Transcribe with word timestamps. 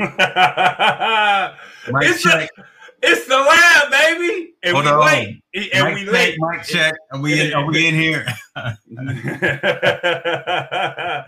it's, 2.02 2.26
a, 2.26 2.48
it's 3.02 3.26
the 3.26 3.36
lab, 3.36 3.90
baby, 3.90 4.54
and 4.62 4.72
Hold 4.74 4.84
we 4.86 4.90
on. 4.90 5.04
late, 5.06 5.42
and 5.74 5.84
Mic 5.88 5.94
we 5.94 6.04
check, 6.04 6.12
late. 6.12 6.36
mic 6.38 6.62
check. 6.62 6.94
Are 7.12 7.20
we 7.20 7.38
in, 7.40 7.52
are 7.54 7.66
we 7.66 7.86
in 7.86 7.94
here? 7.94 8.26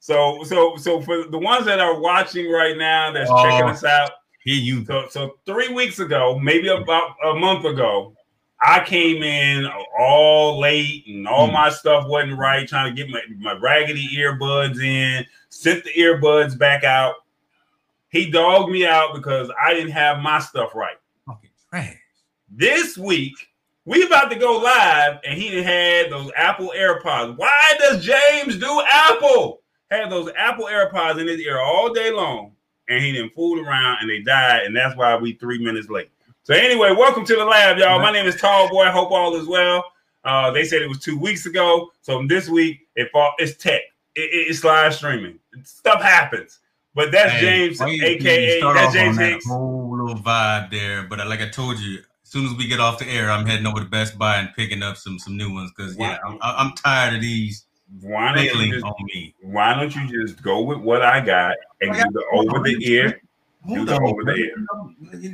so, 0.00 0.42
so, 0.44 0.76
so 0.76 1.00
for 1.00 1.24
the 1.24 1.38
ones 1.38 1.64
that 1.66 1.80
are 1.80 1.98
watching 2.00 2.50
right 2.50 2.76
now, 2.76 3.10
that's 3.12 3.30
Oh. 3.32 3.42
checking 3.44 3.68
us 3.68 3.84
out. 3.84 4.10
Here 4.44 4.56
you 4.56 4.84
So, 4.84 5.06
so 5.08 5.38
three 5.46 5.68
weeks 5.72 6.00
ago, 6.00 6.36
maybe 6.38 6.68
about 6.68 7.14
a 7.24 7.32
month 7.34 7.64
ago, 7.64 8.12
I 8.60 8.84
came 8.84 9.22
in 9.22 9.66
all 9.98 10.58
late 10.60 11.04
and 11.06 11.26
all 11.28 11.46
Hmm. 11.46 11.52
my 11.54 11.70
stuff 11.70 12.06
wasn't 12.08 12.38
right, 12.38 12.66
trying 12.68 12.94
to 12.94 13.02
get 13.02 13.10
my, 13.12 13.20
my 13.38 13.52
raggedy 13.60 14.08
earbuds 14.16 14.82
in, 14.82 15.24
sent 15.48 15.84
the 15.84 15.92
earbuds 15.94 16.58
back 16.58 16.82
out. 16.84 17.14
He 18.12 18.30
dogged 18.30 18.70
me 18.70 18.86
out 18.86 19.14
because 19.14 19.50
I 19.60 19.72
didn't 19.74 19.92
have 19.92 20.18
my 20.20 20.38
stuff 20.38 20.74
right. 20.74 20.96
fucking 21.26 21.50
trash. 21.70 21.96
This 22.50 22.98
week, 22.98 23.32
we 23.86 24.04
about 24.04 24.30
to 24.30 24.36
go 24.38 24.58
live, 24.58 25.18
and 25.24 25.36
he 25.40 25.62
had 25.62 26.12
those 26.12 26.30
Apple 26.36 26.72
AirPods. 26.76 27.36
Why 27.38 27.52
does 27.78 28.04
James 28.04 28.58
do 28.58 28.82
Apple? 28.92 29.62
Had 29.90 30.10
those 30.10 30.30
Apple 30.36 30.66
AirPods 30.66 31.20
in 31.20 31.26
his 31.26 31.40
ear 31.40 31.58
all 31.58 31.92
day 31.92 32.12
long, 32.12 32.52
and 32.88 33.02
he 33.02 33.12
didn't 33.12 33.34
fool 33.34 33.58
around, 33.66 33.98
and 34.02 34.10
they 34.10 34.20
died, 34.20 34.64
and 34.66 34.76
that's 34.76 34.94
why 34.96 35.16
we 35.16 35.32
three 35.32 35.58
minutes 35.58 35.88
late. 35.88 36.10
So 36.44 36.54
anyway, 36.54 36.92
welcome 36.92 37.24
to 37.24 37.34
the 37.36 37.44
lab, 37.44 37.78
y'all. 37.78 37.98
My 37.98 38.12
name 38.12 38.26
is 38.26 38.36
Tall 38.36 38.68
Boy. 38.68 38.86
Hope 38.90 39.10
all 39.10 39.34
is 39.36 39.46
well. 39.46 39.84
Uh, 40.24 40.50
they 40.50 40.64
said 40.64 40.82
it 40.82 40.88
was 40.88 40.98
two 41.00 41.18
weeks 41.18 41.46
ago, 41.46 41.90
so 42.02 42.24
this 42.26 42.48
week 42.48 42.86
it 42.94 43.10
fall, 43.10 43.32
it's 43.38 43.56
tech. 43.56 43.80
It, 44.14 44.20
it- 44.20 44.48
it's 44.50 44.62
live 44.64 44.94
streaming. 44.94 45.38
Stuff 45.64 46.02
happens, 46.02 46.58
but 46.94 47.10
that's 47.12 47.32
Hey, 47.32 47.40
James, 47.40 47.80
why 47.80 47.86
you- 47.88 48.02
you 48.02 48.04
aka 48.04 48.60
that's 48.74 48.92
James 48.92 49.16
that 49.16 49.40
Whole 49.46 49.96
little 49.96 50.22
vibe 50.22 50.70
there, 50.70 51.02
but 51.04 51.20
uh, 51.20 51.26
like 51.26 51.40
I 51.40 51.48
told 51.48 51.78
you, 51.78 51.98
as 51.98 52.04
soon 52.30 52.46
as 52.46 52.54
we 52.54 52.66
get 52.66 52.80
off 52.80 52.98
the 52.98 53.06
air, 53.08 53.30
I'm 53.30 53.46
heading 53.46 53.66
over 53.66 53.80
to 53.80 53.86
Best 53.86 54.18
Buy 54.18 54.36
and 54.36 54.48
picking 54.54 54.82
up 54.82 54.96
some 54.96 55.18
some 55.18 55.36
new 55.36 55.52
ones 55.52 55.70
because 55.76 55.96
yeah, 55.98 56.18
I'm, 56.26 56.38
I'm 56.42 56.72
tired 56.72 57.14
of 57.14 57.20
these 57.20 57.66
Why 58.00 58.34
don't 58.34 58.44
you 58.44 58.72
just 58.72 58.84
on 58.84 58.94
me. 59.14 59.34
why 59.42 59.74
don't 59.74 59.94
you 59.94 60.26
just 60.26 60.42
go 60.42 60.62
with 60.62 60.78
what 60.78 61.02
I 61.02 61.20
got 61.20 61.56
and 61.80 61.94
do 61.94 62.04
the 62.12 62.24
over 62.32 62.60
the 62.60 62.76
ear? 62.86 63.20
Hold 63.64 63.86
the 63.86 63.94
on, 63.96 64.02
over 64.04 64.24
the 64.24 64.34
ear. 64.34 64.54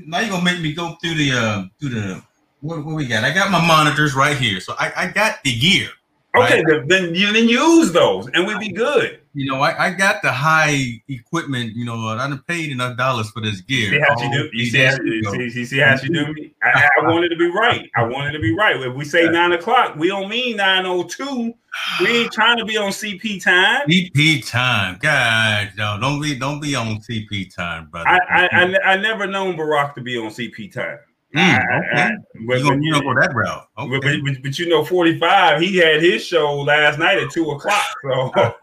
Now 0.06 0.20
you're 0.20 0.30
gonna 0.30 0.44
make 0.44 0.60
me 0.60 0.72
go 0.74 0.96
through 1.02 1.14
the 1.14 1.32
uh 1.32 1.64
through 1.80 1.90
the 1.90 2.22
what, 2.60 2.84
what 2.84 2.96
we 2.96 3.06
got? 3.06 3.22
I 3.24 3.32
got 3.32 3.50
my 3.52 3.64
monitors 3.64 4.14
right 4.14 4.36
here, 4.36 4.58
so 4.60 4.74
I, 4.78 4.92
I 4.96 5.06
got 5.06 5.42
the 5.44 5.56
gear. 5.56 5.88
Okay, 6.36 6.62
then, 6.66 6.86
then 6.88 7.14
you 7.14 7.32
then 7.32 7.48
use 7.48 7.92
those 7.92 8.28
and 8.28 8.46
we'd 8.46 8.58
be 8.58 8.70
good. 8.70 9.20
You 9.34 9.50
know, 9.50 9.60
I, 9.60 9.86
I 9.86 9.90
got 9.90 10.20
the 10.20 10.30
high 10.30 11.00
equipment. 11.08 11.74
You 11.74 11.84
know, 11.84 12.08
uh, 12.08 12.16
I 12.16 12.28
done 12.28 12.42
paid 12.46 12.70
enough 12.70 12.96
dollars 12.96 13.30
for 13.30 13.40
this 13.40 13.60
gear. 13.60 13.90
See 13.90 14.00
how 14.00 14.16
she 14.18 14.26
Oh, 14.26 14.32
do? 14.32 14.50
You 14.52 14.66
see, 14.66 14.78
how, 14.78 14.96
you 15.02 15.12
you 15.12 15.50
see, 15.50 15.60
you 15.60 15.66
see 15.66 15.78
how 15.78 15.96
she 15.96 16.08
do 16.08 16.32
me? 16.32 16.52
I, 16.62 16.88
I 17.00 17.06
wanted 17.06 17.30
to 17.30 17.36
be 17.36 17.50
right. 17.50 17.88
I 17.96 18.04
wanted 18.04 18.32
to 18.32 18.40
be 18.40 18.54
right. 18.54 18.76
If 18.80 18.94
we 18.94 19.04
say 19.04 19.28
nine 19.28 19.52
o'clock, 19.52 19.96
we 19.96 20.08
don't 20.08 20.28
mean 20.28 20.56
nine 20.56 20.86
o 20.86 21.02
two. 21.04 21.54
We 22.00 22.08
ain't 22.08 22.32
trying 22.32 22.58
to 22.58 22.64
be 22.64 22.76
on 22.76 22.90
CP 22.90 23.42
time. 23.42 23.86
CP 23.88 24.48
time, 24.48 24.98
God, 25.00 25.72
no, 25.76 25.98
don't 26.00 26.20
be 26.20 26.38
don't 26.38 26.60
be 26.60 26.74
on 26.74 26.98
CP 26.98 27.54
time, 27.54 27.88
brother. 27.90 28.08
I 28.08 28.18
I, 28.28 28.48
I, 28.52 28.92
I 28.92 28.96
never 28.96 29.26
known 29.26 29.56
Barack 29.56 29.94
to 29.94 30.00
be 30.00 30.18
on 30.18 30.30
CP 30.30 30.72
time. 30.72 30.98
Mm, 31.36 31.58
okay. 31.58 32.02
I- 32.02 32.10
but, 32.46 32.58
you 32.58 32.64
don't, 32.64 32.66
but- 32.78 32.82
you 32.82 32.92
don't 32.92 33.04
go 33.04 33.20
that 33.20 33.34
route. 33.34 33.68
but, 33.76 33.82
Okay. 33.96 34.20
but, 34.20 34.42
but 34.42 34.58
you 34.58 34.68
know, 34.68 34.84
forty 34.84 35.18
five. 35.18 35.60
He 35.60 35.76
had 35.76 36.02
his 36.02 36.24
show 36.24 36.54
last 36.60 36.98
night 36.98 37.18
at 37.18 37.30
two 37.30 37.50
o'clock. 37.50 37.84
So 38.02 38.30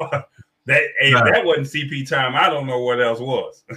that 0.65 0.81
hey, 0.99 1.13
Right. 1.13 1.31
that 1.33 1.45
wasn't 1.45 1.67
CP 1.67 2.09
time. 2.09 2.35
I 2.35 2.49
don't 2.49 2.65
know 2.67 2.79
what 2.79 3.01
else 3.01 3.19
was. 3.19 3.63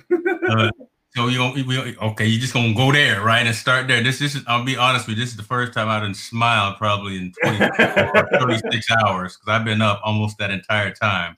Uh, 0.49 0.71
so 1.15 1.27
you 1.29 1.65
we, 1.67 1.97
okay? 1.99 2.27
You 2.27 2.39
just 2.39 2.53
gonna 2.55 2.73
go 2.75 2.91
there, 2.93 3.23
right, 3.23 3.45
and 3.47 3.55
start 3.55 3.89
there. 3.89 4.03
This, 4.03 4.19
this 4.19 4.35
is. 4.35 4.43
I'll 4.47 4.65
be 4.65 4.77
honest 4.77 5.07
with 5.07 5.17
you. 5.19 5.23
This 5.25 5.31
is 5.33 5.37
the 5.37 5.43
first 5.43 5.73
time 5.75 5.89
I 5.89 6.01
done 6.01 6.15
smiled 6.15 6.77
probably 6.77 7.17
in 7.17 7.33
24 7.43 8.17
or 8.17 8.29
36 8.41 8.87
hours 9.05 9.37
because 9.37 9.49
I've 9.49 9.65
been 9.65 9.83
up 9.83 10.01
almost 10.05 10.39
that 10.39 10.51
entire 10.51 10.93
time 10.93 11.37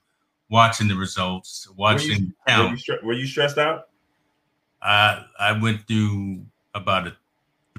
watching 0.49 0.87
the 0.87 0.95
results, 0.95 1.67
watching 1.75 2.27
Were 2.47 2.51
count. 2.53 2.87
you, 2.87 2.97
were 3.03 3.13
you 3.13 3.25
stressed 3.25 3.57
out? 3.57 3.87
I 4.81 5.23
I 5.39 5.51
went 5.59 5.87
through 5.87 6.45
about 6.73 7.07
a 7.07 7.15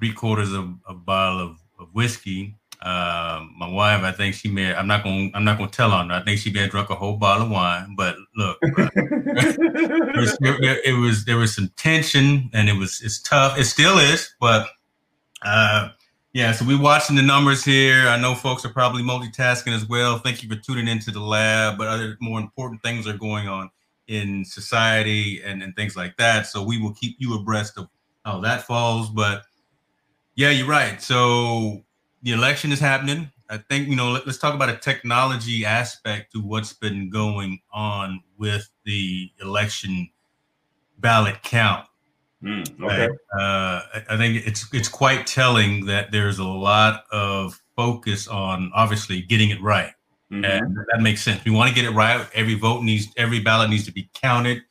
three 0.03 0.13
quarters 0.13 0.53
of 0.53 0.69
a 0.89 0.95
bottle 0.95 1.39
of, 1.39 1.57
of 1.79 1.89
whiskey. 1.95 2.57
Um, 2.81 3.55
my 3.57 3.69
wife, 3.69 4.03
I 4.03 4.11
think 4.11 4.35
she 4.35 4.49
may. 4.49 4.75
I'm 4.75 4.89
not 4.89 5.05
gonna. 5.05 5.31
I'm 5.33 5.45
not 5.45 5.59
gonna 5.59 5.71
tell 5.71 5.93
on 5.93 6.11
her. 6.11 6.17
I 6.17 6.25
think 6.25 6.41
she 6.41 6.51
may 6.51 6.63
have 6.63 6.71
drunk 6.71 6.91
a 6.91 6.97
whole 6.97 7.17
bottle 7.17 7.47
of 7.47 7.53
wine. 7.53 7.95
But 7.97 8.17
look, 8.35 8.59
it 8.63 10.17
was, 10.17 10.37
it, 10.41 10.81
it 10.85 10.93
was 10.95 11.25
there 11.25 11.37
was 11.37 11.55
some 11.55 11.71
tension, 11.77 12.51
and 12.53 12.69
it 12.69 12.73
was 12.73 13.01
it's 13.05 13.23
tough. 13.23 13.57
It 13.57 13.67
still 13.67 13.99
is, 13.99 14.35
but 14.41 14.67
uh, 15.43 15.91
yeah. 16.33 16.51
So 16.51 16.65
we're 16.65 16.83
watching 16.83 17.15
the 17.15 17.23
numbers 17.23 17.65
here. 17.65 18.09
I 18.09 18.21
know 18.21 18.35
folks 18.35 18.65
are 18.65 18.73
probably 18.73 19.05
multitasking 19.05 19.73
as 19.73 19.89
well. 19.89 20.19
Thank 20.19 20.43
you 20.43 20.49
for 20.49 20.57
tuning 20.57 20.89
into 20.89 21.13
the 21.13 21.21
lab. 21.21 21.79
But 21.79 21.87
other 21.87 22.17
more 22.21 22.41
important 22.41 22.83
things 22.83 23.07
are 23.07 23.17
going 23.17 23.47
on 23.47 23.71
in 24.09 24.45
society 24.45 25.41
and, 25.45 25.63
and 25.63 25.77
things 25.77 25.95
like 25.95 26.17
that. 26.17 26.49
So 26.49 26.65
we 26.65 26.83
will 26.83 26.95
keep 26.95 27.15
you 27.21 27.37
abreast 27.37 27.79
of 27.79 27.87
how 28.25 28.41
that 28.41 28.67
falls. 28.67 29.09
But 29.09 29.45
yeah, 30.35 30.51
you're 30.51 30.67
right. 30.67 31.01
So 31.03 31.85
the 32.23 32.33
election 32.33 32.73
is 32.73 32.81
happening. 32.81 33.31
I 33.51 33.59
think, 33.59 33.89
you 33.89 33.97
know, 33.97 34.13
let, 34.13 34.27
us 34.27 34.39
talk 34.39 34.55
about 34.55 34.71
a 34.71 34.77
technology 34.77 35.65
aspect 35.65 36.33
to 36.33 36.41
what's 36.41 36.73
been 36.73 37.11
going 37.11 37.61
on 37.73 38.23
with 38.39 38.69
the 38.85 39.31
election 39.43 40.09
ballot 40.99 41.43
count. 41.43 41.87
Mm, 42.43 42.83
okay. 42.83 43.09
Uh, 43.39 43.83
I- 44.09 44.17
think 44.17 44.45
it's 44.47 44.67
it's 44.73 44.89
quite 44.89 45.27
telling 45.27 45.87
that 45.87 46.11
there's 46.11 46.39
a 46.39 46.45
lot 46.45 47.05
of 47.13 47.61
focus 47.77 48.27
on 48.27 48.71
obviously 48.75 49.23
getting 49.23 49.51
it 49.51 49.63
right. 49.63 49.93
Mhm. 50.33 50.45
And 50.45 50.77
that 50.93 51.01
makes 51.03 51.23
sense. 51.23 51.45
We 51.45 51.51
want 51.53 51.69
to 51.69 51.75
get 51.75 51.85
it 51.85 51.95
right. 51.95 52.27
Every 52.35 52.55
vote 52.55 52.83
needs, 52.83 53.07
every 53.17 53.41
ballot 53.41 53.71
needs 53.71 53.85
to 53.85 53.93
be 53.93 54.09
counted. 54.15 54.63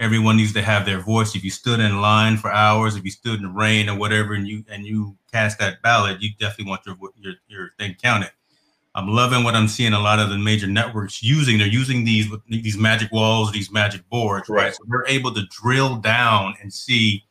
Everyone 0.00 0.36
needs 0.38 0.52
to 0.54 0.62
have 0.62 0.86
their 0.86 0.98
voice. 0.98 1.36
If 1.36 1.44
you 1.44 1.50
stood 1.50 1.78
in 1.78 2.00
line 2.00 2.38
for 2.38 2.50
hours, 2.50 2.96
if 2.96 3.04
you 3.04 3.10
stood 3.10 3.36
in 3.38 3.42
the 3.42 3.48
rain 3.52 3.88
or 3.88 3.96
whatever, 3.98 4.32
and 4.34 4.48
you 4.48 4.64
and 4.70 4.84
you 4.86 5.16
cast 5.30 5.58
that 5.58 5.82
ballot, 5.82 6.20
you 6.22 6.30
definitely 6.40 6.70
want 6.70 6.80
your 6.86 6.96
your 7.20 7.34
your 7.48 7.70
thing 7.78 7.94
counted. 8.02 8.30
I'm 8.94 9.08
loving 9.08 9.44
what 9.44 9.54
I'm 9.54 9.68
seeing. 9.68 9.92
A 9.92 10.00
lot 10.00 10.18
of 10.18 10.30
the 10.30 10.38
major 10.38 10.66
networks 10.66 11.22
using. 11.22 11.58
They're 11.58 11.66
using 11.68 12.04
these 12.04 12.28
these 12.48 12.78
magic 12.78 13.12
walls, 13.12 13.52
these 13.52 13.70
magic 13.70 14.08
boards, 14.08 14.48
right? 14.48 14.64
Right. 14.64 14.74
So 14.74 14.82
they're 14.88 15.06
able 15.06 15.32
to 15.34 15.42
drill 15.50 15.96
down 15.96 16.54
and 16.62 16.72
see 16.72 17.18
Take 17.20 17.22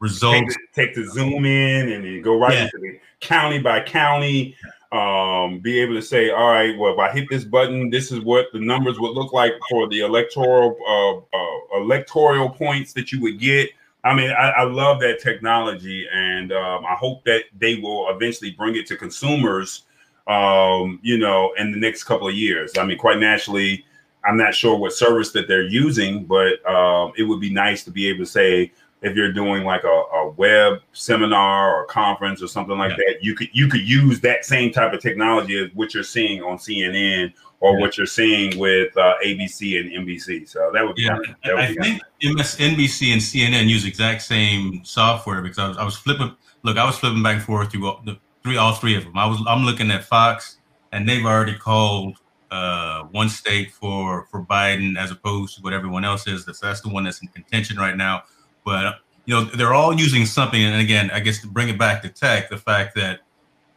results. 0.00 0.54
the, 0.54 0.82
take 0.82 0.94
the 0.94 1.04
zoom 1.06 1.44
in 1.44 1.92
and 1.92 2.24
go 2.24 2.38
right 2.38 2.52
Yeah. 2.54 2.64
into 2.64 2.78
the 2.80 2.98
county 3.20 3.58
by 3.58 3.80
county. 3.82 4.56
Um, 4.94 5.58
be 5.58 5.80
able 5.80 5.94
to 5.94 6.02
say, 6.02 6.30
all 6.30 6.48
right, 6.48 6.78
well, 6.78 6.92
if 6.92 6.98
I 7.00 7.10
hit 7.10 7.28
this 7.28 7.42
button, 7.42 7.90
this 7.90 8.12
is 8.12 8.20
what 8.20 8.46
the 8.52 8.60
numbers 8.60 9.00
would 9.00 9.10
look 9.10 9.32
like 9.32 9.54
for 9.68 9.88
the 9.88 10.00
electoral 10.00 10.76
uh, 10.88 11.36
uh, 11.36 11.80
electoral 11.82 12.48
points 12.48 12.92
that 12.92 13.10
you 13.10 13.20
would 13.22 13.40
get. 13.40 13.70
I 14.04 14.14
mean, 14.14 14.30
I, 14.30 14.50
I 14.50 14.62
love 14.62 15.00
that 15.00 15.20
technology, 15.20 16.06
and 16.12 16.52
um, 16.52 16.86
I 16.86 16.94
hope 16.94 17.24
that 17.24 17.44
they 17.58 17.76
will 17.76 18.08
eventually 18.10 18.52
bring 18.52 18.76
it 18.76 18.86
to 18.86 18.96
consumers. 18.96 19.82
Um, 20.26 21.00
you 21.02 21.18
know, 21.18 21.52
in 21.58 21.70
the 21.70 21.76
next 21.76 22.04
couple 22.04 22.28
of 22.28 22.34
years. 22.34 22.78
I 22.78 22.84
mean, 22.86 22.96
quite 22.96 23.18
naturally, 23.18 23.84
I'm 24.24 24.38
not 24.38 24.54
sure 24.54 24.74
what 24.74 24.94
service 24.94 25.32
that 25.32 25.48
they're 25.48 25.66
using, 25.66 26.24
but 26.24 26.64
um, 26.66 27.12
it 27.18 27.24
would 27.24 27.40
be 27.40 27.50
nice 27.52 27.84
to 27.84 27.90
be 27.90 28.08
able 28.08 28.20
to 28.20 28.30
say, 28.30 28.72
if 29.04 29.14
you're 29.14 29.32
doing 29.32 29.64
like 29.64 29.84
a, 29.84 29.88
a 29.88 30.30
web 30.30 30.80
seminar 30.92 31.74
or 31.76 31.84
conference 31.86 32.42
or 32.42 32.48
something 32.48 32.78
like 32.78 32.92
Yeah. 32.92 32.96
that, 33.08 33.22
you 33.22 33.34
could 33.34 33.48
you 33.52 33.68
could 33.68 33.82
use 33.86 34.18
that 34.20 34.44
same 34.44 34.72
type 34.72 34.92
of 34.92 35.00
technology 35.00 35.56
as 35.62 35.70
what 35.74 35.92
you're 35.94 36.02
seeing 36.02 36.42
on 36.42 36.56
CNN 36.56 37.32
or 37.60 37.74
Yeah. 37.74 37.80
what 37.80 37.96
you're 37.98 38.06
seeing 38.06 38.58
with 38.58 38.96
uh, 38.96 39.14
ABC 39.24 39.78
and 39.78 39.90
NBC. 39.92 40.48
So 40.48 40.70
that 40.72 40.84
would 40.84 40.96
be 40.96 41.02
Yeah. 41.02 41.18
That 41.44 41.54
would 41.54 41.64
I 41.64 41.68
be 41.68 41.74
think 41.74 42.02
MSNBC 42.22 43.12
and 43.12 43.20
CNN 43.20 43.68
use 43.68 43.84
exact 43.84 44.22
same 44.22 44.84
software 44.84 45.42
because 45.42 45.58
I 45.58 45.68
was, 45.68 45.76
I 45.76 45.84
was 45.84 45.96
flipping. 45.96 46.34
Look, 46.62 46.78
I 46.78 46.84
was 46.86 46.96
flipping 46.98 47.22
back 47.22 47.34
and 47.36 47.44
forth 47.44 47.70
through 47.70 47.86
all, 47.86 48.00
the 48.06 48.18
three, 48.42 48.56
all 48.56 48.72
three 48.72 48.96
of 48.96 49.04
them. 49.04 49.18
I 49.18 49.26
was 49.26 49.38
I'm 49.46 49.64
looking 49.64 49.90
at 49.90 50.04
Fox, 50.04 50.58
and 50.92 51.06
they've 51.06 51.24
already 51.26 51.56
called 51.58 52.16
uh, 52.50 53.02
one 53.10 53.28
state 53.28 53.70
for 53.72 54.26
for 54.30 54.42
Biden 54.42 54.96
as 54.96 55.10
opposed 55.10 55.56
to 55.56 55.62
what 55.62 55.74
everyone 55.74 56.04
else 56.06 56.26
is. 56.26 56.46
That's 56.46 56.60
that's 56.60 56.80
the 56.80 56.88
one 56.88 57.04
that's 57.04 57.20
in 57.20 57.28
contention 57.28 57.76
right 57.76 57.96
now. 57.96 58.22
But 58.64 58.96
you 59.26 59.34
know, 59.34 59.44
they're 59.44 59.72
all 59.74 59.94
using 59.98 60.26
something. 60.26 60.62
And 60.62 60.80
again, 60.80 61.10
I 61.10 61.20
guess 61.20 61.40
to 61.40 61.46
bring 61.46 61.68
it 61.68 61.78
back 61.78 62.02
to 62.02 62.08
tech, 62.08 62.50
the 62.50 62.58
fact 62.58 62.94
that 62.96 63.20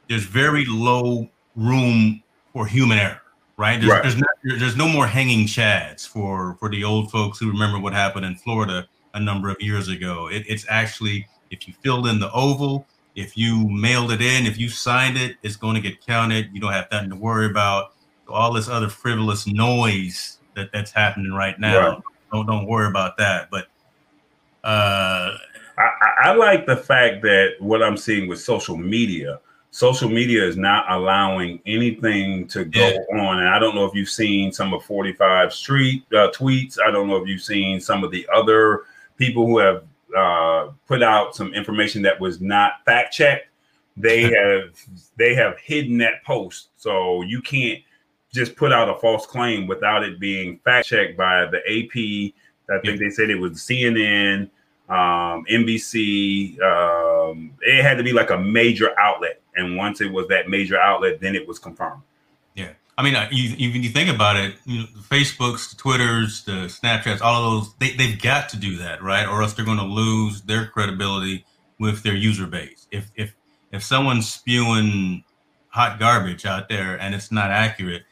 there's 0.10 0.24
very 0.26 0.66
low 0.68 1.30
room 1.56 2.22
for 2.54 2.66
human 2.66 2.98
error. 2.98 3.22
Right? 3.58 3.80
There's, 3.80 3.92
Right. 3.92 4.04
there's, 4.04 4.18
not, 4.18 4.30
there's 4.44 4.78
no 4.78 4.88
more 4.88 5.08
hanging 5.08 5.48
chads 5.48 6.08
for 6.08 6.56
for 6.60 6.70
the 6.70 6.84
old 6.84 7.10
folks 7.12 7.40
who 7.40 7.50
remember 7.52 7.80
what 7.80 7.92
happened 7.94 8.26
in 8.26 8.36
Florida 8.36 8.88
a 9.16 9.20
number 9.20 9.50
of 9.50 9.58
years 9.60 9.88
ago. 9.88 10.28
It, 10.32 10.44
it's 10.48 10.66
actually 10.70 11.28
if 11.50 11.68
you 11.68 11.74
filled 11.82 12.06
in 12.08 12.20
the 12.20 12.32
oval, 12.34 12.86
if 13.16 13.36
you 13.36 13.68
mailed 13.70 14.12
it 14.12 14.22
in, 14.22 14.46
if 14.46 14.60
you 14.60 14.70
signed 14.70 15.18
it, 15.18 15.38
it's 15.42 15.56
going 15.56 15.74
to 15.74 15.82
get 15.82 16.06
counted. 16.06 16.50
You 16.54 16.62
don't 16.62 16.74
have 16.74 16.88
nothing 16.92 17.10
to 17.10 17.16
worry 17.16 17.48
about. 17.48 17.94
All 18.30 18.54
this 18.54 18.68
other 18.70 18.90
frivolous 18.90 19.48
noise 19.48 20.38
that 20.56 20.70
that's 20.72 20.92
happening 20.92 21.32
right 21.34 21.58
now, 21.60 21.90
Right. 21.90 22.02
don't 22.32 22.46
don't 22.46 22.68
worry 22.68 22.88
about 22.88 23.18
that. 23.18 23.50
But 23.50 23.68
Uh, 24.64 25.38
I, 25.78 25.90
I 26.24 26.34
like 26.34 26.66
the 26.66 26.76
fact 26.76 27.22
that 27.24 27.56
what 27.60 27.84
I'm 27.84 27.98
seeing 27.98 28.28
with 28.28 28.40
social 28.40 28.78
media, 28.78 29.40
social 29.72 30.10
media 30.10 30.44
is 30.44 30.58
not 30.58 30.90
allowing 30.92 31.62
anything 31.66 32.48
to 32.48 32.66
go 32.66 32.80
yeah. 32.80 33.20
on. 33.20 33.40
And 33.40 33.50
I 33.50 33.60
don't 33.60 33.76
know 33.76 33.86
if 33.86 33.94
you've 33.94 34.10
seen 34.10 34.52
some 34.52 34.74
of 34.74 34.84
45 34.84 35.54
Street 35.54 36.04
uh, 36.14 36.32
tweets. 36.32 36.78
I 36.84 36.92
don't 36.92 37.08
know 37.08 37.18
if 37.18 37.28
you've 37.28 37.42
seen 37.42 37.80
some 37.80 38.04
of 38.04 38.12
the 38.12 38.28
other 38.34 38.84
people 39.18 39.46
who 39.46 39.60
have 39.60 39.84
uh, 40.16 40.72
put 40.88 41.04
out 41.04 41.36
some 41.36 41.54
information 41.54 42.02
that 42.04 42.20
was 42.20 42.42
not 42.42 42.84
fact 42.86 43.14
checked. 43.14 43.48
They 43.96 44.24
have 44.24 44.76
they 45.18 45.34
have 45.34 45.58
hidden 45.58 45.98
that 46.00 46.24
post, 46.24 46.70
so 46.78 47.24
you 47.24 47.42
can't 47.42 47.82
just 48.32 48.56
put 48.56 48.72
out 48.72 48.90
a 48.90 49.00
false 49.00 49.26
claim 49.26 49.66
without 49.66 50.04
it 50.04 50.20
being 50.20 50.60
fact 50.64 50.88
checked 50.88 51.18
by 51.18 51.48
the 51.48 51.58
AP. 51.68 52.34
I 52.70 52.80
think 52.80 53.00
yeah. 53.00 53.08
they 53.08 53.10
said 53.10 53.30
it 53.30 53.40
was 53.40 53.54
CNN 53.54 54.50
um, 54.90 55.46
NBC. 55.50 56.60
Um, 56.62 57.54
it 57.62 57.84
had 57.84 57.98
to 57.98 58.04
be 58.04 58.14
like 58.14 58.30
a 58.30 58.38
major 58.38 58.98
outlet, 59.00 59.42
and 59.56 59.76
once 59.76 60.02
it 60.02 60.12
was 60.12 60.28
that 60.30 60.50
major 60.50 60.80
outlet, 60.80 61.20
then 61.20 61.36
it 61.36 61.48
was 61.48 61.60
confirmed. 61.60 62.02
Yeah, 62.56 62.72
I 62.98 63.04
mean, 63.04 63.16
uh, 63.16 63.28
you, 63.32 63.54
even 63.58 63.84
you 63.84 63.90
think 63.90 64.10
about 64.10 64.38
it, 64.38 64.56
you 64.66 64.80
know, 64.80 64.86
the 64.96 65.02
Facebooks, 65.02 65.70
the 65.70 65.76
Twitters, 65.76 66.44
the 66.46 66.68
Snapchats, 66.68 67.22
all 67.22 67.44
of 67.44 67.64
those, 67.64 67.76
they, 67.80 67.92
they've 67.96 68.22
got 68.22 68.50
to 68.50 68.58
do 68.58 68.78
that, 68.78 69.04
right? 69.04 69.28
Or 69.28 69.42
else 69.42 69.54
they're 69.54 69.66
going 69.66 69.78
to 69.78 69.84
lose 69.84 70.42
their 70.44 70.68
credibility 70.68 71.46
with 71.80 72.04
their 72.04 72.16
user 72.16 72.48
base. 72.48 72.88
If 72.92 73.12
if 73.16 73.36
if 73.72 73.84
someone's 73.84 74.30
spewing 74.30 75.24
hot 75.70 76.00
garbage 76.00 76.46
out 76.46 76.70
there 76.70 77.00
and 77.00 77.14
it's 77.14 77.32
not 77.32 77.52
accurate, 77.52 78.04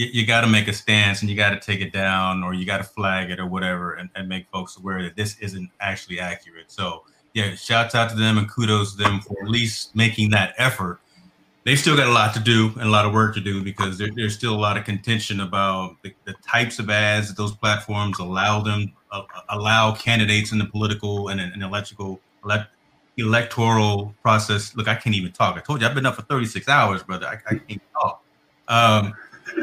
you, 0.00 0.06
you 0.12 0.26
got 0.26 0.40
to 0.40 0.46
make 0.46 0.66
a 0.66 0.72
stance 0.72 1.20
and 1.20 1.28
you 1.28 1.36
got 1.36 1.50
to 1.50 1.60
take 1.60 1.80
it 1.80 1.92
down 1.92 2.42
or 2.42 2.54
you 2.54 2.64
got 2.64 2.78
to 2.78 2.84
flag 2.84 3.30
it 3.30 3.38
or 3.38 3.46
whatever 3.46 3.94
and, 3.94 4.08
and 4.14 4.26
make 4.26 4.48
folks 4.50 4.78
aware 4.78 5.02
that 5.02 5.14
this 5.14 5.38
isn't 5.40 5.70
actually 5.80 6.18
accurate. 6.18 6.72
So, 6.72 7.04
yeah, 7.34 7.54
shouts 7.54 7.94
out 7.94 8.08
to 8.10 8.16
them 8.16 8.38
and 8.38 8.50
kudos 8.50 8.92
to 8.92 9.02
them 9.02 9.20
for 9.20 9.36
at 9.42 9.50
least 9.50 9.94
making 9.94 10.30
that 10.30 10.54
effort. 10.56 11.00
They've 11.64 11.78
still 11.78 11.96
got 11.96 12.08
a 12.08 12.12
lot 12.12 12.32
to 12.32 12.40
do 12.40 12.72
and 12.76 12.84
a 12.84 12.88
lot 12.88 13.04
of 13.04 13.12
work 13.12 13.34
to 13.34 13.40
do 13.40 13.62
because 13.62 13.98
there, 13.98 14.08
there's 14.16 14.34
still 14.34 14.54
a 14.54 14.58
lot 14.58 14.78
of 14.78 14.84
contention 14.84 15.40
about 15.40 15.96
the, 16.02 16.14
the, 16.24 16.34
types 16.46 16.78
of 16.78 16.88
ads 16.88 17.28
that 17.28 17.36
those 17.36 17.54
platforms 17.54 18.18
allow 18.18 18.60
them 18.60 18.92
uh, 19.12 19.22
allow 19.50 19.92
candidates 19.92 20.52
in 20.52 20.58
the 20.58 20.64
political 20.64 21.28
and, 21.28 21.38
and 21.38 21.62
electrical 21.62 22.18
elect, 22.42 22.70
electoral 23.18 24.14
process. 24.22 24.74
Look, 24.74 24.88
I 24.88 24.94
can't 24.94 25.14
even 25.14 25.32
talk. 25.32 25.58
I 25.58 25.60
told 25.60 25.82
you 25.82 25.86
I've 25.86 25.94
been 25.94 26.06
up 26.06 26.16
for 26.16 26.22
36 26.22 26.66
hours, 26.66 27.02
brother. 27.02 27.26
I, 27.26 27.34
I 27.46 27.58
can't 27.58 27.82
talk. 27.92 28.24
Um, 28.66 29.14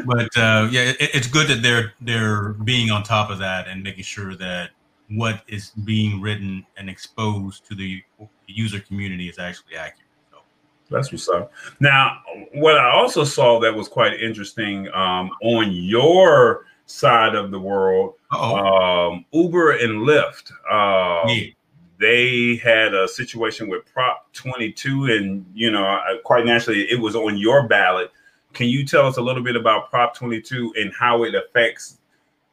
but 0.06 0.36
uh, 0.36 0.68
yeah, 0.70 0.92
it, 0.98 1.10
it's 1.14 1.26
good 1.26 1.48
that 1.48 1.62
they're 1.62 1.94
they're 2.00 2.52
being 2.64 2.90
on 2.90 3.02
top 3.02 3.30
of 3.30 3.38
that 3.38 3.68
and 3.68 3.82
making 3.82 4.04
sure 4.04 4.34
that 4.36 4.70
what 5.10 5.42
is 5.48 5.70
being 5.84 6.20
written 6.20 6.66
and 6.76 6.90
exposed 6.90 7.66
to 7.66 7.74
the 7.74 8.02
user 8.46 8.80
community 8.80 9.28
is 9.28 9.38
actually 9.38 9.76
accurate. 9.76 10.08
So 10.30 10.38
that's 10.90 11.12
what's 11.12 11.28
up. 11.28 11.52
Now, 11.80 12.18
what 12.54 12.78
I 12.78 12.90
also 12.90 13.24
saw 13.24 13.58
that 13.60 13.74
was 13.74 13.88
quite 13.88 14.20
interesting 14.20 14.88
um, 14.94 15.30
on 15.42 15.72
your 15.72 16.66
side 16.86 17.34
of 17.34 17.50
the 17.50 17.58
world, 17.58 18.14
um, 18.32 19.24
Uber 19.32 19.72
and 19.72 20.06
Lyft. 20.06 20.50
Uh, 20.70 21.28
yeah. 21.30 21.50
They 22.00 22.56
had 22.56 22.94
a 22.94 23.08
situation 23.08 23.68
with 23.68 23.84
Prop 23.92 24.32
22, 24.32 25.06
and 25.06 25.44
you 25.52 25.70
know, 25.72 25.98
quite 26.24 26.46
naturally, 26.46 26.82
it 26.82 27.00
was 27.00 27.16
on 27.16 27.36
your 27.36 27.66
ballot 27.66 28.12
can 28.52 28.68
you 28.68 28.84
tell 28.84 29.06
us 29.06 29.16
a 29.16 29.22
little 29.22 29.42
bit 29.42 29.56
about 29.56 29.90
Prop 29.90 30.14
22 30.14 30.74
and 30.76 30.92
how 30.98 31.24
it 31.24 31.34
affects 31.34 31.98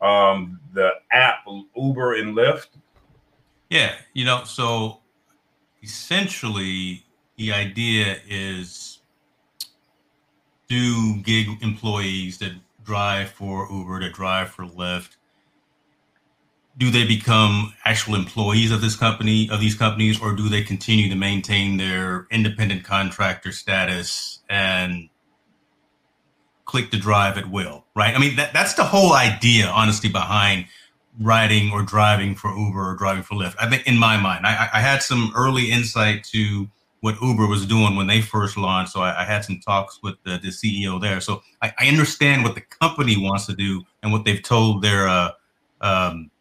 um, 0.01 0.59
the 0.73 0.89
app 1.11 1.45
Uber 1.75 2.15
and 2.15 2.35
Lyft? 2.35 2.67
Yeah, 3.69 3.95
you 4.13 4.25
know, 4.25 4.43
so 4.43 4.99
essentially 5.81 7.03
the 7.37 7.51
idea 7.51 8.17
is 8.27 8.99
do 10.67 11.17
gig 11.17 11.47
employees 11.61 12.37
that 12.39 12.53
drive 12.83 13.29
for 13.29 13.67
Uber, 13.71 14.01
that 14.01 14.13
drive 14.13 14.49
for 14.49 14.65
Lyft, 14.65 15.17
do 16.77 16.91
they 16.91 17.05
become 17.05 17.73
actual 17.85 18.15
employees 18.15 18.71
of 18.71 18.81
this 18.81 18.95
company, 18.95 19.49
of 19.49 19.59
these 19.59 19.75
companies, 19.75 20.21
or 20.21 20.33
do 20.33 20.49
they 20.49 20.61
continue 20.61 21.09
to 21.09 21.15
maintain 21.15 21.77
their 21.77 22.27
independent 22.31 22.83
contractor 22.83 23.51
status 23.51 24.39
and 24.49 25.09
click 26.65 26.91
to 26.91 26.97
drive 26.97 27.37
at 27.37 27.49
will, 27.49 27.85
right? 27.95 28.15
I 28.15 28.19
mean, 28.19 28.35
that, 28.35 28.53
that's 28.53 28.73
the 28.73 28.83
whole 28.83 29.13
idea, 29.13 29.67
honestly, 29.67 30.09
behind 30.09 30.65
riding 31.19 31.71
or 31.71 31.81
driving 31.81 32.35
for 32.35 32.49
Uber 32.49 32.91
or 32.91 32.95
driving 32.95 33.23
for 33.23 33.35
Lyft. 33.35 33.55
I 33.59 33.69
think 33.69 33.87
in 33.87 33.97
my 33.97 34.17
mind, 34.17 34.45
I, 34.45 34.69
I 34.73 34.81
had 34.81 35.01
some 35.01 35.31
early 35.35 35.71
insight 35.71 36.23
to 36.25 36.67
what 37.01 37.21
Uber 37.21 37.45
was 37.45 37.65
doing 37.65 37.95
when 37.95 38.07
they 38.07 38.19
first 38.19 38.57
launched. 38.57 38.91
So 38.91 39.01
I, 39.01 39.21
I 39.21 39.25
had 39.25 39.45
some 39.45 39.59
talks 39.59 39.99
with 40.01 40.15
the, 40.23 40.39
the 40.41 40.49
CEO 40.49 40.99
there. 40.99 41.21
So 41.21 41.43
I, 41.61 41.71
I, 41.77 41.87
understand 41.87 42.43
what 42.43 42.55
the 42.55 42.61
company 42.61 43.15
wants 43.15 43.45
to 43.45 43.53
do 43.53 43.83
and 44.01 44.11
what 44.11 44.25
they've 44.25 44.41
told 44.41 44.81
their 44.81 45.07
uh, 45.07 45.29
um, 45.81 46.31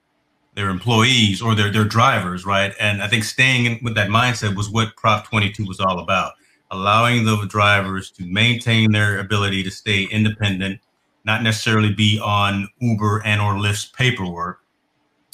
their 0.55 0.71
employees 0.71 1.43
or 1.43 1.55
their 1.55 1.71
their 1.71 1.85
drivers, 1.85 2.47
right? 2.47 2.73
And 2.81 3.03
I 3.03 3.09
think 3.09 3.25
staying 3.25 3.81
with 3.83 3.95
that 3.97 4.09
mindset 4.09 4.57
was 4.57 4.71
what 4.71 4.97
Prop 4.97 5.27
22 5.29 5.67
was 5.67 5.81
all 5.81 5.99
about 5.99 6.33
allowing 6.75 7.25
the 7.25 7.37
drivers 7.47 8.11
to 8.13 8.25
maintain 8.25 8.93
their 8.93 9.19
ability 9.19 9.63
to 9.63 9.71
stay 9.71 10.05
independent, 10.05 10.81
not 11.25 11.43
necessarily 11.43 11.93
be 11.93 12.19
on 12.19 12.69
Uber 12.81 13.23
and 13.25 13.41
or 13.41 13.55
Lyft's 13.55 13.87
paperwork. 13.87 14.61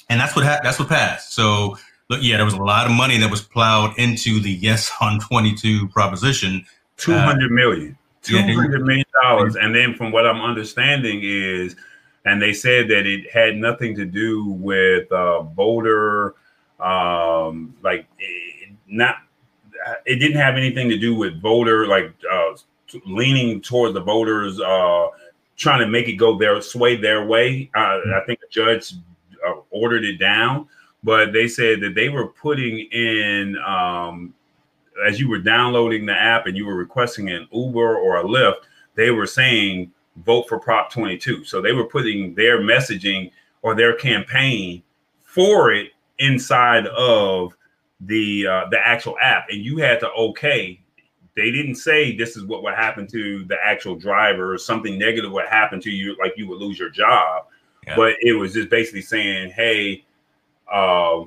And 0.08 0.20
that's 0.20 0.36
what 0.36 0.44
ha- 0.44 0.60
that's 0.62 0.78
what 0.78 0.88
passed. 0.88 1.32
So 1.32 1.76
look, 2.08 2.20
yeah, 2.22 2.36
there 2.36 2.44
was 2.44 2.54
a 2.54 2.62
lot 2.62 2.86
of 2.86 2.92
money 2.92 3.16
that 3.18 3.30
was 3.30 3.40
plowed 3.40 3.98
into 3.98 4.40
the 4.40 4.50
yes 4.50 4.92
on 5.00 5.20
22 5.20 5.88
proposition. 5.88 6.64
Two 6.96 7.14
hundred 7.14 7.50
uh, 7.50 7.54
million. 7.54 7.96
Two 8.22 8.36
hundred 8.36 8.82
million 8.82 9.06
dollars. 9.22 9.56
And 9.56 9.74
then 9.74 9.94
from 9.94 10.12
what 10.12 10.26
I'm 10.26 10.42
understanding 10.42 11.20
is, 11.22 11.76
and 12.26 12.42
they 12.42 12.52
said 12.52 12.88
that 12.88 13.06
it 13.06 13.30
had 13.30 13.56
nothing 13.56 13.96
to 13.96 14.04
do 14.04 14.44
with 14.44 15.10
uh, 15.10 15.42
voter, 15.42 16.34
um, 16.78 17.74
like 17.82 18.06
eh, 18.20 18.72
not 18.86 19.16
it 20.06 20.16
didn't 20.16 20.36
have 20.36 20.56
anything 20.56 20.88
to 20.88 20.98
do 20.98 21.14
with 21.14 21.40
voter 21.40 21.86
like 21.86 22.12
uh, 22.30 22.56
leaning 23.06 23.60
toward 23.60 23.94
the 23.94 24.00
voters 24.00 24.60
uh, 24.60 25.06
trying 25.56 25.80
to 25.80 25.86
make 25.86 26.08
it 26.08 26.14
go 26.14 26.38
their 26.38 26.60
sway 26.60 26.96
their 26.96 27.26
way. 27.26 27.70
Uh, 27.74 27.98
I 28.16 28.22
think 28.26 28.40
the 28.40 28.46
judge 28.50 28.94
uh, 29.46 29.54
ordered 29.70 30.04
it 30.04 30.18
down, 30.18 30.68
but 31.02 31.32
they 31.32 31.48
said 31.48 31.80
that 31.80 31.94
they 31.94 32.08
were 32.08 32.28
putting 32.28 32.78
in 32.92 33.56
um, 33.58 34.34
as 35.06 35.18
you 35.20 35.28
were 35.28 35.38
downloading 35.38 36.06
the 36.06 36.14
app 36.14 36.46
and 36.46 36.56
you 36.56 36.66
were 36.66 36.74
requesting 36.74 37.30
an 37.30 37.48
Uber 37.52 37.96
or 37.96 38.18
a 38.18 38.24
Lyft, 38.24 38.62
they 38.94 39.10
were 39.10 39.26
saying 39.26 39.90
vote 40.24 40.48
for 40.48 40.58
Prop 40.58 40.90
22. 40.90 41.44
So 41.44 41.60
they 41.60 41.72
were 41.72 41.84
putting 41.84 42.34
their 42.34 42.60
messaging 42.60 43.30
or 43.62 43.74
their 43.74 43.94
campaign 43.94 44.82
for 45.22 45.72
it 45.72 45.92
inside 46.18 46.86
of 46.88 47.54
the 48.00 48.46
uh, 48.46 48.68
the 48.70 48.78
actual 48.78 49.16
app, 49.20 49.46
and 49.50 49.64
you 49.64 49.78
had 49.78 50.00
to 50.00 50.10
okay. 50.10 50.80
They 51.36 51.50
didn't 51.50 51.76
say 51.76 52.16
this 52.16 52.36
is 52.36 52.44
what 52.44 52.62
would 52.64 52.74
happen 52.74 53.06
to 53.08 53.44
the 53.44 53.56
actual 53.64 53.94
driver 53.94 54.52
or 54.52 54.58
something 54.58 54.98
negative 54.98 55.30
would 55.30 55.46
happen 55.46 55.80
to 55.80 55.90
you, 55.90 56.16
like 56.18 56.34
you 56.36 56.46
would 56.48 56.58
lose 56.58 56.78
your 56.78 56.90
job. 56.90 57.46
Yeah. 57.86 57.96
But 57.96 58.14
it 58.20 58.32
was 58.32 58.52
just 58.52 58.68
basically 58.68 59.02
saying, 59.02 59.50
hey, 59.50 60.04
uh, 60.70 61.22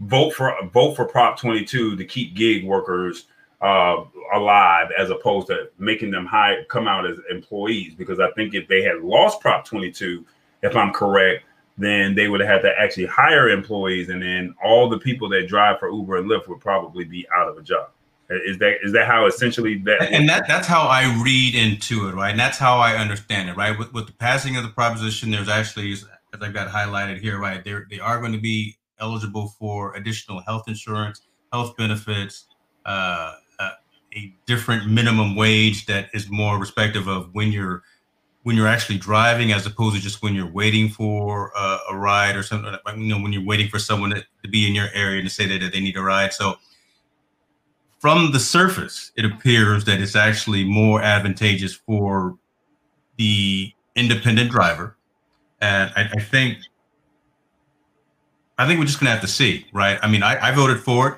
vote 0.00 0.34
for 0.34 0.54
vote 0.72 0.94
for 0.94 1.04
Prop 1.04 1.38
22 1.38 1.96
to 1.96 2.04
keep 2.04 2.34
gig 2.34 2.64
workers 2.64 3.26
uh, 3.60 4.04
alive, 4.34 4.90
as 4.96 5.10
opposed 5.10 5.48
to 5.48 5.70
making 5.78 6.10
them 6.10 6.26
high 6.26 6.64
come 6.68 6.86
out 6.86 7.06
as 7.08 7.16
employees. 7.30 7.94
Because 7.94 8.20
I 8.20 8.30
think 8.32 8.54
if 8.54 8.68
they 8.68 8.82
had 8.82 9.00
lost 9.00 9.40
Prop 9.40 9.64
22, 9.64 10.24
if 10.62 10.76
I'm 10.76 10.92
correct, 10.92 11.44
then 11.78 12.14
they 12.14 12.28
would 12.28 12.40
have 12.40 12.62
to 12.62 12.72
actually 12.78 13.06
hire 13.06 13.48
employees, 13.48 14.08
and 14.08 14.20
then 14.20 14.54
all 14.62 14.88
the 14.88 14.98
people 14.98 15.28
that 15.30 15.46
drive 15.46 15.78
for 15.78 15.90
Uber 15.90 16.16
and 16.16 16.28
Lyft 16.28 16.48
would 16.48 16.60
probably 16.60 17.04
be 17.04 17.26
out 17.34 17.48
of 17.48 17.56
a 17.56 17.62
job. 17.62 17.90
Is 18.30 18.58
that 18.58 18.76
is 18.82 18.92
that 18.92 19.06
how 19.06 19.26
essentially 19.26 19.78
that? 19.86 20.12
And 20.12 20.28
that 20.28 20.46
that's 20.46 20.66
how 20.66 20.82
I 20.82 21.22
read 21.24 21.54
into 21.54 22.08
it, 22.08 22.14
right? 22.14 22.30
And 22.30 22.38
that's 22.38 22.58
how 22.58 22.76
I 22.76 22.96
understand 22.96 23.48
it, 23.48 23.56
right? 23.56 23.78
With 23.78 23.92
with 23.94 24.06
the 24.06 24.12
passing 24.12 24.56
of 24.56 24.64
the 24.64 24.68
proposition, 24.68 25.30
there's 25.30 25.48
actually, 25.48 25.92
as 25.92 26.04
I've 26.34 26.52
got 26.52 26.68
highlighted 26.68 27.20
here, 27.20 27.38
right? 27.38 27.64
They 27.64 27.74
they 27.88 28.00
are 28.00 28.20
going 28.20 28.32
to 28.32 28.40
be 28.40 28.76
eligible 29.00 29.54
for 29.58 29.94
additional 29.94 30.40
health 30.40 30.64
insurance, 30.68 31.22
health 31.52 31.74
benefits, 31.78 32.48
uh, 32.84 33.34
uh, 33.58 33.70
a 34.14 34.34
different 34.44 34.90
minimum 34.90 35.34
wage 35.34 35.86
that 35.86 36.10
is 36.12 36.28
more 36.28 36.58
respective 36.58 37.06
of 37.06 37.30
when 37.32 37.50
you're 37.50 37.82
when 38.48 38.56
you're 38.56 38.66
actually 38.66 38.96
driving 38.96 39.52
as 39.52 39.66
opposed 39.66 39.94
to 39.94 40.00
just 40.00 40.22
when 40.22 40.34
you're 40.34 40.50
waiting 40.50 40.88
for 40.88 41.52
a, 41.54 41.78
a 41.90 41.96
ride 41.98 42.34
or 42.34 42.42
something 42.42 42.74
you 42.96 43.14
know 43.14 43.20
when 43.20 43.30
you're 43.30 43.44
waiting 43.44 43.68
for 43.68 43.78
someone 43.78 44.08
to, 44.08 44.24
to 44.42 44.48
be 44.48 44.66
in 44.66 44.74
your 44.74 44.88
area 44.94 45.18
and 45.18 45.28
to 45.28 45.34
say 45.34 45.44
that, 45.44 45.60
that 45.60 45.70
they 45.70 45.80
need 45.80 45.94
a 45.98 46.00
ride 46.00 46.32
so 46.32 46.54
from 47.98 48.32
the 48.32 48.40
surface 48.40 49.12
it 49.16 49.26
appears 49.26 49.84
that 49.84 50.00
it's 50.00 50.16
actually 50.16 50.64
more 50.64 51.02
advantageous 51.02 51.74
for 51.74 52.38
the 53.18 53.70
independent 53.96 54.50
driver 54.50 54.96
and 55.60 55.92
I, 55.94 56.08
I 56.16 56.18
think 56.18 56.56
I 58.56 58.66
think 58.66 58.78
we're 58.80 58.86
just 58.86 58.98
gonna 58.98 59.10
have 59.10 59.20
to 59.20 59.28
see, 59.28 59.66
right? 59.72 59.98
I 60.02 60.08
mean, 60.08 60.22
I, 60.22 60.48
I 60.48 60.52
voted 60.52 60.80
for 60.80 61.08
it. 61.08 61.14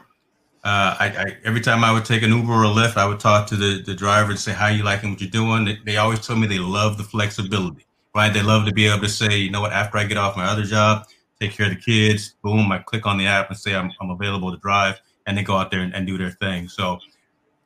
Uh, 0.63 0.95
I, 1.01 1.07
I, 1.07 1.37
every 1.45 1.63
time 1.63 1.85
I 1.85 1.93
would 1.93 2.05
take 2.05 2.23
an 2.23 2.31
Uber 2.31 2.53
or 2.53 2.65
a 2.65 2.69
Lyft, 2.69 2.99
I 2.99 3.07
would 3.07 3.19
talk 3.19 3.47
to 3.47 3.57
the, 3.57 3.83
the 3.83 3.95
driver 3.95 4.31
and 4.31 4.39
say, 4.39 4.53
"How 4.53 4.69
you 4.69 4.83
liking 4.83 5.11
what 5.11 5.21
you're 5.21 5.31
doing?" 5.31 5.65
They, 5.65 5.79
they 5.87 5.97
always 5.97 6.27
told 6.27 6.39
me 6.39 6.47
they 6.47 6.59
love 6.59 6.99
the 6.99 7.05
flexibility, 7.05 7.87
right? 8.15 8.33
They 8.33 8.43
love 8.43 8.67
to 8.67 8.73
be 8.73 8.87
able 8.87 9.01
to 9.01 9.09
say, 9.09 9.39
"You 9.39 9.51
know 9.51 9.63
what? 9.63 9.73
After 9.73 9.97
I 9.97 10.05
get 10.05 10.19
off 10.19 10.37
my 10.37 10.45
other 10.45 10.65
job, 10.65 11.07
take 11.41 11.53
care 11.53 11.67
of 11.67 11.75
the 11.75 11.81
kids. 11.81 12.35
Boom! 12.43 12.71
I 12.73 12.79
click 12.79 13.07
on 13.07 13.17
the 13.17 13.27
app 13.27 13.49
and 13.49 13.59
say 13.59 13.75
I'm, 13.75 13.91
I'm 14.03 14.11
available 14.11 14.51
to 14.51 14.59
drive, 14.59 15.01
and 15.27 15.39
they 15.39 15.43
go 15.43 15.57
out 15.57 15.71
there 15.71 15.81
and, 15.81 15.95
and 15.95 16.07
do 16.07 16.19
their 16.19 16.33
thing." 16.33 16.69
So, 16.69 16.99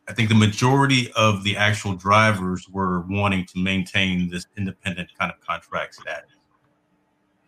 I 0.07 0.13
think 0.13 0.29
the 0.29 0.37
majority 0.37 1.11
of 1.17 1.43
the 1.43 1.57
actual 1.57 1.95
drivers 1.95 2.69
were 2.69 3.01
wanting 3.09 3.45
to 3.47 3.59
maintain 3.59 4.31
this 4.31 4.47
independent 4.57 5.11
kind 5.19 5.33
of 5.33 5.41
contract 5.45 5.97
status. 5.97 6.31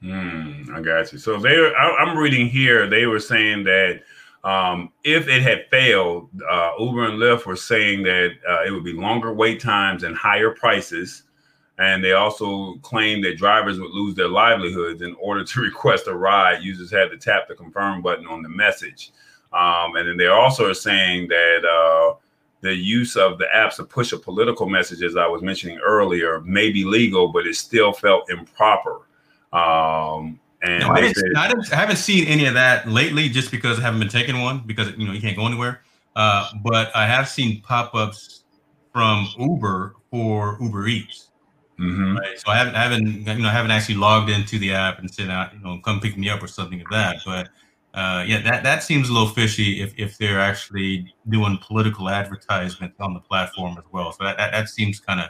Hmm, 0.00 0.74
I 0.74 0.80
got 0.80 1.12
you. 1.12 1.18
So 1.18 1.38
they, 1.38 1.54
I, 1.54 1.96
I'm 2.00 2.18
reading 2.18 2.48
here. 2.48 2.88
They 2.88 3.06
were 3.06 3.20
saying 3.20 3.64
that 3.64 4.02
um, 4.46 4.92
if 5.02 5.26
it 5.26 5.42
had 5.42 5.66
failed, 5.72 6.30
uh, 6.48 6.70
Uber 6.78 7.06
and 7.06 7.18
Lyft 7.18 7.46
were 7.46 7.56
saying 7.56 8.04
that 8.04 8.34
uh, 8.48 8.62
it 8.64 8.70
would 8.70 8.84
be 8.84 8.92
longer 8.92 9.32
wait 9.32 9.60
times 9.60 10.04
and 10.04 10.16
higher 10.16 10.50
prices. 10.50 11.24
And 11.78 12.02
they 12.02 12.12
also 12.12 12.76
claimed 12.76 13.24
that 13.24 13.38
drivers 13.38 13.80
would 13.80 13.90
lose 13.90 14.14
their 14.14 14.28
livelihoods 14.28 15.02
in 15.02 15.16
order 15.20 15.44
to 15.44 15.60
request 15.62 16.06
a 16.06 16.14
ride. 16.14 16.62
Users 16.62 16.92
had 16.92 17.10
to 17.10 17.18
tap 17.18 17.48
the 17.48 17.56
confirm 17.56 18.02
button 18.02 18.28
on 18.28 18.40
the 18.40 18.48
message. 18.48 19.10
Um, 19.52 19.96
and 19.96 20.08
then 20.08 20.16
they 20.16 20.28
also 20.28 20.70
are 20.70 20.74
saying 20.74 21.26
that 21.26 21.64
uh, 21.64 22.16
the 22.60 22.72
use 22.72 23.16
of 23.16 23.38
the 23.38 23.46
apps 23.52 23.76
to 23.76 23.84
push 23.84 24.12
a 24.12 24.16
political 24.16 24.68
message, 24.68 25.02
as 25.02 25.16
I 25.16 25.26
was 25.26 25.42
mentioning 25.42 25.78
earlier, 25.78 26.40
may 26.42 26.70
be 26.70 26.84
legal, 26.84 27.32
but 27.32 27.48
it 27.48 27.56
still 27.56 27.92
felt 27.92 28.30
improper. 28.30 29.08
Um, 29.52 30.38
and 30.62 30.80
no, 30.80 30.90
I, 30.90 31.12
said, 31.12 31.24
I, 31.36 31.52
I, 31.72 31.76
haven't 31.76 31.96
seen 31.96 32.26
any 32.26 32.46
of 32.46 32.54
that 32.54 32.88
lately, 32.88 33.28
just 33.28 33.50
because 33.50 33.78
I 33.78 33.82
haven't 33.82 34.00
been 34.00 34.08
taking 34.08 34.40
one 34.40 34.62
because 34.66 34.90
you 34.96 35.06
know 35.06 35.12
you 35.12 35.20
can't 35.20 35.36
go 35.36 35.46
anywhere. 35.46 35.82
Uh, 36.14 36.50
but 36.62 36.94
I 36.96 37.06
have 37.06 37.28
seen 37.28 37.60
pop-ups 37.60 38.44
from 38.92 39.28
Uber 39.38 39.96
for 40.10 40.56
Uber 40.60 40.86
Eats. 40.86 41.28
Mm-hmm. 41.78 42.16
Right? 42.16 42.38
So 42.38 42.50
I 42.50 42.56
haven't, 42.56 42.74
I 42.74 42.82
haven't, 42.84 43.06
you 43.06 43.42
know, 43.42 43.48
I 43.48 43.52
haven't 43.52 43.70
actually 43.70 43.96
logged 43.96 44.30
into 44.30 44.58
the 44.58 44.72
app 44.72 44.98
and 44.98 45.12
said, 45.12 45.28
uh, 45.28 45.48
you 45.52 45.60
know, 45.60 45.78
come 45.84 46.00
pick 46.00 46.16
me 46.16 46.30
up 46.30 46.42
or 46.42 46.46
something 46.46 46.78
like 46.78 46.88
that. 46.90 47.16
But 47.26 47.48
uh, 47.92 48.24
yeah, 48.26 48.40
that 48.42 48.62
that 48.62 48.82
seems 48.82 49.10
a 49.10 49.12
little 49.12 49.28
fishy 49.28 49.82
if 49.82 49.92
if 49.98 50.16
they're 50.16 50.40
actually 50.40 51.14
doing 51.28 51.58
political 51.60 52.08
advertisement 52.08 52.94
on 52.98 53.12
the 53.12 53.20
platform 53.20 53.76
as 53.76 53.84
well. 53.92 54.12
So 54.12 54.24
that 54.24 54.38
that, 54.38 54.52
that 54.52 54.68
seems 54.70 55.00
kind 55.00 55.20
of 55.20 55.28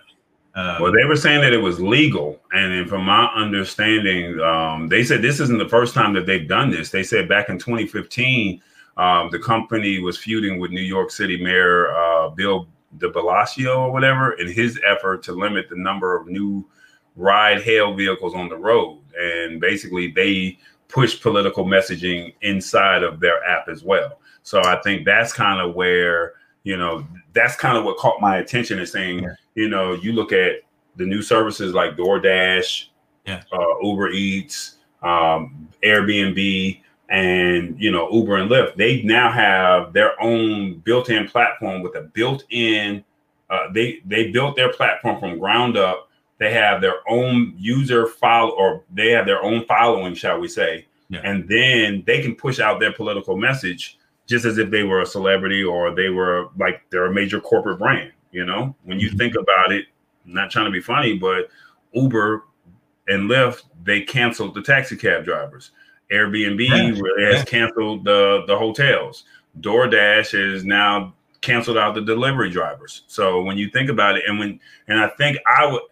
um, 0.57 0.81
well, 0.81 0.93
they 0.93 1.05
were 1.05 1.17
saying 1.17 1.43
that 1.43 1.53
it 1.53 1.61
was 1.61 1.79
legal, 1.79 2.41
and 2.51 2.89
from 2.89 3.05
my 3.05 3.27
understanding, 3.27 4.41
um, 4.41 4.89
they 4.89 5.05
said 5.05 5.21
this 5.21 5.39
isn't 5.39 5.59
the 5.59 5.69
first 5.69 5.93
time 5.93 6.15
that 6.15 6.25
they've 6.25 6.49
done 6.49 6.71
this. 6.71 6.89
They 6.89 7.03
said 7.03 7.29
back 7.29 7.51
in 7.51 7.59
2015, 7.59 8.63
um, 8.97 9.29
the 9.31 9.39
company 9.39 9.99
was 9.99 10.17
feuding 10.17 10.59
with 10.59 10.71
New 10.71 10.81
York 10.81 11.11
City 11.11 11.43
Mayor 11.43 11.95
uh, 11.95 12.31
Bill 12.31 12.67
De 12.97 13.11
Blasio 13.11 13.81
or 13.81 13.93
whatever 13.93 14.33
in 14.33 14.51
his 14.51 14.81
effort 14.87 15.23
to 15.25 15.33
limit 15.33 15.69
the 15.69 15.77
number 15.77 16.17
of 16.17 16.27
new 16.27 16.67
ride 17.17 17.63
hail 17.63 17.93
vehicles 17.93 18.35
on 18.35 18.49
the 18.49 18.57
road, 18.57 19.03
and 19.19 19.61
basically 19.61 20.11
they 20.11 20.59
push 20.89 21.21
political 21.21 21.67
messaging 21.67 22.33
inside 22.41 23.03
of 23.03 23.21
their 23.21 23.45
app 23.45 23.69
as 23.69 23.85
well. 23.85 24.21
So 24.43 24.63
I 24.63 24.81
think 24.83 25.05
that's 25.05 25.35
kind 25.35 25.61
of 25.61 25.75
where 25.75 26.35
you 26.67 26.77
know 26.77 27.07
that's 27.33 27.57
kind 27.57 27.79
of 27.79 27.85
what 27.85 27.97
caught 27.97 28.21
my 28.21 28.37
attention 28.37 28.79
is 28.79 28.93
saying. 28.93 29.23
Yeah 29.23 29.35
you 29.57 29.69
know, 29.69 29.95
you 29.95 30.13
look 30.13 30.33
at 30.33 30.61
the 30.97 31.05
new 31.05 31.23
services 31.23 31.75
like 31.75 31.97
DoorDash, 31.97 32.89
yeah, 33.27 33.43
uh, 33.53 33.81
Uber 33.83 34.11
Eats, 34.11 34.77
um, 35.03 35.69
Airbnb, 35.83 36.81
and 37.09 37.81
you 37.81 37.91
know 37.91 38.09
Uber 38.13 38.37
and 38.37 38.51
Lyft. 38.51 38.77
They 38.77 39.03
now 39.03 39.33
have 39.33 39.93
their 39.93 40.21
own 40.23 40.79
built-in 40.81 41.27
platform 41.27 41.83
with 41.83 41.97
a 41.97 42.03
built-in. 42.03 43.03
Uh, 43.51 43.73
they 43.73 44.01
they 44.05 44.31
built 44.31 44.55
their 44.57 44.73
platform 44.73 45.19
from 45.19 45.39
ground 45.39 45.77
up. 45.77 46.11
They 46.39 46.53
have 46.53 46.83
their 46.83 46.99
own 47.09 47.55
user 47.57 48.07
follow, 48.07 48.51
or 48.51 48.85
they 48.93 49.11
have 49.13 49.27
their 49.27 49.43
own 49.43 49.65
following, 49.65 50.15
shall 50.15 50.39
we 50.39 50.49
say? 50.49 50.87
Yeah. 51.09 51.21
And 51.25 51.49
then 51.49 52.05
they 52.07 52.21
can 52.21 52.35
push 52.35 52.61
out 52.61 52.79
their 52.79 52.93
political 52.93 53.37
message 53.37 53.99
just 54.27 54.45
as 54.45 54.59
if 54.59 54.71
they 54.71 54.83
were 54.83 55.01
a 55.01 55.07
celebrity 55.07 55.63
or 55.63 55.95
they 55.95 56.09
were 56.09 56.49
like 56.59 56.83
they're 56.91 57.07
a 57.07 57.15
major 57.15 57.41
corporate 57.41 57.79
brand. 57.79 58.13
You 58.33 58.45
know, 58.45 58.75
when 58.85 59.01
you 59.01 59.09
mm-hmm. 59.09 59.19
think 59.19 59.35
about 59.35 59.73
it, 59.73 59.87
I'm 60.27 60.35
not 60.35 60.51
trying 60.51 60.67
to 60.67 60.71
be 60.71 60.81
funny, 60.81 61.17
but 61.17 61.49
Uber 61.93 62.45
and 63.09 63.31
Lyft 63.31 63.63
they 63.85 64.03
canceled 64.03 64.55
the 64.55 64.63
taxi 64.63 64.97
cab 64.97 65.25
drivers. 65.25 65.71
Airbnb 66.13 66.69
yeah. 66.69 67.01
really 67.01 67.35
has 67.35 67.45
canceled 67.45 68.05
the 68.05 68.45
the 68.47 68.57
hotels. 68.57 69.25
DoorDash 69.61 70.39
is 70.39 70.65
now 70.65 71.15
canceled 71.41 71.79
out 71.79 71.95
the 71.95 72.01
delivery 72.01 72.51
drivers. 72.51 73.03
So 73.07 73.43
when 73.43 73.57
you 73.57 73.71
think 73.71 73.89
about 73.89 74.17
it, 74.17 74.25
and 74.27 74.39
when 74.39 74.61
and 74.89 74.99
I 74.99 75.09
think 75.09 75.39
I 75.47 75.67
would 75.67 75.83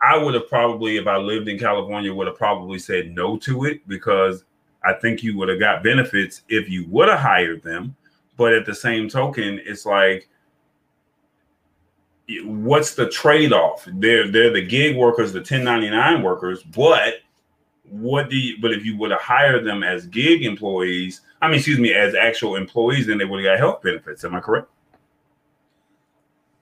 I 0.00 0.16
would 0.16 0.34
have 0.34 0.48
probably, 0.48 0.96
if 0.96 1.06
I 1.06 1.18
lived 1.18 1.48
in 1.48 1.58
California, 1.58 2.12
would 2.12 2.26
have 2.26 2.36
probably 2.36 2.78
said 2.78 3.14
no 3.14 3.36
to 3.38 3.64
it 3.64 3.86
because 3.86 4.44
I 4.84 4.94
think 4.94 5.22
you 5.22 5.36
would 5.38 5.48
have 5.48 5.60
got 5.60 5.82
benefits 5.82 6.42
if 6.48 6.68
you 6.68 6.86
would 6.88 7.08
have 7.08 7.18
hired 7.18 7.62
them. 7.62 7.96
But 8.36 8.52
at 8.52 8.66
the 8.66 8.74
same 8.74 9.08
token, 9.08 9.60
it's 9.64 9.84
like 9.84 10.28
what's 12.44 12.94
the 12.94 13.08
trade-off? 13.08 13.86
They're 13.86 14.30
they're 14.30 14.52
the 14.52 14.62
gig 14.62 14.96
workers, 14.96 15.32
the 15.32 15.40
1099 15.40 16.22
workers, 16.22 16.62
but 16.62 17.14
what 17.90 18.28
do 18.28 18.36
you 18.36 18.60
but 18.60 18.72
if 18.72 18.84
you 18.84 18.96
would 18.98 19.10
have 19.10 19.20
hired 19.20 19.64
them 19.64 19.82
as 19.82 20.06
gig 20.06 20.44
employees, 20.44 21.22
I 21.40 21.48
mean 21.48 21.56
excuse 21.56 21.78
me, 21.78 21.94
as 21.94 22.14
actual 22.14 22.56
employees, 22.56 23.06
then 23.06 23.18
they 23.18 23.24
would 23.24 23.44
have 23.44 23.52
got 23.52 23.58
health 23.58 23.82
benefits. 23.82 24.24
Am 24.24 24.34
I 24.34 24.40
correct? 24.40 24.68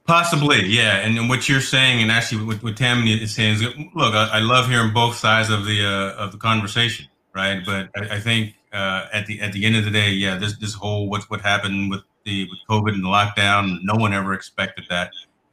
Possibly, 0.06 0.64
yeah. 0.66 0.98
And 0.98 1.28
what 1.28 1.48
you're 1.48 1.60
saying, 1.60 2.00
and 2.00 2.12
actually 2.12 2.44
what, 2.44 2.62
what 2.62 2.76
Tammy 2.76 3.12
is 3.12 3.34
saying 3.34 3.54
is, 3.54 3.62
look, 3.62 4.14
I, 4.14 4.28
I, 4.34 4.38
love 4.38 4.68
hearing 4.68 4.94
both 4.94 5.16
sides 5.16 5.50
of 5.50 5.64
the 5.64 5.84
uh, 5.84 6.22
of 6.22 6.30
the 6.30 6.38
conversation, 6.38 7.08
right? 7.36 7.62
But 7.64 7.90
I, 7.94 8.16
I 8.16 8.20
think 8.20 8.54
uh, 8.72 9.06
at 9.12 9.26
the 9.26 9.40
at 9.40 9.52
the 9.52 9.64
end 9.64 9.76
of 9.76 9.84
the 9.84 9.90
day, 9.90 10.10
yeah, 10.10 10.36
this 10.36 10.56
this 10.58 10.74
whole 10.74 11.08
what 11.08 11.22
what 11.30 11.40
happened 11.42 11.90
with 11.90 12.00
the 12.24 12.48
with 12.50 12.58
COVID 12.68 12.94
and 12.94 13.04
the 13.04 13.08
lockdown, 13.08 13.78
no 13.82 13.94
one 13.94 14.12
ever 14.12 14.32
expected 14.32 14.86
that. 14.88 15.12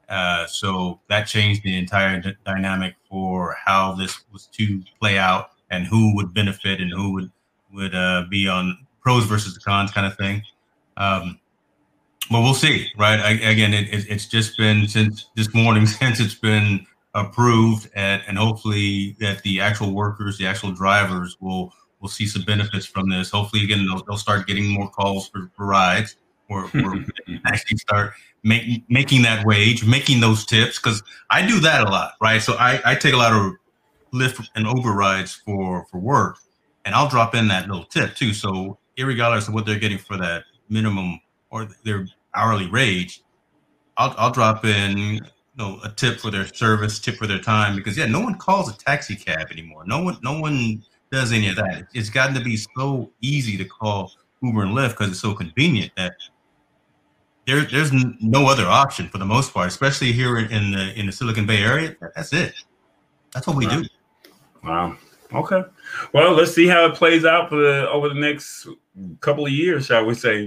Uh, 0.10 0.48
so 0.48 1.00
that 1.10 1.28
changed 1.28 1.64
the 1.64 1.78
entire 1.78 2.20
d- 2.20 2.34
dynamic 2.46 2.96
for 3.10 3.56
how 3.66 3.94
this 3.94 4.22
was 4.32 4.48
to 4.48 4.82
play 5.00 5.18
out 5.18 5.52
and 5.70 5.86
who 5.86 6.16
would 6.16 6.34
benefit 6.34 6.80
and 6.80 6.92
who 6.92 7.14
would 7.14 7.32
would 7.74 7.94
uh, 7.94 8.24
be 8.30 8.48
on 8.48 8.78
pros 9.02 9.26
versus 9.26 9.54
the 9.54 9.60
cons 9.60 9.92
kind 9.92 10.08
of 10.08 10.16
thing. 10.18 10.42
Um, 10.98 11.40
but 12.32 12.42
we'll 12.42 12.54
see, 12.54 12.90
right? 12.98 13.20
I, 13.20 13.32
again, 13.32 13.74
it, 13.74 13.94
it, 13.94 14.06
it's 14.10 14.28
just 14.28 14.58
been 14.58 14.88
since 14.88 15.30
this 15.36 15.54
morning 15.54 15.86
since 16.02 16.20
it's 16.20 16.36
been 16.36 16.86
approved, 17.14 17.90
and, 17.96 18.22
and 18.28 18.38
hopefully 18.38 19.16
that 19.20 19.42
the 19.44 19.60
actual 19.60 19.94
workers, 19.94 20.38
the 20.38 20.48
actual 20.48 20.72
drivers, 20.72 21.38
will 21.40 21.74
will 22.00 22.10
see 22.10 22.28
some 22.28 22.44
benefits 22.44 22.86
from 22.86 23.10
this. 23.10 23.32
Hopefully, 23.32 23.64
again, 23.64 23.86
they'll, 23.88 24.04
they'll 24.04 24.18
start 24.18 24.46
getting 24.46 24.68
more 24.68 24.90
calls 24.90 25.30
for, 25.30 25.50
for 25.56 25.66
rides, 25.66 26.18
or, 26.50 26.66
or 26.84 27.06
actually 27.46 27.78
start 27.78 28.12
make, 28.44 28.84
making 28.90 29.22
that 29.22 29.46
wage, 29.46 29.86
making 29.86 30.20
those 30.20 30.46
tips, 30.46 30.78
because 30.78 31.02
I 31.30 31.48
do 31.48 31.60
that 31.62 31.88
a 31.88 31.90
lot, 31.90 32.14
right? 32.22 32.42
So 32.42 32.56
I, 32.56 32.82
I 32.84 32.96
take 32.96 33.14
a 33.14 33.18
lot 33.18 33.32
of 33.32 33.54
Lyft 34.14 34.48
and 34.56 34.68
Uber 34.68 34.92
rides 34.92 35.34
for 35.34 35.86
for 35.90 35.98
work, 35.98 36.38
and 36.86 36.94
I'll 36.94 37.10
drop 37.10 37.36
in 37.36 37.48
that 37.48 37.68
little 37.68 37.86
tip 37.86 38.16
too. 38.16 38.34
So 38.34 38.78
regardless 38.98 39.48
of 39.48 39.54
what 39.54 39.66
they're 39.66 39.80
getting 39.80 39.98
for 39.98 40.18
that 40.18 40.44
minimum 40.70 41.20
or 41.50 41.68
their 41.84 42.08
hourly 42.36 42.70
wage, 42.70 43.24
I'll 43.98 44.14
I'll 44.18 44.32
drop 44.32 44.66
in 44.66 45.22
you 45.56 45.64
know 45.64 45.80
a 45.84 45.90
tip 45.90 46.20
for 46.20 46.32
their 46.32 46.48
service, 46.48 47.00
tip 47.00 47.16
for 47.16 47.28
their 47.28 47.40
time, 47.40 47.76
because 47.76 47.98
yeah, 47.98 48.06
no 48.06 48.20
one 48.20 48.36
calls 48.36 48.70
a 48.70 48.78
taxi 48.78 49.16
cab 49.16 49.48
anymore. 49.52 49.84
No 49.86 50.04
one 50.04 50.18
no 50.22 50.40
one 50.40 50.84
does 51.12 51.32
any 51.32 51.50
of 51.50 51.56
that. 51.58 51.88
It's 51.94 52.10
gotten 52.10 52.36
to 52.36 52.42
be 52.42 52.58
so 52.58 53.12
easy 53.22 53.58
to 53.58 53.66
call 53.66 54.12
Uber 54.42 54.64
and 54.64 54.76
Lyft 54.76 54.92
because 54.92 55.10
it's 55.10 55.20
so 55.20 55.34
convenient 55.34 55.92
that 55.96 56.14
there, 57.46 57.66
there's 57.66 57.92
no 58.22 58.48
other 58.48 58.66
option 58.66 59.10
for 59.10 59.18
the 59.18 59.26
most 59.26 59.54
part, 59.54 59.68
especially 59.68 60.12
here 60.12 60.38
in 60.38 60.72
the 60.72 60.98
in 60.98 61.06
the 61.06 61.12
Silicon 61.12 61.46
Bay 61.46 61.62
area. 61.62 61.96
That's 62.16 62.34
it. 62.34 62.54
That's 63.34 63.48
what 63.48 63.58
we 63.58 63.68
do. 63.68 63.84
Wow. 64.64 64.98
Okay. 65.34 65.64
Well, 66.14 66.34
let's 66.34 66.54
see 66.54 66.68
how 66.68 66.86
it 66.86 66.96
plays 66.96 67.26
out 67.26 67.50
for 67.50 67.56
the 67.56 67.90
over 67.90 68.08
the 68.08 68.16
next 68.16 68.68
couple 69.20 69.46
of 69.46 69.52
years, 69.52 69.88
shall 69.88 70.06
we 70.06 70.14
say? 70.14 70.46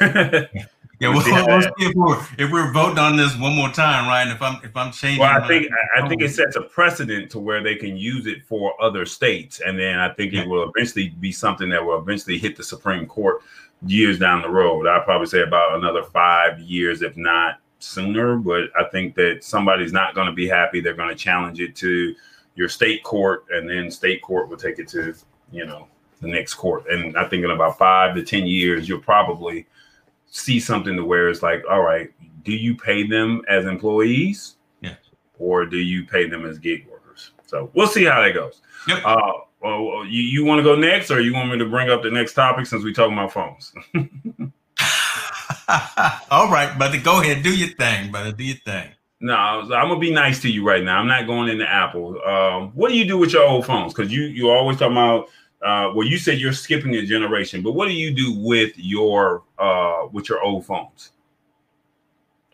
yeah, 0.98 1.08
we'll, 1.08 1.18
we'll 1.46 1.62
see 1.62 1.70
if 1.78 1.94
we're 1.94 2.20
if 2.38 2.50
we're 2.50 2.72
voting 2.72 2.98
on 2.98 3.16
this 3.16 3.36
one 3.36 3.54
more 3.54 3.68
time, 3.68 4.08
right? 4.08 4.22
And 4.22 4.32
if 4.32 4.40
I'm 4.40 4.62
if 4.64 4.76
I'm 4.76 4.92
changing, 4.92 5.20
well, 5.20 5.42
I 5.42 5.46
think 5.46 5.68
I, 5.96 6.02
I 6.04 6.08
think 6.08 6.22
it 6.22 6.30
sets 6.30 6.56
a 6.56 6.62
precedent 6.62 7.30
to 7.32 7.38
where 7.38 7.62
they 7.62 7.74
can 7.74 7.96
use 7.96 8.26
it 8.26 8.44
for 8.44 8.72
other 8.82 9.04
states, 9.04 9.60
and 9.60 9.78
then 9.78 9.98
I 9.98 10.12
think 10.14 10.32
it 10.32 10.48
will 10.48 10.70
eventually 10.74 11.08
be 11.08 11.32
something 11.32 11.68
that 11.68 11.84
will 11.84 11.98
eventually 11.98 12.38
hit 12.38 12.56
the 12.56 12.64
Supreme 12.64 13.06
Court 13.06 13.42
years 13.86 14.18
down 14.18 14.42
the 14.42 14.48
road. 14.48 14.86
I'd 14.86 15.04
probably 15.04 15.26
say 15.26 15.42
about 15.42 15.76
another 15.76 16.02
five 16.02 16.58
years, 16.60 17.02
if 17.02 17.16
not 17.16 17.60
sooner. 17.78 18.36
But 18.36 18.70
I 18.78 18.84
think 18.84 19.14
that 19.16 19.44
somebody's 19.44 19.92
not 19.92 20.14
going 20.14 20.28
to 20.28 20.32
be 20.32 20.48
happy. 20.48 20.80
They're 20.80 20.94
going 20.94 21.10
to 21.10 21.14
challenge 21.14 21.60
it 21.60 21.76
to 21.76 22.14
your 22.54 22.68
state 22.70 23.02
court, 23.02 23.44
and 23.50 23.68
then 23.68 23.90
state 23.90 24.22
court 24.22 24.48
will 24.48 24.56
take 24.56 24.78
it 24.78 24.88
to, 24.88 25.14
you 25.52 25.66
know, 25.66 25.88
the 26.22 26.28
next 26.28 26.54
court. 26.54 26.84
And 26.88 27.18
I 27.18 27.28
think 27.28 27.44
in 27.44 27.50
about 27.50 27.76
five 27.76 28.14
to 28.14 28.22
ten 28.22 28.46
years, 28.46 28.88
you'll 28.88 29.00
probably 29.00 29.66
see 30.26 30.60
something 30.60 30.96
to 30.96 31.04
where 31.04 31.28
it's 31.28 31.42
like, 31.42 31.62
all 31.70 31.82
right, 31.82 32.10
do 32.42 32.52
you 32.52 32.76
pay 32.76 33.06
them 33.06 33.42
as 33.48 33.66
employees? 33.66 34.56
Yeah. 34.80 34.94
Or 35.38 35.66
do 35.66 35.78
you 35.78 36.04
pay 36.04 36.28
them 36.28 36.46
as 36.46 36.58
gig 36.58 36.86
workers? 36.88 37.32
So 37.46 37.70
we'll 37.74 37.86
see 37.86 38.04
how 38.04 38.22
that 38.22 38.34
goes. 38.34 38.60
Yep. 38.88 39.02
Uh, 39.04 39.32
well, 39.60 40.04
you, 40.04 40.22
you 40.22 40.44
want 40.44 40.58
to 40.60 40.62
go 40.62 40.76
next, 40.76 41.10
or 41.10 41.20
you 41.20 41.32
want 41.32 41.50
me 41.50 41.58
to 41.58 41.68
bring 41.68 41.90
up 41.90 42.02
the 42.02 42.10
next 42.10 42.34
topic 42.34 42.66
since 42.66 42.84
we 42.84 42.92
talking 42.92 43.14
about 43.14 43.32
phones? 43.32 43.72
All 46.30 46.50
right, 46.50 46.72
brother, 46.78 47.00
go 47.00 47.20
ahead, 47.20 47.42
do 47.42 47.56
your 47.56 47.70
thing, 47.70 48.12
brother, 48.12 48.32
do 48.32 48.44
your 48.44 48.56
thing. 48.64 48.90
No, 49.20 49.34
I'm 49.34 49.68
gonna 49.68 49.98
be 49.98 50.12
nice 50.12 50.42
to 50.42 50.50
you 50.50 50.66
right 50.66 50.84
now. 50.84 50.98
I'm 50.98 51.06
not 51.06 51.26
going 51.26 51.48
into 51.48 51.68
Apple. 51.68 52.20
Um, 52.22 52.70
what 52.74 52.90
do 52.90 52.96
you 52.96 53.06
do 53.06 53.16
with 53.16 53.32
your 53.32 53.44
old 53.44 53.64
phones? 53.64 53.94
Because 53.94 54.12
you 54.12 54.24
you 54.24 54.50
always 54.50 54.78
talking 54.78 54.92
about. 54.92 55.28
Uh, 55.62 55.90
well, 55.94 56.06
you 56.06 56.18
said 56.18 56.38
you're 56.38 56.52
skipping 56.52 56.94
a 56.96 57.04
generation, 57.04 57.62
but 57.62 57.72
what 57.72 57.88
do 57.88 57.94
you 57.94 58.12
do 58.14 58.38
with 58.38 58.72
your 58.76 59.42
uh, 59.58 60.06
with 60.12 60.28
your 60.28 60.42
old 60.42 60.66
phones? 60.66 61.12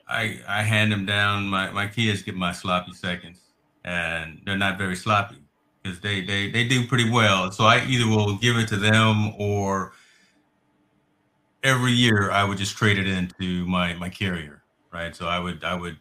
I 0.09 0.41
I 0.47 0.63
hand 0.63 0.93
them 0.93 1.05
down. 1.05 1.47
My 1.47 1.71
my 1.71 1.87
kids 1.87 2.23
get 2.23 2.37
my 2.37 2.53
sloppy 2.53 2.93
seconds, 2.93 3.41
and 3.85 4.41
they're 4.45 4.57
not 4.57 4.79
very 4.79 4.97
sloppy 4.97 5.43
because 5.83 6.01
they 6.01 6.21
they 6.21 6.51
they 6.51 6.65
do 6.65 6.87
pretty 6.87 7.11
well. 7.11 7.51
So 7.51 7.65
I 7.65 7.85
either 7.87 8.07
will 8.07 8.37
give 8.37 8.57
it 8.57 8.69
to 8.69 8.77
them 8.77 9.35
or 9.39 9.93
every 11.63 11.93
year 11.93 12.31
I 12.31 12.45
would 12.45 12.59
just 12.59 12.77
trade 12.77 12.99
it 12.99 13.07
into 13.07 13.67
my 13.67 13.95
my 13.95 14.09
carrier, 14.09 14.63
right? 14.93 15.15
So 15.15 15.27
I 15.27 15.39
would 15.39 15.65
I 15.65 15.75
would 15.75 15.97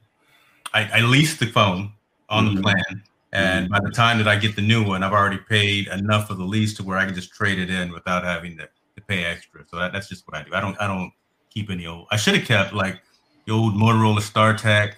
I, 0.73 0.99
I 0.99 1.01
lease 1.01 1.37
the 1.37 1.47
phone 1.47 1.93
on 2.29 2.45
mm-hmm. 2.45 2.55
the 2.55 2.61
plan, 2.61 3.03
and 3.33 3.65
mm-hmm. 3.65 3.73
by 3.73 3.79
the 3.79 3.91
time 3.91 4.17
that 4.17 4.27
I 4.27 4.35
get 4.35 4.55
the 4.55 4.61
new 4.61 4.83
one, 4.83 5.03
I've 5.03 5.13
already 5.13 5.39
paid 5.49 5.87
enough 5.87 6.29
of 6.29 6.37
the 6.37 6.43
lease 6.43 6.73
to 6.75 6.83
where 6.83 6.97
I 6.97 7.05
can 7.05 7.15
just 7.15 7.31
trade 7.31 7.59
it 7.59 7.69
in 7.69 7.91
without 7.91 8.23
having 8.23 8.57
to, 8.57 8.63
to 8.65 9.01
pay 9.07 9.23
extra. 9.23 9.65
So 9.67 9.77
that, 9.77 9.93
that's 9.93 10.09
just 10.09 10.27
what 10.27 10.37
I 10.37 10.43
do. 10.43 10.53
I 10.53 10.59
don't 10.59 10.79
I 10.81 10.87
don't 10.87 11.11
keep 11.49 11.69
any 11.69 11.87
old. 11.87 12.07
I 12.11 12.17
should 12.17 12.35
have 12.35 12.45
kept 12.45 12.73
like 12.73 13.01
the 13.45 13.53
old 13.53 13.73
Motorola 13.73 14.19
StarTAC, 14.19 14.93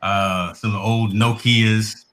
uh, 0.00 0.52
some 0.54 0.76
old 0.76 1.12
Nokia's. 1.12 2.06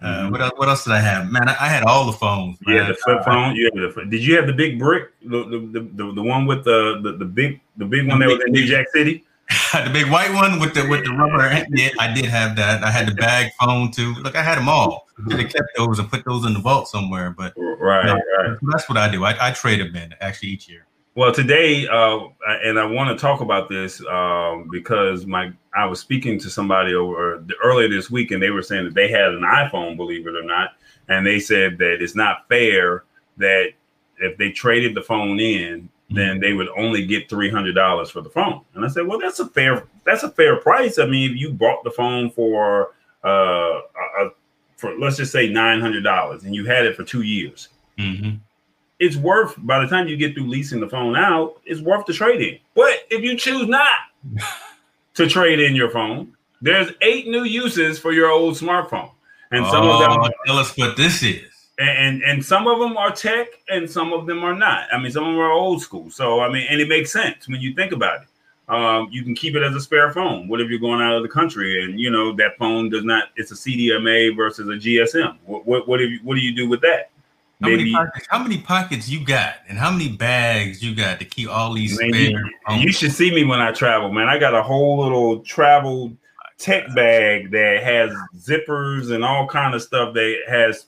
Uh, 0.00 0.06
mm-hmm. 0.06 0.30
what 0.30 0.40
else? 0.40 0.52
What 0.56 0.68
else 0.68 0.84
did 0.84 0.92
I 0.92 1.00
have? 1.00 1.28
Man, 1.28 1.48
I, 1.48 1.56
I 1.58 1.68
had 1.68 1.82
all 1.82 2.06
the 2.06 2.12
phones. 2.12 2.56
Man. 2.64 2.76
Yeah, 2.76 2.86
the 2.86 2.94
flip 2.94 3.24
phone. 3.24 3.56
You 3.56 3.64
have 3.74 3.94
the, 3.96 4.04
did 4.04 4.24
you 4.24 4.36
have 4.36 4.46
the 4.46 4.52
big 4.52 4.78
brick, 4.78 5.10
the 5.22 5.42
the, 5.72 5.90
the, 5.94 6.12
the 6.12 6.22
one 6.22 6.46
with 6.46 6.62
the, 6.62 7.00
the 7.02 7.16
the 7.16 7.24
big 7.24 7.60
the 7.76 7.84
big 7.84 8.06
one 8.06 8.20
the 8.20 8.26
that 8.26 8.32
was 8.32 8.44
in 8.46 8.52
New 8.52 8.64
Jack 8.64 8.86
City? 8.94 9.24
the 9.72 9.90
big 9.90 10.10
white 10.10 10.32
one 10.34 10.60
with 10.60 10.74
the 10.74 10.86
with 10.88 11.04
the 11.04 11.12
rubber. 11.12 11.64
Yeah, 11.70 11.88
I 11.98 12.12
did 12.12 12.26
have 12.26 12.54
that. 12.56 12.84
I 12.84 12.90
had 12.90 13.08
the 13.08 13.14
bag 13.14 13.50
phone 13.58 13.90
too. 13.90 14.12
Look, 14.16 14.36
I 14.36 14.42
had 14.42 14.58
them 14.58 14.68
all. 14.68 15.08
Should 15.28 15.40
have 15.40 15.50
kept 15.50 15.68
those 15.76 15.98
and 15.98 16.10
put 16.10 16.24
those 16.26 16.44
in 16.44 16.52
the 16.52 16.60
vault 16.60 16.86
somewhere. 16.88 17.30
But 17.30 17.54
right, 17.56 18.06
know, 18.06 18.20
right. 18.38 18.58
that's 18.62 18.88
what 18.90 18.98
I 18.98 19.10
do. 19.10 19.24
I, 19.24 19.48
I 19.48 19.52
trade 19.52 19.80
them 19.80 19.96
in 19.96 20.14
actually 20.20 20.50
each 20.50 20.68
year. 20.68 20.86
Well, 21.14 21.32
today, 21.32 21.88
uh, 21.88 22.20
and 22.62 22.78
I 22.78 22.84
want 22.84 23.16
to 23.16 23.20
talk 23.20 23.40
about 23.40 23.70
this 23.70 24.04
um, 24.06 24.68
because 24.70 25.24
my 25.24 25.50
I 25.74 25.86
was 25.86 25.98
speaking 25.98 26.38
to 26.40 26.50
somebody 26.50 26.94
over 26.94 27.42
the, 27.44 27.54
earlier 27.64 27.88
this 27.88 28.10
week, 28.10 28.32
and 28.32 28.42
they 28.42 28.50
were 28.50 28.62
saying 28.62 28.84
that 28.84 28.94
they 28.94 29.08
had 29.08 29.32
an 29.32 29.42
iPhone, 29.42 29.96
believe 29.96 30.26
it 30.26 30.36
or 30.36 30.44
not, 30.44 30.72
and 31.08 31.26
they 31.26 31.40
said 31.40 31.78
that 31.78 32.02
it's 32.02 32.14
not 32.14 32.46
fair 32.48 33.04
that 33.38 33.70
if 34.18 34.36
they 34.36 34.50
traded 34.50 34.94
the 34.94 35.02
phone 35.02 35.40
in 35.40 35.88
then 36.10 36.40
they 36.40 36.52
would 36.52 36.68
only 36.76 37.04
get 37.04 37.28
three 37.28 37.50
hundred 37.50 37.74
dollars 37.74 38.10
for 38.10 38.20
the 38.20 38.30
phone. 38.30 38.62
And 38.74 38.84
I 38.84 38.88
said, 38.88 39.06
well, 39.06 39.18
that's 39.18 39.40
a 39.40 39.46
fair 39.46 39.84
that's 40.04 40.22
a 40.22 40.30
fair 40.30 40.56
price. 40.56 40.98
I 40.98 41.06
mean, 41.06 41.32
if 41.32 41.36
you 41.36 41.52
bought 41.52 41.84
the 41.84 41.90
phone 41.90 42.30
for 42.30 42.94
uh 43.24 43.80
a, 44.20 44.30
for 44.76 44.98
let's 44.98 45.16
just 45.16 45.32
say 45.32 45.48
nine 45.48 45.80
hundred 45.80 46.02
dollars 46.02 46.44
and 46.44 46.54
you 46.54 46.64
had 46.64 46.86
it 46.86 46.96
for 46.96 47.04
two 47.04 47.22
years, 47.22 47.68
mm-hmm. 47.98 48.36
it's 48.98 49.16
worth 49.16 49.54
by 49.58 49.80
the 49.80 49.86
time 49.86 50.08
you 50.08 50.16
get 50.16 50.34
through 50.34 50.48
leasing 50.48 50.80
the 50.80 50.88
phone 50.88 51.16
out, 51.16 51.60
it's 51.64 51.80
worth 51.80 52.06
the 52.06 52.14
trade 52.14 52.40
in. 52.40 52.58
But 52.74 53.00
if 53.10 53.22
you 53.22 53.36
choose 53.36 53.68
not 53.68 53.88
to 55.14 55.28
trade 55.28 55.60
in 55.60 55.76
your 55.76 55.90
phone, 55.90 56.34
there's 56.62 56.90
eight 57.02 57.28
new 57.28 57.44
uses 57.44 57.98
for 57.98 58.12
your 58.12 58.30
old 58.30 58.54
smartphone, 58.54 59.10
and 59.50 59.66
some 59.66 59.84
oh, 59.84 59.92
of 59.92 60.00
them. 60.00 60.20
Oh, 60.20 60.30
tell 60.46 60.58
us 60.58 60.76
what 60.78 60.96
this 60.96 61.22
is 61.22 61.47
and 61.78 62.22
and 62.22 62.44
some 62.44 62.66
of 62.66 62.78
them 62.80 62.96
are 62.96 63.10
tech 63.12 63.48
and 63.68 63.88
some 63.88 64.12
of 64.12 64.26
them 64.26 64.44
are 64.44 64.54
not. 64.54 64.88
I 64.92 64.98
mean 64.98 65.12
some 65.12 65.24
of 65.24 65.30
them 65.30 65.38
are 65.38 65.52
old 65.52 65.80
school. 65.82 66.10
So 66.10 66.40
i 66.40 66.50
mean 66.50 66.66
and 66.68 66.80
it 66.80 66.88
makes 66.88 67.12
sense 67.12 67.48
when 67.48 67.60
you 67.60 67.74
think 67.74 67.92
about 67.92 68.22
it. 68.22 68.28
Um, 68.68 69.08
you 69.10 69.22
can 69.22 69.34
keep 69.34 69.56
it 69.56 69.62
as 69.62 69.74
a 69.74 69.80
spare 69.80 70.12
phone. 70.12 70.46
What 70.46 70.60
if 70.60 70.68
you're 70.68 70.78
going 70.78 71.00
out 71.00 71.16
of 71.16 71.22
the 71.22 71.28
country 71.28 71.82
and 71.82 71.98
you 71.98 72.10
know 72.10 72.34
that 72.36 72.58
phone 72.58 72.90
does 72.90 73.04
not 73.04 73.28
it's 73.36 73.50
a 73.50 73.54
cdma 73.54 74.36
versus 74.36 74.68
a 74.68 74.72
gsm 74.72 75.36
what 75.46 75.66
what 75.66 75.88
what, 75.88 76.00
you, 76.00 76.18
what 76.22 76.34
do 76.34 76.40
you 76.40 76.54
do 76.54 76.68
with 76.68 76.80
that? 76.82 77.10
How 77.60 77.68
Maybe, 77.68 77.92
many, 77.92 77.92
pockets, 77.92 78.26
how 78.30 78.38
many 78.38 78.58
pockets 78.58 79.08
you 79.08 79.24
got 79.24 79.54
and 79.68 79.78
how 79.78 79.90
many 79.90 80.08
bags 80.08 80.80
you 80.80 80.94
got 80.94 81.18
to 81.18 81.24
keep 81.24 81.48
all 81.48 81.72
these 81.74 81.98
man, 81.98 82.14
you, 82.14 82.50
you 82.76 82.92
should 82.92 83.10
see 83.10 83.34
me 83.34 83.42
when 83.44 83.60
i 83.60 83.72
travel 83.72 84.12
man. 84.12 84.28
I 84.28 84.38
got 84.38 84.54
a 84.54 84.62
whole 84.62 85.02
little 85.02 85.40
travel 85.40 86.12
tech 86.58 86.92
bag 86.94 87.50
that 87.52 87.82
has 87.82 88.10
zippers 88.36 89.12
and 89.12 89.24
all 89.24 89.46
kind 89.46 89.74
of 89.74 89.82
stuff 89.82 90.12
that 90.14 90.36
has 90.48 90.86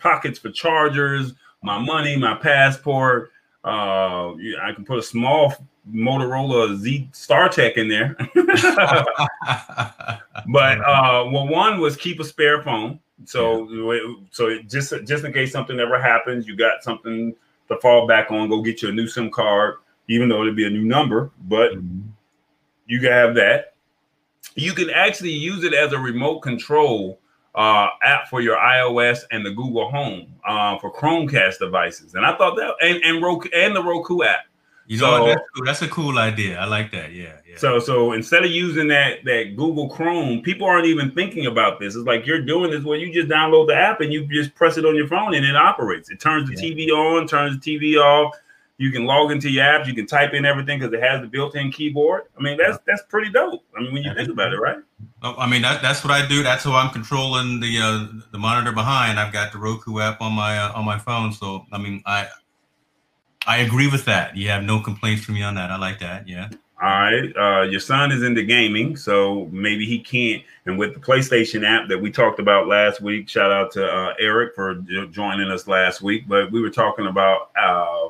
pockets 0.00 0.38
for 0.38 0.50
chargers, 0.50 1.34
my 1.62 1.78
money, 1.78 2.16
my 2.16 2.34
passport. 2.34 3.30
Uh, 3.64 4.32
I 4.62 4.72
can 4.74 4.84
put 4.84 4.98
a 4.98 5.02
small 5.02 5.52
Motorola 5.92 6.76
Z 6.76 7.08
StarTAC 7.12 7.76
in 7.76 7.88
there. 7.88 8.16
but 10.48 10.80
uh, 10.80 11.28
well, 11.30 11.46
one 11.48 11.80
was 11.80 11.96
keep 11.96 12.20
a 12.20 12.24
spare 12.24 12.62
phone. 12.62 13.00
So 13.26 13.68
yeah. 13.70 14.14
so 14.30 14.58
just 14.62 14.94
just 15.04 15.24
in 15.24 15.32
case 15.32 15.52
something 15.52 15.78
ever 15.78 16.00
happens, 16.00 16.46
you 16.46 16.56
got 16.56 16.82
something 16.82 17.34
to 17.68 17.76
fall 17.78 18.06
back 18.06 18.30
on. 18.30 18.48
Go 18.48 18.62
get 18.62 18.82
you 18.82 18.88
a 18.88 18.92
new 18.92 19.06
SIM 19.06 19.30
card, 19.30 19.76
even 20.08 20.28
though 20.28 20.40
it'll 20.40 20.54
be 20.54 20.66
a 20.66 20.70
new 20.70 20.84
number, 20.84 21.30
but 21.42 21.72
mm-hmm. 21.72 22.08
you 22.86 23.00
can 23.00 23.12
have 23.12 23.34
that. 23.34 23.74
You 24.54 24.72
can 24.72 24.90
actually 24.90 25.32
use 25.32 25.64
it 25.64 25.74
as 25.74 25.92
a 25.92 25.98
remote 25.98 26.40
control 26.40 27.19
uh, 27.54 27.88
app 28.02 28.28
for 28.28 28.40
your 28.40 28.56
iOS 28.56 29.20
and 29.30 29.44
the 29.44 29.50
Google 29.50 29.90
Home 29.90 30.34
uh, 30.46 30.78
for 30.78 30.92
Chromecast 30.92 31.58
devices. 31.58 32.14
And 32.14 32.24
I 32.24 32.36
thought 32.36 32.56
that 32.56 32.74
and, 32.80 33.02
and 33.02 33.22
Roku 33.22 33.48
and 33.54 33.74
the 33.74 33.82
Roku 33.82 34.22
app. 34.22 34.46
You 34.86 34.98
know, 34.98 35.18
so, 35.18 35.26
that's, 35.26 35.40
cool. 35.54 35.64
that's 35.64 35.82
a 35.82 35.88
cool 35.88 36.18
idea. 36.18 36.58
I 36.58 36.64
like 36.64 36.90
that. 36.90 37.12
Yeah, 37.12 37.34
yeah. 37.48 37.56
So 37.58 37.78
so 37.78 38.12
instead 38.12 38.44
of 38.44 38.50
using 38.50 38.88
that 38.88 39.24
that 39.24 39.54
Google 39.56 39.88
Chrome, 39.88 40.42
people 40.42 40.66
aren't 40.66 40.86
even 40.86 41.12
thinking 41.12 41.46
about 41.46 41.78
this. 41.78 41.94
It's 41.94 42.06
like 42.06 42.26
you're 42.26 42.42
doing 42.42 42.72
this 42.72 42.82
where 42.82 42.98
you 42.98 43.14
just 43.14 43.28
download 43.28 43.68
the 43.68 43.76
app 43.76 44.00
and 44.00 44.12
you 44.12 44.26
just 44.26 44.52
press 44.56 44.78
it 44.78 44.84
on 44.84 44.96
your 44.96 45.06
phone 45.06 45.34
and 45.34 45.46
it 45.46 45.54
operates. 45.54 46.10
It 46.10 46.18
turns 46.18 46.50
the 46.50 46.56
yeah. 46.56 46.74
TV 46.74 46.88
on, 46.90 47.28
turns 47.28 47.60
the 47.60 47.78
TV 47.78 48.02
off. 48.02 48.34
You 48.80 48.90
can 48.90 49.04
log 49.04 49.30
into 49.30 49.50
your 49.50 49.62
apps. 49.62 49.86
You 49.86 49.92
can 49.92 50.06
type 50.06 50.32
in 50.32 50.46
everything 50.46 50.78
because 50.78 50.94
it 50.94 51.02
has 51.02 51.20
the 51.20 51.26
built-in 51.26 51.70
keyboard. 51.70 52.22
I 52.38 52.40
mean, 52.40 52.56
that's 52.56 52.78
that's 52.86 53.02
pretty 53.10 53.30
dope. 53.30 53.62
I 53.76 53.82
mean, 53.82 53.92
when 53.92 54.02
you 54.02 54.14
think 54.14 54.30
about 54.30 54.54
it, 54.54 54.56
right? 54.56 54.78
Oh, 55.22 55.34
I 55.36 55.46
mean, 55.46 55.60
that, 55.60 55.82
that's 55.82 56.02
what 56.02 56.10
I 56.10 56.26
do. 56.26 56.42
That's 56.42 56.64
how 56.64 56.72
I'm 56.72 56.90
controlling 56.90 57.60
the 57.60 57.78
uh, 57.78 58.06
the 58.32 58.38
monitor 58.38 58.72
behind. 58.72 59.20
I've 59.20 59.34
got 59.34 59.52
the 59.52 59.58
Roku 59.58 60.00
app 60.00 60.22
on 60.22 60.32
my 60.32 60.56
uh, 60.56 60.72
on 60.72 60.86
my 60.86 60.98
phone. 60.98 61.30
So, 61.30 61.66
I 61.70 61.76
mean, 61.76 62.02
I 62.06 62.28
I 63.46 63.58
agree 63.58 63.86
with 63.86 64.06
that. 64.06 64.34
You 64.34 64.48
have 64.48 64.64
no 64.64 64.80
complaints 64.80 65.26
from 65.26 65.34
me 65.34 65.42
on 65.42 65.56
that. 65.56 65.70
I 65.70 65.76
like 65.76 65.98
that. 65.98 66.26
Yeah. 66.26 66.48
All 66.82 66.88
right. 66.88 67.36
Uh, 67.36 67.62
your 67.64 67.80
son 67.80 68.10
is 68.10 68.22
into 68.22 68.42
gaming, 68.44 68.96
so 68.96 69.46
maybe 69.52 69.84
he 69.84 69.98
can't. 69.98 70.42
And 70.64 70.78
with 70.78 70.94
the 70.94 71.00
PlayStation 71.00 71.66
app 71.66 71.86
that 71.90 72.00
we 72.00 72.10
talked 72.10 72.40
about 72.40 72.66
last 72.66 73.02
week, 73.02 73.28
shout 73.28 73.52
out 73.52 73.72
to 73.72 73.86
uh, 73.86 74.14
Eric 74.18 74.54
for 74.54 74.76
joining 75.10 75.50
us 75.50 75.68
last 75.68 76.00
week. 76.00 76.26
But 76.26 76.50
we 76.50 76.62
were 76.62 76.70
talking 76.70 77.08
about 77.08 77.50
uh, 77.62 78.08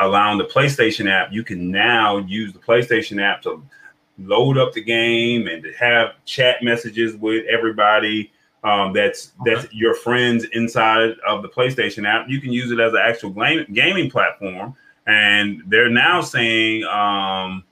allowing 0.00 0.38
the 0.38 0.44
PlayStation 0.44 1.10
app, 1.10 1.32
you 1.32 1.42
can 1.42 1.70
now 1.70 2.18
use 2.18 2.52
the 2.52 2.58
PlayStation 2.58 3.22
app 3.22 3.42
to 3.42 3.62
load 4.18 4.58
up 4.58 4.72
the 4.72 4.82
game 4.82 5.46
and 5.46 5.62
to 5.62 5.72
have 5.74 6.14
chat 6.24 6.62
messages 6.62 7.16
with 7.16 7.46
everybody 7.46 8.32
um, 8.64 8.92
that's 8.92 9.32
okay. 9.40 9.54
that's 9.54 9.72
your 9.72 9.94
friends 9.94 10.44
inside 10.52 11.12
of 11.26 11.42
the 11.42 11.48
PlayStation 11.48 12.06
app. 12.06 12.28
You 12.28 12.40
can 12.40 12.52
use 12.52 12.72
it 12.72 12.80
as 12.80 12.92
an 12.92 13.00
actual 13.02 13.30
game, 13.30 13.66
gaming 13.72 14.10
platform, 14.10 14.74
and 15.06 15.62
they're 15.66 15.90
now 15.90 16.20
saying 16.20 16.84
um, 16.84 17.62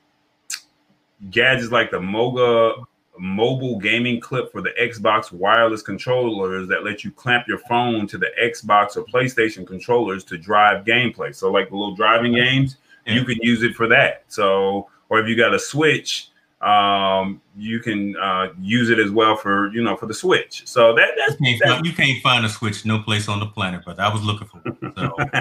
gadgets 1.29 1.71
like 1.71 1.91
the 1.91 1.99
Moga 1.99 2.75
mobile 3.19 3.79
gaming 3.79 4.19
clip 4.19 4.51
for 4.51 4.61
the 4.61 4.71
Xbox 4.79 5.31
wireless 5.31 5.81
controllers 5.81 6.67
that 6.67 6.83
let 6.83 7.03
you 7.03 7.11
clamp 7.11 7.47
your 7.47 7.59
phone 7.59 8.07
to 8.07 8.17
the 8.17 8.29
Xbox 8.41 8.97
or 8.97 9.03
PlayStation 9.05 9.65
controllers 9.65 10.23
to 10.25 10.37
drive 10.37 10.85
gameplay. 10.85 11.35
So, 11.35 11.51
like 11.51 11.69
the 11.69 11.75
little 11.75 11.95
driving 11.95 12.33
games, 12.33 12.77
yeah. 13.05 13.15
you 13.15 13.25
can 13.25 13.37
use 13.41 13.63
it 13.63 13.75
for 13.75 13.87
that. 13.87 14.23
So, 14.27 14.89
or 15.09 15.19
if 15.19 15.27
you 15.27 15.35
got 15.35 15.53
a 15.53 15.59
Switch, 15.59 16.29
um, 16.61 17.39
you 17.55 17.79
can 17.79 18.15
uh, 18.17 18.47
use 18.59 18.89
it 18.89 18.97
as 18.97 19.11
well 19.11 19.35
for 19.35 19.71
you 19.73 19.83
know 19.83 19.95
for 19.95 20.07
the 20.07 20.13
Switch. 20.13 20.67
So 20.67 20.95
that 20.95 21.09
that's 21.17 21.39
you 21.39 21.57
can't, 21.57 21.71
find, 21.71 21.85
you 21.85 21.93
can't 21.93 22.23
find 22.23 22.45
a 22.45 22.49
Switch 22.49 22.85
no 22.85 22.99
place 22.99 23.27
on 23.27 23.39
the 23.39 23.45
planet, 23.45 23.83
but 23.85 23.99
I 23.99 24.11
was 24.11 24.23
looking 24.23 24.47
for 24.47 24.57
one. 24.57 24.93
So 24.97 25.13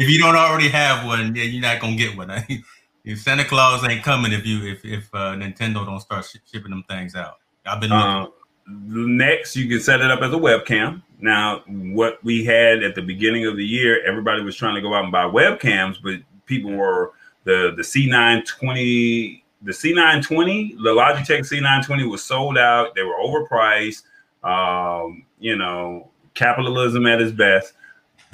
if 0.00 0.08
you 0.08 0.18
don't 0.18 0.36
already 0.36 0.68
have 0.70 1.04
one, 1.06 1.34
yeah, 1.34 1.44
you're 1.44 1.60
not 1.60 1.80
gonna 1.80 1.96
get 1.96 2.16
one. 2.16 2.30
if 3.04 3.20
Santa 3.20 3.44
Claus 3.44 3.84
ain't 3.84 4.02
coming 4.02 4.32
if 4.32 4.46
you 4.46 4.66
if 4.66 4.84
if 4.84 5.14
uh, 5.14 5.34
Nintendo 5.34 5.84
don't 5.84 6.00
start 6.00 6.24
sh- 6.24 6.38
shipping 6.50 6.70
them 6.70 6.84
things 6.88 7.14
out. 7.14 7.38
I've 7.66 7.80
been 7.80 7.92
uh, 7.92 8.26
next. 8.66 9.56
You 9.56 9.68
can 9.68 9.80
set 9.80 10.00
it 10.00 10.10
up 10.10 10.20
as 10.22 10.32
a 10.32 10.36
webcam. 10.36 11.02
Now, 11.20 11.62
what 11.66 12.22
we 12.24 12.44
had 12.44 12.82
at 12.82 12.94
the 12.94 13.02
beginning 13.02 13.46
of 13.46 13.56
the 13.56 13.64
year, 13.64 14.04
everybody 14.04 14.42
was 14.42 14.56
trying 14.56 14.74
to 14.74 14.80
go 14.80 14.94
out 14.94 15.04
and 15.04 15.12
buy 15.12 15.24
webcams, 15.24 15.96
but 16.02 16.20
people 16.46 16.72
were 16.72 17.12
the 17.44 17.72
the 17.76 17.82
C920, 17.82 19.42
the 19.62 19.72
C920, 19.72 20.82
the 20.82 20.90
Logitech 20.90 21.40
C920 21.40 22.10
was 22.10 22.22
sold 22.22 22.58
out. 22.58 22.94
They 22.94 23.02
were 23.02 23.16
overpriced. 23.22 24.02
Um, 24.42 25.24
you 25.38 25.56
know, 25.56 26.10
capitalism 26.34 27.06
at 27.06 27.20
its 27.20 27.32
best. 27.32 27.72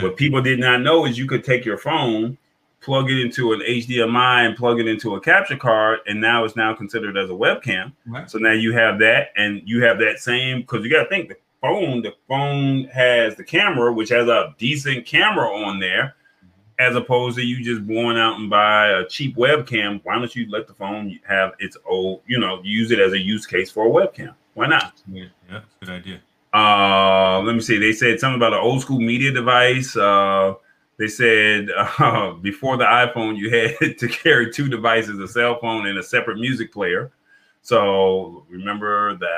What 0.01 0.17
people 0.17 0.41
did 0.41 0.59
not 0.59 0.81
know 0.81 1.07
is 1.07 1.19
you 1.19 1.27
could 1.27 1.45
take 1.45 1.65
your 1.65 1.77
phone, 1.77 2.39
plug 2.81 3.11
it 3.11 3.21
into 3.21 3.53
an 3.53 3.61
HDMI, 3.61 4.47
and 4.47 4.57
plug 4.57 4.81
it 4.81 4.89
into 4.89 5.15
a 5.15 5.21
capture 5.21 5.57
card, 5.57 6.01
and 6.07 6.21
now 6.21 6.45
it's 6.45 6.57
now 6.57 6.75
considered 6.75 7.17
as 7.17 7.31
a 7.31 7.35
webcam. 7.35 7.93
Right. 8.07 8.31
So 8.31 8.39
now 8.39 8.53
you 8.53 8.73
have 8.73 8.99
that, 9.01 9.29
and 9.37 9.63
you 9.65 9.83
have 9.85 9.99
that 9.99 10.19
same 10.19 10.63
because 10.63 10.85
you 10.85 10.91
got 10.91 11.05
to 11.05 11.09
think 11.09 11.29
the 11.29 11.37
phone. 11.61 12.03
The 12.03 12.15
phone 12.29 12.85
has 12.85 13.37
the 13.37 13.45
camera, 13.45 13.93
which 13.93 14.09
has 14.09 14.29
a 14.29 14.55
decent 14.59 15.07
camera 15.07 15.47
on 15.47 15.79
there, 15.79 16.15
as 16.79 16.97
opposed 16.97 17.37
to 17.37 17.43
you 17.43 17.63
just 17.63 17.87
going 17.87 18.17
out 18.17 18.39
and 18.39 18.49
buy 18.49 18.89
a 18.89 19.07
cheap 19.07 19.37
webcam. 19.37 20.01
Why 20.03 20.19
don't 20.19 20.35
you 20.35 20.51
let 20.51 20.67
the 20.67 20.75
phone 20.75 21.19
have 21.29 21.53
its 21.59 21.77
old, 21.87 22.23
you 22.27 22.39
know, 22.39 22.61
use 22.63 22.91
it 22.91 22.99
as 22.99 23.13
a 23.13 23.19
use 23.19 23.47
case 23.47 23.71
for 23.71 23.87
a 23.87 23.91
webcam? 23.91 24.35
Why 24.55 24.67
not? 24.67 25.01
Yeah, 25.07 25.27
yeah 25.51 25.61
good 25.81 25.91
idea. 25.91 26.21
Uh, 26.53 27.41
let 27.43 27.55
me 27.55 27.61
see. 27.61 27.79
They 27.79 27.93
said 27.93 28.19
something 28.19 28.37
about 28.37 28.55
an 28.55 28.61
old 28.61 28.81
school 28.81 28.99
media 28.99 29.31
device. 29.31 29.97
Uh, 29.97 30.55
they 31.01 31.09
said 31.09 31.69
uh, 31.99 32.35
before 32.35 32.77
the 32.77 32.85
iPhone, 32.85 33.37
you 33.37 33.51
had 33.51 33.99
to 33.99 34.07
carry 34.07 34.53
two 34.53 34.69
devices: 34.69 35.19
a 35.19 35.27
cell 35.27 35.59
phone 35.59 35.87
and 35.87 35.99
a 35.99 36.03
separate 36.03 36.39
music 36.39 36.73
player. 36.73 37.11
So 37.63 38.47
remember 38.49 39.17
the 39.17 39.29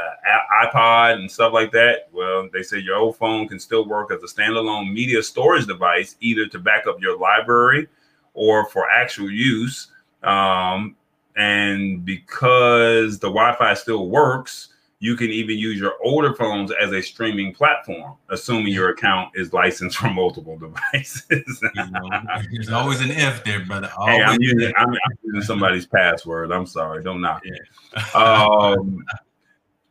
iPod 0.64 1.14
and 1.14 1.30
stuff 1.30 1.52
like 1.52 1.72
that. 1.72 2.08
Well, 2.12 2.48
they 2.52 2.62
say 2.62 2.78
your 2.78 2.96
old 2.96 3.16
phone 3.16 3.48
can 3.48 3.58
still 3.58 3.84
work 3.86 4.12
as 4.12 4.22
a 4.22 4.32
standalone 4.32 4.92
media 4.92 5.22
storage 5.22 5.66
device, 5.66 6.16
either 6.20 6.46
to 6.46 6.58
back 6.60 6.86
up 6.86 7.00
your 7.00 7.18
library 7.18 7.88
or 8.34 8.66
for 8.66 8.88
actual 8.88 9.30
use. 9.30 9.88
Um, 10.22 10.94
and 11.34 12.04
because 12.04 13.18
the 13.18 13.28
Wi-Fi 13.28 13.74
still 13.74 14.08
works, 14.08 14.68
you 15.02 15.16
can 15.16 15.30
even 15.30 15.58
use 15.58 15.80
your 15.80 15.94
older 16.04 16.32
phones 16.32 16.70
as 16.80 16.92
a 16.92 17.02
streaming 17.02 17.52
platform, 17.52 18.14
assuming 18.30 18.72
your 18.72 18.90
account 18.90 19.32
is 19.34 19.52
licensed 19.52 19.98
for 19.98 20.08
multiple 20.08 20.56
devices. 20.92 21.60
you 21.74 21.90
know, 21.90 22.08
there's 22.52 22.70
always 22.70 23.00
an 23.00 23.10
if 23.10 23.42
there, 23.42 23.64
brother. 23.64 23.90
hey, 24.06 24.22
I'm 24.22 24.40
using, 24.40 24.72
I'm, 24.76 24.90
I'm 24.90 25.18
using, 25.24 25.42
somebody's 25.42 25.86
password. 25.86 26.52
I'm 26.52 26.66
sorry. 26.66 27.02
Don't 27.02 27.20
knock 27.20 27.42
it. 27.44 27.60
Um, 28.14 29.04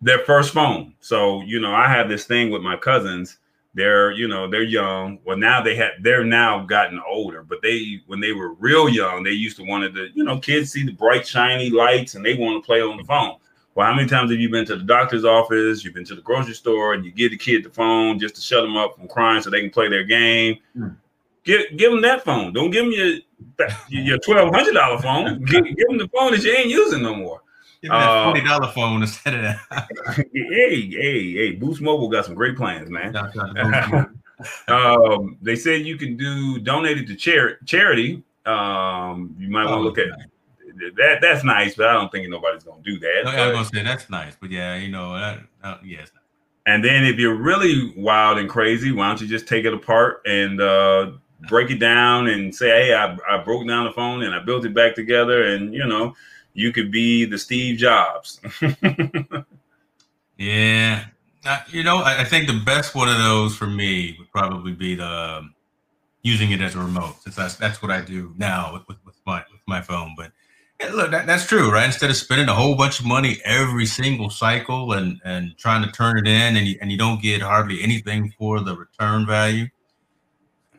their 0.01 0.19
first 0.19 0.53
phone. 0.53 0.93
So, 1.01 1.41
you 1.41 1.59
know, 1.59 1.75
I 1.75 1.89
have 1.89 2.07
this 2.07 2.23
thing 2.23 2.49
with 2.49 2.61
my 2.61 2.77
cousins. 2.77 3.37
They're, 3.73 4.11
you 4.11 4.29
know, 4.29 4.49
they're 4.49 4.63
young. 4.63 5.19
Well, 5.25 5.37
now 5.37 5.61
they 5.61 5.75
have, 5.75 5.91
they're 5.99 6.23
now 6.23 6.63
gotten 6.63 7.01
older, 7.05 7.43
but 7.43 7.61
they, 7.61 8.01
when 8.07 8.21
they 8.21 8.31
were 8.31 8.53
real 8.53 8.87
young, 8.87 9.23
they 9.23 9.31
used 9.31 9.57
to 9.57 9.63
wanted 9.63 9.93
to, 9.95 10.07
you 10.13 10.23
know, 10.23 10.39
kids 10.39 10.71
see 10.71 10.85
the 10.85 10.93
bright, 10.93 11.27
shiny 11.27 11.69
lights 11.69 12.15
and 12.15 12.25
they 12.25 12.35
want 12.35 12.63
to 12.63 12.65
play 12.65 12.81
on 12.81 12.95
the 12.95 13.03
phone. 13.03 13.35
Well, 13.73 13.87
how 13.87 13.93
many 13.93 14.07
times 14.07 14.31
have 14.31 14.39
you 14.39 14.49
been 14.49 14.65
to 14.65 14.75
the 14.75 14.83
doctor's 14.83 15.23
office? 15.23 15.83
You've 15.83 15.93
been 15.93 16.05
to 16.05 16.15
the 16.15 16.21
grocery 16.21 16.53
store, 16.53 16.93
and 16.93 17.05
you 17.05 17.11
give 17.11 17.31
the 17.31 17.37
kid 17.37 17.63
the 17.63 17.69
phone 17.69 18.19
just 18.19 18.35
to 18.35 18.41
shut 18.41 18.63
them 18.63 18.75
up 18.75 18.97
from 18.97 19.07
crying 19.07 19.41
so 19.41 19.49
they 19.49 19.61
can 19.61 19.69
play 19.69 19.87
their 19.87 20.03
game. 20.03 20.57
Mm. 20.77 20.97
Give 21.43 21.61
give 21.77 21.91
them 21.91 22.01
that 22.01 22.23
phone. 22.23 22.53
Don't 22.53 22.69
give 22.69 22.85
them 22.85 22.93
your 22.93 23.17
your 23.87 24.17
twelve 24.19 24.53
hundred 24.53 24.73
dollar 24.73 25.01
phone. 25.01 25.43
give, 25.45 25.63
give 25.63 25.87
them 25.87 25.97
the 25.97 26.09
phone 26.09 26.31
that 26.31 26.43
you 26.43 26.51
ain't 26.51 26.69
using 26.69 27.01
no 27.01 27.15
more. 27.15 27.41
Give 27.81 27.91
me 27.91 27.97
that 27.97 28.09
uh, 28.09 28.25
forty 28.25 28.43
dollar 28.43 28.71
phone 28.73 29.01
instead 29.01 29.33
of 29.35 29.41
that. 29.41 30.27
hey, 30.33 30.89
hey, 30.89 31.33
hey! 31.33 31.51
Boost 31.53 31.81
Mobile 31.81 32.09
got 32.09 32.25
some 32.25 32.35
great 32.35 32.57
plans, 32.57 32.89
man. 32.89 33.15
um, 34.67 35.37
they 35.41 35.55
said 35.55 35.85
you 35.85 35.97
can 35.97 36.17
do 36.17 36.59
donated 36.59 37.07
to 37.07 37.15
char- 37.15 37.57
charity. 37.65 38.21
Um, 38.45 39.35
you 39.39 39.49
might 39.49 39.65
want 39.65 39.75
to 39.75 39.79
oh, 39.79 39.81
look 39.81 39.97
at 39.97 40.09
that 40.97 41.19
that's 41.21 41.43
nice, 41.43 41.75
but 41.75 41.87
I 41.87 41.93
don't 41.93 42.11
think 42.11 42.29
nobody's 42.29 42.63
gonna 42.63 42.81
do 42.83 42.99
that. 42.99 43.21
No, 43.25 43.31
I 43.31 43.47
was 43.47 43.69
gonna 43.69 43.83
say 43.83 43.83
that's 43.83 44.09
nice, 44.09 44.35
but 44.39 44.51
yeah, 44.51 44.75
you 44.75 44.89
know, 44.89 45.13
that, 45.13 45.39
uh, 45.63 45.77
yes. 45.83 46.11
And 46.65 46.83
then 46.85 47.03
if 47.03 47.17
you're 47.17 47.35
really 47.35 47.93
wild 47.97 48.37
and 48.37 48.49
crazy, 48.49 48.91
why 48.91 49.07
don't 49.07 49.19
you 49.21 49.27
just 49.27 49.47
take 49.47 49.65
it 49.65 49.73
apart 49.73 50.21
and 50.25 50.61
uh, 50.61 51.11
break 51.49 51.71
it 51.71 51.79
down 51.79 52.27
and 52.27 52.53
say, 52.53 52.69
hey, 52.69 52.93
I, 52.93 53.17
I 53.27 53.43
broke 53.43 53.67
down 53.67 53.85
the 53.85 53.91
phone 53.93 54.21
and 54.21 54.35
I 54.35 54.39
built 54.39 54.65
it 54.65 54.73
back 54.73 54.95
together, 54.95 55.43
and 55.43 55.73
you 55.73 55.85
know, 55.85 56.13
you 56.53 56.71
could 56.71 56.91
be 56.91 57.25
the 57.25 57.37
Steve 57.37 57.77
Jobs. 57.77 58.39
yeah, 60.37 61.05
uh, 61.45 61.59
you 61.69 61.83
know, 61.83 61.97
I, 61.97 62.21
I, 62.21 62.23
think 62.23 62.47
the 62.47 62.61
best 62.65 62.93
one 62.93 63.09
of 63.09 63.17
those 63.17 63.55
for 63.55 63.67
me 63.67 64.15
would 64.19 64.31
probably 64.31 64.73
be 64.73 64.95
the 64.95 65.05
um, 65.05 65.55
using 66.21 66.51
it 66.51 66.61
as 66.61 66.75
a 66.75 66.79
remote, 66.79 67.21
since 67.21 67.35
that's 67.35 67.55
that's 67.55 67.81
what 67.81 67.91
I 67.91 68.01
do 68.01 68.33
now 68.37 68.73
with, 68.73 68.87
with, 68.87 68.97
with 69.05 69.15
my 69.25 69.43
with 69.51 69.61
my 69.67 69.81
phone. 69.81 70.13
But 70.15 70.31
yeah, 70.81 70.91
look, 70.93 71.11
that, 71.11 71.27
that's 71.27 71.45
true, 71.45 71.71
right? 71.71 71.85
Instead 71.85 72.09
of 72.09 72.15
spending 72.15 72.49
a 72.49 72.53
whole 72.53 72.75
bunch 72.75 72.99
of 72.99 73.05
money 73.05 73.39
every 73.45 73.85
single 73.85 74.29
cycle 74.29 74.93
and 74.93 75.19
and 75.23 75.57
trying 75.57 75.83
to 75.83 75.91
turn 75.91 76.17
it 76.17 76.27
in, 76.27 76.57
and 76.57 76.67
you, 76.67 76.77
and 76.81 76.91
you 76.91 76.97
don't 76.97 77.21
get 77.21 77.41
hardly 77.41 77.81
anything 77.81 78.33
for 78.37 78.59
the 78.59 78.75
return 78.75 79.25
value. 79.25 79.67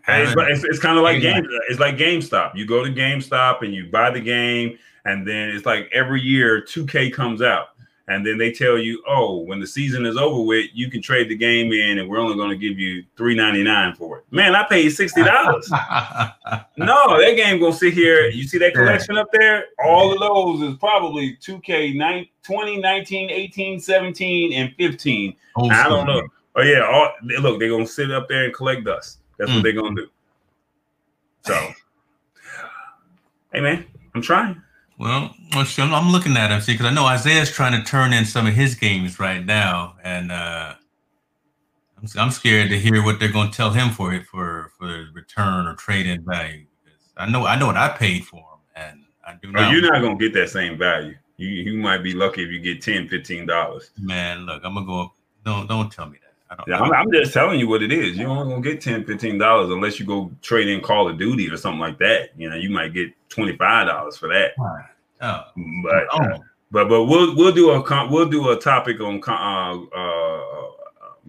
Hey, 0.04 0.24
It's, 0.24 0.36
uh, 0.36 0.40
it's, 0.48 0.64
it's 0.64 0.78
kind 0.80 0.98
of 0.98 1.04
like 1.04 1.22
game. 1.22 1.46
It's 1.68 1.78
like 1.78 1.96
GameStop. 1.96 2.56
You 2.56 2.66
go 2.66 2.84
to 2.84 2.90
GameStop 2.90 3.62
and 3.62 3.72
you 3.72 3.86
buy 3.86 4.10
the 4.10 4.20
game, 4.20 4.76
and 5.04 5.26
then 5.26 5.50
it's 5.50 5.64
like 5.64 5.88
every 5.92 6.20
year 6.20 6.62
2K 6.62 7.12
comes 7.12 7.40
out 7.40 7.68
and 8.08 8.26
then 8.26 8.36
they 8.36 8.50
tell 8.50 8.78
you, 8.78 9.02
oh, 9.06 9.38
when 9.38 9.60
the 9.60 9.66
season 9.66 10.04
is 10.04 10.16
over 10.16 10.42
with, 10.42 10.68
you 10.74 10.90
can 10.90 11.00
trade 11.00 11.28
the 11.28 11.36
game 11.36 11.72
in, 11.72 11.98
and 11.98 12.08
we're 12.08 12.18
only 12.18 12.34
going 12.34 12.50
to 12.50 12.56
give 12.56 12.78
you 12.78 13.04
three 13.16 13.34
ninety 13.34 13.62
nine 13.62 13.94
for 13.94 14.18
it. 14.18 14.24
Man, 14.30 14.56
I 14.56 14.64
paid 14.64 14.90
sixty 14.90 15.22
dollars. 15.22 15.70
no, 16.76 17.20
that 17.20 17.34
game 17.36 17.60
gonna 17.60 17.72
sit 17.72 17.92
here. 17.92 18.28
You 18.28 18.44
see 18.44 18.58
that 18.58 18.74
collection 18.74 19.16
up 19.16 19.28
there? 19.32 19.66
All 19.84 20.12
of 20.12 20.18
those 20.18 20.68
is 20.68 20.76
probably 20.78 21.36
two 21.40 21.60
K 21.60 21.92
20, 22.42 22.78
19, 22.78 23.30
18, 23.30 23.80
17, 23.80 24.52
and 24.52 24.74
fifteen. 24.76 25.36
Oh, 25.56 25.68
I 25.68 25.88
don't 25.88 26.06
know. 26.06 26.22
Oh 26.54 26.62
yeah, 26.62 26.80
all, 26.80 27.12
look, 27.40 27.58
they're 27.58 27.70
gonna 27.70 27.86
sit 27.86 28.10
up 28.10 28.28
there 28.28 28.44
and 28.44 28.54
collect 28.54 28.84
dust. 28.84 29.18
That's 29.38 29.50
mm. 29.50 29.56
what 29.56 29.62
they're 29.62 29.72
gonna 29.72 29.94
do. 29.94 30.08
So, 31.42 31.72
hey 33.52 33.60
man, 33.60 33.84
I'm 34.14 34.22
trying. 34.22 34.61
Well, 34.98 35.34
I'm 35.52 36.12
looking 36.12 36.36
at 36.36 36.50
him, 36.50 36.60
see, 36.60 36.72
because 36.72 36.86
I 36.86 36.94
know 36.94 37.06
Isaiah's 37.06 37.50
trying 37.50 37.80
to 37.80 37.88
turn 37.88 38.12
in 38.12 38.24
some 38.24 38.46
of 38.46 38.54
his 38.54 38.74
games 38.74 39.18
right 39.18 39.44
now, 39.44 39.96
and 40.04 40.30
uh, 40.30 40.74
I'm, 41.98 42.08
I'm 42.16 42.30
scared 42.30 42.70
to 42.70 42.78
hear 42.78 43.02
what 43.02 43.18
they're 43.18 43.32
going 43.32 43.50
to 43.50 43.56
tell 43.56 43.70
him 43.70 43.90
for 43.90 44.12
it 44.12 44.26
for 44.26 44.70
for 44.78 45.06
return 45.12 45.66
or 45.66 45.74
trade 45.74 46.06
in 46.06 46.24
value. 46.24 46.66
Because 46.84 47.00
I 47.16 47.28
know 47.28 47.46
I 47.46 47.58
know 47.58 47.66
what 47.66 47.76
I 47.76 47.88
paid 47.88 48.24
for 48.24 48.38
him, 48.38 48.60
and 48.76 49.04
I 49.26 49.34
do. 49.42 49.50
Not 49.50 49.62
oh, 49.62 49.70
you're 49.70 49.82
not 49.92 50.00
going 50.00 50.18
to 50.18 50.24
get 50.24 50.34
that 50.34 50.50
same 50.50 50.78
value. 50.78 51.16
You 51.36 51.48
you 51.48 51.78
might 51.78 52.02
be 52.02 52.12
lucky 52.12 52.44
if 52.44 52.50
you 52.50 52.60
get 52.60 52.82
10 52.82 53.08
15 53.08 53.46
dollars. 53.46 53.90
Man, 53.98 54.46
look, 54.46 54.62
I'm 54.64 54.74
gonna 54.74 54.86
go. 54.86 55.12
Don't 55.44 55.66
don't 55.66 55.90
tell 55.90 56.06
me 56.06 56.18
that. 56.22 56.31
Yeah, 56.66 56.80
I'm, 56.80 56.92
I'm, 56.92 57.12
just 57.12 57.32
telling 57.32 57.58
you 57.58 57.68
what 57.68 57.82
it 57.82 57.92
is. 57.92 58.16
You're 58.16 58.28
only 58.28 58.52
gonna 58.52 58.62
get 58.62 58.80
10 58.80 59.04
15 59.04 59.38
dollars 59.38 59.70
unless 59.70 59.98
you 59.98 60.06
go 60.06 60.30
trade 60.42 60.68
in 60.68 60.80
Call 60.80 61.08
of 61.08 61.18
Duty 61.18 61.50
or 61.50 61.56
something 61.56 61.80
like 61.80 61.98
that. 61.98 62.30
You 62.36 62.50
know, 62.50 62.56
you 62.56 62.70
might 62.70 62.92
get 62.92 63.10
twenty 63.28 63.56
five 63.56 63.86
dollars 63.86 64.16
for 64.16 64.28
that. 64.28 64.52
Oh, 65.20 65.40
but 65.82 66.04
oh. 66.12 66.18
Uh, 66.18 66.38
but 66.72 66.88
but 66.88 67.04
we'll 67.04 67.36
we'll 67.36 67.52
do 67.52 67.70
a 67.70 68.08
we'll 68.10 68.28
do 68.28 68.50
a 68.50 68.58
topic 68.58 68.98
on 69.00 69.20
uh, 69.28 69.82
uh, 69.94 70.70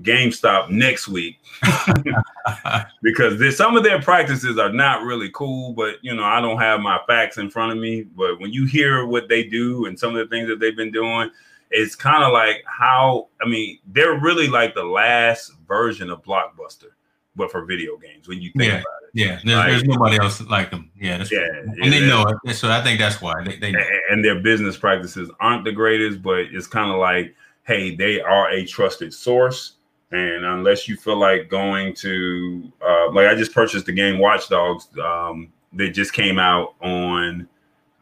GameStop 0.01 0.69
next 0.69 1.09
week 1.09 1.39
because 3.03 3.55
some 3.55 3.75
of 3.75 3.83
their 3.83 4.01
practices 4.01 4.57
are 4.57 4.71
not 4.71 5.03
really 5.03 5.29
cool. 5.31 5.73
But 5.73 5.95
you 6.01 6.15
know, 6.15 6.23
I 6.23 6.39
don't 6.39 6.59
have 6.59 6.79
my 6.79 6.99
facts 7.07 7.37
in 7.37 7.49
front 7.49 7.73
of 7.73 7.77
me. 7.77 8.03
But 8.03 8.39
when 8.39 8.51
you 8.51 8.65
hear 8.65 9.05
what 9.05 9.27
they 9.27 9.43
do 9.43 9.85
and 9.85 9.99
some 9.99 10.15
of 10.15 10.17
the 10.17 10.33
things 10.33 10.47
that 10.47 10.61
they've 10.61 10.75
been 10.75 10.91
doing, 10.91 11.29
it's 11.73 11.95
kind 11.95 12.23
of 12.23 12.31
like 12.31 12.63
how 12.65 13.27
I 13.41 13.49
mean, 13.49 13.79
they're 13.87 14.19
really 14.19 14.47
like 14.47 14.75
the 14.75 14.83
last 14.83 15.53
version 15.67 16.09
of 16.09 16.23
Blockbuster, 16.23 16.91
but 17.35 17.51
for 17.51 17.65
video 17.65 17.97
games. 17.97 18.27
When 18.27 18.41
you 18.41 18.51
think 18.55 18.71
yeah, 18.71 18.77
about 18.77 18.85
it, 19.03 19.09
yeah, 19.13 19.39
there's, 19.43 19.57
like, 19.57 19.67
there's, 19.67 19.83
nobody 19.83 20.17
else 20.19 20.41
like 20.41 20.71
them. 20.71 20.91
Yeah, 20.95 21.17
that's 21.17 21.31
yeah, 21.31 21.47
and 21.81 21.91
they 21.91 22.07
know 22.07 22.25
it. 22.45 22.53
So 22.53 22.69
I 22.69 22.81
think 22.81 22.99
that's 22.99 23.21
why 23.21 23.43
they, 23.43 23.57
they 23.57 23.73
and 24.11 24.23
their 24.23 24.39
business 24.39 24.77
practices 24.77 25.29
aren't 25.39 25.65
the 25.65 25.71
greatest, 25.71 26.21
but 26.21 26.39
it's 26.39 26.67
kind 26.67 26.91
of 26.91 26.99
like, 26.99 27.35
hey, 27.63 27.95
they 27.95 28.21
are 28.21 28.49
a 28.51 28.65
trusted 28.65 29.13
source. 29.13 29.73
And 30.11 30.45
unless 30.45 30.87
you 30.87 30.95
feel 30.95 31.17
like 31.17 31.49
going 31.49 31.95
to, 31.95 32.71
uh, 32.87 33.11
like 33.11 33.25
I 33.25 33.33
just 33.33 33.51
purchased 33.51 33.87
the 33.87 33.93
game 33.93 34.19
Watch 34.19 34.47
Dogs 34.47 34.87
um, 35.03 35.51
that 35.73 35.89
just 35.89 36.13
came 36.13 36.37
out 36.37 36.75
on 36.81 37.47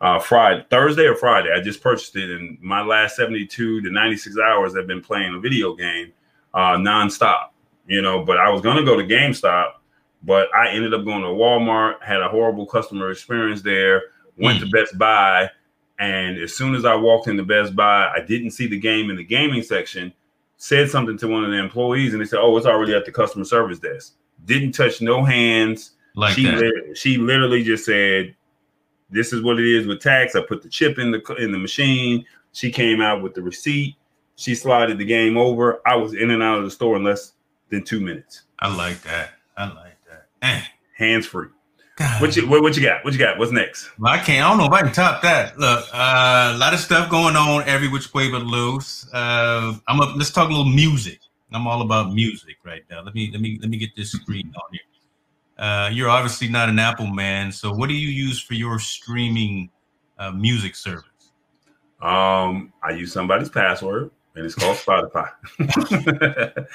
uh, 0.02 0.20
Friday, 0.20 0.66
Thursday 0.70 1.06
or 1.06 1.16
Friday. 1.16 1.50
I 1.56 1.62
just 1.62 1.82
purchased 1.82 2.16
it, 2.16 2.30
and 2.30 2.60
my 2.60 2.82
last 2.82 3.16
72 3.16 3.82
to 3.82 3.92
96 3.92 4.38
hours 4.40 4.76
I've 4.76 4.88
been 4.88 5.02
playing 5.02 5.36
a 5.36 5.40
video 5.40 5.76
game 5.76 6.12
uh, 6.54 6.76
nonstop. 6.76 7.50
You 7.88 8.02
know, 8.02 8.24
but 8.24 8.38
I 8.38 8.50
was 8.50 8.62
gonna 8.62 8.84
go 8.84 8.96
to 8.96 9.04
GameStop, 9.04 9.74
but 10.24 10.54
I 10.56 10.70
ended 10.70 10.94
up 10.94 11.06
going 11.06 11.22
to 11.22 11.28
Walmart, 11.28 12.02
had 12.02 12.22
a 12.22 12.30
horrible 12.30 12.66
customer 12.66 13.12
experience 13.12 13.62
there. 13.62 14.04
Went 14.38 14.60
mm. 14.60 14.62
to 14.62 14.70
Best 14.70 14.98
Buy, 14.98 15.50
and 16.00 16.38
as 16.38 16.56
soon 16.56 16.74
as 16.74 16.86
I 16.86 16.96
walked 16.96 17.28
into 17.28 17.44
Best 17.44 17.76
Buy, 17.76 18.10
I 18.16 18.22
didn't 18.22 18.52
see 18.52 18.68
the 18.68 18.80
game 18.80 19.10
in 19.10 19.18
the 19.18 19.24
gaming 19.24 19.62
section. 19.62 20.14
said 20.58 20.90
something 20.90 21.18
to 21.18 21.28
one 21.28 21.44
of 21.44 21.52
the 21.52 21.58
employees, 21.58 22.14
and 22.14 22.22
they 22.22 22.26
said, 22.26 22.40
"Oh, 22.40 22.56
it's 22.58 22.66
already 22.66 22.94
at 22.94 23.06
the 23.06 23.12
customer 23.12 23.46
service 23.46 23.80
desk." 23.80 24.14
Didn't 24.46 24.72
touch 24.72 25.02
no 25.02 25.24
hands. 25.24 25.92
Like 26.16 26.34
she 26.36 26.46
that. 26.46 26.60
li- 26.60 26.96
she 26.96 27.18
literally 27.18 27.64
just 27.64 27.86
said, 27.86 28.36
"This 29.12 29.34
is 29.34 29.42
what 29.42 29.60
it 29.60 29.66
is 29.66 29.88
with 29.88 30.02
tax." 30.02 30.36
I 30.36 30.42
put 30.42 30.62
the 30.62 30.70
chip 30.70 30.98
in 30.98 31.12
the 31.12 31.22
in 31.40 31.52
the 31.52 31.60
machine. 31.60 32.26
She 32.54 32.72
came 32.72 33.02
out 33.02 33.22
with 33.22 33.34
the 33.34 33.42
receipt. 33.42 33.96
She 34.36 34.56
slided 34.56 34.98
the 34.98 35.06
game 35.06 35.38
over. 35.38 35.82
I 35.86 35.96
was 35.96 36.14
in 36.14 36.32
and 36.32 36.42
out 36.42 36.58
of 36.58 36.64
the 36.64 36.72
store 36.72 36.96
in 36.96 37.04
less 37.04 37.34
than 37.70 37.84
two 37.84 38.00
minutes, 38.00 38.44
I 38.60 38.76
like 38.76 39.02
that. 39.04 39.32
I 39.58 39.66
like 39.66 39.98
that. 40.10 40.28
Man, 40.42 40.64
hands 40.96 41.26
free. 41.26 41.48
God. 41.96 42.22
What 42.22 42.36
you 42.36 42.48
what, 42.48 42.62
what 42.62 42.76
you 42.76 42.84
got? 42.84 43.04
What 43.04 43.14
you 43.14 43.20
got? 43.20 43.38
What's 43.38 43.52
next? 43.52 43.90
Well, 44.00 44.14
I 44.14 44.18
can't. 44.18 44.46
I 44.46 44.50
don't 44.50 44.58
know 44.58 44.66
if 44.66 44.72
I 44.72 44.82
can 44.82 44.92
top 44.92 45.22
that. 45.24 45.58
Look, 45.58 45.88
uh, 45.94 46.54
a 46.56 46.58
lot 46.58 46.74
of 46.74 46.80
stuff 46.80 47.10
going 47.10 47.36
on 47.36 47.64
every 47.68 47.88
which 47.88 48.14
way 48.14 48.30
but 48.30 48.44
loose. 48.44 49.08
Uh, 49.14 49.74
I'm 49.88 50.00
up. 50.00 50.16
Let's 50.16 50.32
talk 50.32 50.50
a 50.50 50.52
little 50.52 50.72
music. 50.72 51.20
I'm 51.54 51.68
all 51.68 51.82
about 51.82 52.14
music 52.14 52.58
right 52.64 52.84
now. 52.90 53.02
Let 53.02 53.14
me 53.14 53.30
let 53.32 53.42
me 53.42 53.60
let 53.62 53.70
me 53.70 53.78
get 53.78 53.96
this 53.96 54.12
screen 54.12 54.54
on 54.56 54.72
here. 54.72 54.82
Uh, 55.62 55.90
you're 55.94 56.10
obviously 56.10 56.50
not 56.50 56.70
an 56.70 56.80
Apple 56.80 57.06
man, 57.06 57.52
so 57.52 57.72
what 57.72 57.88
do 57.88 57.94
you 57.94 58.08
use 58.08 58.42
for 58.42 58.56
your 58.56 58.80
streaming 58.80 59.70
uh, 60.18 60.32
music 60.32 60.76
service? 60.76 61.06
Um, 62.02 62.74
I 62.84 62.92
use 62.94 63.14
somebody's 63.14 63.50
password, 63.50 64.10
and 64.34 64.44
it's 64.44 64.56
called 64.56 64.76
Spotify. 64.78 65.30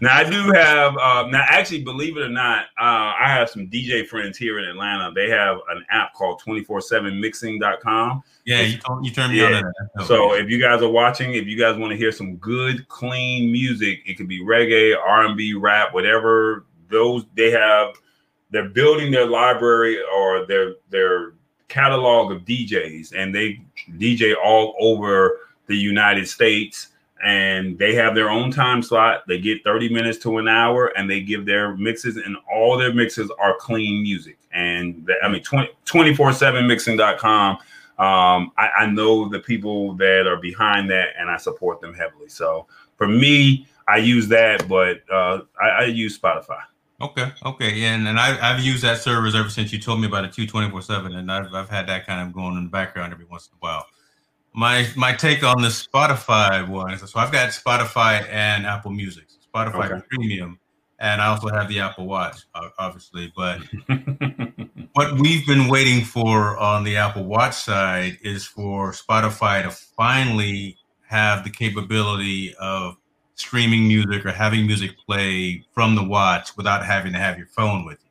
now 0.00 0.16
I 0.16 0.24
do 0.24 0.50
have. 0.52 0.96
Uh, 0.96 1.26
now, 1.28 1.44
actually, 1.46 1.84
believe 1.84 2.16
it 2.16 2.22
or 2.22 2.30
not, 2.30 2.64
uh, 2.80 3.12
I 3.20 3.26
have 3.26 3.50
some 3.50 3.68
DJ 3.68 4.06
friends 4.06 4.38
here 4.38 4.58
in 4.58 4.64
Atlanta. 4.64 5.12
They 5.14 5.28
have 5.28 5.58
an 5.68 5.84
app 5.90 6.14
called 6.14 6.40
247mixing.com. 6.46 8.22
Yeah, 8.46 8.62
you 8.62 8.78
told, 8.78 9.04
you 9.04 9.12
turned 9.12 9.34
me 9.34 9.40
Yeah. 9.40 9.56
on 9.56 9.72
that. 9.96 10.06
So 10.06 10.32
if 10.32 10.48
you 10.48 10.58
guys 10.58 10.80
are 10.80 10.88
watching, 10.88 11.34
if 11.34 11.44
you 11.46 11.58
guys 11.58 11.76
want 11.76 11.90
to 11.90 11.98
hear 11.98 12.12
some 12.12 12.36
good, 12.36 12.88
clean 12.88 13.52
music, 13.52 14.00
it 14.06 14.16
could 14.16 14.28
be 14.28 14.40
reggae, 14.40 14.96
R 14.96 15.26
and 15.26 15.36
B, 15.36 15.52
rap, 15.52 15.92
whatever. 15.92 16.64
Those 16.90 17.24
they 17.34 17.50
have, 17.50 17.94
they're 18.50 18.68
building 18.68 19.10
their 19.10 19.26
library 19.26 19.98
or 20.14 20.46
their 20.46 20.74
their 20.90 21.34
catalog 21.68 22.32
of 22.32 22.44
DJs, 22.44 23.12
and 23.16 23.34
they 23.34 23.60
DJ 23.96 24.34
all 24.42 24.74
over 24.80 25.38
the 25.66 25.76
United 25.76 26.28
States. 26.28 26.88
And 27.22 27.78
they 27.78 27.94
have 27.96 28.14
their 28.14 28.30
own 28.30 28.50
time 28.50 28.82
slot. 28.82 29.24
They 29.28 29.38
get 29.38 29.62
30 29.62 29.92
minutes 29.92 30.16
to 30.20 30.38
an 30.38 30.48
hour, 30.48 30.86
and 30.96 31.08
they 31.08 31.20
give 31.20 31.44
their 31.44 31.76
mixes, 31.76 32.16
and 32.16 32.34
all 32.50 32.78
their 32.78 32.94
mixes 32.94 33.30
are 33.38 33.54
clean 33.58 34.02
music. 34.02 34.38
And 34.52 35.04
the, 35.04 35.16
I 35.22 35.28
mean, 35.28 35.42
20, 35.42 35.68
247mixing.com 35.84 37.58
um, 38.00 38.52
I, 38.56 38.70
I 38.78 38.86
know 38.86 39.28
the 39.28 39.40
people 39.40 39.92
that 39.96 40.26
are 40.26 40.38
behind 40.38 40.90
that, 40.90 41.08
and 41.18 41.30
I 41.30 41.36
support 41.36 41.82
them 41.82 41.92
heavily. 41.92 42.30
So 42.30 42.66
for 42.96 43.06
me, 43.06 43.68
I 43.86 43.98
use 43.98 44.26
that, 44.28 44.66
but 44.66 45.02
uh, 45.12 45.42
I, 45.60 45.68
I 45.68 45.84
use 45.84 46.18
Spotify. 46.18 46.62
Okay, 47.00 47.32
okay, 47.46 47.74
yeah, 47.74 47.94
and, 47.94 48.06
and 48.06 48.20
I, 48.20 48.38
I've 48.50 48.60
used 48.62 48.82
that 48.82 48.98
service 48.98 49.34
ever 49.34 49.48
since 49.48 49.72
you 49.72 49.78
told 49.78 50.00
me 50.00 50.06
about 50.06 50.24
it, 50.24 50.32
two 50.34 50.46
twenty 50.46 50.70
four 50.70 50.82
seven, 50.82 51.14
and 51.14 51.32
I've 51.32 51.52
I've 51.54 51.70
had 51.70 51.86
that 51.88 52.06
kind 52.06 52.26
of 52.26 52.34
going 52.34 52.56
in 52.58 52.64
the 52.64 52.70
background 52.70 53.12
every 53.12 53.24
once 53.24 53.48
in 53.50 53.56
a 53.56 53.60
while. 53.60 53.86
My 54.52 54.86
my 54.96 55.14
take 55.14 55.42
on 55.42 55.62
the 55.62 55.68
Spotify 55.68 56.68
one, 56.68 56.98
so 56.98 57.18
I've 57.18 57.32
got 57.32 57.50
Spotify 57.50 58.28
and 58.28 58.66
Apple 58.66 58.90
Music, 58.90 59.24
Spotify 59.54 59.90
Okay. 59.90 60.02
Premium, 60.10 60.58
and 60.98 61.22
I 61.22 61.28
also 61.28 61.48
have 61.48 61.68
the 61.68 61.80
Apple 61.80 62.06
Watch, 62.06 62.42
obviously. 62.78 63.32
But 63.34 63.60
what 64.92 65.18
we've 65.18 65.46
been 65.46 65.68
waiting 65.68 66.04
for 66.04 66.58
on 66.58 66.84
the 66.84 66.98
Apple 66.98 67.24
Watch 67.24 67.54
side 67.54 68.18
is 68.22 68.44
for 68.44 68.92
Spotify 68.92 69.62
to 69.62 69.70
finally 69.70 70.76
have 71.08 71.44
the 71.44 71.50
capability 71.50 72.54
of 72.60 72.96
streaming 73.40 73.88
music 73.88 74.24
or 74.26 74.30
having 74.32 74.66
music 74.66 74.92
play 75.06 75.64
from 75.72 75.94
the 75.94 76.02
watch 76.04 76.56
without 76.56 76.84
having 76.84 77.12
to 77.12 77.18
have 77.18 77.38
your 77.38 77.46
phone 77.48 77.84
with 77.84 77.98
you, 78.04 78.10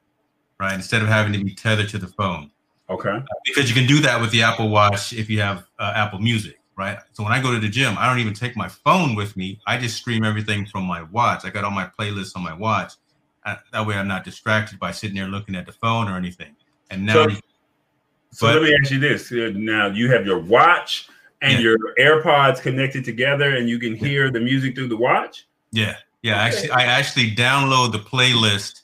right? 0.60 0.74
Instead 0.74 1.02
of 1.02 1.08
having 1.08 1.34
to 1.34 1.44
be 1.44 1.54
tethered 1.54 1.90
to 1.90 1.98
the 1.98 2.08
phone, 2.08 2.52
okay. 2.90 3.20
because 3.46 3.70
you 3.70 3.76
can 3.76 3.88
do 3.88 4.00
that 4.02 4.20
with 4.20 4.32
the 4.32 4.42
Apple 4.44 4.70
Watch 4.70 5.14
if 5.14 5.30
you 5.30 5.40
have 5.42 5.66
uh, 5.80 5.94
Apple 5.96 6.20
Music, 6.20 6.60
right? 6.76 6.98
So 7.14 7.24
when 7.24 7.32
I 7.32 7.42
go 7.42 7.52
to 7.54 7.60
the 7.60 7.70
gym, 7.70 7.96
I 7.98 8.08
don't 8.10 8.20
even 8.20 8.34
take 8.34 8.56
my 8.58 8.68
phone 8.68 9.16
with 9.16 9.38
me. 9.38 9.60
I 9.68 9.78
just 9.78 9.98
stream 9.98 10.24
everything 10.24 10.66
from 10.66 10.84
my 10.86 11.04
watch. 11.04 11.46
I 11.46 11.50
got 11.50 11.64
all 11.64 11.72
my 11.72 11.90
playlists 12.00 12.36
on 12.36 12.44
my 12.44 12.54
watch. 12.54 12.94
Uh, 13.46 13.56
that 13.72 13.86
way, 13.88 13.96
I'm 13.96 14.08
not 14.08 14.24
distracted 14.26 14.80
by 14.80 14.92
sitting 14.92 15.16
there 15.16 15.28
looking 15.28 15.56
at 15.56 15.66
the 15.66 15.72
phone 15.72 16.08
or 16.10 16.18
anything. 16.18 16.56
And 16.90 17.06
now, 17.06 17.28
So- 17.30 17.36
So 18.32 18.46
But- 18.48 18.62
let 18.62 18.64
me 18.64 18.78
ask 18.80 18.92
you 18.92 19.00
this: 19.00 19.32
Now 19.32 19.88
you 19.88 20.12
have 20.12 20.24
your 20.26 20.38
watch 20.38 21.08
and 21.42 21.54
Yeah. 21.54 21.60
your 21.60 21.78
AirPods 22.00 22.62
connected 22.62 23.04
together, 23.06 23.56
and 23.56 23.70
you 23.70 23.80
can 23.80 23.96
hear 23.96 24.30
the 24.32 24.40
music 24.40 24.76
through 24.76 24.90
the 24.90 24.98
watch. 24.98 25.46
Yeah, 25.72 25.96
yeah. 26.22 26.34
Okay. 26.36 26.46
Actually, 26.58 26.72
I 26.72 26.84
actually 26.86 27.32
download 27.36 27.92
the 27.92 28.00
playlist. 28.00 28.82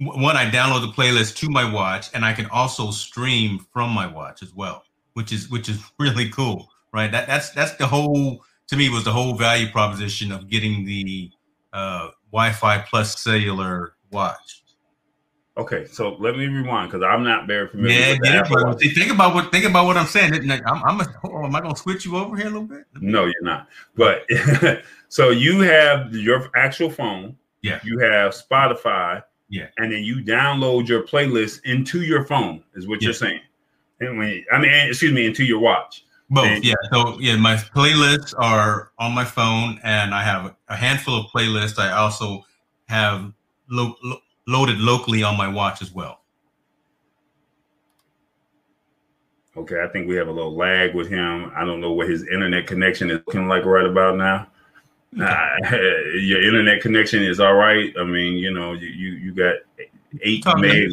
W- 0.00 0.22
One, 0.22 0.36
I 0.36 0.50
download 0.50 0.80
the 0.82 0.92
playlist 1.02 1.36
to 1.36 1.50
my 1.50 1.70
watch, 1.70 2.06
and 2.14 2.24
I 2.24 2.32
can 2.32 2.46
also 2.46 2.90
stream 2.90 3.66
from 3.72 3.90
my 3.90 4.06
watch 4.06 4.42
as 4.42 4.54
well, 4.54 4.84
which 5.14 5.32
is 5.32 5.50
which 5.50 5.68
is 5.68 5.78
really 5.98 6.30
cool, 6.30 6.70
right? 6.92 7.10
That 7.12 7.26
that's 7.26 7.50
that's 7.50 7.74
the 7.74 7.86
whole 7.86 8.44
to 8.68 8.76
me 8.76 8.88
was 8.88 9.04
the 9.04 9.12
whole 9.12 9.34
value 9.34 9.68
proposition 9.70 10.30
of 10.32 10.48
getting 10.48 10.84
the 10.84 11.30
uh, 11.72 12.08
Wi-Fi 12.32 12.78
plus 12.88 13.20
cellular 13.20 13.94
watch. 14.12 14.62
Okay, 15.56 15.86
so 15.86 16.14
let 16.20 16.36
me 16.36 16.46
rewind 16.46 16.90
because 16.90 17.04
I'm 17.04 17.24
not 17.24 17.46
very 17.46 17.68
familiar. 17.68 17.98
Yeah, 17.98 18.10
with 18.12 18.18
the 18.20 18.24
get 18.28 18.46
it, 18.46 18.50
but 18.50 18.80
see, 18.80 18.88
think 18.90 19.10
about 19.10 19.34
what 19.34 19.50
think 19.50 19.64
about 19.64 19.84
what 19.86 19.96
I'm 19.96 20.06
saying. 20.06 20.32
I'm, 20.50 20.82
I'm 20.84 21.00
a, 21.00 21.04
on, 21.24 21.46
am 21.46 21.54
I 21.54 21.60
gonna 21.60 21.76
switch 21.76 22.04
you 22.06 22.16
over 22.16 22.36
here 22.36 22.46
a 22.46 22.50
little 22.50 22.62
bit? 22.66 22.84
No, 23.00 23.24
you're 23.24 23.42
not. 23.42 23.66
But 23.96 24.26
so 25.08 25.30
you 25.30 25.60
have 25.60 26.14
your 26.14 26.50
actual 26.54 26.88
phone. 26.88 27.36
Yeah. 27.62 27.80
You 27.84 27.98
have 27.98 28.32
Spotify. 28.32 29.22
Yeah. 29.48 29.66
And 29.78 29.92
then 29.92 30.04
you 30.04 30.22
download 30.22 30.86
your 30.88 31.02
playlist 31.02 31.64
into 31.64 32.02
your 32.02 32.24
phone, 32.24 32.62
is 32.74 32.86
what 32.86 33.02
you're 33.02 33.12
saying. 33.12 33.40
And 33.98 34.18
when 34.18 34.44
I 34.52 34.58
mean, 34.60 34.70
excuse 34.70 35.12
me, 35.12 35.26
into 35.26 35.44
your 35.44 35.58
watch. 35.58 36.04
Both, 36.30 36.46
And- 36.46 36.64
yeah. 36.64 36.74
So 36.92 37.18
yeah, 37.18 37.36
my 37.36 37.56
playlists 37.56 38.32
are 38.38 38.92
on 38.98 39.12
my 39.12 39.24
phone, 39.24 39.80
and 39.82 40.14
I 40.14 40.22
have 40.22 40.54
a 40.68 40.76
handful 40.76 41.18
of 41.18 41.26
playlists. 41.32 41.78
I 41.78 41.90
also 41.90 42.46
have 42.86 43.32
lo- 43.68 43.96
lo- 44.04 44.20
loaded 44.46 44.78
locally 44.78 45.22
on 45.22 45.36
my 45.36 45.48
watch 45.48 45.82
as 45.82 45.92
well. 45.92 46.20
Okay, 49.56 49.82
I 49.82 49.88
think 49.88 50.08
we 50.08 50.14
have 50.16 50.28
a 50.28 50.32
little 50.32 50.54
lag 50.54 50.94
with 50.94 51.08
him. 51.08 51.50
I 51.56 51.64
don't 51.64 51.80
know 51.80 51.92
what 51.92 52.08
his 52.08 52.22
internet 52.22 52.66
connection 52.66 53.10
is 53.10 53.20
looking 53.26 53.48
like 53.48 53.64
right 53.64 53.84
about 53.84 54.16
now. 54.16 54.46
Uh, 55.20 55.46
your 56.20 56.42
internet 56.42 56.80
connection 56.80 57.22
is 57.22 57.40
all 57.40 57.54
right. 57.54 57.92
I 57.98 58.04
mean, 58.04 58.34
you 58.34 58.52
know, 58.52 58.74
you 58.74 58.88
you, 58.88 59.10
you 59.12 59.34
got 59.34 59.56
eight 60.22 60.44
megs. 60.44 60.92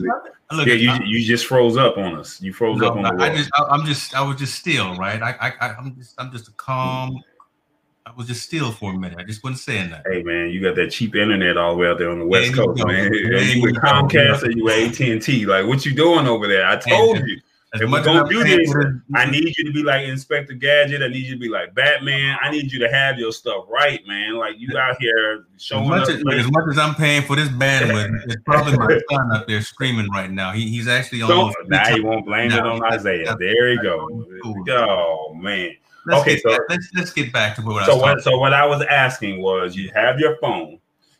Look, 0.51 0.65
Yeah, 0.67 0.75
you 0.75 0.89
I, 0.89 0.99
you 1.03 1.23
just 1.25 1.45
froze 1.45 1.77
up 1.77 1.97
on 1.97 2.15
us. 2.15 2.41
You 2.41 2.53
froze 2.53 2.79
no, 2.79 2.87
up 2.87 2.95
on 2.95 3.03
the 3.03 3.23
I 3.23 3.35
just, 3.35 3.51
I, 3.55 3.63
I'm 3.63 3.85
just, 3.85 4.15
I 4.15 4.21
was 4.21 4.37
just 4.37 4.55
still, 4.55 4.95
right? 4.95 5.21
I, 5.21 5.31
I, 5.31 5.53
I, 5.59 5.75
I'm 5.75 5.93
just, 5.95 6.15
I'm 6.17 6.31
just 6.31 6.47
a 6.47 6.51
calm. 6.53 7.21
I 8.07 8.11
was 8.15 8.27
just 8.27 8.43
still 8.43 8.71
for 8.71 8.93
a 8.93 8.97
minute. 8.97 9.19
I 9.19 9.23
just 9.23 9.43
wasn't 9.43 9.59
saying 9.59 9.89
that. 9.89 10.05
Hey 10.09 10.23
man, 10.23 10.49
you 10.49 10.61
got 10.61 10.75
that 10.75 10.91
cheap 10.91 11.13
internet 11.13 11.57
all 11.57 11.73
the 11.73 11.79
way 11.79 11.87
out 11.87 11.97
there 11.97 12.09
on 12.09 12.19
the 12.19 12.25
west 12.25 12.51
you 12.51 12.55
coast, 12.55 12.81
go. 12.81 12.87
man. 12.87 13.07
Are 13.07 13.13
you 13.13 13.37
you 13.37 13.61
with. 13.61 13.75
Comcast 13.75 14.43
or 14.43 14.51
you 14.51 14.63
with 14.63 15.01
AT 15.01 15.07
and 15.07 15.21
T? 15.21 15.45
Like, 15.45 15.65
what 15.65 15.85
you 15.85 15.93
doing 15.93 16.25
over 16.25 16.47
there? 16.47 16.65
I 16.65 16.77
told 16.77 17.19
you. 17.19 17.41
As 17.73 17.81
If 17.81 17.91
we're 17.91 18.01
gonna 18.01 18.29
do 18.29 18.45
this, 18.45 18.73
I 19.13 19.29
need 19.29 19.53
you 19.57 19.65
to 19.65 19.73
be 19.73 19.83
like 19.83 20.07
Inspector 20.07 20.53
Gadget. 20.53 21.01
I 21.01 21.09
need 21.09 21.25
you 21.25 21.33
to 21.33 21.39
be 21.39 21.49
like 21.49 21.75
Batman. 21.75 22.37
I 22.41 22.49
need 22.49 22.71
you 22.71 22.79
to 22.79 22.89
have 22.89 23.19
your 23.19 23.33
stuff 23.33 23.65
right, 23.67 23.99
man. 24.07 24.35
Like 24.35 24.55
you 24.57 24.77
out 24.77 24.95
here 25.01 25.43
As 25.53 25.61
showing 25.61 25.89
much 25.89 26.03
up. 26.03 26.15
as, 26.15 26.23
as 26.45 26.49
much 26.49 26.63
as 26.69 26.77
I'm 26.77 26.95
paying 26.95 27.23
for 27.23 27.35
this 27.35 27.49
bandwidth, 27.49 28.23
it's 28.25 28.41
probably 28.45 28.77
my 28.77 28.97
son 29.11 29.33
up 29.33 29.47
there 29.47 29.61
screaming 29.61 30.07
right 30.11 30.31
now. 30.31 30.53
He, 30.53 30.69
he's 30.69 30.87
actually 30.87 31.23
on. 31.23 31.29
So, 31.29 31.53
now 31.65 31.93
you 31.93 32.05
won't 32.05 32.25
blame 32.25 32.51
it 32.51 32.59
on 32.65 32.81
Isaiah. 32.85 33.35
There 33.37 33.73
you 33.73 33.83
go. 33.83 34.25
Oh 34.69 35.33
man. 35.33 35.75
Let's 36.07 36.21
Okay, 36.21 36.37
so- 36.37 36.49
back, 36.49 36.61
let's 36.69 36.89
let's 36.95 37.11
get 37.13 37.33
back 37.33 37.55
to 37.57 37.61
what 37.61 37.83
I 37.83 37.93
was 37.93 38.01
what? 38.01 38.21
So 38.21 38.37
what 38.39 38.53
I 38.53 38.65
was 38.65 38.81
asking 38.83 39.41
was, 39.41 39.75
you 39.75 39.91
have 39.93 40.19
your 40.19 40.37
phone, 40.37 40.79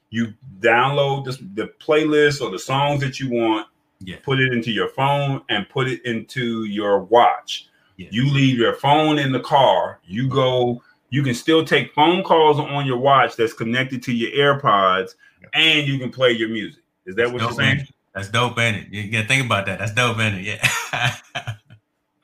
you 0.09 0.33
download 0.59 1.25
this, 1.25 1.37
the 1.55 1.69
playlist 1.79 2.41
or 2.41 2.49
the 2.49 2.57
songs 2.59 3.01
that 3.01 3.19
you 3.19 3.29
want, 3.29 3.67
Yeah. 3.99 4.15
put 4.23 4.39
it 4.39 4.53
into 4.53 4.71
your 4.71 4.87
phone 4.89 5.41
and 5.49 5.67
put 5.69 5.87
it 5.89 6.05
into 6.05 6.63
your 6.63 6.99
watch. 7.01 7.67
Yeah. 7.97 8.07
You 8.11 8.31
leave 8.31 8.57
your 8.57 8.73
phone 8.73 9.19
in 9.19 9.31
the 9.31 9.39
car. 9.41 9.99
You 10.05 10.27
go. 10.29 10.81
You 11.09 11.23
can 11.23 11.33
still 11.33 11.65
take 11.65 11.93
phone 11.93 12.23
calls 12.23 12.59
on 12.59 12.85
your 12.85 12.97
watch 12.97 13.35
that's 13.35 13.53
connected 13.53 14.03
to 14.03 14.13
your 14.13 14.31
AirPods, 14.31 15.15
and 15.53 15.87
you 15.87 15.97
can 15.99 16.11
play 16.11 16.31
your 16.31 16.49
music. 16.49 16.81
Is 17.05 17.15
that 17.15 17.31
what 17.31 17.41
you're 17.41 17.51
saying? 17.53 17.87
That's 18.13 18.29
dope, 18.29 18.57
ain't 18.59 18.77
it? 18.77 18.87
You 18.93 19.11
gotta 19.11 19.27
think 19.27 19.45
about 19.45 19.65
that. 19.67 19.79
That's 19.79 19.93
dope, 19.93 20.19
ain't 20.19 20.35
it? 20.47 20.59
Yeah. 20.93 21.15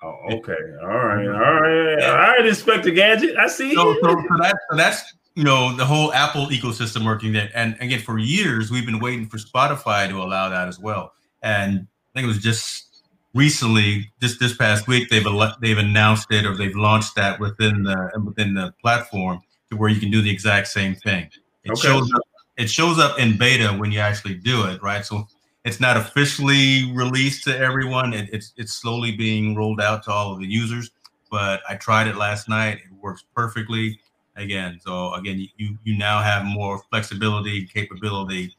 Oh, 0.04 0.18
okay. 0.34 0.56
All 0.82 0.88
right. 0.88 1.26
All 1.28 1.62
right. 1.62 2.04
All 2.04 2.16
right, 2.18 2.46
Inspector 2.46 2.90
Gadget. 2.92 3.38
I 3.38 3.48
see. 3.48 3.74
so, 3.74 3.94
so, 4.02 4.10
so, 4.10 4.38
that, 4.42 4.58
so 4.70 4.76
that's 4.78 5.14
you 5.36 5.44
know 5.44 5.76
the 5.76 5.86
whole 5.86 6.14
Apple 6.14 6.48
ecosystem 6.48 7.06
working 7.06 7.32
there. 7.34 7.50
And 7.56 7.76
again, 7.80 8.00
for 8.00 8.18
years 8.20 8.70
we've 8.70 8.86
been 8.86 9.00
waiting 9.00 9.28
for 9.28 9.38
Spotify 9.38 10.08
to 10.10 10.22
allow 10.22 10.50
that 10.50 10.68
as 10.68 10.78
well. 10.80 11.14
And 11.42 11.88
I 12.16 12.20
think 12.20 12.26
it 12.26 12.28
was 12.28 12.40
just 12.40 13.02
recently, 13.34 14.12
just 14.22 14.40
this 14.40 14.56
past 14.56 14.88
week, 14.88 15.10
they've 15.10 15.26
ele- 15.26 15.56
they've 15.62 15.78
announced 15.78 16.28
it 16.32 16.46
or 16.46 16.56
they've 16.56 16.76
launched 16.76 17.16
that 17.16 17.40
within 17.40 17.84
the 17.84 18.12
within 18.24 18.54
the 18.54 18.74
platform 18.82 19.40
to 19.72 19.78
where 19.78 19.90
you 19.90 20.00
can 20.00 20.12
do 20.12 20.22
the 20.22 20.30
exact 20.30 20.68
same 20.68 20.96
thing. 20.96 21.30
It 21.64 21.72
Okay. 21.72 21.82
shows 21.88 22.12
up. 22.14 22.22
It 22.58 22.70
shows 22.70 23.00
up 23.00 23.18
in 23.18 23.38
beta 23.38 23.70
when 23.70 23.92
you 23.92 24.00
actually 24.00 24.36
do 24.36 24.66
it, 24.66 24.84
right? 24.84 25.04
So 25.06 25.28
it's 25.66 25.80
not 25.80 25.98
officially 25.98 26.92
released 26.94 27.44
to 27.46 27.58
everyone. 27.58 28.14
It, 28.14 28.30
it's 28.32 28.54
it's 28.58 28.74
slowly 28.74 29.12
being 29.12 29.56
rolled 29.56 29.82
out 29.82 30.04
to 30.04 30.12
all 30.12 30.34
of 30.34 30.40
the 30.40 30.48
users. 30.48 30.92
But 31.32 31.62
I 31.68 31.76
tried 31.76 32.08
it 32.08 32.16
last 32.16 32.48
night. 32.50 32.80
It 32.86 32.94
works 33.02 33.24
perfectly. 33.36 34.00
Again, 34.36 34.80
so 34.84 35.14
again, 35.14 35.48
you 35.58 35.78
you 35.84 35.98
now 35.98 36.20
have 36.22 36.44
more 36.44 36.82
flexibility, 36.90 37.66
capability, 37.66 38.56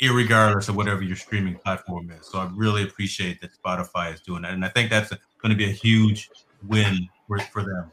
irregardless 0.00 0.68
of 0.68 0.76
whatever 0.76 1.02
your 1.02 1.16
streaming 1.16 1.56
platform 1.56 2.10
is. 2.10 2.26
So 2.26 2.38
I 2.38 2.50
really 2.54 2.84
appreciate 2.84 3.40
that 3.40 3.50
Spotify 3.52 4.12
is 4.12 4.20
doing 4.20 4.42
that, 4.42 4.52
and 4.52 4.64
I 4.64 4.68
think 4.68 4.90
that's 4.90 5.10
going 5.40 5.50
to 5.50 5.56
be 5.56 5.64
a 5.64 5.72
huge 5.72 6.30
win 6.68 7.08
for, 7.26 7.38
for 7.38 7.62
them. 7.62 7.90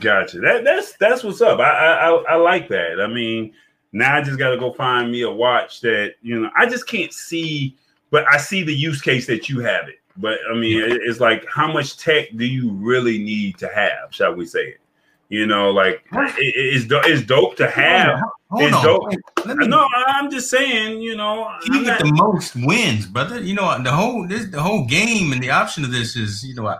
Gotcha. 0.00 0.40
That 0.40 0.64
that's 0.64 0.96
that's 0.96 1.22
what's 1.22 1.40
up. 1.40 1.60
I 1.60 1.70
I, 1.70 2.10
I 2.30 2.34
like 2.34 2.68
that. 2.68 3.00
I 3.00 3.06
mean, 3.06 3.54
now 3.98 4.16
I 4.16 4.22
just 4.22 4.38
got 4.38 4.50
to 4.50 4.56
go 4.58 4.72
find 4.72 5.10
me 5.10 5.22
a 5.22 5.30
watch 5.30 5.80
that 5.82 6.14
you 6.22 6.38
know. 6.40 6.50
I 6.56 6.66
just 6.66 6.86
can't 6.86 7.12
see, 7.12 7.76
but 8.10 8.24
I 8.32 8.36
see 8.38 8.62
the 8.62 8.74
use 8.74 9.00
case 9.00 9.26
that 9.26 9.48
you 9.48 9.60
have 9.60 9.88
it. 9.88 10.00
But 10.16 10.38
I 10.50 10.54
mean, 10.54 10.78
it- 10.82 11.02
it's 11.04 11.20
like 11.20 11.46
how 11.48 11.70
much 11.72 11.98
tech 11.98 12.28
do 12.36 12.44
you 12.46 12.70
really 12.72 13.18
need 13.18 13.58
to 13.58 13.68
have? 13.68 14.12
Shall 14.14 14.34
we 14.34 14.46
say 14.46 14.60
it? 14.68 14.80
You 15.28 15.44
know, 15.46 15.70
like 15.72 16.04
it, 16.12 16.34
it's 16.38 16.86
do- 16.86 17.00
it's 17.04 17.22
dope 17.26 17.56
to 17.56 17.68
have. 17.68 18.20
Hold 18.48 18.62
It's 18.62 18.76
on. 18.76 18.84
dope. 18.84 19.12
Let 19.44 19.56
me, 19.56 19.66
No, 19.66 19.84
I'm 20.06 20.30
just 20.30 20.48
saying. 20.50 21.00
You 21.00 21.16
know, 21.16 21.44
I'm 21.44 21.82
get 21.82 21.82
not- 21.84 21.98
the 21.98 22.12
most 22.12 22.54
wins, 22.54 23.06
brother. 23.06 23.40
You 23.40 23.54
know 23.54 23.82
the 23.82 23.90
whole 23.90 24.26
this 24.28 24.46
the 24.46 24.62
whole 24.62 24.84
game 24.84 25.32
and 25.32 25.42
the 25.42 25.50
option 25.50 25.82
of 25.84 25.90
this 25.90 26.14
is 26.16 26.44
you 26.44 26.54
know 26.54 26.68
I, 26.68 26.78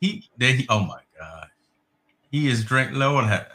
he 0.00 0.28
they 0.38 0.52
he, 0.52 0.66
oh 0.68 0.80
my 0.80 1.00
god 1.18 1.48
he 2.30 2.48
is 2.48 2.64
drink 2.64 2.92
low 2.92 3.18
and 3.18 3.28
ha- 3.28 3.46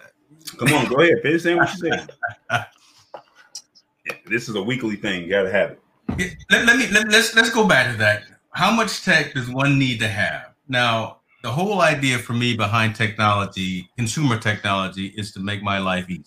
come 0.57 0.73
on, 0.73 0.87
go 0.87 1.01
ahead, 1.01 1.21
finish 1.21 1.43
saying 1.43 1.57
what 1.57 1.73
you 1.73 1.89
saying. 1.89 2.07
this 4.25 4.49
is 4.49 4.55
a 4.55 4.61
weekly 4.61 4.95
thing. 4.95 5.23
You 5.23 5.29
got 5.29 5.43
to 5.43 5.51
have 5.51 5.71
it. 5.71 6.35
let, 6.49 6.65
let 6.65 6.77
me 6.77 6.87
let, 6.87 7.07
let's 7.09 7.35
let's 7.35 7.49
go 7.49 7.67
back 7.67 7.91
to 7.91 7.97
that. 7.97 8.23
How 8.51 8.71
much 8.71 9.03
tech 9.03 9.33
does 9.33 9.49
one 9.49 9.77
need 9.77 9.99
to 9.99 10.07
have? 10.07 10.53
Now, 10.67 11.17
the 11.43 11.51
whole 11.51 11.81
idea 11.81 12.17
for 12.17 12.33
me 12.33 12.55
behind 12.55 12.95
technology, 12.95 13.89
consumer 13.97 14.37
technology, 14.37 15.13
is 15.15 15.31
to 15.33 15.39
make 15.39 15.61
my 15.61 15.77
life 15.77 16.09
easy. 16.09 16.23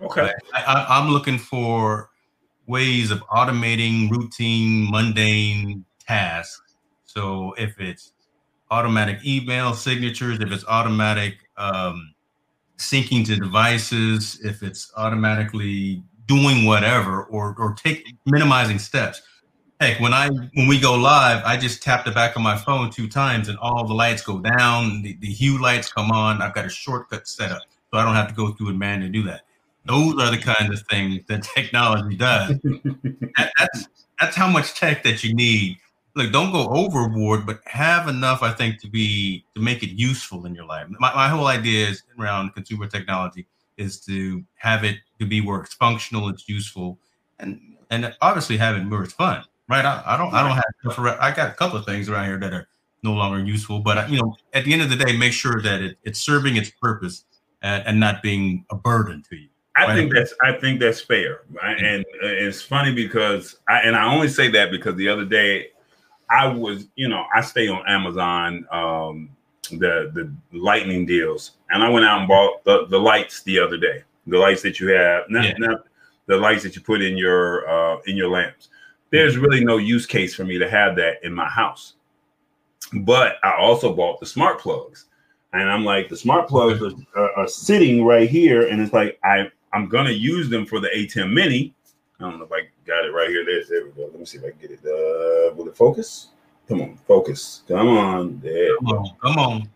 Okay. 0.00 0.32
I, 0.54 0.86
I'm 0.88 1.10
looking 1.10 1.38
for 1.38 2.10
ways 2.66 3.10
of 3.10 3.20
automating 3.28 4.10
routine, 4.10 4.90
mundane 4.90 5.84
tasks. 6.06 6.76
So 7.04 7.54
if 7.58 7.78
it's 7.80 8.12
automatic 8.70 9.24
email 9.24 9.74
signatures, 9.74 10.40
if 10.40 10.50
it's 10.50 10.64
automatic 10.66 11.34
um, 11.56 12.13
syncing 12.90 13.24
to 13.26 13.36
devices, 13.36 14.38
if 14.44 14.62
it's 14.62 14.92
automatically 14.96 16.02
doing 16.26 16.64
whatever, 16.64 17.24
or 17.24 17.54
or 17.58 17.74
take 17.74 18.06
minimizing 18.26 18.78
steps. 18.78 19.22
Heck, 19.80 20.00
when 20.00 20.14
I 20.14 20.28
when 20.28 20.68
we 20.68 20.78
go 20.80 20.94
live, 20.94 21.42
I 21.44 21.56
just 21.56 21.82
tap 21.82 22.04
the 22.04 22.10
back 22.12 22.36
of 22.36 22.42
my 22.42 22.56
phone 22.56 22.90
two 22.90 23.08
times, 23.08 23.48
and 23.48 23.58
all 23.58 23.86
the 23.86 23.94
lights 23.94 24.22
go 24.22 24.38
down. 24.38 25.02
The, 25.02 25.16
the 25.20 25.26
hue 25.26 25.60
lights 25.60 25.92
come 25.92 26.10
on. 26.10 26.40
I've 26.40 26.54
got 26.54 26.64
a 26.64 26.70
shortcut 26.70 27.26
set 27.26 27.50
up, 27.50 27.62
so 27.92 27.98
I 27.98 28.04
don't 28.04 28.14
have 28.14 28.28
to 28.28 28.34
go 28.34 28.52
through 28.52 28.68
and 28.68 28.78
manually 28.78 29.12
do 29.12 29.22
that. 29.24 29.42
Those 29.86 30.14
are 30.20 30.30
the 30.30 30.38
kinds 30.38 30.80
of 30.80 30.86
things 30.88 31.20
that 31.28 31.42
technology 31.54 32.16
does. 32.16 32.56
That- 33.36 33.52
that's 33.58 33.88
that's 34.20 34.36
how 34.36 34.48
much 34.48 34.74
tech 34.74 35.02
that 35.02 35.24
you 35.24 35.34
need. 35.34 35.78
Look, 36.16 36.30
don't 36.32 36.52
go 36.52 36.68
overboard, 36.68 37.44
but 37.44 37.60
have 37.66 38.06
enough, 38.06 38.42
I 38.42 38.52
think, 38.52 38.80
to 38.82 38.88
be 38.88 39.44
to 39.56 39.60
make 39.60 39.82
it 39.82 39.90
useful 39.90 40.46
in 40.46 40.54
your 40.54 40.64
life. 40.64 40.86
My, 40.88 41.12
my 41.14 41.28
whole 41.28 41.48
idea 41.48 41.88
is 41.88 42.02
around 42.18 42.54
consumer 42.54 42.86
technology 42.86 43.46
is 43.76 43.98
to 44.06 44.44
have 44.54 44.84
it 44.84 44.98
to 45.18 45.26
be 45.26 45.40
where 45.40 45.60
it's 45.62 45.74
functional, 45.74 46.28
it's 46.28 46.48
useful, 46.48 46.98
and 47.40 47.60
and 47.90 48.14
obviously 48.20 48.56
have 48.56 48.76
it 48.76 48.88
where 48.88 49.02
it's 49.02 49.12
fun. 49.12 49.44
Right? 49.68 49.84
I, 49.84 50.02
I 50.06 50.16
don't 50.16 50.32
I 50.32 50.42
don't 50.42 50.52
have 50.54 50.64
stuff 50.80 50.98
around- 50.98 51.18
I 51.20 51.34
got 51.34 51.50
a 51.50 51.54
couple 51.54 51.78
of 51.78 51.84
things 51.84 52.08
around 52.08 52.26
here 52.26 52.38
that 52.38 52.52
are 52.52 52.68
no 53.02 53.12
longer 53.12 53.44
useful, 53.44 53.80
but 53.80 54.08
you 54.08 54.18
know, 54.18 54.36
at 54.52 54.64
the 54.64 54.72
end 54.72 54.82
of 54.82 54.90
the 54.90 54.96
day, 54.96 55.16
make 55.16 55.32
sure 55.32 55.60
that 55.62 55.82
it, 55.82 55.98
it's 56.04 56.20
serving 56.20 56.56
its 56.56 56.70
purpose 56.70 57.24
and, 57.62 57.82
and 57.86 58.00
not 58.00 58.22
being 58.22 58.64
a 58.70 58.76
burden 58.76 59.22
to 59.30 59.36
you. 59.36 59.48
I 59.76 59.86
Right. 59.86 59.96
think 59.96 60.14
that's 60.14 60.32
I 60.44 60.52
think 60.52 60.78
that's 60.78 61.00
fair, 61.00 61.40
right? 61.50 61.76
and 61.76 62.04
uh, 62.22 62.28
it's 62.28 62.62
funny 62.62 62.94
because 62.94 63.56
I 63.68 63.80
and 63.80 63.96
I 63.96 64.04
only 64.14 64.28
say 64.28 64.48
that 64.50 64.70
because 64.70 64.94
the 64.94 65.08
other 65.08 65.24
day 65.24 65.70
I 66.34 66.46
was, 66.48 66.88
you 66.96 67.08
know, 67.08 67.24
I 67.34 67.40
stay 67.40 67.68
on 67.68 67.82
Amazon, 67.86 68.66
um, 68.72 69.28
the 69.70 70.10
the 70.12 70.24
lightning 70.56 71.06
deals, 71.06 71.52
and 71.70 71.82
I 71.82 71.88
went 71.88 72.04
out 72.04 72.18
and 72.20 72.28
bought 72.28 72.64
the 72.64 72.86
the 72.86 72.98
lights 72.98 73.42
the 73.42 73.58
other 73.58 73.76
day, 73.78 74.02
the 74.26 74.38
lights 74.38 74.62
that 74.62 74.80
you 74.80 74.88
have, 74.88 75.24
not, 75.30 75.44
Yeah. 75.44 75.54
not 75.58 75.84
the 76.26 76.36
lights 76.36 76.62
that 76.64 76.74
you 76.76 76.82
put 76.82 77.00
in 77.02 77.16
your 77.16 77.68
uh, 77.68 77.98
in 78.06 78.16
your 78.16 78.30
lamps. 78.30 78.68
There's 79.10 79.36
really 79.38 79.64
no 79.64 79.76
use 79.76 80.06
case 80.06 80.34
for 80.34 80.44
me 80.44 80.58
to 80.58 80.68
have 80.68 80.96
that 80.96 81.22
in 81.22 81.32
my 81.32 81.48
house, 81.48 81.94
but 82.92 83.36
I 83.44 83.52
also 83.58 83.94
bought 83.94 84.20
the 84.20 84.26
smart 84.26 84.58
plugs. 84.60 85.06
And 85.52 85.70
I'm 85.70 85.84
like, 85.84 86.08
the 86.08 86.16
smart 86.16 86.48
plugs 86.48 86.82
are, 86.82 86.92
are, 87.14 87.32
are 87.38 87.46
sitting 87.48 88.04
right 88.04 88.28
here, 88.28 88.66
and 88.68 88.80
it's 88.82 88.92
like 88.92 89.18
I 89.22 89.50
I'm 89.72 89.88
gonna 89.88 90.10
use 90.10 90.48
them 90.50 90.66
for 90.66 90.80
the 90.80 90.88
ATEM 90.88 91.32
Mini. 91.32 91.74
I 92.20 92.24
don't 92.30 92.38
know 92.38 92.44
if 92.44 92.52
I 92.52 92.68
got 92.86 93.04
it 93.04 93.12
right 93.12 93.28
here. 93.28 93.44
There, 93.44 93.62
there 93.68 93.84
we 93.86 93.90
go. 93.92 94.02
Let 94.10 94.18
me 94.18 94.24
see 94.24 94.38
if 94.38 94.44
I 94.44 94.50
can 94.50 94.58
get 94.60 94.70
it. 94.70 94.78
Uh, 94.80 95.54
will 95.54 95.68
it 95.68 95.76
focus? 95.76 96.28
Come 96.68 96.80
on, 96.82 96.96
focus. 97.08 97.62
Come 97.68 97.88
on, 97.88 98.40
there. 98.42 98.76
Come 98.78 98.88
on, 98.88 99.10
come 99.20 99.36
on. 99.38 99.68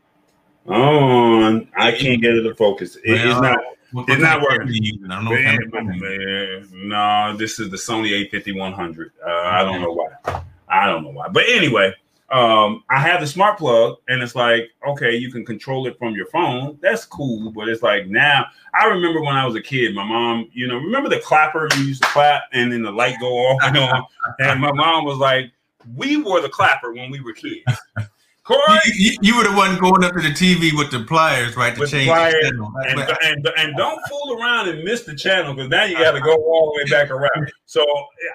On. 0.67 1.69
I 1.77 1.93
can't 1.93 2.21
get 2.21 2.35
it 2.35 2.43
to 2.43 2.55
focus. 2.55 2.97
It- 2.97 3.03
it's 3.05 3.41
not. 3.41 3.59
What, 3.91 4.07
It's 4.11 4.21
not 4.21 4.43
working. 4.43 4.69
using? 4.69 5.11
I 5.11 5.15
don't 5.15 5.25
know. 5.25 5.31
what 5.31 5.41
Man, 5.41 5.57
kind 5.57 5.65
of 5.65 5.73
camera 5.73 5.95
you 5.97 6.59
using. 6.61 6.79
man, 6.81 6.89
no, 6.91 7.37
this 7.39 7.59
is 7.59 7.71
the 7.71 7.77
Sony 7.79 8.31
A5100. 8.31 9.11
Uh, 9.27 9.31
I 9.31 9.63
don't 9.65 9.81
know 9.81 9.93
why. 9.93 10.43
I 10.69 10.87
don't 10.87 11.05
know 11.05 11.11
why. 11.11 11.29
But 11.29 11.45
anyway, 11.49 11.95
um, 12.31 12.85
I 12.91 13.01
have 13.01 13.21
the 13.21 13.27
smart 13.27 13.59
plug, 13.59 13.97
and 14.09 14.23
it's 14.23 14.35
like, 14.35 14.71
okay, 14.87 15.17
you 15.17 15.33
can 15.33 15.47
control 15.47 15.87
it 15.87 15.99
from 15.99 16.15
your 16.15 16.27
phone. 16.27 16.79
That's 16.83 17.07
cool. 17.07 17.51
But 17.53 17.69
it's 17.69 17.83
like 17.83 18.07
now, 18.07 18.47
I 18.79 18.87
remember 18.87 19.23
when 19.23 19.35
I 19.35 19.47
was 19.47 19.55
a 19.55 19.63
kid, 19.63 19.95
my 19.95 20.05
mom, 20.05 20.49
you 20.53 20.67
know, 20.67 20.77
remember 20.77 21.09
the 21.09 21.21
clapper 21.21 21.69
you 21.77 21.85
used 21.85 22.03
to 22.03 22.09
clap 22.09 22.43
and 22.53 22.71
then 22.71 22.83
the 22.83 22.93
light 22.93 23.17
go 23.19 23.29
off 23.29 23.61
and 23.63 23.79
on? 23.79 24.05
And 24.41 24.61
my 24.61 24.73
mom 24.73 25.05
was 25.05 25.19
like, 25.19 25.51
we 25.97 26.19
were 26.19 26.43
the 26.43 26.51
clapper 26.51 26.93
when 26.93 27.11
we 27.11 27.21
were 27.21 27.33
kids. 27.33 27.63
Corey, 28.45 28.79
You, 28.95 29.17
you, 29.21 29.37
were 29.37 29.45
the 29.45 29.53
one 29.53 29.79
going 29.79 30.03
up 30.05 30.15
to 30.15 30.23
the 30.23 30.31
TV 30.31 30.77
with 30.77 30.91
the 30.91 31.05
pliers, 31.05 31.55
right, 31.55 31.77
to 31.77 31.87
change 31.87 32.09
pliers 32.09 32.35
the 32.35 32.51
channel. 32.51 32.73
and, 32.89 33.01
and 33.23 33.49
and 33.59 33.77
don't 33.77 34.01
fool 34.09 34.41
around 34.41 34.71
and 34.71 34.83
miss 34.85 35.03
the 35.03 35.15
channel 35.15 35.53
because 35.53 35.69
now 35.69 35.85
you 35.85 35.99
got 35.99 36.13
to 36.13 36.21
go 36.21 36.35
all 36.35 36.73
the 36.73 36.79
way 36.79 36.91
back 36.91 37.11
around. 37.11 37.53
So 37.67 37.85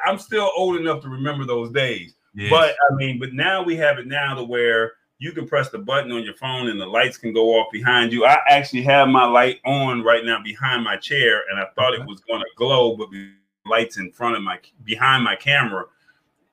I'm 0.06 0.20
still 0.20 0.52
old 0.56 0.78
enough 0.78 1.02
to 1.02 1.10
remember 1.10 1.46
those 1.46 1.72
days. 1.72 2.14
Yeah. 2.34 2.50
But 2.50 2.76
I 2.90 2.96
mean, 2.96 3.20
but 3.20 3.34
now 3.34 3.64
we 3.64 3.76
have 3.78 4.00
it 4.00 4.08
now 4.08 4.36
to 4.36 4.44
where 4.44 4.94
you 5.20 5.32
can 5.32 5.48
press 5.48 5.70
the 5.70 5.78
button 5.78 6.12
on 6.12 6.24
your 6.24 6.34
phone 6.34 6.68
and 6.68 6.80
the 6.80 6.86
lights 6.86 7.18
can 7.18 7.34
go 7.34 7.52
off 7.52 7.72
behind 7.72 8.12
you. 8.12 8.26
I 8.26 8.40
actually 8.50 8.82
have 8.84 9.08
my 9.08 9.26
light 9.26 9.60
on 9.66 10.04
right 10.04 10.26
now 10.26 10.42
behind 10.44 10.84
my 10.84 10.98
chair, 10.98 11.44
and 11.50 11.60
I 11.60 11.66
thought 11.76 11.94
it 11.94 12.06
was 12.06 12.20
going 12.22 12.42
to 12.42 12.48
glow, 12.58 12.98
but 12.98 13.10
the 13.12 13.32
lights 13.66 13.98
in 13.98 14.12
front 14.12 14.36
of 14.36 14.44
my 14.44 14.60
behind 14.84 15.24
my 15.24 15.36
camera, 15.36 15.86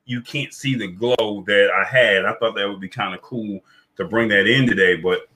you 0.05 0.21
can't 0.21 0.55
see 0.55 0.75
the 0.75 0.89
glow 0.89 1.45
that 1.47 1.71
I 1.71 1.85
had. 1.85 2.25
I 2.25 2.35
thought 2.35 2.55
that 2.57 2.69
would 2.69 2.81
be 2.81 2.89
kind 2.89 3.15
of 3.15 3.23
cool 3.23 3.61
to 3.97 4.05
bring 4.05 4.29
that 4.29 4.47
in 4.47 4.67
today, 4.67 4.97
but 4.97 5.29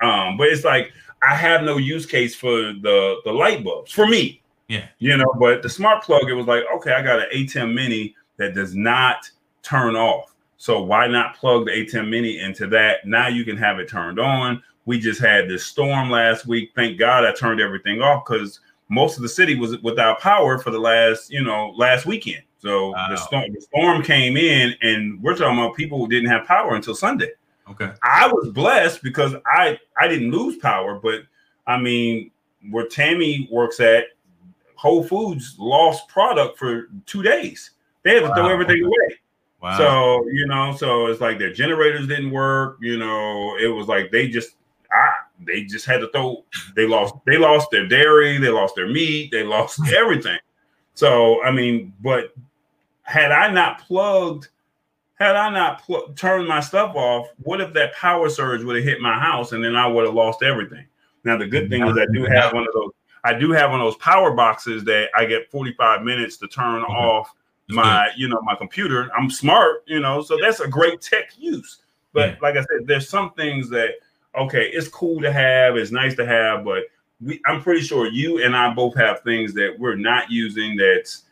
um, 0.00 0.36
but 0.36 0.48
it's 0.48 0.64
like 0.64 0.92
I 1.22 1.34
have 1.34 1.62
no 1.62 1.76
use 1.76 2.06
case 2.06 2.34
for 2.34 2.50
the 2.50 3.16
the 3.24 3.32
light 3.32 3.62
bulbs 3.64 3.92
for 3.92 4.06
me. 4.06 4.42
Yeah. 4.68 4.86
You 4.98 5.16
know, 5.16 5.32
but 5.38 5.62
the 5.62 5.68
smart 5.68 6.02
plug, 6.02 6.30
it 6.30 6.34
was 6.34 6.46
like, 6.46 6.64
okay, 6.76 6.92
I 6.92 7.02
got 7.02 7.18
an 7.18 7.26
ATEM 7.34 7.74
Mini 7.74 8.14
that 8.38 8.54
does 8.54 8.74
not 8.74 9.30
turn 9.62 9.96
off. 9.96 10.34
So 10.56 10.82
why 10.82 11.06
not 11.08 11.36
plug 11.36 11.66
the 11.66 11.72
ATEM 11.72 12.08
Mini 12.08 12.38
into 12.40 12.66
that? 12.68 13.04
Now 13.06 13.28
you 13.28 13.44
can 13.44 13.56
have 13.56 13.78
it 13.78 13.88
turned 13.88 14.18
on. 14.20 14.62
We 14.84 14.98
just 14.98 15.20
had 15.20 15.48
this 15.48 15.64
storm 15.64 16.10
last 16.10 16.46
week. 16.46 16.70
Thank 16.74 16.98
God 16.98 17.24
I 17.24 17.32
turned 17.32 17.60
everything 17.60 18.00
off 18.02 18.24
because 18.24 18.60
most 18.88 19.16
of 19.16 19.22
the 19.22 19.28
city 19.28 19.54
was 19.56 19.80
without 19.82 20.20
power 20.20 20.58
for 20.58 20.70
the 20.70 20.78
last, 20.78 21.30
you 21.32 21.42
know, 21.42 21.72
last 21.76 22.06
weekend. 22.06 22.42
So 22.58 22.90
Wow. 22.90 23.06
the 23.10 23.16
storm 23.16 23.44
the 23.52 23.60
storm 23.60 24.02
came 24.02 24.36
in 24.36 24.74
and 24.82 25.20
we're 25.22 25.36
talking 25.36 25.58
about 25.58 25.74
people 25.76 25.98
who 25.98 26.08
didn't 26.08 26.28
have 26.30 26.46
power 26.46 26.74
until 26.74 26.94
Sunday. 26.94 27.30
okay. 27.70 27.90
I 28.02 28.26
was 28.28 28.50
blessed 28.50 29.02
because 29.02 29.34
I 29.46 29.78
I 30.00 30.06
didn't 30.08 30.30
lose 30.30 30.56
power, 30.58 30.94
but 31.00 31.22
I 31.66 31.76
mean, 31.78 32.30
where 32.70 32.86
Tammy 32.86 33.48
works 33.50 33.80
at, 33.80 34.04
Whole 34.76 35.02
Foods 35.02 35.56
lost 35.58 36.06
product 36.08 36.58
for 36.58 36.88
two 37.06 37.22
days. 37.22 37.70
They 38.04 38.14
had 38.14 38.20
to 38.28 38.34
throw 38.34 38.44
Wow. 38.44 38.50
everything 38.52 38.82
away. 38.84 39.16
Wow. 39.62 39.78
So 39.78 40.28
you 40.30 40.46
know, 40.46 40.74
so 40.76 41.06
it's 41.06 41.20
like 41.20 41.38
their 41.38 41.52
generators 41.52 42.08
didn't 42.08 42.32
work. 42.32 42.78
You 42.80 42.98
know, 42.98 43.56
it 43.58 43.68
was 43.68 43.86
like 43.86 44.10
they 44.10 44.28
just 44.28 44.56
ah, 44.92 45.26
they 45.46 45.62
just 45.62 45.86
had 45.86 46.00
to 46.00 46.08
throw. 46.08 46.44
They 46.74 46.86
lost. 46.86 47.14
They 47.26 47.38
lost 47.38 47.70
their 47.70 47.86
dairy. 47.86 48.38
They 48.38 48.48
lost 48.48 48.74
their 48.74 48.88
meat. 48.88 49.30
They 49.30 49.44
lost 49.44 49.80
everything. 49.94 50.38
So 50.94 51.42
I 51.44 51.52
mean, 51.52 51.92
but 52.02 52.34
had 53.02 53.30
I 53.30 53.52
not 53.52 53.80
plugged, 53.80 54.48
had 55.14 55.36
I 55.36 55.48
not 55.50 55.82
pl- 55.82 56.12
turned 56.16 56.48
my 56.48 56.60
stuff 56.60 56.96
off, 56.96 57.28
what 57.44 57.60
if 57.60 57.72
that 57.74 57.94
power 57.94 58.28
surge 58.28 58.64
would 58.64 58.76
have 58.76 58.84
hit 58.84 59.00
my 59.00 59.16
house 59.16 59.52
and 59.52 59.62
then 59.62 59.76
I 59.76 59.86
would 59.86 60.04
have 60.04 60.14
lost 60.14 60.42
everything? 60.42 60.86
Now 61.24 61.36
the 61.36 61.46
good 61.46 61.70
thing 61.70 61.86
is 61.86 61.96
I 61.96 62.06
do 62.12 62.24
have 62.34 62.52
one 62.52 62.66
of 62.66 62.74
those. 62.74 62.90
I 63.22 63.34
do 63.34 63.52
have 63.52 63.70
one 63.70 63.80
of 63.80 63.86
those 63.86 63.96
power 63.98 64.32
boxes 64.32 64.82
that 64.84 65.08
I 65.14 65.24
get 65.24 65.48
45 65.52 66.02
minutes 66.02 66.36
to 66.38 66.48
turn 66.48 66.82
off 66.82 67.32
my, 67.68 68.10
you 68.16 68.28
know, 68.28 68.40
my 68.42 68.54
computer. 68.54 69.10
I'm 69.16 69.30
smart, 69.30 69.84
you 69.86 70.00
know, 70.00 70.22
so 70.22 70.38
that's 70.40 70.60
a 70.60 70.68
great 70.68 71.00
tech 71.00 71.32
use. 71.38 71.78
But 72.12 72.30
yeah. 72.30 72.36
like 72.42 72.56
I 72.56 72.60
said, 72.60 72.86
there's 72.86 73.08
some 73.08 73.32
things 73.32 73.68
that 73.70 73.94
okay, 74.34 74.70
it's 74.72 74.88
cool 74.88 75.20
to 75.20 75.32
have, 75.32 75.76
it's 75.76 75.90
nice 75.90 76.14
to 76.16 76.26
have, 76.26 76.64
but 76.64 76.84
we, 77.20 77.40
I'm 77.46 77.62
pretty 77.62 77.82
sure 77.82 78.08
you 78.08 78.42
and 78.42 78.56
I 78.56 78.72
both 78.72 78.96
have 78.96 79.20
things 79.20 79.52
that 79.54 79.76
we're 79.78 79.94
not 79.94 80.30
using 80.30 80.76
that's 80.76 81.24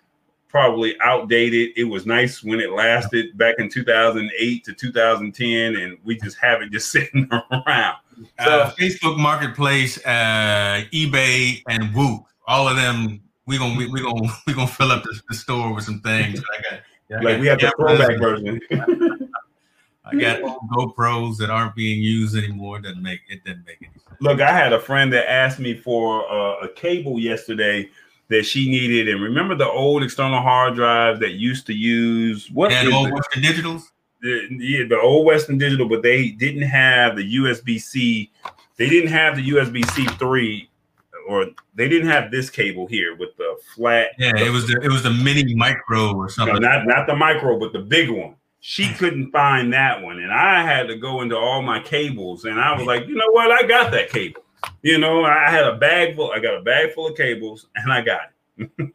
probably 0.48 1.00
outdated. 1.00 1.70
It 1.76 1.84
was 1.84 2.06
nice 2.06 2.42
when 2.42 2.60
it 2.60 2.72
lasted 2.72 3.36
back 3.38 3.56
in 3.58 3.68
2008 3.68 4.64
to 4.64 4.72
2010, 4.72 5.76
and 5.76 5.98
we 6.04 6.16
just 6.16 6.38
have 6.38 6.62
it 6.62 6.70
just 6.70 6.90
sitting 6.92 7.28
around. 7.32 7.96
Uh, 8.38 8.44
so, 8.44 8.50
uh, 8.50 8.70
Facebook 8.72 9.18
Marketplace, 9.18 9.98
uh, 10.04 10.84
eBay, 10.92 11.62
and 11.68 11.94
Whoop, 11.94 12.24
all 12.46 12.68
of 12.68 12.76
them. 12.76 13.22
We 13.46 13.58
gonna 13.58 13.76
we, 13.76 13.86
we 13.88 14.02
gonna 14.02 14.28
we 14.46 14.54
gonna 14.54 14.66
fill 14.66 14.92
up 14.92 15.02
the, 15.02 15.20
the 15.28 15.34
store 15.34 15.74
with 15.74 15.84
some 15.84 16.00
things. 16.00 16.40
I 16.40 16.62
got, 16.62 17.24
like 17.24 17.34
got, 17.34 17.40
we 17.40 17.46
have 17.48 17.60
the 17.60 17.72
throwback 17.76 18.18
version. 18.18 18.60
I 20.04 20.16
got 20.16 20.40
GoPros 20.70 21.36
that 21.38 21.50
aren't 21.50 21.74
being 21.74 22.02
used 22.02 22.36
anymore. 22.36 22.80
Doesn't 22.80 23.02
make 23.02 23.20
it 23.28 23.44
doesn't 23.44 23.64
make 23.66 23.78
any 23.80 23.92
sense. 23.92 24.16
Look, 24.20 24.40
I 24.40 24.52
had 24.52 24.72
a 24.72 24.80
friend 24.80 25.12
that 25.12 25.30
asked 25.30 25.58
me 25.58 25.74
for 25.74 26.30
uh, 26.30 26.64
a 26.64 26.68
cable 26.68 27.18
yesterday 27.18 27.90
that 28.28 28.44
she 28.44 28.70
needed, 28.70 29.08
and 29.08 29.22
remember 29.22 29.54
the 29.54 29.68
old 29.68 30.02
external 30.02 30.40
hard 30.40 30.74
drive 30.74 31.20
that 31.20 31.32
used 31.32 31.66
to 31.66 31.74
use 31.74 32.50
what? 32.50 32.70
Yeah, 32.70 32.84
the 32.84 32.92
old 32.92 33.12
Western 33.12 33.42
Digitals. 33.42 33.82
The, 34.22 34.48
yeah, 34.50 34.84
the 34.88 35.00
old 35.00 35.26
Western 35.26 35.58
Digital, 35.58 35.88
but 35.88 36.02
they 36.02 36.30
didn't 36.30 36.62
have 36.62 37.16
the 37.16 37.36
USB 37.36 37.80
C. 37.80 38.30
They 38.76 38.88
didn't 38.88 39.10
have 39.10 39.36
the 39.36 39.50
USB 39.50 39.84
C 39.90 40.06
three, 40.16 40.69
or 41.30 41.46
they 41.76 41.88
didn't 41.88 42.08
have 42.08 42.32
this 42.32 42.50
cable 42.50 42.88
here 42.88 43.14
with 43.16 43.36
the 43.36 43.56
flat. 43.74 44.08
Yeah, 44.18 44.36
it 44.36 44.50
was 44.50 44.66
the 44.66 44.80
it 44.82 44.90
was 44.90 45.04
the 45.04 45.10
mini 45.12 45.54
micro 45.54 46.12
or 46.16 46.28
something. 46.28 46.60
No, 46.60 46.68
not 46.68 46.86
not 46.86 47.06
the 47.06 47.14
micro, 47.14 47.58
but 47.58 47.72
the 47.72 47.78
big 47.78 48.10
one. 48.10 48.34
She 48.58 48.92
couldn't 48.94 49.30
find 49.30 49.72
that 49.72 50.02
one 50.02 50.18
and 50.18 50.30
i 50.30 50.62
had 50.62 50.86
to 50.88 50.96
go 50.96 51.22
into 51.22 51.34
all 51.34 51.62
my 51.62 51.80
cables 51.80 52.44
and 52.44 52.60
i 52.60 52.76
was 52.76 52.86
like 52.86 53.06
you 53.06 53.14
know 53.14 53.30
what? 53.30 53.50
I 53.50 53.66
got 53.66 53.90
that 53.92 54.10
cable. 54.10 54.42
You 54.82 54.98
know 54.98 55.24
i 55.24 55.50
had 55.50 55.64
a 55.64 55.76
bag 55.76 56.14
full 56.14 56.30
i 56.32 56.40
got 56.40 56.58
a 56.58 56.60
bag 56.60 56.92
full 56.92 57.06
of 57.06 57.16
cables 57.16 57.68
and 57.76 57.90
i 57.90 58.02
got 58.02 58.32
it. 58.58 58.70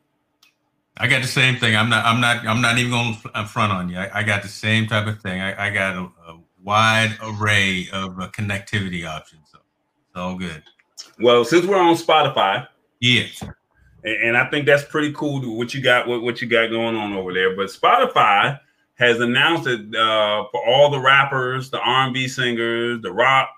I 0.98 1.08
got 1.08 1.24
the 1.24 1.28
same 1.28 1.58
thing. 1.58 1.76
I'm 1.76 1.90
not 1.90 2.06
i'm 2.06 2.22
not 2.22 2.46
i'm 2.46 2.62
not 2.62 2.78
even 2.78 2.92
going 2.92 3.18
to 3.34 3.46
front 3.48 3.72
on 3.72 3.90
you. 3.90 3.98
I, 3.98 4.20
I 4.20 4.24
got 4.24 4.44
the 4.44 4.50
same 4.50 4.86
type 4.86 5.08
of 5.08 5.20
thing. 5.20 5.42
I, 5.42 5.68
I 5.68 5.70
got 5.72 5.96
a, 5.96 6.04
a, 6.28 6.40
wide 6.62 7.16
array 7.22 7.88
of 7.94 8.20
uh, 8.20 8.28
connectivity 8.30 9.08
options 9.08 9.50
so 9.52 9.60
it's 9.60 10.16
all 10.16 10.36
good 10.36 10.64
well 11.20 11.44
since 11.46 11.66
we're 11.66 11.78
on 11.78 11.96
spotify 11.96 12.66
yes 13.00 13.42
and, 14.04 14.24
and 14.24 14.38
i 14.38 14.50
think 14.50 14.66
that's 14.66 14.84
pretty 14.84 15.12
cool 15.14 15.42
what 15.58 15.74
you 15.74 15.82
got 15.82 16.08
what, 16.08 16.22
what 16.22 16.42
you 16.42 16.48
got 16.48 16.70
going 16.70 16.96
on 16.96 17.14
over 17.14 17.34
there 17.34 17.56
but 17.56 17.68
spotify 17.68 18.60
has 18.96 19.20
announced 19.20 19.66
that 19.66 19.96
uh, 19.96 20.48
for 20.52 20.66
all 20.66 20.90
the 20.90 21.00
rappers, 21.00 21.70
the 21.70 21.80
R&B 21.80 22.28
singers, 22.28 23.02
the 23.02 23.12
rock 23.12 23.50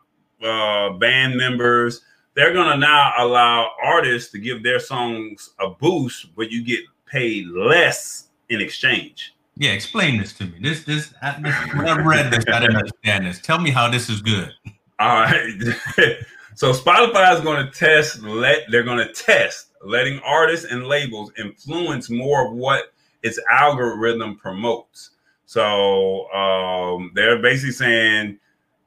uh, 0.43 0.89
band 0.93 1.37
members, 1.37 2.01
they're 2.35 2.53
going 2.53 2.69
to 2.69 2.77
now 2.77 3.13
allow 3.17 3.71
artists 3.83 4.31
to 4.31 4.39
give 4.39 4.63
their 4.63 4.79
songs 4.79 5.51
a 5.59 5.69
boost, 5.69 6.35
but 6.35 6.51
you 6.51 6.63
get 6.63 6.81
paid 7.05 7.47
less 7.47 8.29
in 8.49 8.61
exchange. 8.61 9.35
Yeah, 9.55 9.71
explain 9.71 10.19
this 10.19 10.33
to 10.33 10.45
me. 10.45 10.59
This, 10.61 10.83
this, 10.83 11.13
I, 11.21 11.39
this 11.41 11.55
when 11.73 11.87
I 11.87 11.99
read 11.99 12.31
this, 12.31 12.45
I 12.51 12.59
didn't 12.59 12.75
understand 12.75 13.25
this. 13.25 13.39
Tell 13.41 13.59
me 13.59 13.71
how 13.71 13.89
this 13.89 14.07
is 14.09 14.21
good. 14.21 14.53
All 14.99 15.21
right. 15.21 15.53
so 16.57 16.73
Spotify 16.73 17.35
is 17.35 17.41
going 17.41 17.63
to 17.63 17.71
test. 17.71 18.23
Let 18.23 18.63
they're 18.71 18.81
going 18.81 18.97
to 18.97 19.13
test 19.13 19.73
letting 19.83 20.19
artists 20.25 20.65
and 20.65 20.87
labels 20.87 21.31
influence 21.37 22.09
more 22.09 22.47
of 22.47 22.53
what 22.53 22.93
its 23.21 23.39
algorithm 23.51 24.37
promotes. 24.37 25.11
So 25.45 26.27
um, 26.31 27.11
they're 27.13 27.39
basically 27.43 27.73
saying 27.73 28.39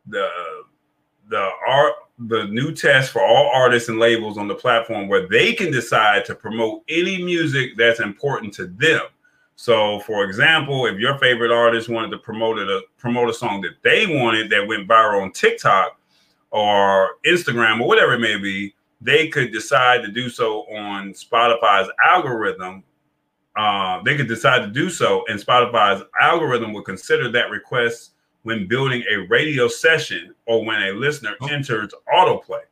the 0.09 0.29
the 1.29 1.49
art 1.69 1.93
the 2.19 2.47
new 2.47 2.75
test 2.75 3.13
for 3.13 3.23
all 3.23 3.53
artists 3.55 3.89
and 3.89 4.01
labels 4.01 4.37
on 4.37 4.49
the 4.49 4.55
platform 4.57 5.07
where 5.07 5.29
they 5.29 5.53
can 5.53 5.71
decide 5.71 6.25
to 6.25 6.35
promote 6.35 6.83
any 6.89 7.23
music 7.23 7.77
that's 7.77 8.01
important 8.01 8.53
to 8.55 8.67
them. 8.67 9.03
So, 9.55 10.01
for 10.01 10.25
example, 10.25 10.87
if 10.87 10.99
your 10.99 11.19
favorite 11.19 11.53
artist 11.53 11.89
wanted 11.89 12.11
to 12.11 12.19
promote 12.19 12.59
a 12.59 12.81
promote 12.99 13.31
a 13.31 13.33
song 13.33 13.61
that 13.61 13.81
they 13.83 14.09
wanted 14.09 14.51
that 14.51 14.67
went 14.67 14.89
viral 14.89 15.23
on 15.23 15.31
TikTok 15.31 16.00
or 16.51 17.17
Instagram 17.27 17.81
or 17.81 17.89
whatever 17.89 18.15
it 18.15 18.21
may 18.21 18.37
be, 18.37 18.75
they 19.01 19.29
could 19.29 19.53
decide 19.53 20.03
to 20.03 20.11
do 20.11 20.29
so 20.29 20.63
on 20.75 21.13
Spotify's 21.13 21.89
algorithm 22.05 22.85
uh, 23.57 24.03
they 24.05 24.17
could 24.17 24.29
decide 24.29 24.61
to 24.61 24.69
do 24.69 24.89
so, 24.89 25.25
and 25.29 25.39
Spotify's 25.39 26.03
algorithm 26.21 26.73
will 26.73 26.83
consider 26.83 27.31
that 27.33 27.51
request 27.51 28.13
when 28.43 28.67
building 28.67 29.03
a 29.11 29.27
radio 29.29 29.69
session 29.69 30.35
or 30.47 30.65
when 30.65 30.83
a 30.83 30.93
listener 30.93 31.35
oh. 31.41 31.49
enters 31.49 31.93
autoplay. 32.15 32.63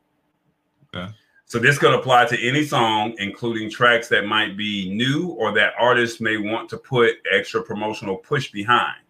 Okay. 0.93 1.13
So 1.45 1.59
this 1.59 1.77
could 1.77 1.93
apply 1.93 2.25
to 2.25 2.47
any 2.47 2.63
song, 2.63 3.15
including 3.17 3.69
tracks 3.69 4.07
that 4.09 4.25
might 4.25 4.55
be 4.55 4.93
new 4.93 5.29
or 5.37 5.51
that 5.53 5.73
artists 5.79 6.21
may 6.21 6.37
want 6.37 6.69
to 6.69 6.77
put 6.77 7.15
extra 7.31 7.61
promotional 7.61 8.17
push 8.17 8.51
behind. 8.51 9.01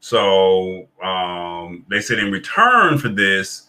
So 0.00 0.88
um, 1.02 1.84
they 1.88 2.00
said 2.00 2.18
in 2.18 2.32
return 2.32 2.98
for 2.98 3.08
this, 3.08 3.68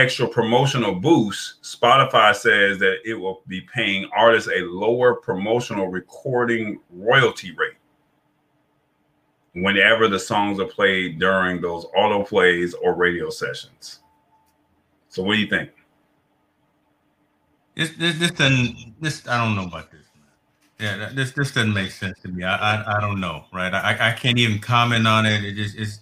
extra 0.00 0.26
promotional 0.26 0.94
boost, 0.94 1.62
Spotify 1.62 2.34
says 2.34 2.78
that 2.78 2.98
it 3.04 3.14
will 3.14 3.42
be 3.46 3.60
paying 3.60 4.08
artists 4.16 4.48
a 4.48 4.60
lower 4.64 5.14
promotional 5.14 5.88
recording 5.88 6.80
royalty 6.90 7.52
rate 7.52 7.76
whenever 9.52 10.08
the 10.08 10.18
songs 10.18 10.58
are 10.58 10.66
played 10.66 11.18
during 11.18 11.60
those 11.60 11.84
auto 11.94 12.24
plays 12.24 12.72
or 12.74 12.94
radio 12.94 13.28
sessions. 13.28 14.00
So, 15.08 15.22
what 15.22 15.34
do 15.34 15.40
you 15.40 15.48
think? 15.48 15.70
This 17.76 17.90
this 17.90 18.18
this 18.18 18.30
doesn't 18.30 18.94
this 19.00 19.28
I 19.28 19.44
don't 19.44 19.54
know 19.54 19.66
about 19.66 19.90
this. 19.90 20.06
Yeah, 20.78 21.10
this 21.12 21.32
this 21.32 21.52
doesn't 21.52 21.74
make 21.74 21.90
sense 21.90 22.18
to 22.20 22.28
me. 22.28 22.42
I 22.42 22.56
I, 22.56 22.96
I 22.96 23.00
don't 23.00 23.20
know, 23.20 23.44
right? 23.52 23.72
I, 23.72 24.08
I 24.08 24.12
can't 24.12 24.38
even 24.38 24.60
comment 24.60 25.06
on 25.06 25.26
it. 25.26 25.44
It 25.44 25.54
just 25.54 25.76
it's 25.76 26.00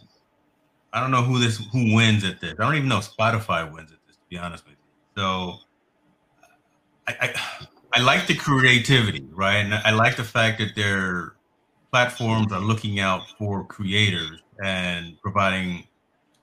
I 0.93 1.01
don't 1.01 1.11
know 1.11 1.23
who 1.23 1.39
this 1.39 1.59
who 1.73 1.95
wins 1.95 2.25
at 2.25 2.41
this. 2.41 2.55
I 2.59 2.65
don't 2.65 2.77
even 2.77 2.89
know 2.89 2.99
if 2.99 3.15
Spotify 3.15 3.71
wins 3.71 3.93
at 3.93 3.99
this. 4.07 4.17
To 4.17 4.23
be 4.29 4.39
honest 4.39 4.65
with 4.65 4.75
you, 4.75 5.23
so 5.23 5.59
I, 7.07 7.15
I 7.21 7.35
I 7.95 8.01
like 8.03 8.27
the 8.27 8.35
creativity, 8.35 9.27
right? 9.33 9.57
And 9.57 9.75
I 9.75 9.91
like 9.91 10.17
the 10.17 10.25
fact 10.25 10.59
that 10.59 10.75
their 10.75 11.35
platforms 11.91 12.53
are 12.53 12.61
looking 12.61 13.01
out 13.01 13.23
for 13.39 13.65
creators 13.65 14.41
and 14.63 15.21
providing 15.23 15.87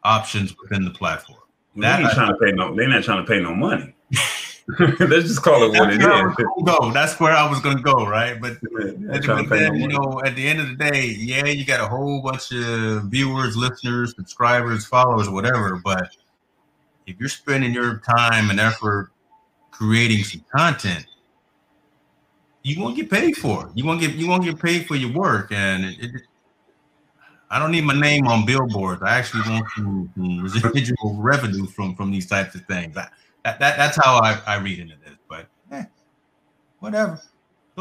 options 0.04 0.56
within 0.62 0.86
the 0.86 0.92
platform. 0.92 1.40
They're 1.76 2.00
not 2.00 2.14
trying 2.14 2.30
to 2.30 2.38
pay 2.38 2.52
no. 2.52 2.74
They're 2.76 2.88
not 2.88 3.04
trying 3.04 3.26
to 3.26 3.30
pay 3.30 3.42
no 3.42 3.54
money. 3.54 3.96
Let's 4.80 5.28
just 5.28 5.44
call 5.44 5.64
it 5.64 5.78
what 5.80 5.94
it 5.94 6.02
is. 6.02 6.66
Go. 6.66 6.92
That's 6.92 7.20
where 7.20 7.34
I 7.34 7.48
was 7.48 7.60
going 7.60 7.78
to 7.78 7.84
go, 7.84 8.08
right? 8.08 8.42
But, 8.42 8.54
but 8.62 9.50
then, 9.50 9.76
you 9.76 9.88
know, 9.88 10.22
at 10.26 10.36
the 10.36 10.48
end 10.48 10.60
of 10.60 10.70
the 10.70 10.76
day, 10.76 11.16
yeah, 11.20 11.46
you 11.46 11.64
got 11.66 11.82
a 11.82 11.88
whole 11.88 12.20
bunch 12.22 12.52
of 12.52 13.04
viewers, 13.04 13.56
listeners, 13.56 14.16
subscribers, 14.16 14.86
followers, 14.88 15.30
whatever. 15.30 15.80
But 15.84 16.10
if 17.06 17.20
you're 17.20 17.30
spending 17.30 17.74
your 17.74 18.00
time 18.00 18.50
and 18.50 18.60
effort 18.60 19.12
creating 19.70 20.24
some 20.24 20.44
content, 20.56 21.06
you 22.64 22.82
won't 22.82 22.96
get 22.96 23.12
paid 23.12 23.38
for 23.38 23.68
it. 23.68 23.72
You 23.76 23.86
won't 23.86 24.02
get 24.02 24.16
you 24.16 24.28
won't 24.28 24.44
get 24.44 24.60
paid 24.60 24.88
for 24.88 24.96
your 24.96 25.12
work, 25.12 25.52
and 25.52 25.86
it, 25.86 26.04
it, 26.04 26.22
I 27.52 27.60
don't 27.60 27.70
need 27.70 27.84
my 27.84 27.94
name 27.94 28.28
on 28.28 28.48
billboards. 28.48 29.04
I 29.04 29.20
actually 29.20 29.48
want 29.48 29.68
some, 29.76 30.12
some 30.16 30.40
residual 30.40 31.16
revenue 31.20 31.68
from 31.68 31.96
from 31.96 32.10
these 32.10 32.26
types 32.26 32.56
of 32.56 32.66
things. 32.66 32.98
I, 32.98 33.08
that, 33.46 33.60
that 33.60 33.78
that's 33.78 33.98
how 34.04 34.20
I, 34.22 34.42
I 34.48 34.58
read 34.58 34.80
into 34.80 34.96
this. 35.06 35.14
But 35.30 35.48
eh, 35.72 35.84
whatever. 36.80 37.22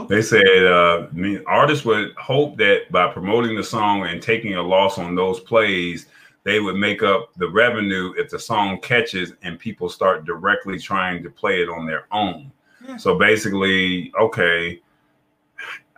They 0.09 0.23
said 0.23 0.67
uh, 0.67 1.07
artists 1.47 1.85
would 1.85 2.15
hope 2.17 2.57
that 2.59 2.91
by 2.91 3.13
promoting 3.13 3.57
the 3.57 3.63
song 3.63 4.05
and 4.05 4.21
taking 4.21 4.57
a 4.57 4.63
loss 4.63 4.99
on 4.99 5.15
those 5.15 5.39
plays, 5.39 6.07
they 6.43 6.59
would 6.59 6.75
make 6.75 7.03
up 7.03 7.31
the 7.37 7.49
revenue 7.49 8.13
if 8.17 8.29
the 8.29 8.39
song 8.39 8.81
catches 8.81 9.33
and 9.43 9.59
people 9.59 9.89
start 9.89 10.25
directly 10.25 10.81
trying 10.81 11.23
to 11.23 11.31
play 11.31 11.63
it 11.63 11.69
on 11.69 11.87
their 11.87 12.07
own. 12.11 12.51
Yeah. 12.87 12.97
So 12.97 13.17
basically, 13.17 14.13
okay, 14.21 14.81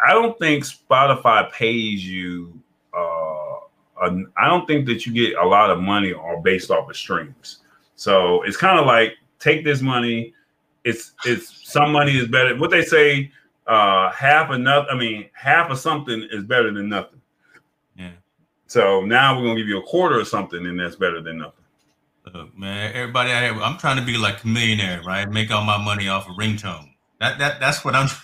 I 0.06 0.12
don't 0.12 0.38
think 0.38 0.64
Spotify 0.64 1.50
pays 1.52 2.06
you. 2.06 2.60
Uh, 2.96 3.56
I 4.02 4.46
don't 4.46 4.66
think 4.66 4.86
that 4.86 5.06
you 5.06 5.12
get 5.12 5.38
a 5.38 5.46
lot 5.46 5.70
of 5.70 5.80
money 5.80 6.12
all 6.12 6.42
based 6.42 6.70
off 6.70 6.90
of 6.90 6.96
streams. 6.96 7.60
So 7.96 8.42
it's 8.42 8.58
kind 8.58 8.78
of 8.78 8.84
like 8.84 9.14
take 9.46 9.64
this 9.64 9.80
money. 9.80 10.34
It's 10.84 11.12
it's 11.24 11.70
some 11.70 11.92
money 11.92 12.16
is 12.16 12.28
better. 12.28 12.56
What 12.56 12.70
they 12.70 12.82
say, 12.82 13.30
uh, 13.66 14.10
half 14.12 14.50
enough. 14.50 14.86
I 14.90 14.96
mean, 14.96 15.28
half 15.32 15.70
of 15.70 15.78
something 15.78 16.26
is 16.30 16.44
better 16.44 16.72
than 16.72 16.88
nothing. 16.88 17.20
Yeah. 17.96 18.12
So 18.66 19.04
now 19.04 19.36
we're 19.36 19.46
gonna 19.46 19.58
give 19.58 19.68
you 19.68 19.78
a 19.78 19.82
quarter 19.82 20.20
of 20.20 20.28
something, 20.28 20.66
and 20.66 20.78
that's 20.78 20.96
better 20.96 21.20
than 21.20 21.38
nothing. 21.38 21.64
Look, 22.32 22.58
man, 22.58 22.92
everybody 22.92 23.30
out 23.30 23.42
here, 23.42 23.62
I'm 23.62 23.78
trying 23.78 23.98
to 23.98 24.04
be 24.04 24.18
like 24.18 24.42
a 24.42 24.48
millionaire, 24.48 25.00
right? 25.02 25.30
Make 25.30 25.50
all 25.52 25.64
my 25.64 25.82
money 25.82 26.08
off 26.08 26.28
of 26.28 26.36
ringtone. 26.36 26.92
That 27.20 27.38
that 27.38 27.60
that's 27.60 27.84
what 27.84 27.94
I'm. 27.94 28.08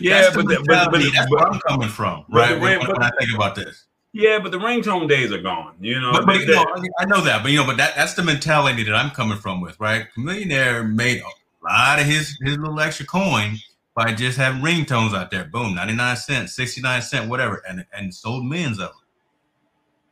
Yeah, 0.00 0.30
but, 0.34 0.46
the, 0.48 0.64
but, 0.66 0.90
but, 0.90 1.02
that's 1.02 1.28
but, 1.28 1.30
where 1.30 1.46
I'm 1.46 1.60
coming 1.60 1.90
from, 1.90 2.24
right? 2.30 2.58
When, 2.58 2.78
when 2.78 3.02
I 3.02 3.10
think 3.20 3.34
about 3.34 3.54
this. 3.54 3.84
Yeah, 4.14 4.38
but 4.38 4.52
the 4.52 4.58
ringtone 4.58 5.08
days 5.08 5.32
are 5.32 5.42
gone. 5.42 5.74
You 5.80 6.00
know, 6.00 6.12
But, 6.12 6.24
but 6.24 6.40
you 6.40 6.46
know, 6.46 6.64
I 7.00 7.04
know 7.04 7.20
that, 7.22 7.42
but 7.42 7.50
you 7.50 7.58
know, 7.58 7.66
but 7.66 7.76
that, 7.78 7.96
that's 7.96 8.14
the 8.14 8.22
mentality 8.22 8.84
that 8.84 8.94
I'm 8.94 9.10
coming 9.10 9.38
from 9.38 9.60
with, 9.60 9.78
right? 9.80 10.06
Millionaire 10.16 10.84
made 10.84 11.20
a 11.20 11.64
lot 11.64 11.98
of 11.98 12.06
his 12.06 12.38
his 12.40 12.56
little 12.56 12.78
extra 12.78 13.06
coin 13.06 13.58
by 13.96 14.12
just 14.12 14.38
having 14.38 14.62
ringtones 14.62 15.14
out 15.14 15.32
there. 15.32 15.46
Boom, 15.46 15.74
99 15.74 16.16
cents, 16.16 16.54
69 16.54 17.02
cent, 17.02 17.28
whatever, 17.28 17.60
and 17.68 17.84
and 17.92 18.14
sold 18.14 18.46
millions 18.46 18.78
of 18.78 18.90
them. 18.90 18.98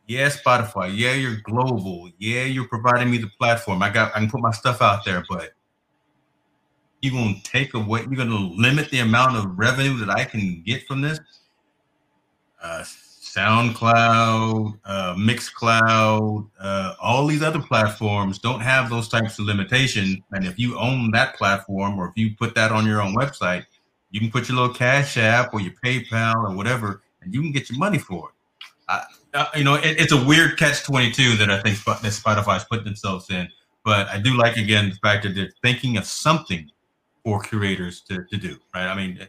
Yeah, 0.09 0.29
Spotify. 0.31 0.91
Yeah, 0.93 1.15
you're 1.15 1.37
global. 1.45 2.11
Yeah, 2.19 2.43
you're 2.43 2.67
providing 2.67 3.09
me 3.09 3.19
the 3.19 3.31
platform. 3.39 3.85
I 3.85 3.91
got 3.91 4.17
I 4.17 4.19
can 4.19 4.29
put 4.29 4.41
my 4.41 4.51
stuff 4.51 4.83
out 4.83 5.05
there, 5.05 5.23
but 5.29 5.53
you're 7.03 7.15
gonna 7.15 7.37
take 7.45 7.75
away, 7.75 8.01
you're 8.01 8.17
gonna 8.17 8.35
limit 8.35 8.91
the 8.91 8.99
amount 8.99 9.37
of 9.37 9.57
revenue 9.57 9.97
that 9.99 10.11
I 10.11 10.25
can 10.25 10.61
get 10.67 10.89
from 10.89 11.03
this. 11.03 11.21
Uh, 12.61 12.83
SoundCloud, 13.35 14.79
uh, 14.85 15.15
Mixcloud, 15.15 16.49
uh, 16.61 16.95
all 17.01 17.27
these 17.27 17.43
other 17.43 17.61
platforms 17.61 18.39
don't 18.39 18.61
have 18.61 18.91
those 18.91 19.09
types 19.09 19.39
of 19.39 19.47
limitations. 19.47 20.19
And 20.33 20.45
if 20.45 20.59
you 20.59 20.79
own 20.79 21.11
that 21.13 21.37
platform, 21.37 21.99
or 21.99 22.09
if 22.09 22.13
you 22.17 22.37
put 22.37 22.55
that 22.57 22.73
on 22.73 22.87
your 22.87 23.01
own 23.01 23.15
website, 23.15 23.65
you 24.11 24.21
can 24.21 24.31
put 24.31 24.49
your 24.49 24.59
little 24.59 24.75
Cash 24.75 25.17
App 25.17 25.55
or 25.55 25.61
your 25.61 25.73
PayPal 25.83 26.35
or 26.51 26.55
whatever, 26.55 27.03
and 27.23 27.33
you 27.33 27.41
can 27.41 27.53
get 27.53 27.71
your 27.71 27.79
money 27.79 27.99
for 27.99 28.29
it. 28.29 28.35
I, 28.89 29.49
you 29.57 29.65
know, 29.65 29.77
it, 29.77 29.99
it's 29.99 30.13
a 30.13 30.23
weird 30.23 30.59
catch 30.59 30.83
twenty 30.83 31.11
two 31.11 31.37
that 31.37 31.51
I 31.51 31.63
think 31.63 31.83
that 31.85 32.03
Spotify's 32.03 32.65
put 32.65 32.85
themselves 32.85 33.31
in. 33.31 33.49
But 33.83 34.09
I 34.09 34.19
do 34.19 34.37
like 34.37 34.59
again 34.59 34.91
the 34.91 34.97
fact 34.97 35.23
that 35.23 35.35
they're 35.35 35.55
thinking 35.63 35.97
of 35.97 36.05
something 36.05 36.71
for 37.25 37.41
curators 37.41 38.03
to, 38.03 38.25
to 38.31 38.37
do. 38.37 38.59
Right? 38.75 38.87
I 38.87 38.95
mean, 38.95 39.27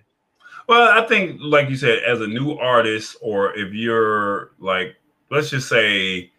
Well, 0.68 0.98
I 0.98 1.06
think, 1.08 1.40
like 1.42 1.70
you 1.70 1.76
said, 1.76 2.04
as 2.04 2.22
a 2.22 2.28
new 2.28 2.54
artist, 2.54 3.18
or 3.22 3.54
if 3.58 3.74
you're 3.74 4.52
like, 4.60 4.96
let's 5.30 5.50
just 5.50 5.68
say, 5.68 6.32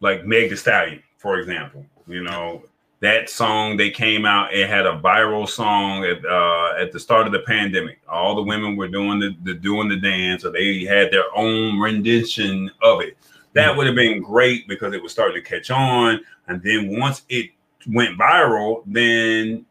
like 0.00 0.24
Meg 0.24 0.50
Thee 0.50 0.56
Stallion, 0.56 1.02
for 1.18 1.38
example, 1.38 1.84
you 2.06 2.22
know, 2.22 2.62
that 3.00 3.28
song 3.28 3.76
they 3.76 3.90
came 3.90 4.24
out, 4.24 4.52
it 4.52 4.68
had 4.68 4.86
a 4.86 5.00
viral 5.00 5.48
song 5.48 6.04
at 6.04 6.24
uh, 6.24 6.74
at 6.80 6.92
the 6.92 6.98
start 6.98 7.26
of 7.26 7.32
the 7.32 7.40
pandemic. 7.40 8.00
All 8.08 8.34
the 8.34 8.42
women 8.42 8.74
were 8.76 8.88
doing 8.88 9.20
the, 9.20 9.36
the 9.44 9.54
doing 9.54 9.88
the 9.88 9.96
dance, 9.96 10.44
or 10.44 10.50
they 10.50 10.84
had 10.84 11.12
their 11.12 11.24
own 11.36 11.78
rendition 11.78 12.70
of 12.82 13.00
it. 13.00 13.16
That 13.52 13.76
would 13.76 13.86
have 13.86 13.96
been 13.96 14.22
great 14.22 14.66
because 14.66 14.94
it 14.94 15.02
was 15.02 15.12
starting 15.12 15.42
to 15.42 15.48
catch 15.48 15.70
on, 15.70 16.20
and 16.48 16.62
then 16.62 16.98
once 16.98 17.22
it 17.28 17.50
went 17.86 18.18
viral, 18.18 18.82
then 18.86 19.64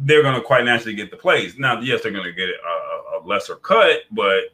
they're 0.00 0.22
going 0.22 0.34
to 0.34 0.40
quite 0.40 0.64
naturally 0.64 0.94
get 0.94 1.10
the 1.10 1.16
plays. 1.16 1.58
Now, 1.58 1.80
yes, 1.80 2.02
they're 2.02 2.12
going 2.12 2.24
to 2.24 2.32
get 2.32 2.48
a, 2.48 2.52
a 3.12 3.26
lesser 3.26 3.56
cut, 3.56 4.00
but 4.10 4.44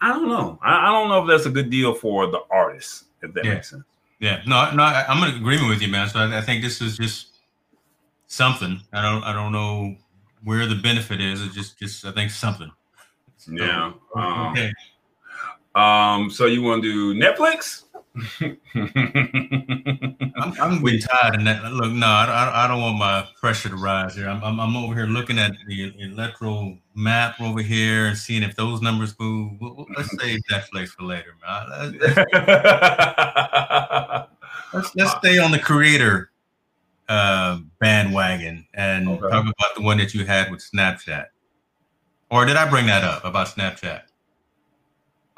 I 0.00 0.08
don't 0.08 0.28
know. 0.28 0.58
I, 0.62 0.88
I 0.88 0.92
don't 0.92 1.08
know 1.08 1.22
if 1.22 1.28
that's 1.28 1.46
a 1.46 1.50
good 1.50 1.70
deal 1.70 1.94
for 1.94 2.26
the 2.26 2.40
artist, 2.50 3.04
if 3.22 3.32
that 3.34 3.44
Yeah. 3.44 3.54
makes 3.54 3.70
sense. 3.70 3.84
Yeah, 4.18 4.42
no, 4.46 4.70
no, 4.74 4.82
I, 4.82 5.04
I'm 5.08 5.22
in 5.28 5.36
agreement 5.36 5.68
with 5.68 5.82
you, 5.82 5.88
man. 5.88 6.08
So 6.08 6.18
I, 6.20 6.38
I 6.38 6.40
think 6.40 6.62
this 6.62 6.80
is 6.80 6.96
just 6.96 7.38
something. 8.26 8.80
I 8.92 9.02
don't, 9.02 9.22
I 9.24 9.32
don't 9.32 9.52
know 9.52 9.94
where 10.44 10.66
the 10.66 10.74
benefit 10.76 11.20
is. 11.20 11.42
It's 11.42 11.54
just, 11.54 11.78
just 11.78 12.04
I 12.04 12.12
think 12.12 12.30
something. 12.30 12.70
So, 13.36 13.52
Yeah. 13.52 13.92
Um, 14.14 14.52
okay. 14.52 14.72
Um. 15.74 16.30
So 16.30 16.46
you 16.46 16.62
want 16.62 16.82
to 16.82 16.90
do 17.14 17.20
Netflix? 17.20 17.84
I'm, 18.16 18.58
I'm 20.60 20.82
getting 20.82 21.00
tired 21.00 21.36
of 21.36 21.44
that. 21.44 21.72
Look, 21.72 21.92
no, 21.92 22.06
I, 22.06 22.24
I, 22.24 22.64
I 22.64 22.68
don't 22.68 22.80
want 22.80 22.98
my 22.98 23.28
pressure 23.40 23.68
to 23.68 23.76
rise 23.76 24.14
here. 24.14 24.28
I'm, 24.28 24.42
I'm, 24.42 24.58
I'm 24.58 24.76
over 24.76 24.94
here 24.94 25.06
looking 25.06 25.38
at 25.38 25.52
the 25.66 25.92
electoral 26.00 26.78
map 26.94 27.40
over 27.40 27.60
here 27.60 28.06
and 28.06 28.16
seeing 28.16 28.42
if 28.42 28.56
those 28.56 28.80
numbers 28.80 29.14
move. 29.20 29.60
Well, 29.60 29.74
well, 29.76 29.86
Let's 29.96 30.16
save 30.18 30.40
Netflix 30.50 30.88
for 30.88 31.04
later, 31.04 31.34
man. 31.46 31.98
Let's, 32.00 32.16
let's, 34.72 34.96
let's 34.96 35.12
stay 35.18 35.38
on 35.38 35.50
the 35.50 35.58
creator 35.58 36.30
uh, 37.08 37.58
bandwagon 37.80 38.66
and 38.74 39.08
Okay. 39.08 39.28
talk 39.28 39.44
about 39.44 39.74
the 39.76 39.82
one 39.82 39.98
that 39.98 40.14
you 40.14 40.24
had 40.24 40.50
with 40.50 40.60
Snapchat. 40.60 41.26
Or 42.30 42.44
did 42.44 42.56
I 42.56 42.68
bring 42.68 42.86
that 42.86 43.04
up 43.04 43.24
about 43.24 43.46
Snapchat? 43.48 44.02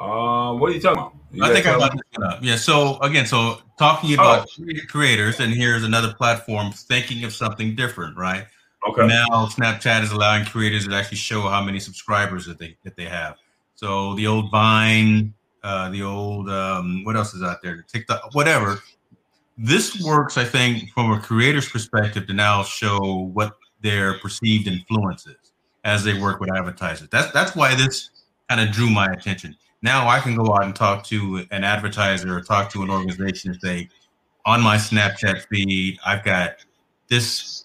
Uh, 0.01 0.55
what 0.55 0.71
are 0.71 0.75
you 0.75 0.81
talking 0.81 0.99
about? 0.99 1.15
You 1.33 1.45
I 1.45 1.53
think 1.53 1.67
I 1.67 1.79
tell 1.79 1.91
this 1.91 2.01
up. 2.23 2.39
Yeah. 2.43 2.57
So 2.57 2.99
again, 3.01 3.27
so 3.27 3.59
talking 3.79 4.15
about 4.15 4.49
creators, 4.89 5.41
and 5.41 5.53
here's 5.53 5.85
another 5.85 6.15
platform 6.15 6.73
thinking 6.73 7.25
of 7.25 7.33
something 7.33 7.75
different, 7.75 8.17
right? 8.17 8.47
Okay. 8.89 9.07
Now 9.07 9.47
Snapchat 9.47 10.03
is 10.03 10.13
allowing 10.13 10.45
creators 10.45 10.87
to 10.87 10.95
actually 10.95 11.19
show 11.19 11.43
how 11.43 11.63
many 11.63 11.81
subscribers 11.81 12.47
that 12.47 12.59
they 12.59 12.77
that 12.85 12.97
they 12.97 13.05
have. 13.05 13.37
So 13.75 14.15
the 14.15 14.27
old 14.27 14.51
Vine, 14.51 15.35
uh, 15.63 15.91
the 15.91 16.03
old 16.03 16.49
um, 16.49 17.05
what 17.05 17.17
else 17.17 17.35
is 17.35 17.43
out 17.43 17.63
there? 17.63 17.85
TikTok, 17.89 18.35
whatever. 18.35 18.81
This 19.61 20.01
works, 20.05 20.39
I 20.39 20.45
think, 20.45 20.91
from 20.91 21.11
a 21.11 21.21
creator's 21.21 21.69
perspective 21.69 22.29
to 22.29 22.33
now 22.33 22.63
show 22.63 23.31
what 23.33 23.57
their 23.81 24.19
perceived 24.21 24.69
influence 24.69 25.27
is 25.27 25.53
as 25.85 26.05
they 26.05 26.19
work 26.19 26.41
with 26.41 26.51
advertisers. 26.57 27.09
That's 27.11 27.33
that's 27.33 27.57
why 27.57 27.75
this 27.75 28.11
kind 28.49 28.61
of 28.61 28.73
drew 28.73 28.89
my 28.89 29.07
attention. 29.07 29.57
Now 29.83 30.09
I 30.09 30.20
can 30.20 30.35
go 30.35 30.53
out 30.55 30.64
and 30.64 30.74
talk 30.74 31.05
to 31.05 31.47
an 31.51 31.64
advertiser 31.64 32.37
or 32.37 32.41
talk 32.41 32.70
to 32.72 32.83
an 32.83 32.91
organization 32.91 33.53
and 33.53 33.61
say, 33.61 33.89
on 34.45 34.61
my 34.61 34.76
Snapchat 34.76 35.47
feed, 35.47 35.99
I've 36.05 36.24
got 36.24 36.57
this 37.09 37.64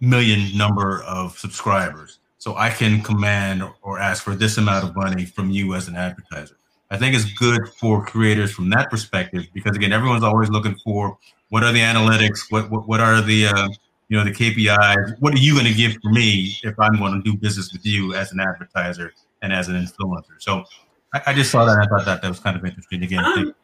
million 0.00 0.56
number 0.56 1.02
of 1.04 1.38
subscribers. 1.38 2.18
So 2.38 2.56
I 2.56 2.70
can 2.70 3.02
command 3.02 3.62
or 3.82 4.00
ask 4.00 4.22
for 4.22 4.34
this 4.34 4.58
amount 4.58 4.84
of 4.84 4.96
money 4.96 5.24
from 5.24 5.50
you 5.50 5.74
as 5.74 5.86
an 5.86 5.94
advertiser. 5.94 6.56
I 6.90 6.98
think 6.98 7.14
it's 7.14 7.32
good 7.32 7.68
for 7.80 8.04
creators 8.04 8.52
from 8.52 8.68
that 8.70 8.90
perspective 8.90 9.46
because 9.54 9.76
again, 9.76 9.92
everyone's 9.92 10.24
always 10.24 10.50
looking 10.50 10.76
for 10.84 11.16
what 11.48 11.62
are 11.62 11.72
the 11.72 11.80
analytics, 11.80 12.40
what 12.50 12.70
what, 12.70 12.86
what 12.86 13.00
are 13.00 13.22
the 13.22 13.46
uh, 13.46 13.68
you 14.08 14.18
know 14.18 14.24
the 14.24 14.32
KPIs, 14.32 15.16
what 15.20 15.32
are 15.32 15.38
you 15.38 15.54
going 15.54 15.66
to 15.66 15.72
give 15.72 15.96
for 16.02 16.10
me 16.10 16.54
if 16.64 16.78
I'm 16.78 16.98
going 16.98 17.14
to 17.14 17.22
do 17.22 17.38
business 17.38 17.72
with 17.72 17.86
you 17.86 18.14
as 18.14 18.32
an 18.32 18.40
advertiser 18.40 19.14
and 19.40 19.52
as 19.52 19.68
an 19.68 19.76
influencer. 19.76 20.34
So 20.38 20.64
I, 21.12 21.22
I 21.28 21.32
just 21.34 21.50
saw 21.50 21.64
that 21.64 21.78
I 21.78 21.86
thought 21.86 22.04
that 22.06 22.22
that 22.22 22.28
was 22.28 22.40
kind 22.40 22.56
of 22.56 22.64
interesting. 22.64 23.02
Again, 23.02 23.24
I'm, 23.24 23.54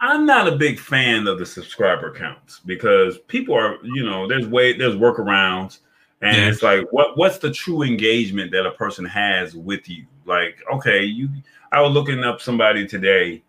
I'm 0.00 0.26
not 0.26 0.48
a 0.48 0.56
big 0.56 0.78
fan 0.78 1.26
of 1.26 1.38
the 1.38 1.46
subscriber 1.46 2.12
counts 2.14 2.60
because 2.64 3.18
people 3.18 3.54
are, 3.54 3.76
you 3.82 4.04
know, 4.04 4.26
there's 4.28 4.46
way 4.46 4.72
there's 4.76 4.94
workarounds, 4.94 5.78
and 6.22 6.36
Yeah. 6.36 6.48
it's 6.48 6.62
like, 6.62 6.86
what 6.92 7.16
what's 7.16 7.38
the 7.38 7.50
true 7.52 7.82
engagement 7.82 8.52
that 8.52 8.66
a 8.66 8.72
person 8.72 9.04
has 9.04 9.54
with 9.54 9.88
you? 9.88 10.06
Like, 10.24 10.58
okay, 10.72 11.04
you, 11.04 11.28
I 11.72 11.80
was 11.80 11.92
looking 11.92 12.22
up 12.24 12.40
somebody 12.40 12.86
today, 12.86 13.42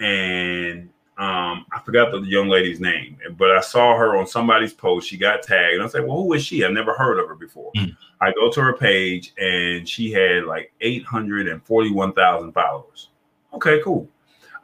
and 0.00 0.90
um, 1.16 1.64
I 1.72 1.80
forgot 1.84 2.10
the 2.10 2.20
young 2.22 2.48
lady's 2.48 2.80
name, 2.80 3.16
but 3.38 3.52
I 3.52 3.60
saw 3.60 3.96
her 3.96 4.16
on 4.16 4.26
somebody's 4.26 4.72
post. 4.72 5.08
She 5.08 5.16
got 5.16 5.42
tagged, 5.42 5.74
and 5.74 5.82
I 5.82 5.84
was 5.84 5.94
like, 5.94 6.06
well, 6.06 6.16
who 6.16 6.32
is 6.32 6.44
she? 6.44 6.64
I've 6.64 6.72
never 6.72 6.92
heard 6.94 7.18
of 7.20 7.28
her 7.28 7.36
before. 7.36 7.70
Mm. 7.76 7.96
I 8.24 8.32
go 8.32 8.50
to 8.50 8.60
her 8.60 8.76
page, 8.76 9.32
and 9.38 9.88
she 9.88 10.10
had 10.12 10.44
like 10.44 10.72
eight 10.80 11.04
hundred 11.04 11.48
and 11.48 11.62
forty-one 11.64 12.12
thousand 12.12 12.52
followers. 12.52 13.10
Okay, 13.54 13.80
cool. 13.82 14.08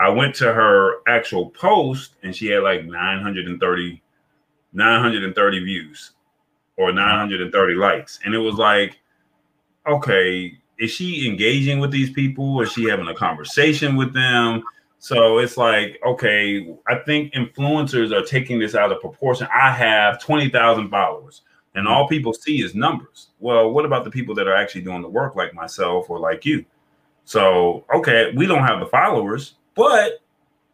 I 0.00 0.08
went 0.08 0.34
to 0.36 0.50
her 0.52 1.02
actual 1.06 1.50
post 1.50 2.14
and 2.22 2.34
she 2.34 2.46
had 2.46 2.62
like 2.62 2.86
930, 2.86 4.02
930 4.72 5.64
views 5.64 6.12
or 6.78 6.90
930 6.90 7.74
likes. 7.74 8.18
And 8.24 8.34
it 8.34 8.38
was 8.38 8.54
like, 8.54 8.98
okay, 9.86 10.58
is 10.78 10.90
she 10.90 11.28
engaging 11.28 11.80
with 11.80 11.90
these 11.90 12.10
people? 12.10 12.62
Is 12.62 12.72
she 12.72 12.84
having 12.88 13.08
a 13.08 13.14
conversation 13.14 13.94
with 13.94 14.14
them? 14.14 14.62
So 15.00 15.36
it's 15.36 15.58
like, 15.58 16.00
okay, 16.04 16.74
I 16.88 16.94
think 16.96 17.34
influencers 17.34 18.10
are 18.10 18.24
taking 18.24 18.58
this 18.58 18.74
out 18.74 18.92
of 18.92 19.00
proportion. 19.00 19.48
I 19.54 19.70
have 19.70 20.18
20,000 20.22 20.88
followers 20.88 21.42
and 21.74 21.86
all 21.86 22.08
people 22.08 22.32
see 22.32 22.62
is 22.62 22.74
numbers. 22.74 23.28
Well, 23.38 23.70
what 23.70 23.84
about 23.84 24.04
the 24.04 24.10
people 24.10 24.34
that 24.36 24.48
are 24.48 24.54
actually 24.54 24.82
doing 24.82 25.02
the 25.02 25.08
work 25.08 25.36
like 25.36 25.54
myself 25.54 26.10
or 26.10 26.18
like 26.18 26.44
you? 26.44 26.64
So, 27.24 27.84
okay, 27.94 28.32
we 28.34 28.46
don't 28.46 28.64
have 28.64 28.80
the 28.80 28.86
followers, 28.86 29.54
but 29.74 30.20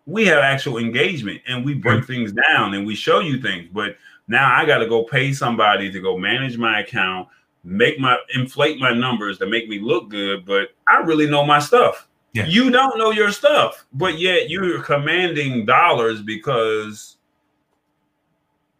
we 0.06 0.24
have 0.26 0.38
actual 0.38 0.78
engagement 0.78 1.42
and 1.46 1.64
we 1.64 1.74
break 1.74 2.06
things 2.06 2.32
down 2.32 2.74
and 2.74 2.86
we 2.86 2.94
show 2.94 3.20
you 3.20 3.42
things. 3.42 3.68
But 3.72 3.96
now 4.28 4.54
I 4.54 4.64
got 4.64 4.78
to 4.78 4.88
go 4.88 5.02
pay 5.04 5.32
somebody 5.32 5.90
to 5.90 6.00
go 6.00 6.16
manage 6.16 6.56
my 6.56 6.80
account, 6.80 7.28
make 7.64 7.98
my 7.98 8.16
inflate 8.34 8.78
my 8.78 8.92
numbers 8.92 9.38
to 9.38 9.46
make 9.46 9.68
me 9.68 9.80
look 9.80 10.08
good. 10.08 10.46
But 10.46 10.68
I 10.88 10.98
really 10.98 11.28
know 11.28 11.44
my 11.44 11.58
stuff. 11.58 12.08
Yeah. 12.32 12.46
You 12.46 12.70
don't 12.70 12.98
know 12.98 13.10
your 13.10 13.32
stuff, 13.32 13.86
but 13.92 14.18
yet 14.18 14.50
you're 14.50 14.82
commanding 14.82 15.64
dollars 15.64 16.22
because 16.22 17.15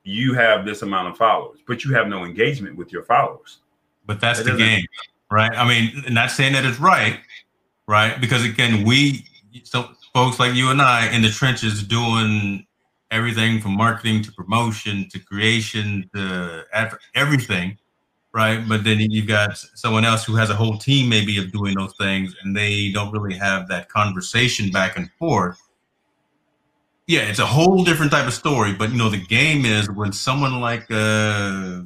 you 0.07 0.34
have 0.34 0.64
this 0.64 0.82
amount 0.82 1.09
of 1.09 1.16
followers, 1.16 1.59
but 1.66 1.84
you 1.84 1.92
have 1.94 2.07
no 2.07 2.24
engagement 2.24 2.76
with 2.76 2.92
your 2.92 3.02
followers. 3.02 3.59
but 4.07 4.20
that's 4.20 4.42
the 4.42 4.57
game, 4.57 4.84
right? 5.30 5.50
I 5.52 5.66
mean, 5.66 6.04
not 6.14 6.30
saying 6.30 6.52
that 6.52 6.64
it's 6.64 6.78
right, 6.78 7.18
right? 7.88 8.20
Because 8.20 8.44
again, 8.44 8.84
we 8.86 9.26
so 9.64 9.90
folks 10.14 10.38
like 10.38 10.54
you 10.54 10.70
and 10.70 10.80
I 10.80 11.11
in 11.12 11.22
the 11.22 11.30
trenches 11.30 11.82
doing 11.82 12.64
everything 13.11 13.61
from 13.61 13.76
marketing 13.76 14.22
to 14.22 14.32
promotion 14.32 15.09
to 15.11 15.18
creation 15.18 16.09
to 16.14 16.64
everything, 17.14 17.76
right? 18.32 18.64
But 18.68 18.84
then 18.84 19.00
you've 19.00 19.26
got 19.26 19.57
someone 19.57 20.04
else 20.04 20.24
who 20.24 20.36
has 20.36 20.50
a 20.50 20.54
whole 20.54 20.78
team 20.78 21.09
maybe 21.09 21.36
of 21.38 21.50
doing 21.50 21.74
those 21.74 21.94
things, 21.98 22.32
and 22.42 22.57
they 22.57 22.92
don't 22.92 23.11
really 23.11 23.36
have 23.36 23.66
that 23.68 23.88
conversation 23.88 24.70
back 24.70 24.96
and 24.96 25.11
forth. 25.18 25.61
Yeah, 27.07 27.20
it's 27.20 27.38
a 27.38 27.46
whole 27.46 27.84
different 27.84 28.11
type 28.11 28.26
of 28.26 28.34
story. 28.34 28.72
But 28.72 28.90
you 28.90 28.98
know, 28.98 29.09
the 29.09 29.24
game 29.24 29.64
is 29.64 29.88
when 29.90 30.12
someone 30.12 30.61
like 30.61 30.90
uh, 30.90 31.82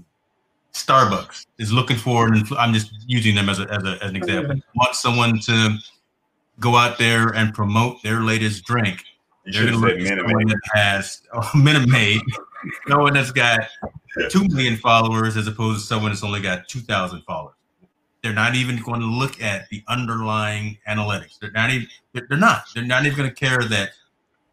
Starbucks 0.72 1.46
is 1.58 1.72
looking 1.72 1.96
for, 1.96 2.26
and 2.26 2.46
I'm 2.58 2.72
just 2.72 2.92
using 3.06 3.34
them 3.34 3.48
as, 3.48 3.60
a, 3.60 3.70
as, 3.70 3.84
a, 3.84 3.98
as 4.02 4.10
an 4.10 4.16
example, 4.16 4.60
want 4.74 4.94
someone 4.94 5.38
to 5.40 5.76
go 6.58 6.76
out 6.76 6.98
there 6.98 7.28
and 7.28 7.52
promote 7.52 8.02
their 8.02 8.20
latest 8.20 8.64
drink 8.64 9.02
They're 9.46 9.66
going 9.66 9.74
to 9.74 9.78
look 9.78 10.00
someone 10.06 10.46
that 10.48 10.60
has 10.74 11.22
oh, 11.32 11.50
Minute 11.56 11.88
Maid, 11.88 12.20
no 12.88 12.98
one 12.98 13.14
that's 13.14 13.32
got 13.32 13.60
two 14.30 14.46
million 14.48 14.76
followers 14.76 15.36
as 15.36 15.46
opposed 15.46 15.80
to 15.80 15.86
someone 15.86 16.12
that's 16.12 16.24
only 16.24 16.40
got 16.40 16.68
two 16.68 16.80
thousand 16.80 17.22
followers. 17.22 17.54
They're 18.22 18.34
not 18.34 18.54
even 18.54 18.82
going 18.82 19.00
to 19.00 19.06
look 19.06 19.40
at 19.40 19.68
the 19.70 19.82
underlying 19.88 20.76
analytics. 20.86 21.38
They're 21.38 21.52
not 21.52 21.70
even. 21.70 21.88
They're 22.12 22.38
not. 22.38 22.64
They're 22.74 22.84
not 22.84 23.06
even 23.06 23.16
going 23.16 23.30
to 23.30 23.34
care 23.34 23.62
that 23.62 23.90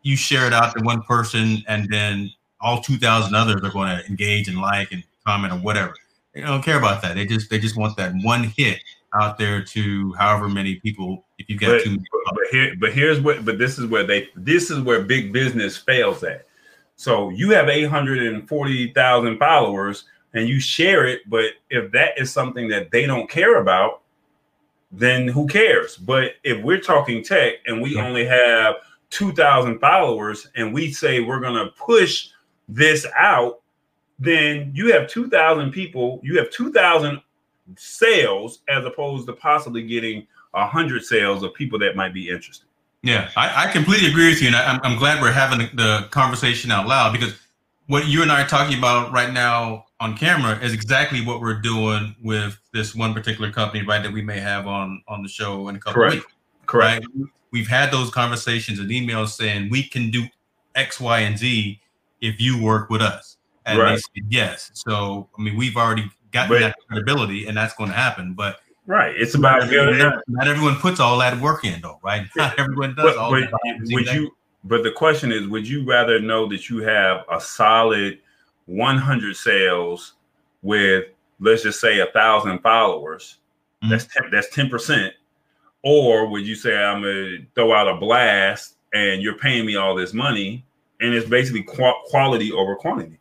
you 0.08 0.16
share 0.16 0.48
it 0.48 0.54
out 0.54 0.74
to 0.78 0.84
one 0.86 1.02
person 1.02 1.62
and 1.68 1.90
then 1.90 2.32
all 2.62 2.82
two 2.82 2.98
thousand 2.98 3.36
others 3.36 3.62
are 3.62 3.72
going 3.72 3.98
to 3.98 4.06
engage 4.08 4.48
and 4.48 4.58
like 4.58 4.92
and 4.94 5.04
comment 5.26 5.52
or 5.52 5.58
whatever. 5.58 5.94
They 6.34 6.42
don't 6.42 6.64
care 6.64 6.78
about 6.78 7.02
that. 7.02 7.16
They 7.16 7.26
just 7.26 7.50
they 7.50 7.60
just 7.60 7.78
want 7.78 7.98
that 7.98 8.14
one 8.24 8.46
hit 8.56 8.80
out 9.14 9.38
there 9.38 9.62
to 9.64 10.14
however 10.14 10.48
many 10.48 10.76
people 10.76 11.26
if 11.40 11.50
you 11.50 11.58
get 11.58 11.84
too 11.84 11.98
but, 11.98 12.36
but 12.36 12.44
here 12.52 12.76
but 12.80 12.92
here's 12.94 13.22
what 13.22 13.44
but 13.46 13.58
this 13.58 13.80
is 13.80 13.86
where 13.86 14.06
they 14.06 14.28
this 14.36 14.70
is 14.70 14.82
where 14.82 15.02
big 15.02 15.32
business 15.32 15.78
fails 15.78 16.24
at 16.24 16.46
so 16.98 17.30
you 17.30 17.52
have 17.52 17.70
840,000 17.70 19.38
followers 19.38 20.04
and 20.34 20.50
you 20.50 20.60
share 20.60 21.08
it 21.08 21.22
but 21.30 21.52
if 21.70 21.90
that 21.94 22.20
is 22.20 22.32
something 22.32 22.68
that 22.68 22.92
they 22.92 23.06
don't 23.06 23.30
care 23.30 23.62
about 23.62 24.02
then 24.92 25.26
who 25.26 25.48
cares 25.48 25.96
but 25.96 26.34
if 26.44 26.62
we're 26.62 26.82
talking 26.82 27.24
tech 27.24 27.54
and 27.66 27.82
we 27.82 27.98
only 27.98 28.26
have 28.26 28.76
2,000 29.10 29.80
followers 29.80 30.48
and 30.56 30.74
we 30.74 30.92
say 30.92 31.22
we're 31.22 31.40
going 31.40 31.54
to 31.54 31.72
push 31.74 32.30
this 32.68 33.06
out 33.18 33.62
then 34.20 34.72
you 34.74 34.92
have 34.92 35.08
2,000 35.08 35.72
people 35.72 36.20
you 36.24 36.38
have 36.38 36.50
2,000 36.50 37.22
sales 37.76 38.60
as 38.70 38.86
opposed 38.86 39.28
to 39.28 39.34
possibly 39.34 39.86
getting 39.86 40.26
a 40.54 40.66
hundred 40.66 41.04
sales 41.04 41.44
of 41.44 41.54
people 41.54 41.78
that 41.80 41.96
might 41.96 42.14
be 42.14 42.30
interested. 42.30 42.66
Yeah, 43.04 43.30
I, 43.36 43.68
I 43.68 43.72
completely 43.72 44.10
agree 44.10 44.30
with 44.30 44.42
you, 44.42 44.48
and 44.48 44.56
I, 44.56 44.80
I'm 44.84 44.98
glad 44.98 45.22
we're 45.22 45.32
having 45.32 45.60
the, 45.60 45.70
the 45.76 46.08
conversation 46.10 46.72
out 46.72 46.88
loud 46.88 47.14
because 47.14 47.36
what 47.86 48.08
you 48.08 48.22
and 48.22 48.32
I 48.32 48.42
are 48.42 48.48
talking 48.48 48.78
about 48.78 49.12
right 49.12 49.32
now 49.32 49.86
on 50.00 50.18
camera 50.18 50.60
is 50.60 50.74
exactly 50.74 51.24
what 51.24 51.40
we're 51.40 51.62
doing 51.62 52.16
with 52.22 52.58
this 52.74 52.96
one 52.96 53.14
particular 53.14 53.52
company, 53.52 53.86
right? 53.86 54.02
That 54.02 54.12
we 54.12 54.22
may 54.22 54.40
have 54.40 54.68
on 54.68 55.04
on 55.08 55.22
the 55.22 55.30
show 55.30 55.70
in 55.70 55.76
a 55.76 55.80
couple 55.80 55.94
Correct. 55.94 56.16
weeks. 56.16 56.34
Correct. 56.66 57.06
Right? 57.16 57.30
We've 57.52 57.68
had 57.68 57.92
those 57.92 58.10
conversations 58.10 58.80
and 58.80 58.90
emails 58.90 59.30
saying 59.30 59.70
we 59.70 59.84
can 59.84 60.12
do 60.12 60.26
X, 60.76 61.00
Y, 61.00 61.20
and 61.20 61.38
Z 61.38 61.80
if 62.22 62.40
you 62.40 62.62
work 62.62 62.90
with 62.90 63.02
us. 63.02 63.38
And 63.66 63.80
right. 63.80 63.96
they 63.96 63.98
said 63.98 64.28
yes. 64.30 64.72
So 64.74 65.28
I 65.38 65.42
mean, 65.42 65.58
we've 65.58 65.76
already 65.76 66.10
gotten 66.32 66.50
but, 66.50 66.60
that 66.60 66.76
credibility, 66.88 67.48
and 67.48 67.58
that's 67.58 67.74
going 67.74 67.90
to 67.90 67.96
happen. 67.96 68.34
But 68.34 68.60
right, 68.86 69.16
it's 69.16 69.36
about 69.36 69.70
not, 69.72 70.24
not, 70.28 70.48
everyone 70.48 70.76
puts 70.76 71.00
all 71.00 71.18
that 71.20 71.40
work 71.40 71.66
in, 71.66 71.82
though, 71.82 72.00
right? 72.04 72.28
Not 72.36 72.58
everyone 72.60 72.96
does 72.96 73.16
but, 73.16 73.18
all 73.18 73.32
but, 73.32 73.50
Would 73.92 74.08
you? 74.08 74.32
But 74.64 74.84
the 74.84 74.92
question 74.92 75.32
is, 75.32 75.48
would 75.48 75.68
you 75.68 75.86
rather 75.86 76.20
know 76.20 76.48
that 76.48 76.70
you 76.70 76.80
have 76.80 77.24
a 77.32 77.40
solid 77.40 78.20
100 78.66 79.36
sales 79.36 80.14
with, 80.62 81.06
let's 81.40 81.64
just 81.64 81.80
say, 81.80 82.00
a 82.00 82.08
thousand 82.08 82.60
followers? 82.60 83.38
Mm-hmm. 83.82 83.92
That's 83.92 84.06
10, 84.06 84.32
that's 84.32 84.50
10 84.50 84.70
percent. 84.70 85.14
Or 85.90 86.28
would 86.28 86.46
you 86.46 86.56
say 86.56 86.76
I'm 86.76 87.02
gonna 87.02 87.38
throw 87.56 87.72
out 87.72 87.88
a 87.88 87.96
blast 87.96 88.76
and 88.94 89.22
you're 89.22 89.38
paying 89.38 89.66
me 89.66 89.78
all 89.78 89.96
this 89.96 90.14
money, 90.14 90.66
and 91.00 91.14
it's 91.14 91.30
basically 91.30 91.64
qu- 91.64 92.02
quality 92.08 92.52
over 92.52 92.76
quantity? 92.76 93.18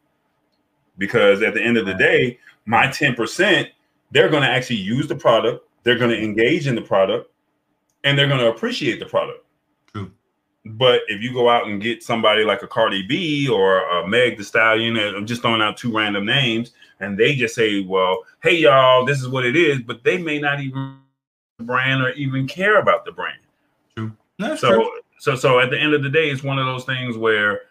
Because 0.99 1.43
at 1.43 1.55
the 1.55 1.63
end 1.63 1.77
of 1.77 1.87
the 1.87 1.95
day, 1.95 2.41
my 2.65 2.89
10%, 2.89 3.69
they're 4.11 4.29
going 4.29 4.43
to 4.43 4.49
actually 4.49 4.77
use 4.77 5.07
the 5.07 5.15
product, 5.15 5.65
they're 5.85 5.99
going 5.99 6.11
to 6.11 6.21
engage 6.21 6.67
in 6.67 6.75
the 6.75 6.83
product, 6.83 7.31
and 8.03 8.19
they're 8.19 8.27
going 8.27 8.41
to 8.41 8.49
appreciate 8.49 8.99
the 8.99 9.07
product. 9.07 9.45
True. 9.93 10.11
But 10.65 11.03
if 11.07 11.23
you 11.23 11.33
go 11.33 11.49
out 11.49 11.69
and 11.69 11.81
get 11.81 12.03
somebody 12.03 12.43
like 12.43 12.65
a 12.65 12.67
Cardi 12.67 13.03
B 13.03 13.49
or 13.49 13.89
a 13.89 14.09
Meg 14.09 14.39
Thee 14.39 14.43
Stallion, 14.43 14.97
I'm 14.97 15.25
just 15.25 15.41
throwing 15.41 15.63
out 15.63 15.77
two 15.77 15.97
random 15.97 16.27
names, 16.27 16.73
and 16.99 17.17
they 17.17 17.37
just 17.37 17.55
say, 17.55 17.83
well, 17.83 18.25
hey, 18.43 18.57
y'all, 18.57 19.05
this 19.05 19.21
is 19.21 19.29
what 19.29 19.47
it 19.47 19.55
is, 19.55 19.83
but 19.83 20.03
they 20.03 20.19
may 20.19 20.41
not 20.41 20.59
even 20.61 20.99
brand 21.59 22.03
or 22.03 22.11
even 22.13 22.47
care 22.47 22.81
about 22.81 23.05
the 23.05 23.13
brand. 23.13 23.39
True. 23.97 24.13
That's 24.39 24.61
so, 24.61 24.75
true. 24.75 24.91
so, 25.19 25.37
so 25.37 25.61
at 25.61 25.71
the 25.71 25.79
end 25.79 25.95
of 25.95 26.03
the 26.03 26.11
day, 26.11 26.31
it's 26.31 26.43
one 26.43 26.59
of 26.59 26.67
those 26.67 26.85
things 26.85 27.17
where 27.17 27.63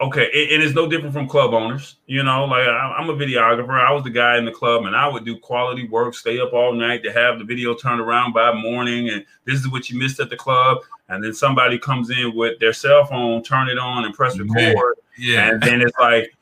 okay, 0.00 0.24
it, 0.32 0.52
it 0.52 0.62
is 0.62 0.74
no 0.74 0.86
different 0.86 1.12
from 1.12 1.28
club 1.28 1.54
owners. 1.54 1.96
You 2.06 2.22
know, 2.22 2.44
like 2.44 2.66
I, 2.66 3.00
am 3.00 3.08
a 3.08 3.14
videographer. 3.14 3.80
I 3.80 3.92
was 3.92 4.04
the 4.04 4.10
guy 4.10 4.38
in 4.38 4.44
the 4.44 4.52
club, 4.52 4.84
and 4.84 4.94
I 4.94 5.08
would 5.08 5.24
do 5.24 5.38
quality 5.38 5.88
work, 5.88 6.14
stay 6.14 6.38
up 6.40 6.52
all 6.52 6.72
night 6.72 7.02
to 7.04 7.12
have 7.12 7.38
the 7.38 7.44
video 7.44 7.74
turned 7.74 8.00
around 8.00 8.32
by 8.32 8.52
morning. 8.52 9.10
And 9.10 9.24
this 9.44 9.60
is 9.60 9.70
what 9.70 9.90
you 9.90 9.98
missed 9.98 10.20
at 10.20 10.30
the 10.30 10.36
club. 10.36 10.78
And 11.08 11.22
then 11.22 11.32
somebody 11.32 11.78
comes 11.78 12.10
in 12.10 12.34
with 12.34 12.58
their 12.58 12.72
cell 12.72 13.04
phone, 13.04 13.42
turn 13.42 13.68
it 13.68 13.78
on, 13.78 14.04
and 14.04 14.14
press 14.14 14.38
record. 14.38 14.96
Yeah. 15.16 15.50
And 15.50 15.62
then 15.62 15.80
it's 15.80 15.96
like, 15.98 16.32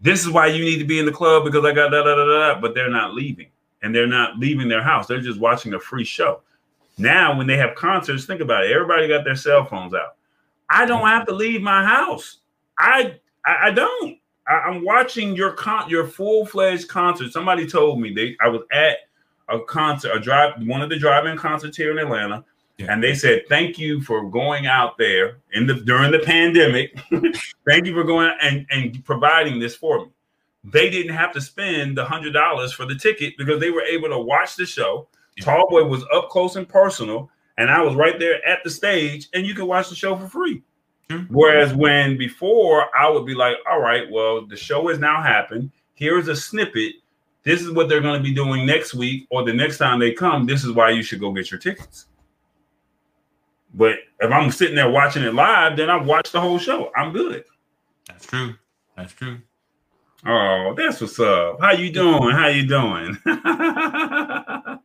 this 0.00 0.20
is 0.20 0.30
why 0.30 0.48
you 0.48 0.62
need 0.64 0.78
to 0.78 0.84
be 0.84 0.98
in 0.98 1.06
the 1.06 1.12
club 1.12 1.44
because 1.44 1.64
I 1.64 1.72
got 1.72 1.90
da 1.90 2.02
da 2.02 2.14
da 2.14 2.24
da. 2.24 2.60
But 2.60 2.74
they're 2.74 2.90
not 2.90 3.14
leaving, 3.14 3.48
and 3.82 3.94
they're 3.94 4.06
not 4.06 4.38
leaving 4.38 4.68
their 4.68 4.82
house. 4.82 5.06
They're 5.06 5.20
just 5.20 5.40
watching 5.40 5.74
a 5.74 5.80
free 5.80 6.04
show. 6.04 6.42
Now, 6.98 7.36
when 7.36 7.46
they 7.46 7.56
have 7.56 7.74
concerts, 7.74 8.26
think 8.26 8.40
about 8.40 8.64
it. 8.64 8.72
Everybody 8.72 9.08
got 9.08 9.24
their 9.24 9.36
cell 9.36 9.64
phones 9.64 9.94
out. 9.94 10.16
I 10.68 10.86
don't 10.86 11.06
have 11.06 11.26
to 11.26 11.34
leave 11.34 11.62
my 11.62 11.84
house. 11.84 12.38
I 12.78 13.18
I, 13.44 13.70
don't. 13.72 14.18
I, 14.46 14.68
am 14.68 14.84
watching 14.84 15.34
your 15.34 15.52
con 15.52 15.88
your 15.88 16.06
full 16.06 16.46
fledged 16.46 16.88
concert. 16.88 17.32
Somebody 17.32 17.66
told 17.66 18.00
me 18.00 18.12
they 18.12 18.36
I 18.40 18.48
was 18.48 18.62
at 18.72 18.98
a 19.48 19.60
concert, 19.60 20.12
a 20.14 20.20
drive, 20.20 20.54
one 20.66 20.82
of 20.82 20.88
the 20.88 20.98
drive-in 20.98 21.36
concerts 21.36 21.76
here 21.76 21.90
in 21.90 21.98
Atlanta. 21.98 22.44
Yeah. 22.78 22.86
And 22.90 23.02
they 23.02 23.14
said, 23.14 23.42
"Thank 23.48 23.78
you 23.78 24.00
for 24.00 24.28
going 24.28 24.66
out 24.66 24.96
there 24.96 25.38
in 25.52 25.66
the 25.66 25.74
during 25.74 26.10
the 26.10 26.20
pandemic. 26.20 26.98
Thank 27.66 27.86
you 27.86 27.94
for 27.94 28.04
going 28.04 28.32
and 28.40 28.66
and 28.70 29.04
providing 29.04 29.58
this 29.58 29.74
for 29.74 30.06
me." 30.06 30.10
They 30.64 30.90
didn't 30.90 31.14
have 31.14 31.32
to 31.32 31.40
spend 31.40 31.96
the 31.96 32.04
hundred 32.04 32.32
dollars 32.32 32.72
for 32.72 32.86
the 32.86 32.94
ticket 32.94 33.34
because 33.36 33.60
they 33.60 33.70
were 33.70 33.82
able 33.82 34.08
to 34.08 34.18
watch 34.18 34.56
the 34.56 34.66
show. 34.66 35.08
Yeah. 35.36 35.44
Tallboy 35.44 35.88
was 35.88 36.04
up 36.14 36.28
close 36.28 36.56
and 36.56 36.68
personal, 36.68 37.30
and 37.58 37.70
I 37.70 37.82
was 37.82 37.94
right 37.94 38.18
there 38.18 38.46
at 38.46 38.62
the 38.62 38.70
stage, 38.70 39.28
and 39.34 39.46
you 39.46 39.54
could 39.54 39.64
watch 39.64 39.88
the 39.88 39.96
show 39.96 40.16
for 40.16 40.28
free. 40.28 40.62
Mm-hmm. 41.08 41.34
Whereas 41.34 41.74
when 41.74 42.16
before 42.16 42.86
I 42.96 43.08
would 43.10 43.26
be 43.26 43.34
like, 43.34 43.56
all 43.68 43.80
right, 43.80 44.10
well, 44.10 44.46
the 44.46 44.56
show 44.56 44.88
has 44.88 44.98
now 44.98 45.22
happened. 45.22 45.70
Here's 45.94 46.28
a 46.28 46.36
snippet. 46.36 46.94
This 47.44 47.60
is 47.60 47.72
what 47.72 47.88
they're 47.88 48.00
going 48.00 48.18
to 48.18 48.22
be 48.22 48.34
doing 48.34 48.64
next 48.64 48.94
week 48.94 49.26
or 49.30 49.44
the 49.44 49.52
next 49.52 49.78
time 49.78 49.98
they 49.98 50.12
come. 50.12 50.46
This 50.46 50.64
is 50.64 50.72
why 50.72 50.90
you 50.90 51.02
should 51.02 51.20
go 51.20 51.32
get 51.32 51.50
your 51.50 51.58
tickets. 51.58 52.06
But 53.74 53.96
if 54.20 54.30
I'm 54.30 54.50
sitting 54.50 54.76
there 54.76 54.90
watching 54.90 55.22
it 55.22 55.34
live, 55.34 55.76
then 55.76 55.90
I've 55.90 56.06
watched 56.06 56.32
the 56.32 56.40
whole 56.40 56.58
show. 56.58 56.92
I'm 56.94 57.12
good. 57.12 57.44
That's 58.06 58.26
true. 58.26 58.54
That's 58.96 59.12
true. 59.12 59.40
Oh, 60.24 60.74
that's 60.76 61.00
what's 61.00 61.18
up. 61.18 61.60
How 61.60 61.72
you 61.72 61.92
doing? 61.92 62.30
How 62.30 62.48
you 62.48 62.66
doing? 62.66 63.18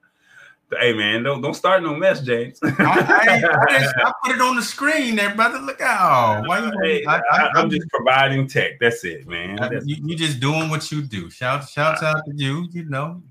Hey 0.70 0.92
man, 0.94 1.24
don't 1.24 1.42
don't 1.42 1.54
start 1.54 1.82
no 1.82 1.96
mess, 1.96 2.20
James. 2.20 2.60
I, 2.62 2.68
I, 2.78 4.06
I, 4.06 4.12
put 4.26 4.36
it 4.36 4.42
on 4.42 4.58
the 4.58 4.62
screen 4.62 5.16
there, 5.16 5.34
brother. 5.34 5.60
Look 5.60 5.80
out! 5.80 6.46
Why 6.46 6.60
you? 6.60 6.72
Hey, 6.84 7.06
I, 7.06 7.22
am 7.56 7.70
just 7.70 7.88
providing 7.88 8.48
tech. 8.48 8.78
That's 8.82 9.06
it, 9.06 9.26
man. 9.28 9.56
That's 9.56 9.86
you, 9.86 9.96
you 10.04 10.18
just 10.18 10.42
doing 10.42 10.70
what 10.70 10.92
you 10.92 11.04
do. 11.04 11.30
Shout 11.30 11.70
shouts 11.70 12.04
out 12.04 12.26
to 12.26 12.34
you. 12.36 12.68
You 12.74 12.84
know, 12.84 13.24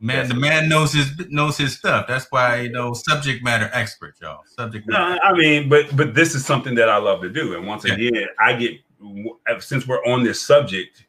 man. 0.00 0.26
The 0.28 0.34
man 0.34 0.70
knows 0.70 0.94
his 0.94 1.12
knows 1.28 1.58
his 1.58 1.76
stuff. 1.76 2.06
That's 2.08 2.26
why 2.30 2.62
you 2.62 2.70
know 2.70 2.94
subject 2.94 3.44
matter 3.44 3.68
expert, 3.74 4.14
y'all. 4.22 4.44
Subject. 4.46 4.88
Matter. 4.88 5.16
No, 5.16 5.20
I 5.22 5.34
mean, 5.34 5.68
but 5.68 5.94
but 5.94 6.14
this 6.14 6.34
is 6.34 6.46
something 6.46 6.74
that 6.76 6.88
I 6.88 6.96
love 6.96 7.20
to 7.20 7.28
do, 7.28 7.56
and 7.56 7.66
once 7.66 7.84
yeah. 7.84 7.92
again, 7.92 8.26
I 8.38 8.54
get 8.54 8.72
since 9.58 9.86
we're 9.86 10.02
on 10.06 10.24
this 10.24 10.40
subject, 10.40 11.04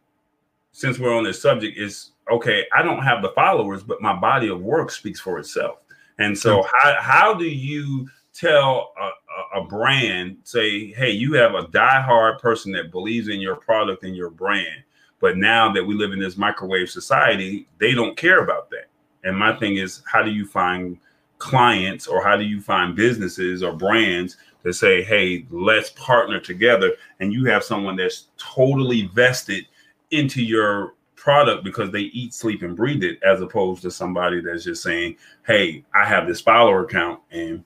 since 0.72 1.00
we're 1.00 1.16
on 1.16 1.24
this 1.24 1.42
subject, 1.42 1.78
is 1.78 2.12
okay, 2.32 2.66
I 2.74 2.82
don't 2.82 3.04
have 3.04 3.22
the 3.22 3.30
followers, 3.30 3.84
but 3.84 4.02
my 4.02 4.14
body 4.14 4.50
of 4.50 4.62
work 4.62 4.92
speaks 4.92 5.20
for 5.20 5.40
itself. 5.40 5.80
And 6.20 6.38
so, 6.38 6.64
how, 6.82 6.96
how 7.00 7.34
do 7.34 7.46
you 7.46 8.08
tell 8.34 8.94
a, 9.00 9.60
a, 9.60 9.64
brand, 9.64 10.38
say, 10.44 10.92
hey, 10.94 11.12
you 11.12 11.34
have 11.34 11.56
a 11.56 11.68
die-hard 11.68 12.40
person 12.40 12.72
that 12.72 12.92
believes 12.92 13.28
in 13.28 13.42
your 13.42 13.56
product 13.56 14.04
and 14.04 14.16
your 14.16 14.30
brand, 14.30 14.84
but 15.20 15.38
now 15.38 15.72
that 15.74 15.86
we 15.86 15.94
live 15.94 16.14
in 16.14 16.20
this 16.20 16.38
microwave 16.38 16.90
society, 16.90 17.68
they 17.80 17.94
don't 17.94 18.16
care 18.16 18.44
about 18.44 18.70
that. 18.70 18.88
And 19.24 19.38
my 19.38 19.54
thing 19.58 19.78
is, 19.78 20.02
how 20.06 20.24
do 20.24 20.32
you 20.32 20.46
find 20.46 20.98
clients 21.38 22.08
or 22.08 22.24
how 22.24 22.38
do 22.38 22.44
you 22.44 22.62
find 22.62 22.96
businesses 22.96 23.64
or 23.64 23.74
brands 23.74 24.38
to 24.64 24.72
say, 24.72 25.04
hey, 25.04 25.46
let's 25.50 25.90
partner 25.92 26.40
together? 26.40 26.94
And 27.20 27.34
you 27.34 27.46
have 27.46 27.64
someone 27.64 27.96
that's 27.96 28.28
totally 28.38 29.08
vested 29.14 29.66
into 30.12 30.44
your 30.44 30.96
product 31.16 31.64
because 31.64 31.92
they 31.92 32.02
eat, 32.02 32.34
sleep, 32.34 32.64
and 32.64 32.76
breathe 32.76 33.04
it, 33.04 33.22
as 33.24 33.42
opposed 33.42 33.82
to 33.84 33.92
somebody 33.92 34.42
that's 34.42 34.64
just 34.64 34.84
saying, 34.84 35.16
hey, 35.46 35.84
I 35.94 36.06
have 36.06 36.28
this 36.28 36.42
follower 36.42 36.86
account 36.86 37.20
and 37.32 37.64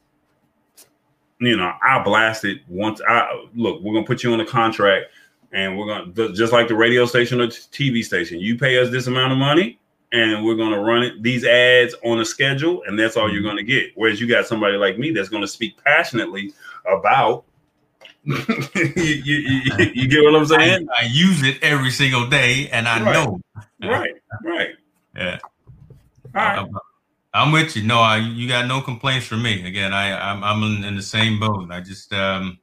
you 1.39 1.57
know, 1.57 1.73
I 1.83 2.01
blast 2.01 2.45
it 2.45 2.61
once 2.67 3.01
I 3.07 3.45
look, 3.55 3.81
we're 3.81 3.93
gonna 3.93 4.05
put 4.05 4.23
you 4.23 4.33
on 4.33 4.39
a 4.39 4.45
contract 4.45 5.07
and 5.51 5.77
we're 5.77 5.87
gonna 5.87 6.33
just 6.33 6.53
like 6.53 6.67
the 6.67 6.75
radio 6.75 7.05
station 7.05 7.41
or 7.41 7.47
TV 7.47 8.03
station, 8.03 8.39
you 8.39 8.57
pay 8.57 8.77
us 8.79 8.89
this 8.89 9.07
amount 9.07 9.33
of 9.33 9.37
money 9.37 9.79
and 10.11 10.45
we're 10.45 10.55
gonna 10.55 10.79
run 10.79 11.03
it 11.03 11.21
these 11.21 11.43
ads 11.43 11.93
on 12.05 12.19
a 12.19 12.25
schedule, 12.25 12.83
and 12.87 12.97
that's 12.97 13.17
all 13.17 13.29
you're 13.29 13.41
mm-hmm. 13.41 13.49
gonna 13.49 13.63
get. 13.63 13.91
Whereas 13.95 14.21
you 14.21 14.27
got 14.27 14.47
somebody 14.47 14.77
like 14.77 14.97
me 14.97 15.11
that's 15.11 15.29
gonna 15.29 15.47
speak 15.47 15.81
passionately 15.83 16.53
about 16.85 17.43
you, 18.75 18.93
you, 18.95 19.35
you, 19.35 19.91
you, 19.93 20.07
get 20.07 20.23
what 20.23 20.35
I'm 20.35 20.45
saying? 20.47 20.87
I, 20.95 21.03
I, 21.03 21.05
use 21.05 21.43
it 21.43 21.61
every 21.61 21.91
single 21.91 22.27
day, 22.27 22.67
and 22.69 22.87
I 22.87 23.03
right. 23.03 23.13
know. 23.13 23.39
Right, 23.81 24.13
right. 24.43 24.69
Yeah. 25.15 25.39
All 26.35 26.41
right. 26.41 26.59
I'm, 26.59 26.69
I'm, 27.33 27.51
with 27.53 27.77
you. 27.77 27.83
No, 27.83 27.99
I, 27.99 28.17
you 28.17 28.49
got 28.49 28.67
no 28.67 28.81
complaints 28.81 29.25
from 29.25 29.43
me. 29.43 29.65
Again, 29.65 29.93
I 29.93 30.11
I'm, 30.11 30.43
I'm 30.43 30.61
in, 30.63 30.83
in 30.83 30.95
the 30.97 31.01
same 31.01 31.39
boat. 31.39 31.71
I 31.71 31.79
just 31.79 32.11
um 32.11 32.59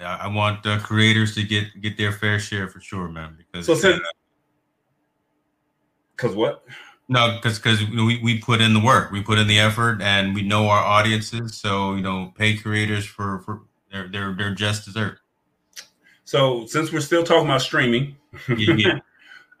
I 0.00 0.26
want 0.26 0.64
the 0.64 0.78
creators 0.78 1.34
to 1.36 1.44
get 1.44 1.80
get 1.80 1.96
their 1.96 2.10
fair 2.10 2.40
share 2.40 2.66
for 2.66 2.80
sure, 2.80 3.08
man. 3.08 3.36
Because 3.36 3.66
so 3.66 3.76
since, 3.76 4.00
because 6.16 6.34
what? 6.34 6.64
No, 7.08 7.36
because 7.36 7.58
because 7.58 7.82
we, 7.88 8.20
we 8.22 8.38
put 8.38 8.60
in 8.60 8.74
the 8.74 8.80
work, 8.80 9.10
we 9.10 9.22
put 9.22 9.38
in 9.38 9.46
the 9.46 9.58
effort, 9.58 10.02
and 10.02 10.34
we 10.34 10.42
know 10.42 10.68
our 10.68 10.84
audiences. 10.84 11.56
So 11.56 11.94
you 11.94 12.02
know, 12.02 12.32
pay 12.36 12.56
creators 12.56 13.06
for 13.06 13.40
for 13.40 13.62
their 13.90 14.08
their 14.08 14.34
their 14.34 14.54
just 14.54 14.84
dessert. 14.84 15.20
So 16.24 16.66
since 16.66 16.92
we're 16.92 17.00
still 17.00 17.24
talking 17.24 17.46
about 17.46 17.62
streaming, 17.62 18.16
yeah, 18.48 18.74
yeah. 18.76 18.98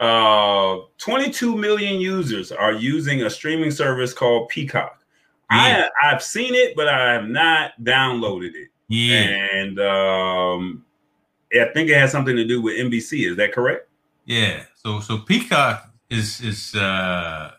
uh, 0.06 0.80
22 0.98 1.56
million 1.56 1.98
users 1.98 2.52
are 2.52 2.72
using 2.72 3.22
a 3.22 3.30
streaming 3.30 3.70
service 3.70 4.12
called 4.12 4.50
Peacock. 4.50 5.02
Yeah. 5.50 5.88
I 6.02 6.10
I've 6.10 6.22
seen 6.22 6.54
it, 6.54 6.76
but 6.76 6.88
I 6.88 7.14
have 7.14 7.28
not 7.28 7.72
downloaded 7.82 8.54
it. 8.54 8.68
Yeah, 8.88 9.22
and 9.54 9.80
um, 9.80 10.84
I 11.54 11.64
think 11.72 11.88
it 11.88 11.96
has 11.96 12.12
something 12.12 12.36
to 12.36 12.44
do 12.44 12.60
with 12.60 12.76
NBC. 12.76 13.30
Is 13.30 13.38
that 13.38 13.52
correct? 13.52 13.88
Yeah. 14.26 14.64
So 14.74 15.00
so 15.00 15.16
Peacock 15.16 15.87
is 16.10 16.40
is 16.40 16.74
uh, 16.74 17.52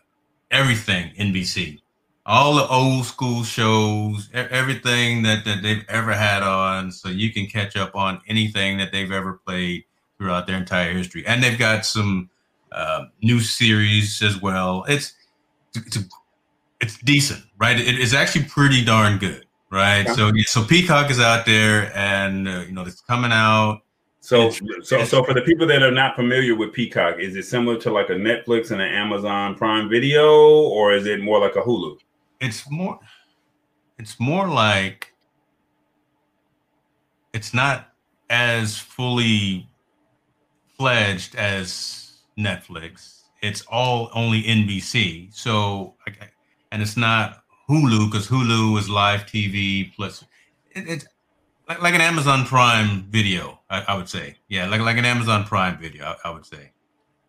everything 0.50 1.12
NBC. 1.18 1.80
All 2.26 2.54
the 2.54 2.66
old 2.68 3.06
school 3.06 3.42
shows, 3.42 4.28
everything 4.34 5.22
that, 5.22 5.44
that 5.46 5.62
they've 5.62 5.84
ever 5.88 6.12
had 6.12 6.42
on, 6.42 6.92
so 6.92 7.08
you 7.08 7.32
can 7.32 7.46
catch 7.46 7.76
up 7.76 7.96
on 7.96 8.20
anything 8.28 8.76
that 8.78 8.92
they've 8.92 9.10
ever 9.10 9.40
played 9.44 9.84
throughout 10.18 10.46
their 10.46 10.56
entire 10.56 10.92
history. 10.92 11.26
And 11.26 11.42
they've 11.42 11.58
got 11.58 11.84
some 11.84 12.28
uh, 12.72 13.06
new 13.22 13.40
series 13.40 14.22
as 14.22 14.40
well. 14.40 14.84
It's 14.86 15.14
it's, 15.74 15.98
it's 16.80 16.98
decent, 16.98 17.42
right? 17.58 17.78
It 17.80 17.98
is 17.98 18.14
actually 18.14 18.44
pretty 18.44 18.84
darn 18.84 19.18
good, 19.18 19.46
right? 19.70 20.06
Yeah. 20.06 20.14
So 20.14 20.30
so 20.46 20.64
Peacock 20.64 21.10
is 21.10 21.18
out 21.18 21.46
there, 21.46 21.90
and 21.96 22.46
uh, 22.46 22.64
you 22.66 22.72
know 22.72 22.82
it's 22.82 23.00
coming 23.00 23.32
out 23.32 23.80
so, 24.20 24.50
so, 24.82 25.04
so 25.04 25.24
for 25.24 25.32
the 25.32 25.40
people 25.40 25.66
that 25.66 25.82
are 25.82 25.90
not 25.90 26.14
familiar 26.14 26.54
with 26.54 26.72
Peacock, 26.72 27.18
is 27.18 27.36
it 27.36 27.44
similar 27.44 27.78
to 27.80 27.90
like 27.90 28.10
a 28.10 28.14
Netflix 28.14 28.70
and 28.70 28.80
an 28.80 28.92
Amazon 28.92 29.54
Prime 29.54 29.88
Video, 29.88 30.62
or 30.68 30.92
is 30.92 31.06
it 31.06 31.22
more 31.22 31.40
like 31.40 31.56
a 31.56 31.62
Hulu? 31.62 31.98
It's 32.40 32.70
more, 32.70 32.98
it's 33.98 34.20
more 34.20 34.46
like 34.46 35.14
it's 37.32 37.54
not 37.54 37.88
as 38.28 38.78
fully 38.78 39.68
fledged 40.76 41.34
as 41.36 42.18
Netflix. 42.38 43.22
It's 43.42 43.62
all 43.62 44.10
only 44.14 44.42
NBC. 44.42 45.34
So, 45.34 45.94
and 46.72 46.82
it's 46.82 46.96
not 46.96 47.42
Hulu 47.68 48.10
because 48.10 48.28
Hulu 48.28 48.78
is 48.78 48.88
live 48.88 49.22
TV 49.22 49.94
plus. 49.94 50.24
It, 50.72 50.88
it's 50.88 51.06
like, 51.70 51.82
like 51.82 51.94
an 51.94 52.00
Amazon 52.00 52.44
Prime 52.44 53.04
video, 53.10 53.60
I, 53.70 53.84
I, 53.88 53.96
would 53.96 54.08
say. 54.08 54.36
Yeah, 54.48 54.66
like 54.66 54.80
like 54.80 54.96
an 54.96 55.04
Amazon 55.04 55.44
Prime 55.44 55.78
video, 55.78 56.04
I, 56.04 56.16
I, 56.28 56.30
would 56.32 56.44
say. 56.44 56.72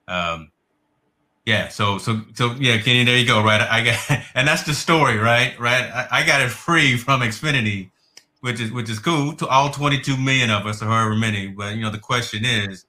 Um, 0.07 0.51
yeah. 1.45 1.67
So 1.67 1.99
so 1.99 2.21
so 2.33 2.55
yeah, 2.59 2.79
Kenny, 2.79 3.03
there 3.03 3.17
you 3.17 3.27
go. 3.27 3.43
Right, 3.43 3.61
I 3.61 3.83
got, 3.83 4.23
and 4.35 4.47
that's 4.47 4.63
the 4.63 4.73
story, 4.73 5.17
right? 5.17 5.59
Right. 5.59 5.83
I, 5.83 6.07
I 6.11 6.25
got 6.25 6.41
it 6.41 6.49
free 6.49 6.97
from 6.97 7.21
Xfinity, 7.21 7.91
which 8.39 8.59
is 8.59 8.71
which 8.71 8.89
is 8.89 8.97
cool 8.97 9.33
to 9.33 9.47
all 9.47 9.69
22 9.69 10.17
million 10.17 10.49
of 10.49 10.65
us, 10.65 10.81
or 10.81 10.85
however 10.85 11.15
many. 11.15 11.47
But 11.47 11.75
you 11.75 11.83
know, 11.83 11.91
the 11.91 11.99
question 11.99 12.43
is, 12.43 12.85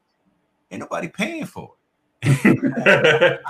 ain't 0.70 0.80
nobody 0.80 1.08
paying 1.08 1.44
for 1.44 1.74
it. 2.22 2.38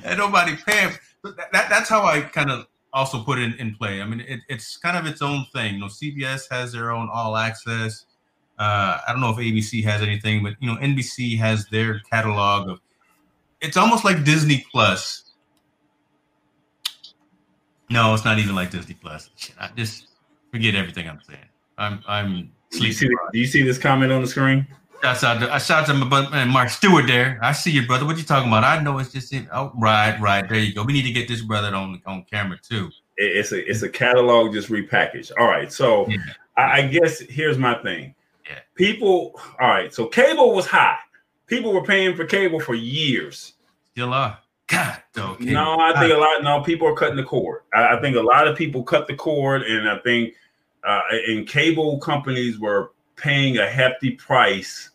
ain't 0.04 0.18
nobody 0.18 0.56
paying. 0.56 0.90
For, 0.90 1.32
That, 1.32 1.52
that, 1.52 1.68
that's 1.68 1.90
how 1.90 2.04
I 2.04 2.22
kind 2.22 2.50
of 2.50 2.66
also 2.92 3.22
put 3.22 3.38
it 3.38 3.42
in, 3.42 3.54
in 3.54 3.74
play. 3.74 4.00
I 4.00 4.06
mean, 4.06 4.20
it, 4.20 4.40
it's 4.48 4.76
kind 4.76 4.96
of 4.96 5.06
its 5.06 5.22
own 5.22 5.46
thing. 5.52 5.74
You 5.74 5.80
know, 5.80 5.86
CBS 5.86 6.50
has 6.50 6.72
their 6.72 6.90
own 6.90 7.08
all 7.12 7.36
access. 7.36 8.06
Uh, 8.58 8.98
I 9.06 9.12
don't 9.12 9.20
know 9.20 9.30
if 9.30 9.36
ABC 9.36 9.84
has 9.84 10.02
anything, 10.02 10.42
but 10.42 10.54
you 10.60 10.68
know, 10.68 10.80
NBC 10.80 11.38
has 11.38 11.66
their 11.66 12.00
catalog 12.10 12.68
of. 12.68 12.80
It's 13.60 13.76
almost 13.76 14.04
like 14.04 14.24
Disney 14.24 14.64
Plus. 14.70 15.32
No, 17.90 18.14
it's 18.14 18.24
not 18.24 18.38
even 18.38 18.54
like 18.54 18.70
Disney 18.70 18.94
Plus. 18.94 19.30
I 19.60 19.70
just 19.76 20.08
forget 20.50 20.74
everything 20.74 21.08
I'm 21.08 21.20
saying. 21.26 21.40
I'm 21.78 22.02
I'm. 22.06 22.52
Do 22.70 22.86
you, 22.86 22.92
see, 22.92 23.08
do 23.08 23.38
you 23.38 23.46
see 23.46 23.62
this 23.62 23.78
comment 23.78 24.12
on 24.12 24.20
the 24.20 24.28
screen? 24.28 24.66
Shouts 25.02 25.22
out 25.22 25.40
to, 25.40 25.50
uh, 25.50 25.54
I 25.54 25.58
shout 25.58 25.86
to 25.86 25.94
my 25.94 26.08
brother 26.08 26.36
uh, 26.36 26.46
Mark 26.46 26.70
Stewart 26.70 27.06
there. 27.06 27.38
I 27.40 27.52
see 27.52 27.70
you, 27.70 27.86
brother. 27.86 28.04
What 28.04 28.18
you 28.18 28.24
talking 28.24 28.48
about? 28.48 28.64
I 28.64 28.82
know 28.82 28.98
it's 28.98 29.12
just 29.12 29.32
it. 29.32 29.46
Oh, 29.52 29.72
right, 29.76 30.18
right. 30.20 30.48
There 30.48 30.58
you 30.58 30.74
go. 30.74 30.82
We 30.82 30.92
need 30.92 31.04
to 31.04 31.12
get 31.12 31.28
this 31.28 31.42
brother 31.42 31.74
on 31.74 32.02
on 32.04 32.24
camera 32.24 32.58
too. 32.60 32.90
It's 33.16 33.52
a 33.52 33.68
it's 33.70 33.82
a 33.82 33.88
catalog 33.88 34.52
just 34.52 34.68
repackaged. 34.68 35.32
All 35.38 35.46
right. 35.46 35.72
So 35.72 36.08
yeah. 36.08 36.18
I, 36.56 36.62
I, 36.78 36.86
guess 36.88 37.20
here's 37.20 37.58
my 37.58 37.80
thing. 37.82 38.14
Yeah. 38.48 38.58
People. 38.74 39.40
All 39.60 39.68
right. 39.68 39.94
So 39.94 40.06
cable 40.06 40.54
was 40.54 40.66
high. 40.66 40.98
People 41.46 41.72
were 41.72 41.84
paying 41.84 42.16
for 42.16 42.24
cable 42.24 42.58
for 42.58 42.74
years. 42.74 43.54
Still 43.92 44.12
are. 44.12 44.38
God, 44.66 45.02
though. 45.14 45.36
No, 45.40 45.78
I 45.80 45.98
think 45.98 46.12
ah. 46.12 46.16
a 46.16 46.18
lot. 46.18 46.42
No, 46.42 46.62
people 46.62 46.88
are 46.88 46.94
cutting 46.94 47.16
the 47.16 47.24
cord. 47.24 47.62
I, 47.72 47.96
I 47.96 48.00
think 48.00 48.16
a 48.16 48.20
lot 48.20 48.46
of 48.46 48.56
people 48.56 48.82
cut 48.82 49.06
the 49.06 49.14
cord, 49.14 49.62
and 49.62 49.88
I 49.88 49.98
think 49.98 50.34
uh, 50.84 51.00
and 51.28 51.46
cable 51.48 51.98
companies 51.98 52.58
were 52.58 52.92
paying 53.18 53.58
a 53.58 53.66
hefty 53.66 54.12
price. 54.12 54.90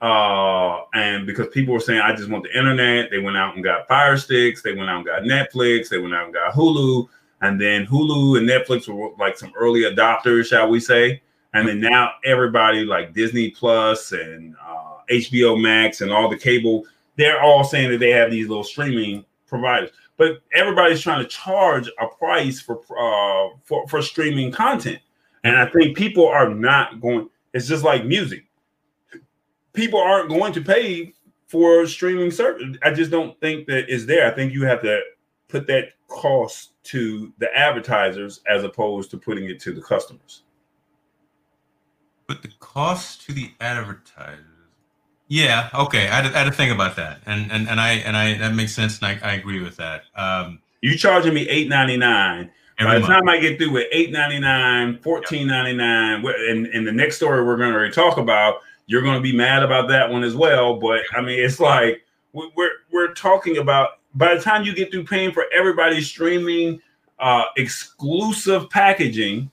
Uh, 0.00 0.80
and 0.94 1.26
because 1.26 1.48
people 1.48 1.74
were 1.74 1.80
saying, 1.80 2.00
I 2.00 2.14
just 2.14 2.28
want 2.28 2.44
the 2.44 2.58
internet, 2.58 3.10
they 3.10 3.18
went 3.18 3.36
out 3.36 3.54
and 3.54 3.62
got 3.62 3.86
Fire 3.86 4.16
Sticks, 4.16 4.62
they 4.62 4.74
went 4.74 4.90
out 4.90 4.96
and 4.96 5.06
got 5.06 5.22
Netflix, 5.22 5.88
they 5.88 5.98
went 5.98 6.14
out 6.14 6.24
and 6.24 6.34
got 6.34 6.54
Hulu. 6.54 7.08
And 7.40 7.60
then 7.60 7.86
Hulu 7.86 8.38
and 8.38 8.48
Netflix 8.48 8.88
were 8.88 9.10
like 9.18 9.36
some 9.36 9.52
early 9.56 9.82
adopters, 9.82 10.46
shall 10.46 10.68
we 10.68 10.80
say. 10.80 11.22
And 11.54 11.68
then 11.68 11.80
now 11.80 12.12
everybody 12.24 12.84
like 12.84 13.12
Disney 13.12 13.50
Plus 13.50 14.12
and 14.12 14.56
uh, 14.66 14.98
HBO 15.10 15.60
Max 15.60 16.00
and 16.00 16.10
all 16.10 16.28
the 16.28 16.38
cable, 16.38 16.84
they're 17.16 17.42
all 17.42 17.62
saying 17.62 17.90
that 17.90 17.98
they 17.98 18.10
have 18.10 18.30
these 18.30 18.48
little 18.48 18.64
streaming 18.64 19.24
providers. 19.46 19.90
But 20.16 20.40
everybody's 20.54 21.00
trying 21.00 21.22
to 21.22 21.28
charge 21.28 21.88
a 22.00 22.06
price 22.06 22.60
for 22.60 22.80
uh, 22.98 23.56
for, 23.64 23.86
for 23.88 24.02
streaming 24.02 24.50
content. 24.52 25.00
And 25.44 25.56
I 25.56 25.66
think 25.66 25.96
people 25.96 26.28
are 26.28 26.48
not 26.48 27.00
going, 27.00 27.28
it's 27.52 27.66
just 27.68 27.84
like 27.84 28.04
music. 28.04 28.44
People 29.72 30.00
aren't 30.00 30.28
going 30.28 30.52
to 30.52 30.60
pay 30.60 31.14
for 31.46 31.86
streaming 31.86 32.30
service. 32.30 32.76
I 32.82 32.92
just 32.92 33.10
don't 33.10 33.38
think 33.40 33.66
that 33.66 33.88
is 33.88 34.06
there. 34.06 34.30
I 34.30 34.34
think 34.34 34.52
you 34.52 34.64
have 34.64 34.82
to 34.82 35.00
put 35.48 35.66
that 35.66 35.92
cost 36.08 36.72
to 36.84 37.32
the 37.38 37.54
advertisers 37.56 38.40
as 38.48 38.64
opposed 38.64 39.10
to 39.10 39.18
putting 39.18 39.48
it 39.48 39.60
to 39.60 39.72
the 39.72 39.82
customers. 39.82 40.42
But 42.26 42.42
the 42.42 42.50
cost 42.60 43.26
to 43.26 43.32
the 43.32 43.50
advertisers. 43.60 44.46
Yeah, 45.28 45.70
okay. 45.74 46.08
I 46.08 46.22
had, 46.22 46.26
I 46.34 46.38
had 46.38 46.44
to 46.44 46.52
think 46.52 46.72
about 46.72 46.96
that, 46.96 47.20
and 47.24 47.50
and 47.50 47.68
and 47.68 47.80
I 47.80 47.92
and 47.92 48.16
I 48.16 48.34
that 48.38 48.54
makes 48.54 48.74
sense, 48.74 49.00
and 49.00 49.06
I, 49.06 49.30
I 49.30 49.34
agree 49.34 49.62
with 49.62 49.76
that. 49.76 50.04
Um, 50.14 50.60
you 50.82 50.96
charging 50.96 51.32
me 51.32 51.48
eight 51.48 51.68
ninety 51.68 51.96
nine 51.96 52.50
by 52.84 52.98
the 52.98 53.06
time 53.06 53.28
I 53.28 53.38
get 53.38 53.58
through 53.58 53.72
with 53.72 53.86
eight 53.92 54.12
ninety 54.12 54.38
nine, 54.38 54.98
fourteen 54.98 55.46
ninety 55.46 55.74
nine, 55.74 56.24
and 56.24 56.66
and 56.66 56.86
the 56.86 56.92
next 56.92 57.16
story 57.16 57.44
we're 57.44 57.56
going 57.56 57.72
to 57.72 57.90
talk 57.90 58.18
about, 58.18 58.56
you're 58.86 59.02
going 59.02 59.16
to 59.16 59.20
be 59.20 59.34
mad 59.36 59.62
about 59.62 59.88
that 59.88 60.10
one 60.10 60.24
as 60.24 60.34
well. 60.34 60.78
But 60.78 61.02
I 61.14 61.20
mean, 61.20 61.38
it's 61.38 61.60
like 61.60 62.02
we're 62.32 62.70
we're 62.90 63.12
talking 63.14 63.58
about 63.58 63.98
by 64.14 64.34
the 64.34 64.40
time 64.40 64.64
you 64.64 64.74
get 64.74 64.90
through 64.90 65.04
paying 65.04 65.32
for 65.32 65.44
everybody's 65.54 66.06
streaming 66.06 66.80
uh, 67.18 67.44
exclusive 67.56 68.68
packaging, 68.70 69.50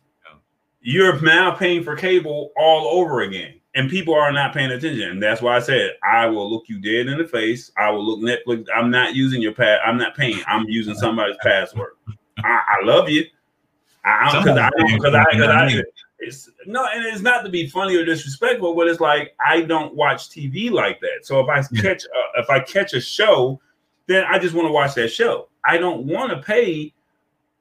you're 0.81 1.21
now 1.21 1.51
paying 1.51 1.83
for 1.83 1.95
cable 1.95 2.51
all 2.57 2.87
over 2.99 3.21
again. 3.21 3.53
and 3.75 3.89
people 3.89 4.13
are 4.13 4.31
not 4.31 4.53
paying 4.53 4.71
attention. 4.71 5.09
And 5.09 5.21
that's 5.23 5.41
why 5.41 5.55
I 5.55 5.59
said 5.59 5.91
I 6.03 6.25
will 6.25 6.49
look 6.49 6.65
you 6.67 6.79
dead 6.79 7.07
in 7.11 7.17
the 7.17 7.27
face. 7.27 7.71
I 7.77 7.89
will 7.91 8.05
look 8.05 8.19
Netflix. 8.19 8.65
I'm 8.75 8.89
not 8.89 9.15
using 9.15 9.41
your 9.41 9.53
pad. 9.53 9.79
I'm 9.85 9.97
not 9.97 10.15
paying. 10.15 10.41
I'm 10.47 10.65
using 10.67 10.95
somebody's 10.95 11.37
password. 11.41 11.93
I, 12.43 12.61
I 12.81 12.85
love 12.85 13.09
you. 13.09 13.25
I 14.05 14.39
because 14.39 14.57
I 14.57 14.69
because 14.87 15.13
I, 15.13 15.23
cause 15.33 15.43
I 15.43 15.83
it's 16.19 16.49
no, 16.65 16.85
and 16.93 17.05
it's 17.05 17.21
not 17.21 17.43
to 17.43 17.49
be 17.49 17.67
funny 17.67 17.95
or 17.95 18.05
disrespectful, 18.05 18.75
but 18.75 18.87
it's 18.87 18.99
like 18.99 19.35
I 19.45 19.61
don't 19.61 19.95
watch 19.95 20.29
TV 20.29 20.69
like 20.69 20.99
that. 21.01 21.19
So 21.25 21.39
if 21.39 21.49
I 21.49 21.61
catch 21.81 22.03
uh, 22.05 22.41
if 22.41 22.49
I 22.49 22.59
catch 22.59 22.93
a 22.93 23.01
show, 23.01 23.59
then 24.07 24.25
I 24.25 24.37
just 24.37 24.53
want 24.53 24.67
to 24.67 24.71
watch 24.71 24.95
that 24.95 25.09
show. 25.09 25.47
I 25.63 25.77
don't 25.77 26.05
want 26.05 26.31
to 26.31 26.41
pay 26.41 26.93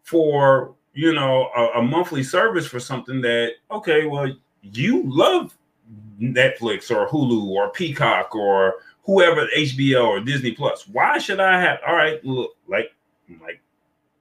for 0.03 0.75
you 0.93 1.15
know 1.15 1.51
a, 1.57 1.79
a 1.79 1.83
monthly 1.83 2.23
service 2.23 2.67
for 2.67 2.81
something 2.81 3.21
that 3.23 3.53
okay, 3.71 4.07
well 4.07 4.33
you 4.63 5.05
love 5.07 5.57
Netflix 6.21 6.91
or 6.91 7.09
Hulu 7.09 7.49
or 7.49 7.71
Peacock 7.71 8.35
or 8.35 8.77
whoever 9.05 9.47
HBO 9.57 10.07
or 10.09 10.21
Disney 10.21 10.53
Plus. 10.53 10.87
Why 10.89 11.19
should 11.19 11.41
I 11.41 11.61
have? 11.61 11.79
All 11.87 11.95
right, 11.95 12.23
look, 12.25 12.57
like 12.67 12.93
like 13.41 13.61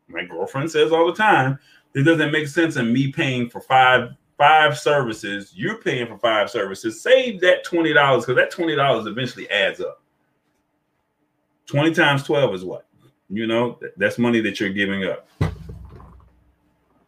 my 0.08 0.24
girlfriend 0.24 0.72
says 0.72 0.92
all 0.92 1.08
the 1.08 1.14
time, 1.14 1.60
it 1.94 2.04
doesn't 2.04 2.32
make 2.32 2.48
sense 2.48 2.76
in 2.76 2.94
me 2.94 3.12
paying 3.12 3.50
for 3.50 3.60
five 3.60 4.12
five 4.38 4.78
services. 4.78 5.54
You're 5.56 5.82
paying 5.82 6.08
for 6.08 6.18
five 6.18 6.50
services. 6.50 7.02
Save 7.02 7.42
that 7.42 7.64
twenty 7.64 7.94
dollars 7.94 8.26
because 8.26 8.38
that 8.38 8.52
twenty 8.52 8.76
dollars 8.76 9.08
eventually 9.08 9.50
adds 9.50 9.82
up. 9.82 10.02
Twenty 11.66 11.94
times 11.94 12.24
twelve 12.24 12.54
is 12.54 12.64
what? 12.64 12.86
You 13.30 13.48
know, 13.48 13.80
that's 13.98 14.18
money 14.18 14.40
that 14.42 14.60
you're 14.60 14.70
giving 14.70 15.06
up. 15.06 15.28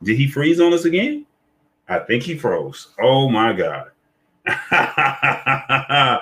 Did 0.03 0.17
he 0.17 0.27
freeze 0.27 0.59
on 0.59 0.73
us 0.73 0.85
again? 0.85 1.25
I 1.87 1.99
think 1.99 2.23
he 2.23 2.37
froze. 2.37 2.89
Oh 3.01 3.29
my 3.29 3.53
god. 3.53 3.91
I 4.45 6.21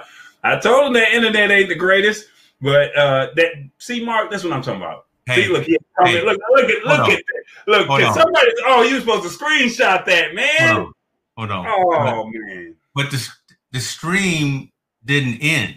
told 0.62 0.88
him 0.88 0.94
that 0.94 1.14
internet 1.14 1.52
ain't 1.52 1.70
the 1.70 1.76
greatest, 1.76 2.28
but 2.62 2.96
uh 2.96 3.30
that 3.36 3.52
see 3.78 4.04
Mark, 4.04 4.32
that's 4.32 4.44
what 4.44 4.54
I'm 4.54 4.62
talking 4.62 4.82
about. 4.82 5.07
Hey, 5.28 5.44
see, 5.44 5.50
look, 5.50 5.66
he, 5.66 5.78
hey, 6.06 6.24
look, 6.24 6.40
look 6.52 6.70
at 6.70 6.86
look 6.86 7.10
at 7.10 7.18
that. 7.18 7.44
Look, 7.68 7.88
can 7.88 8.14
somebody 8.14 8.48
oh 8.66 8.84
you 8.84 9.00
supposed 9.02 9.24
to 9.24 9.46
screenshot 9.46 10.06
that, 10.06 10.34
man. 10.34 10.88
Hold 11.36 11.52
on. 11.52 11.66
Oh 11.68 12.24
but, 12.24 12.40
man. 12.40 12.76
But 12.96 13.12
the 13.12 13.28
the 13.74 13.82
stream 13.82 14.72
didn't 15.04 15.40
end. 15.42 15.76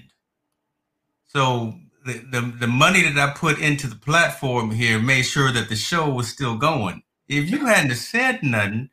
So 1.26 1.74
the, 2.04 2.14
the, 2.30 2.40
the 2.60 2.66
money 2.66 3.02
that 3.02 3.16
I 3.16 3.32
put 3.32 3.58
into 3.60 3.86
the 3.86 3.96
platform 3.96 4.70
here 4.70 4.98
made 4.98 5.22
sure 5.22 5.52
that 5.52 5.68
the 5.68 5.76
show 5.76 6.08
was 6.08 6.28
still 6.28 6.56
going. 6.56 7.02
If 7.28 7.50
you 7.50 7.66
hadn't 7.66 7.94
said 7.96 8.42
nothing, 8.42 8.90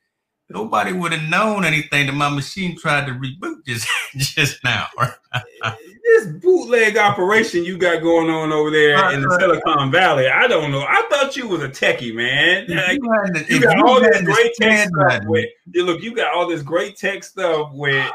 nobody 0.50 0.93
would 0.93 1.12
have 1.12 1.30
known 1.30 1.66
anything 1.66 2.08
that 2.08 2.14
my 2.14 2.30
machine 2.30 2.78
tried 2.78 3.08
to 3.08 3.14
reboot 3.14 3.66
just 3.66 3.88
just 4.18 4.64
now. 4.64 4.88
this 6.04 6.28
bootleg 6.28 6.98
operation 6.98 7.64
you 7.64 7.78
got 7.78 8.02
going 8.02 8.30
on 8.30 8.52
over 8.52 8.72
there 8.72 9.12
in 9.12 9.22
the 9.22 9.38
Silicon 9.39 9.91
Valley, 9.91 10.28
I 10.28 10.48
don't 10.48 10.72
know. 10.72 10.82
I 10.82 11.06
thought 11.10 11.36
you 11.36 11.48
was 11.48 11.62
a 11.62 11.70
techie, 11.70 12.16
man. 12.16 12.66
Like, 12.68 13.00
you, 13.50 13.56
you, 13.56 13.62
got 13.62 13.78
all 13.86 14.00
this 14.00 14.22
great 14.22 14.54
tech 14.56 14.89
stuff 14.89 15.24
with. 15.26 15.45
Look, 15.74 16.02
you 16.02 16.16
got 16.16 16.34
all 16.34 16.48
this 16.48 16.62
great 16.62 16.98
tech 16.98 17.24
stuff 17.24 17.72
with. 17.74 18.10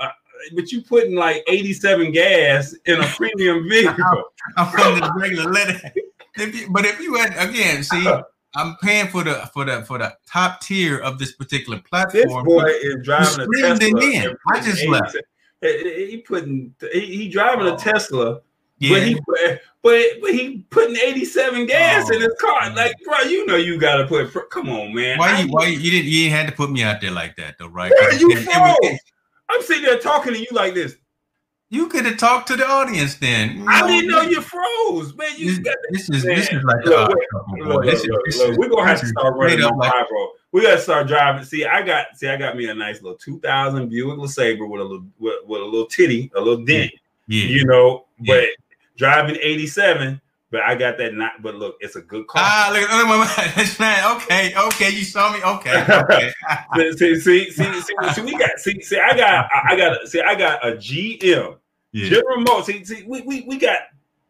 Uh, 0.00 0.08
but 0.54 0.72
you 0.72 0.82
putting 0.82 1.14
like 1.14 1.44
87 1.48 2.12
gas 2.12 2.74
in 2.86 3.00
a 3.00 3.06
premium 3.06 3.68
vehicle. 3.68 4.24
I'm 4.56 4.66
putting 4.68 5.00
the 5.00 5.12
regular 5.16 5.52
letter. 5.52 5.80
If 6.36 6.60
you, 6.60 6.70
but 6.70 6.84
if 6.84 6.98
you 7.00 7.14
had 7.14 7.36
again, 7.48 7.84
see, 7.84 8.10
I'm 8.56 8.76
paying 8.76 9.08
for 9.08 9.24
the 9.24 9.50
for 9.52 9.64
the 9.64 9.82
for 9.84 9.98
the 9.98 10.16
top 10.26 10.60
tier 10.60 10.98
of 10.98 11.18
this 11.18 11.32
particular 11.32 11.80
platform. 11.80 12.22
This 12.22 12.54
boy 12.54 12.64
is 12.66 12.96
driving 13.02 13.40
a 13.40 13.60
Tesla. 13.60 14.00
In. 14.00 14.36
I 14.52 14.60
just 14.60 14.86
left. 14.86 15.16
He 15.60 16.22
putting 16.26 16.74
he, 16.92 17.00
he 17.00 17.28
driving 17.28 17.66
a 17.66 17.72
oh. 17.72 17.76
Tesla, 17.76 18.40
yeah. 18.78 18.90
but 18.90 19.02
he 19.02 19.20
but 19.82 20.02
but 20.20 20.30
he 20.30 20.66
putting 20.70 20.96
87 20.96 21.66
gas 21.66 22.06
oh, 22.10 22.14
in 22.14 22.22
his 22.22 22.34
car. 22.40 22.60
Man. 22.60 22.76
Like, 22.76 22.94
bro, 23.04 23.20
you 23.20 23.46
know 23.46 23.56
you 23.56 23.78
gotta 23.78 24.06
put. 24.06 24.32
Come 24.50 24.68
on, 24.68 24.94
man. 24.94 25.18
Why 25.18 25.40
you 25.40 25.48
why 25.48 25.66
you 25.66 25.90
didn't 25.90 26.10
you 26.10 26.30
had 26.30 26.46
to 26.46 26.52
put 26.52 26.70
me 26.70 26.82
out 26.82 27.00
there 27.00 27.10
like 27.10 27.36
that 27.36 27.56
though, 27.58 27.68
right? 27.68 27.90
You 28.18 28.30
it, 28.32 29.00
I'm 29.50 29.62
sitting 29.62 29.84
there 29.84 29.98
talking 29.98 30.32
to 30.32 30.38
you 30.38 30.48
like 30.52 30.74
this. 30.74 30.96
You 31.74 31.88
could 31.88 32.06
have 32.06 32.18
talked 32.18 32.46
to 32.48 32.56
the 32.56 32.64
audience 32.64 33.16
then. 33.16 33.56
You 33.56 33.66
I 33.66 33.84
didn't 33.84 34.08
know 34.08 34.22
you 34.22 34.40
froze, 34.40 35.12
man. 35.16 35.28
You 35.36 35.56
this, 35.56 35.74
this 35.90 36.08
is 36.08 36.24
man. 36.24 36.36
this 36.36 36.52
is 36.52 36.62
like 36.62 36.84
look, 36.84 37.08
look, 37.08 37.84
look, 37.84 37.84
look, 37.84 38.58
we're 38.58 38.68
gonna 38.68 38.86
have 38.86 39.00
to 39.00 39.06
start 39.08 39.34
running 39.36 39.60
on 39.60 39.76
like, 39.76 40.08
bro. 40.08 40.28
We 40.52 40.62
gotta 40.62 40.80
start 40.80 41.08
driving. 41.08 41.42
See, 41.42 41.64
I 41.64 41.82
got 41.82 42.16
see, 42.16 42.28
I 42.28 42.36
got 42.36 42.56
me 42.56 42.68
a 42.68 42.74
nice 42.74 43.02
little 43.02 43.18
2000 43.18 43.88
Buick 43.88 44.18
LeSabre 44.18 44.70
with 44.70 44.82
a 44.82 44.84
little 44.84 45.04
with, 45.18 45.34
with 45.46 45.62
a 45.62 45.64
little 45.64 45.86
titty, 45.86 46.30
a 46.36 46.40
little 46.40 46.64
dent. 46.64 46.92
Yeah, 47.26 47.46
you 47.46 47.64
know, 47.64 48.04
yeah. 48.20 48.34
but 48.34 48.48
driving 48.96 49.36
87. 49.42 50.20
But 50.52 50.62
I 50.62 50.76
got 50.76 50.96
that 50.98 51.14
not. 51.14 51.42
But 51.42 51.56
look, 51.56 51.74
it's 51.80 51.96
a 51.96 52.02
good 52.02 52.28
car. 52.28 52.40
Ah, 52.44 52.70
look, 52.72 52.88
look, 52.88 53.56
look 53.58 53.80
man. 53.80 54.16
Okay, 54.16 54.54
okay, 54.56 54.90
you 54.90 55.02
saw 55.02 55.32
me. 55.32 55.42
Okay, 55.42 55.84
okay. 55.88 56.32
see, 56.96 57.16
see, 57.16 57.50
see, 57.50 57.50
see, 57.50 57.94
see, 58.12 58.22
we 58.22 58.38
got. 58.38 58.50
See, 58.58 58.80
see, 58.80 59.00
I 59.00 59.16
got, 59.16 59.50
I 59.68 59.74
got. 59.74 60.06
See, 60.06 60.20
I 60.20 60.36
got 60.36 60.64
a 60.64 60.76
GM 60.76 61.56
yeah. 61.94 62.08
General 62.10 62.40
Motors. 62.40 62.66
See, 62.66 62.84
see, 62.84 63.04
we, 63.06 63.20
we, 63.22 63.42
we 63.42 63.56
got 63.56 63.78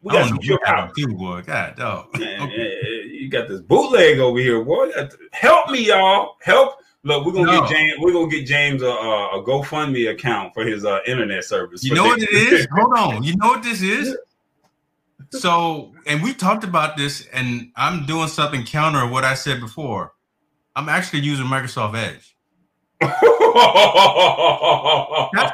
we 0.02 0.12
got 0.12 0.28
some 0.28 0.38
you 0.42 0.58
got 0.64 0.92
you, 0.98 1.08
boy. 1.08 1.42
God, 1.42 1.76
dog. 1.76 2.18
Man, 2.18 2.40
okay. 2.48 3.06
You 3.10 3.30
got 3.30 3.48
this 3.48 3.62
bootleg 3.62 4.18
over 4.18 4.38
here, 4.38 4.62
boy. 4.62 4.90
Help 5.32 5.70
me, 5.70 5.86
y'all. 5.86 6.36
Help. 6.42 6.74
Look, 7.04 7.24
we're 7.24 7.32
gonna 7.32 7.46
no. 7.52 7.60
get 7.62 7.70
James. 7.70 7.94
We're 8.00 8.12
gonna 8.12 8.28
get 8.28 8.46
James 8.46 8.82
a, 8.82 8.86
a, 8.86 9.42
GoFundMe 9.46 10.10
account 10.10 10.52
for 10.52 10.64
his 10.64 10.84
uh, 10.84 10.98
internet 11.06 11.44
service. 11.44 11.82
You 11.82 11.94
know 11.94 12.04
what 12.04 12.22
it 12.22 12.30
is? 12.30 12.66
Hold 12.78 12.98
on. 12.98 13.22
You 13.22 13.34
know 13.36 13.48
what 13.48 13.62
this 13.62 13.80
is? 13.80 14.16
So, 15.30 15.92
and 16.06 16.22
we 16.22 16.34
talked 16.34 16.64
about 16.64 16.98
this, 16.98 17.26
and 17.32 17.72
I'm 17.76 18.04
doing 18.04 18.28
something 18.28 18.64
counter 18.64 19.04
of 19.04 19.10
what 19.10 19.24
I 19.24 19.34
said 19.34 19.60
before. 19.60 20.12
I'm 20.76 20.90
actually 20.90 21.20
using 21.20 21.46
Microsoft 21.46 21.96
Edge. 21.96 22.33
that's 23.00 23.12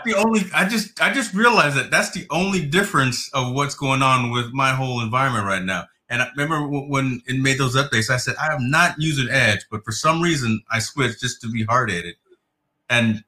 the 0.04 0.14
only 0.16 0.42
I 0.54 0.68
just 0.68 1.00
I 1.00 1.12
just 1.12 1.34
realized 1.34 1.76
that 1.76 1.90
that's 1.90 2.10
the 2.10 2.26
only 2.30 2.64
difference 2.64 3.30
of 3.32 3.54
what's 3.54 3.74
going 3.74 4.02
on 4.02 4.30
with 4.30 4.52
my 4.52 4.70
whole 4.70 5.00
environment 5.00 5.46
right 5.46 5.62
now. 5.62 5.86
And 6.08 6.22
I 6.22 6.28
remember 6.36 6.66
when 6.66 7.22
it 7.26 7.40
made 7.40 7.58
those 7.58 7.76
updates, 7.76 8.10
I 8.10 8.18
said 8.18 8.34
I 8.40 8.52
am 8.52 8.70
not 8.70 8.96
using 8.98 9.28
Edge, 9.30 9.60
but 9.70 9.84
for 9.84 9.92
some 9.92 10.20
reason 10.20 10.62
I 10.70 10.80
switched 10.80 11.20
just 11.20 11.40
to 11.42 11.48
be 11.50 11.64
hard 11.64 11.90
at 11.90 12.04
it, 12.04 12.16
and 12.88 13.24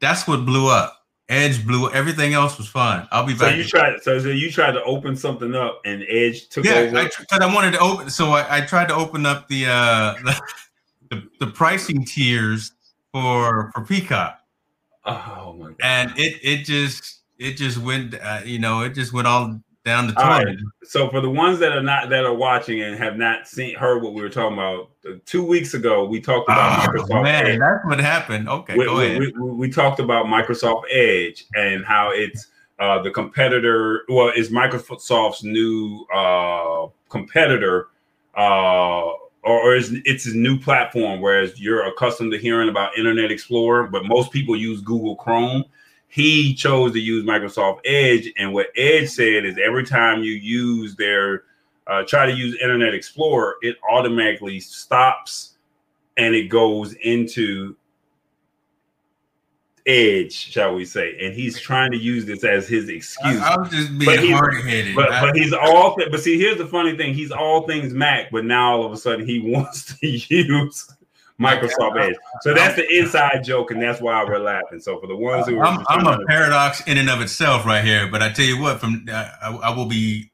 that's 0.00 0.26
what 0.26 0.44
blew 0.44 0.68
up. 0.68 0.96
Edge 1.30 1.64
blew. 1.64 1.88
Everything 1.90 2.34
else 2.34 2.58
was 2.58 2.66
fine. 2.66 3.06
I'll 3.12 3.24
be 3.24 3.34
back. 3.34 3.52
So 3.52 3.56
you 3.56 3.64
tried. 3.64 4.02
So, 4.02 4.18
so 4.18 4.28
you 4.28 4.50
tried 4.50 4.72
to 4.72 4.82
open 4.82 5.14
something 5.14 5.54
up, 5.54 5.80
and 5.84 6.04
Edge 6.08 6.48
took 6.48 6.64
yeah, 6.64 6.74
over. 6.74 7.02
Yeah, 7.02 7.08
I, 7.30 7.44
I 7.44 7.54
wanted 7.54 7.72
to 7.72 7.78
open. 7.78 8.10
So 8.10 8.30
I, 8.30 8.58
I 8.58 8.60
tried 8.62 8.88
to 8.88 8.94
open 8.94 9.24
up 9.24 9.46
the, 9.46 9.66
uh, 9.66 10.14
the, 11.10 11.22
the 11.38 11.46
pricing 11.46 12.04
tiers 12.04 12.72
for 13.12 13.70
for 13.74 13.84
Peacock. 13.84 14.38
Oh 15.04 15.56
my 15.58 15.68
god! 15.68 15.76
And 15.82 16.12
it 16.18 16.40
it 16.42 16.64
just 16.64 17.20
it 17.38 17.56
just 17.56 17.78
went 17.78 18.14
uh, 18.14 18.40
you 18.44 18.58
know 18.58 18.82
it 18.82 18.94
just 18.94 19.12
went 19.12 19.26
all 19.26 19.60
down 19.84 20.06
the 20.06 20.12
toilet. 20.12 20.46
Right. 20.46 20.56
So 20.84 21.08
for 21.08 21.20
the 21.20 21.30
ones 21.30 21.58
that 21.60 21.72
are 21.72 21.82
not 21.82 22.10
that 22.10 22.24
are 22.24 22.34
watching 22.34 22.82
and 22.82 22.96
have 22.96 23.16
not 23.16 23.48
seen 23.48 23.76
heard 23.76 24.02
what 24.02 24.12
we 24.12 24.22
were 24.22 24.28
talking 24.28 24.54
about 24.58 24.90
uh, 25.08 25.18
two 25.24 25.44
weeks 25.44 25.74
ago, 25.74 26.04
we 26.04 26.20
talked 26.20 26.48
about 26.48 26.88
oh, 26.88 26.92
Microsoft. 26.92 27.22
Man, 27.22 27.46
Edge. 27.46 27.58
that's 27.58 27.86
what 27.86 28.00
happened. 28.00 28.48
Okay, 28.48 28.76
we, 28.76 28.84
go 28.84 28.98
we, 28.98 29.06
ahead. 29.06 29.20
We, 29.20 29.50
we, 29.52 29.70
talked 29.70 30.00
about 30.00 30.26
Microsoft 30.26 30.84
Edge 30.90 31.46
and 31.54 31.84
how 31.84 32.10
it's 32.12 32.48
uh, 32.78 33.00
the 33.02 33.10
competitor. 33.10 34.02
Well, 34.08 34.32
is 34.36 34.50
Microsoft's 34.50 35.42
new 35.42 36.04
uh, 36.14 36.88
competitor. 37.08 37.88
Uh, 39.44 39.50
or, 39.50 39.74
it's, 39.74 39.90
it's 40.04 40.26
a 40.26 40.36
new 40.36 40.58
platform, 40.58 41.20
whereas 41.20 41.60
you're 41.60 41.86
accustomed 41.86 42.32
to 42.32 42.38
hearing 42.38 42.68
about 42.68 42.96
Internet 42.98 43.30
Explorer, 43.30 43.86
but 43.86 44.04
most 44.04 44.30
people 44.32 44.54
use 44.54 44.80
Google 44.80 45.16
Chrome. 45.16 45.64
He 46.08 46.54
chose 46.54 46.92
to 46.92 47.00
use 47.00 47.24
Microsoft 47.24 47.80
Edge, 47.84 48.32
and 48.36 48.52
what 48.52 48.66
Edge 48.76 49.08
said 49.08 49.44
is 49.44 49.56
every 49.62 49.84
time 49.84 50.22
you 50.22 50.32
use 50.32 50.96
their 50.96 51.44
uh, 51.86 52.04
try 52.04 52.26
to 52.26 52.32
use 52.32 52.56
Internet 52.62 52.94
Explorer, 52.94 53.56
it 53.62 53.76
automatically 53.90 54.60
stops 54.60 55.54
and 56.16 56.34
it 56.34 56.48
goes 56.48 56.92
into 57.02 57.74
edge, 59.86 60.32
shall 60.32 60.74
we 60.74 60.84
say? 60.84 61.16
And 61.20 61.34
he's 61.34 61.58
trying 61.58 61.90
to 61.92 61.98
use 61.98 62.26
this 62.26 62.44
as 62.44 62.68
his 62.68 62.88
excuse. 62.88 63.40
I, 63.40 63.54
am 63.54 63.68
just 63.70 63.98
being 63.98 64.32
hard 64.32 64.54
headed. 64.64 64.94
But, 64.94 65.08
but 65.08 65.36
he's 65.36 65.52
all. 65.52 65.96
Th- 65.96 66.10
but 66.10 66.20
see, 66.20 66.38
here's 66.38 66.58
the 66.58 66.66
funny 66.66 66.96
thing: 66.96 67.14
he's 67.14 67.30
all 67.30 67.66
things 67.66 67.92
Mac, 67.92 68.30
but 68.30 68.44
now 68.44 68.76
all 68.76 68.84
of 68.84 68.92
a 68.92 68.96
sudden 68.96 69.26
he 69.26 69.40
wants 69.44 69.96
to 69.98 70.06
use 70.06 70.92
Microsoft 71.40 72.00
Edge. 72.00 72.16
So 72.42 72.54
that's 72.54 72.76
the 72.76 72.86
inside 72.98 73.42
joke, 73.42 73.70
and 73.70 73.82
that's 73.82 74.00
why 74.00 74.22
we're 74.24 74.38
laughing. 74.38 74.80
So 74.80 75.00
for 75.00 75.06
the 75.06 75.16
ones 75.16 75.46
who, 75.46 75.60
I'm, 75.60 75.84
I'm 75.88 76.06
a 76.06 76.24
paradox 76.26 76.86
in 76.86 76.98
and 76.98 77.08
of 77.08 77.20
itself, 77.20 77.64
right 77.64 77.84
here. 77.84 78.08
But 78.10 78.22
I 78.22 78.30
tell 78.30 78.44
you 78.44 78.60
what, 78.60 78.80
from 78.80 79.06
uh, 79.10 79.28
I, 79.42 79.54
I 79.54 79.76
will 79.76 79.86
be 79.86 80.29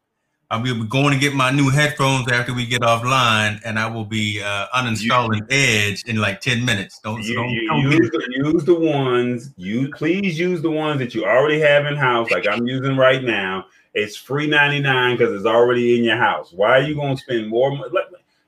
I'll 0.49 0.63
be 0.63 0.73
going 0.87 1.13
to 1.13 1.19
get 1.19 1.35
my 1.35 1.51
new 1.51 1.71
headphones 1.71 2.31
after 2.31 2.55
we 2.55 2.67
get 2.67 2.83
offline, 2.83 3.61
and 3.65 3.81
I 3.81 3.89
will 3.89 4.05
be 4.05 4.41
uh, 4.41 4.67
uninstalling 4.77 5.41
you, 5.41 5.47
Edge 5.51 6.05
in 6.05 6.17
like 6.17 6.41
ten 6.41 6.65
minutes. 6.65 7.01
Don't, 7.01 7.21
you, 7.23 7.35
don't, 7.35 7.51
you, 7.51 7.69
don't 7.69 7.81
use, 7.81 8.11
the, 8.11 8.43
use 8.45 8.65
the 8.65 8.75
ones 8.79 9.51
you 9.57 9.91
please 9.91 10.39
use 10.39 10.63
the 10.63 10.71
ones 10.71 11.01
that 11.01 11.15
you 11.17 11.25
already 11.25 11.59
have 11.59 11.87
in 11.87 11.97
house, 11.97 12.31
like 12.31 12.47
I'm 12.47 12.67
using 12.67 12.97
right 12.97 13.25
now. 13.25 13.67
It's 13.95 14.17
free 14.17 14.47
ninety 14.47 14.79
nine 14.79 15.17
because 15.17 15.35
it's 15.35 15.47
already 15.47 15.99
in 15.99 16.05
your 16.05 16.17
house. 16.17 16.53
Why 16.53 16.79
are 16.79 16.83
you 16.83 16.95
going 16.95 17.17
to 17.17 17.23
spend 17.23 17.49
more 17.49 17.77
money? 17.77 17.91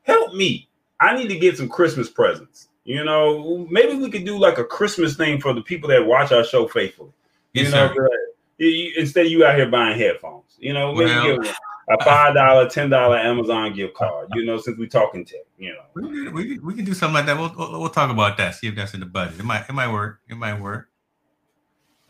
Help 0.03 0.35
me. 0.35 0.69
I 1.01 1.17
need 1.17 1.29
to 1.29 1.39
get 1.39 1.57
some 1.57 1.69
Christmas 1.69 2.09
presents. 2.09 2.69
You 2.85 3.05
know, 3.05 3.67
maybe 3.71 3.95
we 3.95 4.09
could 4.09 4.25
do 4.25 4.39
like 4.39 4.59
a 4.59 4.65
Christmas 4.65 5.17
thing 5.17 5.41
for 5.41 5.53
the 5.53 5.63
people 5.63 5.89
that 5.91 6.07
watch 6.07 6.33
our 6.33 6.45
show 6.45 6.69
faithfully. 6.69 7.13
You 7.55 7.65
yes, 7.65 7.73
know, 7.73 8.09
you, 8.59 8.93
instead 8.97 9.27
you 9.27 9.45
out 9.45 9.57
here 9.57 9.69
buying 9.69 9.99
headphones. 9.99 10.57
You 10.59 10.75
know, 10.75 10.95
maybe 10.95 11.11
well, 11.11 11.55
a 11.91 12.05
five 12.05 12.35
dollar, 12.35 12.69
ten 12.69 12.91
dollar 12.91 13.17
Amazon 13.17 13.75
gift 13.75 13.95
card. 13.95 14.29
You 14.35 14.45
know, 14.45 14.59
since 14.59 14.79
we're 14.79 14.89
talking 14.89 15.25
tech, 15.25 15.41
you 15.59 15.73
know, 15.73 15.83
we, 15.95 16.29
we, 16.29 16.59
we 16.59 16.75
can 16.75 16.85
do 16.85 16.95
something 16.95 17.15
like 17.15 17.27
that. 17.27 17.39
We'll, 17.39 17.53
we'll, 17.57 17.81
we'll 17.81 17.91
talk 17.91 18.11
about 18.11 18.37
that. 18.39 18.55
See 18.55 18.67
if 18.67 18.75
that's 18.75 18.95
in 18.95 19.01
the 19.01 19.07
budget. 19.07 19.41
It 19.41 19.45
might 19.45 19.69
it 19.69 19.73
might 19.73 19.93
work. 19.93 20.21
It 20.29 20.37
might 20.37 20.61
work. 20.61 20.89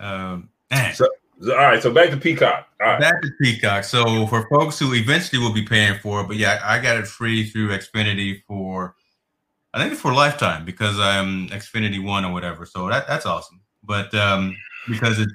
Um, 0.00 0.50
so, 0.94 1.08
so, 1.40 1.52
all 1.52 1.58
right, 1.58 1.82
so 1.82 1.92
back 1.92 2.10
to 2.10 2.16
Peacock. 2.16 2.68
All 2.80 2.86
right. 2.86 3.00
Back 3.00 3.20
to 3.22 3.30
Peacock. 3.40 3.84
So 3.84 4.26
for 4.26 4.48
folks 4.48 4.78
who 4.78 4.94
eventually 4.94 5.40
will 5.40 5.52
be 5.52 5.64
paying 5.64 5.98
for 6.00 6.20
it, 6.20 6.28
but 6.28 6.36
yeah, 6.36 6.60
I 6.64 6.78
got 6.78 6.96
it 6.96 7.06
free 7.06 7.48
through 7.48 7.68
Xfinity 7.70 8.42
for 8.46 8.94
I 9.74 9.78
think 9.78 9.92
it's 9.92 10.00
for 10.00 10.12
lifetime 10.12 10.64
because 10.64 10.98
I'm 10.98 11.48
Xfinity 11.48 12.02
One 12.02 12.24
or 12.24 12.32
whatever. 12.32 12.66
So 12.66 12.88
that 12.88 13.06
that's 13.06 13.26
awesome. 13.26 13.60
But 13.84 14.14
um, 14.14 14.56
because 14.88 15.18
it's 15.18 15.32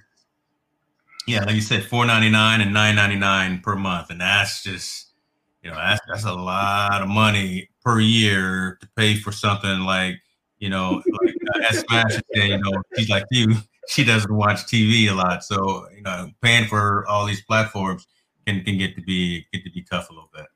yeah, 1.28 1.44
like 1.44 1.56
you 1.56 1.62
said, 1.62 1.84
four 1.84 2.06
ninety 2.06 2.30
nine 2.30 2.62
and 2.62 2.74
nine 2.74 2.96
ninety 2.96 3.16
nine 3.16 3.60
per 3.62 3.76
month, 3.76 4.10
and 4.10 4.20
that's 4.20 4.64
just 4.64 5.14
you 5.62 5.70
know 5.70 5.78
that's 5.78 6.02
that's 6.08 6.26
a 6.26 6.34
lot 6.34 7.02
of 7.02 7.08
money 7.08 7.70
per 7.84 8.00
year 8.00 8.78
to 8.82 8.88
pay 8.96 9.16
for 9.16 9.32
something 9.32 9.80
like 9.82 10.16
you 10.60 10.70
know 10.70 11.02
like 11.22 11.36
uh, 11.56 11.74
Smash 11.74 12.14
said, 12.14 12.24
you 12.36 12.58
know 12.58 12.82
she's 12.96 13.10
like 13.10 13.26
you, 13.32 13.56
she 13.88 14.04
doesn't 14.04 14.34
watch 14.34 14.64
TV 14.66 15.10
a 15.10 15.14
lot, 15.14 15.44
so 15.44 15.88
you 15.96 16.02
know 16.02 16.30
paying 16.42 16.68
for 16.68 17.08
all 17.08 17.26
these 17.26 17.44
platforms 17.44 18.08
can 18.46 18.64
can 18.64 18.78
get 18.78 18.96
to 18.96 19.02
be 19.02 19.46
get 19.54 19.64
to 19.64 19.72
be 19.72 19.82
tough 19.84 20.10
a 20.10 20.14
little 20.14 20.30
bit. 20.34 20.48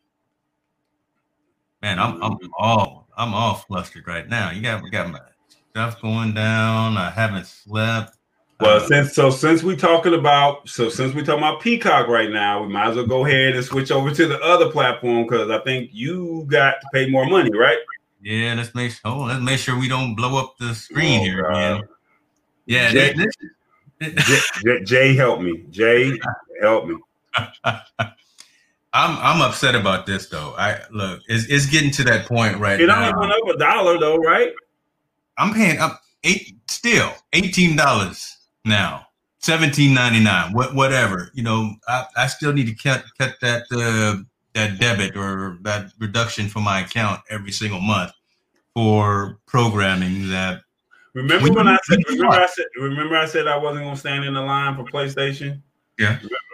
Man, 1.82 2.00
I'm 2.00 2.22
I'm 2.22 2.34
mm-hmm. 2.34 2.48
all 2.58 3.08
I'm 3.18 3.34
all 3.34 3.56
flustered 3.56 4.08
right 4.08 4.28
now. 4.28 4.52
You 4.52 4.62
got 4.62 4.84
got 4.92 5.12
my 5.12 5.20
stuff 5.72 6.02
going 6.02 6.34
down. 6.34 6.98
I 6.98 7.10
haven't 7.10 7.46
slept. 7.46 8.17
Well, 8.60 8.82
um, 8.82 8.88
since 8.88 9.14
so 9.14 9.30
since 9.30 9.62
we're 9.62 9.76
talking 9.76 10.16
about 10.16 10.68
so 10.68 10.90
since 10.90 11.14
we're 11.14 11.24
talking 11.24 11.44
about 11.44 11.62
Peacock 11.62 12.08
right 12.08 12.32
now, 12.32 12.64
we 12.64 12.70
might 12.70 12.90
as 12.90 12.96
well 12.96 13.06
go 13.06 13.26
ahead 13.26 13.56
and 13.56 13.64
switch 13.64 13.92
over 13.92 14.12
to 14.12 14.28
the 14.28 14.40
other 14.42 14.72
platform 14.72 15.24
because 15.24 15.52
I 15.52 15.60
think 15.60 15.92
you 15.94 16.46
got 16.48 16.82
to 16.82 16.88
pay 16.92 17.08
more 17.08 17.28
money, 17.28 17.56
right? 17.56 17.78
Yeah, 18.22 18.56
let's 18.56 18.74
make 18.74 18.92
sure. 18.92 19.02
Oh, 19.06 19.24
let's 19.26 19.44
make 19.44 19.60
sure 19.60 19.78
we 19.80 19.88
don't 19.88 20.16
blow 20.16 20.40
up 20.40 20.58
the 20.58 20.74
screen 20.74 21.22
oh, 21.22 21.24
here, 21.24 21.44
God. 21.44 21.52
man. 21.54 21.84
Yeah, 22.66 22.92
Jay. 22.92 23.16
Jay, 24.02 24.84
Jay, 24.84 25.16
help 25.16 25.42
me. 25.42 25.64
Jay, 25.70 26.18
help 26.62 26.88
me. 26.88 26.96
I'm 27.66 27.84
I'm 28.94 29.42
upset 29.42 29.76
about 29.76 30.08
this 30.08 30.30
though. 30.30 30.56
I 30.58 30.80
look, 30.92 31.22
it's, 31.28 31.46
it's 31.46 31.68
getting 31.68 31.92
to 31.92 32.04
that 32.06 32.26
point 32.26 32.58
right 32.58 32.82
it 32.82 32.88
now. 32.88 33.08
It 33.08 33.14
only 33.14 33.30
went 33.30 33.34
up 33.34 33.56
a 33.56 33.60
dollar 33.60 34.00
though, 34.00 34.18
right? 34.18 34.52
I'm 35.38 35.54
paying 35.54 35.78
up 35.78 36.02
eight 36.24 36.58
still 36.68 37.14
eighteen 37.34 37.76
dollars 37.76 38.37
now. 38.68 39.06
Seventeen 39.40 39.94
ninety 39.94 40.20
nine, 40.20 40.52
what 40.52 40.74
whatever. 40.74 41.32
You 41.34 41.44
know, 41.44 41.76
I, 41.88 42.06
I 42.18 42.28
still 42.28 42.54
need 42.54 42.68
to 42.68 42.76
cut 42.76 43.04
cut 43.18 43.36
that 43.42 43.64
uh, 43.72 44.24
that 44.54 44.80
debit 44.80 45.16
or 45.16 45.58
that 45.62 45.92
reduction 46.00 46.50
from 46.50 46.64
my 46.64 46.82
account 46.82 47.22
every 47.30 47.52
single 47.52 47.80
month 47.80 48.12
for 48.74 49.40
programming 49.46 50.30
that. 50.30 50.62
Remember 51.14 51.52
when 51.52 51.68
I 51.68 51.78
said 51.84 52.00
remember 52.08 52.36
I 52.36 52.46
said 52.48 52.66
remember 52.78 53.16
I 53.16 53.26
said 53.26 53.48
I 53.48 53.58
wasn't 53.58 53.86
gonna 53.86 53.96
stand 53.96 54.26
in 54.26 54.34
the 54.34 54.42
line 54.42 54.76
for 54.76 54.84
PlayStation? 54.84 55.62
Yeah. 55.98 56.18
Remember? 56.18 56.47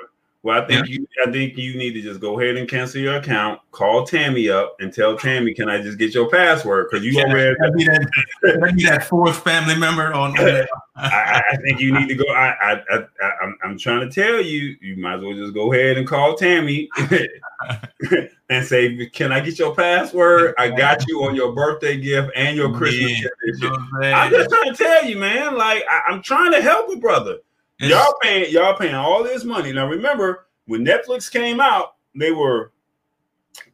Well, 0.44 0.62
I 0.62 0.68
think 0.68 0.90
yeah. 0.90 0.96
you 0.96 1.08
I 1.26 1.32
think 1.32 1.58
you 1.58 1.78
need 1.78 1.94
to 1.94 2.02
just 2.02 2.20
go 2.20 2.38
ahead 2.38 2.58
and 2.58 2.68
cancel 2.68 3.00
your 3.00 3.16
account, 3.16 3.62
call 3.72 4.06
Tammy 4.06 4.50
up 4.50 4.76
and 4.82 4.94
tell 4.94 5.18
Tammy, 5.18 5.54
can 5.54 5.70
I 5.70 5.82
just 5.82 5.98
get 5.98 6.14
your 6.14 6.30
password? 6.30 6.90
Because 6.92 7.06
you 7.06 7.14
yeah, 7.14 7.24
already 7.24 7.56
be 7.78 7.86
that, 7.86 8.74
that 8.84 9.06
fourth 9.06 9.42
family 9.42 9.78
member 9.78 10.14
on 10.14 10.36
I, 10.96 11.42
I, 11.50 11.58
think 11.58 11.80
you 11.80 11.98
need 11.98 12.08
to 12.10 12.16
go. 12.16 12.26
I, 12.34 12.56
I, 12.62 12.82
I, 12.92 13.32
I'm, 13.42 13.58
I'm 13.64 13.78
trying 13.80 14.08
to 14.08 14.14
tell 14.14 14.42
you, 14.42 14.76
you 14.80 14.98
might 14.98 15.16
as 15.16 15.22
well 15.22 15.34
just 15.34 15.54
go 15.54 15.74
ahead 15.74 15.98
and 15.98 16.06
call 16.06 16.36
Tammy 16.36 16.88
and 18.50 18.66
say, 18.66 19.08
"Can 19.08 19.32
I 19.32 19.40
get 19.40 19.58
your 19.58 19.74
password? 19.74 20.54
I 20.58 20.70
got 20.70 21.08
you 21.08 21.24
on 21.24 21.36
your 21.36 21.54
birthday 21.54 21.98
gift 21.98 22.32
and 22.36 22.56
your 22.56 22.72
Christmas 22.74 23.22
gift." 23.22 23.64
I'm 24.04 24.30
just 24.30 24.50
trying 24.52 24.72
to 24.72 24.84
tell 24.84 25.06
you, 25.06 25.18
man. 25.18 25.58
Like 25.58 25.84
I, 25.90 26.14
am 26.14 26.22
trying 26.22 26.52
to 26.52 26.62
help 26.62 26.92
a 26.92 26.98
brother. 26.98 27.38
It's, 27.80 27.90
y'all 27.90 28.14
paying, 28.22 28.52
y'all 28.52 28.76
paying 28.78 28.96
all 28.96 29.24
this 29.24 29.44
money. 29.44 29.74
Now 29.74 29.88
remember, 29.88 30.48
when 30.66 30.86
Netflix 30.86 31.32
came 31.32 31.60
out, 31.60 31.96
they 32.16 32.32
were 32.32 32.72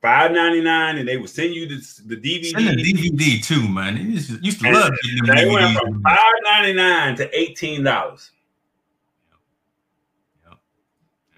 five 0.01 0.31
ninety 0.31 0.61
nine, 0.61 0.97
and 0.97 1.07
they 1.07 1.17
would 1.17 1.29
send 1.29 1.53
you 1.53 1.67
the, 1.67 1.75
the 2.05 2.15
DVD. 2.15 2.45
Send 2.51 2.79
the 2.79 2.83
DVD 2.83 3.43
too, 3.43 3.67
man. 3.67 3.95
They 3.95 4.01
used 4.01 4.29
to, 4.29 4.43
used 4.43 4.61
to 4.61 4.71
love 4.71 4.91
getting 5.03 5.25
them 5.25 5.35
They 5.35 5.43
DVDs. 5.43 5.53
went 5.53 5.77
from 5.77 6.03
five 6.03 6.33
ninety 6.43 6.73
nine 6.73 7.15
to 7.17 7.39
eighteen 7.39 7.83
dollars. 7.83 8.31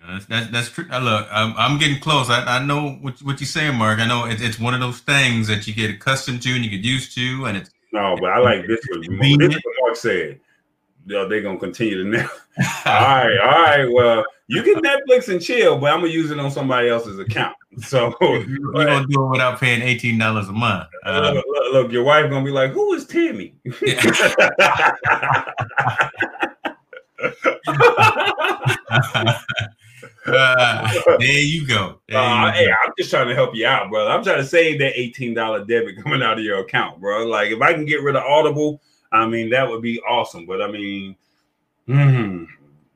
That's, 0.07 0.26
that's, 0.26 0.51
that's 0.51 0.70
true. 0.70 0.86
Look, 0.86 1.28
I'm, 1.32 1.53
I'm 1.57 1.78
getting 1.78 1.99
close. 1.99 2.30
I, 2.30 2.57
I 2.57 2.66
know 2.66 2.93
what, 3.01 3.20
what 3.22 3.39
you're 3.39 3.47
saying, 3.47 3.76
Mark. 3.76 3.99
I 3.99 4.07
know 4.07 4.26
it's, 4.26 4.41
it's 4.41 4.59
one 4.59 4.74
of 4.74 4.80
those 4.80 4.99
things 4.99 5.47
that 5.47 5.68
you 5.68 5.74
get 5.74 5.89
accustomed 5.91 6.41
to 6.41 6.49
and 6.53 6.66
you 6.66 6.72
get 6.72 6.82
used 6.82 7.16
to, 7.16 7.45
and 7.45 7.57
it's 7.57 7.70
no. 7.93 8.18
But 8.20 8.32
I 8.32 8.39
like 8.39 8.68
this 8.68 8.80
one. 8.89 9.01
This 9.38 9.55
is 9.55 9.62
what 9.64 9.76
Mark 9.82 9.95
said. 9.95 10.39
They're 11.06 11.41
gonna 11.41 11.58
continue 11.58 12.04
to 12.04 12.10
now. 12.10 12.30
all 12.86 12.93
right, 12.93 13.39
all 13.39 13.64
right. 13.64 13.86
Well, 13.91 14.24
you 14.47 14.64
can 14.64 14.76
Netflix 14.76 15.30
and 15.30 15.41
chill, 15.41 15.78
but 15.80 15.91
I'm 15.91 16.02
gonna 16.02 16.12
use 16.12 16.30
it 16.32 16.39
on 16.39 16.52
somebody 16.52 16.89
else's 16.89 17.20
account. 17.20 17.56
So 17.84 18.14
you're 18.20 18.74
gonna 18.74 19.08
do 19.08 19.24
it 19.24 19.30
without 19.30 19.58
paying 19.58 19.82
eighteen 19.82 20.18
dollars 20.18 20.49
a 20.49 20.52
month. 20.52 20.89
Uh, 21.06 21.32
look, 21.36 21.45
look, 21.47 21.74
look, 21.74 21.91
your 21.93 22.04
wife 22.04 22.30
gonna 22.30 22.43
be 22.43 22.52
like, 22.52 22.72
"Who 22.72 22.91
is 22.91 23.06
Tammy?" 23.06 23.56
uh, 30.26 30.91
there 31.18 31.39
you 31.39 31.66
go. 31.66 32.02
There 32.10 32.20
uh, 32.20 32.47
you 32.47 32.52
hey, 32.52 32.66
go. 32.66 32.74
I'm 32.86 32.91
just 32.97 33.10
trying 33.10 33.30
to 33.30 33.36
help 33.36 33.56
you 33.56 33.66
out, 33.66 33.89
brother. 33.89 34.12
I'm 34.12 34.22
trying 34.22 34.39
to 34.39 34.45
save 34.45 34.80
that 34.80 34.99
eighteen 34.99 35.34
dollar 35.34 35.64
debit 35.64 36.04
coming 36.04 36.22
out 36.22 36.38
of 36.38 36.43
your 36.43 36.60
account, 36.60 36.99
bro. 36.99 37.26
Like 37.26 37.52
if 37.52 37.62
I 37.62 37.72
can 37.72 37.86
get 37.86 38.04
rid 38.04 38.18
of 38.18 38.24
Audible, 38.24 38.82
I 39.12 39.26
mean 39.26 39.49
that 39.49 39.70
would 39.70 39.82
be 39.82 40.01
awesome. 40.01 40.45
But 40.45 40.62
I 40.62 40.72
mean, 40.72 41.16
mm, 41.88 42.47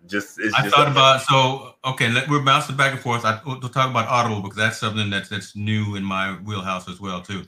just 0.07 0.39
I 0.39 0.63
just 0.63 0.76
thought 0.76 0.88
about 0.89 1.22
so 1.22 1.76
okay. 1.86 2.09
Let, 2.09 2.30
we're 2.30 2.43
bouncing 2.43 2.76
back 2.76 2.93
and 2.93 3.01
forth. 3.01 3.26
I, 3.26 3.39
we'll 3.45 3.59
talk 3.59 3.89
about 3.89 4.07
Audible 4.07 4.41
because 4.41 4.57
that's 4.57 4.78
something 4.78 5.09
that's 5.09 5.30
that's 5.30 5.55
new 5.55 5.95
in 5.95 6.03
my 6.03 6.34
wheelhouse 6.43 6.89
as 6.89 6.99
well 6.99 7.22
too. 7.22 7.43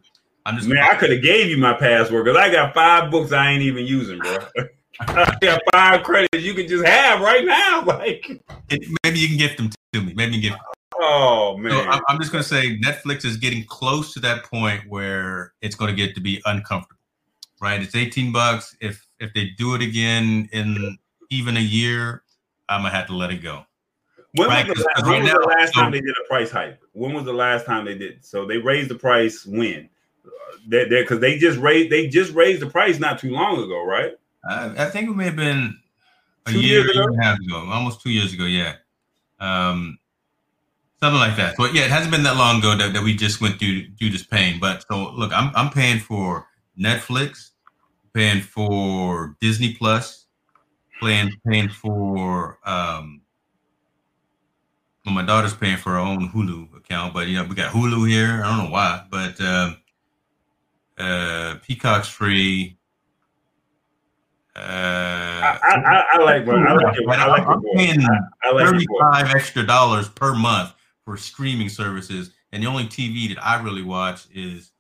I'm 0.46 0.56
just 0.56 0.68
man, 0.68 0.84
I 0.84 0.96
could 0.96 1.12
have 1.12 1.22
gave 1.22 1.50
you 1.50 1.58
my 1.58 1.74
password 1.74 2.26
because 2.26 2.38
I 2.38 2.52
got 2.52 2.74
five 2.74 3.12
books 3.12 3.32
I 3.32 3.52
ain't 3.52 3.64
even 3.64 3.86
using, 3.86 4.20
bro. 4.20 4.38
I 5.00 5.38
got 5.42 5.62
five 5.72 6.04
credits 6.04 6.44
you 6.44 6.54
can 6.54 6.68
just 6.68 6.86
have 6.86 7.22
right 7.22 7.46
now. 7.46 7.84
Like 7.86 8.42
it, 8.70 8.98
maybe 9.04 9.20
you 9.20 9.28
can 9.28 9.38
gift 9.38 9.58
them 9.58 9.70
to 9.94 10.02
me. 10.02 10.14
Maybe 10.16 10.36
you 10.36 10.42
can 10.42 10.52
gift. 10.52 10.64
Oh 11.00 11.58
man! 11.58 11.72
So 11.72 12.02
I'm 12.08 12.20
just 12.20 12.32
gonna 12.32 12.44
say 12.44 12.78
Netflix 12.80 13.24
is 13.24 13.38
getting 13.38 13.64
close 13.66 14.14
to 14.14 14.20
that 14.22 14.44
point 14.44 14.82
where 14.88 15.54
it's 15.62 15.76
going 15.76 15.90
to 15.90 15.96
get 15.96 16.16
to 16.16 16.22
be 16.22 16.42
uncomfortable, 16.46 16.97
right? 17.62 17.82
It's 17.82 17.96
18 17.96 18.32
bucks. 18.32 18.76
If 18.82 19.06
if 19.20 19.34
they 19.34 19.50
do 19.58 19.76
it 19.76 19.82
again 19.82 20.50
in 20.52 20.98
even 21.30 21.58
a 21.58 21.62
year, 21.62 22.24
I'm 22.70 22.82
gonna 22.82 22.94
have 22.94 23.08
to 23.08 23.16
let 23.16 23.32
it 23.32 23.42
go. 23.42 23.66
When 24.34 24.50
right? 24.50 24.68
was 24.68 24.78
the 24.78 24.84
last, 24.84 25.06
when 25.06 25.24
was 25.24 25.32
now, 25.32 25.40
the 25.40 25.48
last 25.48 25.74
so, 25.74 25.82
time 25.82 25.92
they 25.92 26.02
did 26.02 26.16
a 26.24 26.28
price 26.28 26.52
hike? 26.52 26.80
When 26.94 27.14
was 27.14 27.26
the 27.26 27.34
last 27.34 27.66
time 27.66 27.86
they 27.86 27.98
did? 27.98 28.24
So 28.24 28.46
they 28.46 28.58
raised 28.58 28.90
the 28.90 28.96
price 28.96 29.46
when? 29.46 29.90
That 30.70 30.90
because 30.90 31.20
they 31.20 31.38
just 31.38 31.58
raised 31.60 31.92
they 31.92 32.08
just 32.08 32.34
raised 32.34 32.62
the 32.62 32.68
price 32.68 33.00
not 33.00 33.20
too 33.20 33.32
long 33.32 33.62
ago, 33.64 33.86
right? 33.86 34.14
I, 34.50 34.86
I 34.86 34.90
think 34.90 35.10
it 35.10 35.16
may 35.16 35.26
have 35.26 35.36
been 35.36 35.78
a 36.46 36.52
two 36.52 36.62
year, 36.62 36.86
year 36.92 37.04
and 37.04 37.20
a 37.20 37.24
half 37.24 37.40
ago, 37.40 37.70
almost 37.72 38.02
two 38.02 38.10
years 38.10 38.34
ago. 38.34 38.44
Yeah, 38.44 38.76
um, 39.40 39.98
something 41.00 41.20
like 41.20 41.38
that. 41.38 41.56
So 41.56 41.66
yeah, 41.66 41.86
it 41.86 41.92
hasn't 41.92 42.12
been 42.12 42.24
that 42.24 42.36
long 42.36 42.60
ago 42.60 42.76
that, 42.76 42.94
that 42.94 43.04
we 43.04 43.16
just 43.16 43.40
went 43.40 43.60
through 43.60 43.88
through 43.98 44.10
this 44.10 44.24
pain. 44.24 44.60
But 44.60 44.84
so 44.92 45.12
look, 45.12 45.32
I'm 45.34 45.52
I'm 45.56 45.70
paying 45.70 46.00
for 46.00 46.47
Netflix, 46.80 47.52
paying 48.14 48.42
for 48.42 49.36
Disney 49.42 49.74
Plus, 49.74 50.26
paying 51.02 51.32
paying 51.48 51.70
for 51.70 52.60
um 52.66 53.22
well, 55.06 55.16
my 55.16 55.24
daughter's 55.24 55.54
paying 55.54 55.78
for 55.78 55.92
her 55.92 55.98
own 55.98 56.30
Hulu 56.30 56.76
account, 56.76 57.14
but 57.14 57.28
you 57.28 57.36
know, 57.38 57.46
we 57.46 57.56
got 57.56 57.72
Hulu 57.72 58.10
here. 58.10 58.42
I 58.44 58.50
don't 58.50 58.66
know 58.66 58.72
why, 58.72 59.06
but 59.10 59.40
um 59.42 59.78
uh 60.98 61.56
Peacock's 61.64 62.08
free. 62.10 62.78
Uh, 64.56 64.60
I, 64.60 65.60
I, 65.64 66.04
I 66.14 66.18
like 66.24 66.48
I 66.48 66.74
like 66.74 66.98
it. 66.98 67.08
I 67.08 67.28
like 67.28 67.48
I'm 67.48 67.62
paying 67.76 68.02
I, 68.02 68.18
I 68.44 68.52
like 68.54 68.66
35 68.66 69.36
extra 69.36 69.64
dollars 69.64 70.10
per 70.10 70.34
month 70.34 70.74
for 71.06 71.16
streaming 71.16 71.70
services, 71.70 72.32
and 72.52 72.64
the 72.64 72.68
only 72.68 72.86
TV 72.86 73.30
that 73.30 73.46
I 73.46 73.62
really 73.62 73.84
watch 73.84 74.26
is 74.34 74.72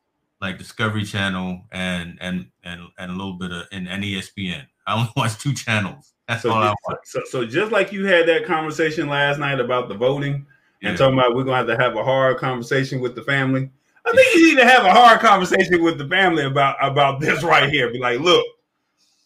like 0.41 0.57
Discovery 0.57 1.03
Channel 1.03 1.61
and 1.71 2.17
and 2.21 2.47
and 2.63 2.81
and 2.97 3.11
a 3.11 3.13
little 3.13 3.33
bit 3.33 3.51
of 3.51 3.63
and, 3.71 3.87
and 3.87 4.03
ESPN. 4.03 4.65
I 4.85 4.95
only 4.95 5.09
watch 5.15 5.37
two 5.37 5.53
channels. 5.53 6.13
That's 6.27 6.43
so, 6.43 6.51
all 6.51 6.61
I 6.61 6.73
watch. 6.87 6.99
So, 7.05 7.21
so 7.29 7.45
just 7.45 7.71
like 7.71 7.91
you 7.91 8.05
had 8.05 8.27
that 8.27 8.45
conversation 8.45 9.07
last 9.07 9.39
night 9.39 9.59
about 9.59 9.89
the 9.89 9.95
voting 9.95 10.45
and 10.83 10.91
Yeah. 10.91 10.95
talking 10.95 11.17
about 11.17 11.35
we're 11.35 11.43
gonna 11.43 11.57
have 11.57 11.67
to 11.67 11.77
have 11.77 11.95
a 11.95 12.03
hard 12.03 12.37
conversation 12.37 12.99
with 12.99 13.15
the 13.15 13.23
family. 13.23 13.69
I 14.05 14.11
think 14.11 14.35
you 14.35 14.47
need 14.47 14.61
to 14.61 14.65
have 14.67 14.85
a 14.85 14.91
hard 14.91 15.19
conversation 15.19 15.83
with 15.83 15.97
the 15.97 16.07
family 16.07 16.45
about 16.45 16.77
about 16.81 17.19
this 17.19 17.43
right 17.43 17.69
here. 17.69 17.91
Be 17.91 17.99
like, 17.99 18.19
look, 18.19 18.45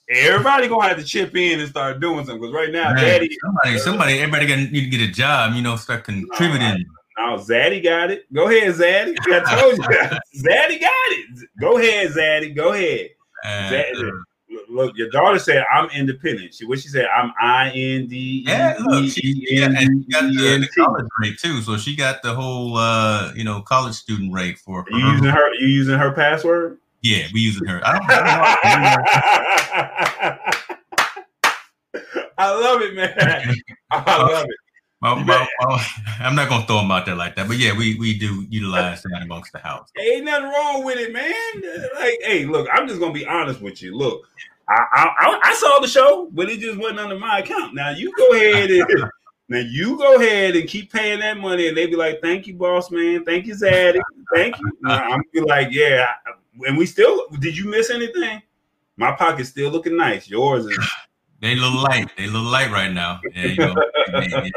everybody 0.09 0.67
gonna 0.67 0.87
have 0.87 0.97
to 0.97 1.03
chip 1.03 1.35
in 1.35 1.59
and 1.59 1.69
start 1.69 1.99
doing 1.99 2.25
something 2.25 2.39
because 2.39 2.53
right 2.53 2.71
now, 2.71 2.93
Man, 2.93 2.97
Daddy, 2.97 3.37
somebody, 3.43 3.77
somebody, 3.79 4.19
everybody 4.19 4.47
gonna 4.47 4.69
need 4.69 4.89
to 4.91 4.97
get 4.97 5.07
a 5.07 5.11
job. 5.11 5.53
You 5.53 5.61
know, 5.61 5.75
start 5.75 6.03
contributing. 6.03 6.85
Now 7.17 7.37
Zaddy 7.37 7.83
got 7.83 8.11
it. 8.11 8.31
Go 8.33 8.47
ahead, 8.47 8.73
Zaddy. 8.73 9.17
I 9.19 9.59
told 9.59 9.77
you, 9.77 9.83
Zaddy 10.43 10.79
got 10.79 10.91
it. 11.11 11.49
Go 11.59 11.77
ahead, 11.77 12.11
Zaddy. 12.11 12.55
Go 12.55 12.73
ahead. 12.73 13.09
Zaddy. 13.45 14.11
Look, 14.69 14.97
your 14.97 15.09
daughter 15.09 15.39
said 15.39 15.63
I'm 15.73 15.89
independent. 15.89 16.53
She 16.53 16.65
what 16.65 16.79
she 16.79 16.89
said, 16.89 17.05
I'm 17.05 17.31
I 17.39 17.71
N 17.71 18.07
D. 18.07 18.43
yeah, 18.47 18.75
look, 18.79 19.09
she, 19.09 19.47
and 19.51 19.77
she 19.77 19.87
got 20.09 20.23
the, 20.23 20.67
college 20.77 21.07
rate 21.19 21.37
too, 21.37 21.61
so 21.61 21.77
she 21.77 21.95
got 21.95 22.21
the 22.21 22.33
whole, 22.33 22.77
uh, 22.77 23.31
you 23.33 23.43
know, 23.43 23.61
college 23.61 23.95
student 23.95 24.33
rate 24.33 24.57
for. 24.57 24.85
You 24.89 24.97
using 24.97 25.29
her? 25.29 25.53
You 25.55 25.67
using 25.67 25.97
her 25.97 26.11
password? 26.11 26.79
Yeah, 27.01 27.27
we 27.33 27.39
using 27.41 27.67
her. 27.67 27.81
I 27.83 27.97
don't, 27.97 28.05
I 30.13 30.39
I 32.37 32.49
love 32.49 32.81
it, 32.81 32.95
man. 32.95 33.13
I 33.91 34.17
love 34.17 34.45
it. 34.45 34.55
My, 35.01 35.15
my, 35.15 35.47
my, 35.61 35.85
I'm 36.19 36.35
not 36.35 36.47
gonna 36.47 36.65
throw 36.65 36.77
them 36.77 36.91
out 36.91 37.07
there 37.07 37.15
like 37.15 37.35
that, 37.35 37.47
but 37.47 37.57
yeah, 37.57 37.75
we 37.75 37.95
we 37.95 38.17
do 38.17 38.45
utilize 38.49 39.01
that 39.03 39.21
amongst 39.23 39.51
the 39.51 39.59
house. 39.59 39.89
Ain't 39.99 40.25
nothing 40.25 40.49
wrong 40.49 40.85
with 40.85 40.97
it, 40.97 41.11
man. 41.11 41.89
Like, 41.99 42.19
hey, 42.23 42.45
look, 42.45 42.67
I'm 42.71 42.87
just 42.87 42.99
gonna 42.99 43.13
be 43.13 43.25
honest 43.25 43.61
with 43.61 43.81
you. 43.81 43.97
Look, 43.97 44.27
I 44.69 44.85
I, 44.91 45.03
I, 45.19 45.39
I 45.43 45.53
saw 45.55 45.79
the 45.79 45.87
show, 45.87 46.29
but 46.31 46.49
it 46.49 46.59
just 46.59 46.77
wasn't 46.77 46.99
under 46.99 47.17
my 47.17 47.39
account. 47.39 47.73
Now 47.73 47.89
you 47.89 48.13
go 48.15 48.31
ahead 48.33 48.69
and 48.69 49.11
now 49.49 49.63
you 49.67 49.97
go 49.97 50.17
ahead 50.17 50.55
and 50.55 50.67
keep 50.69 50.93
paying 50.93 51.19
that 51.21 51.37
money, 51.37 51.67
and 51.67 51.75
they 51.75 51.87
be 51.87 51.95
like, 51.95 52.21
"Thank 52.21 52.45
you, 52.45 52.53
boss 52.53 52.91
man. 52.91 53.25
Thank 53.25 53.47
you, 53.47 53.55
Zaddy. 53.55 53.99
Thank 54.35 54.59
you." 54.59 54.71
Now, 54.81 55.01
I'm 55.01 55.23
be 55.33 55.41
like, 55.41 55.69
"Yeah." 55.71 56.09
And 56.67 56.77
we 56.77 56.85
still 56.85 57.27
did 57.39 57.57
you 57.57 57.67
miss 57.67 57.89
anything? 57.89 58.43
My 58.97 59.13
pocket's 59.13 59.49
still 59.49 59.71
looking 59.71 59.97
nice. 59.97 60.29
Yours 60.29 60.67
is 60.67 60.77
They 61.41 61.53
a 61.53 61.55
little 61.55 61.81
light. 61.81 62.09
They 62.17 62.25
a 62.25 62.27
little 62.27 62.49
light 62.49 62.71
right 62.71 62.91
now. 62.91 63.19
Yeah, 63.33 63.45
you 63.45 63.55
know, 63.57 63.75
yeah, 64.13 64.47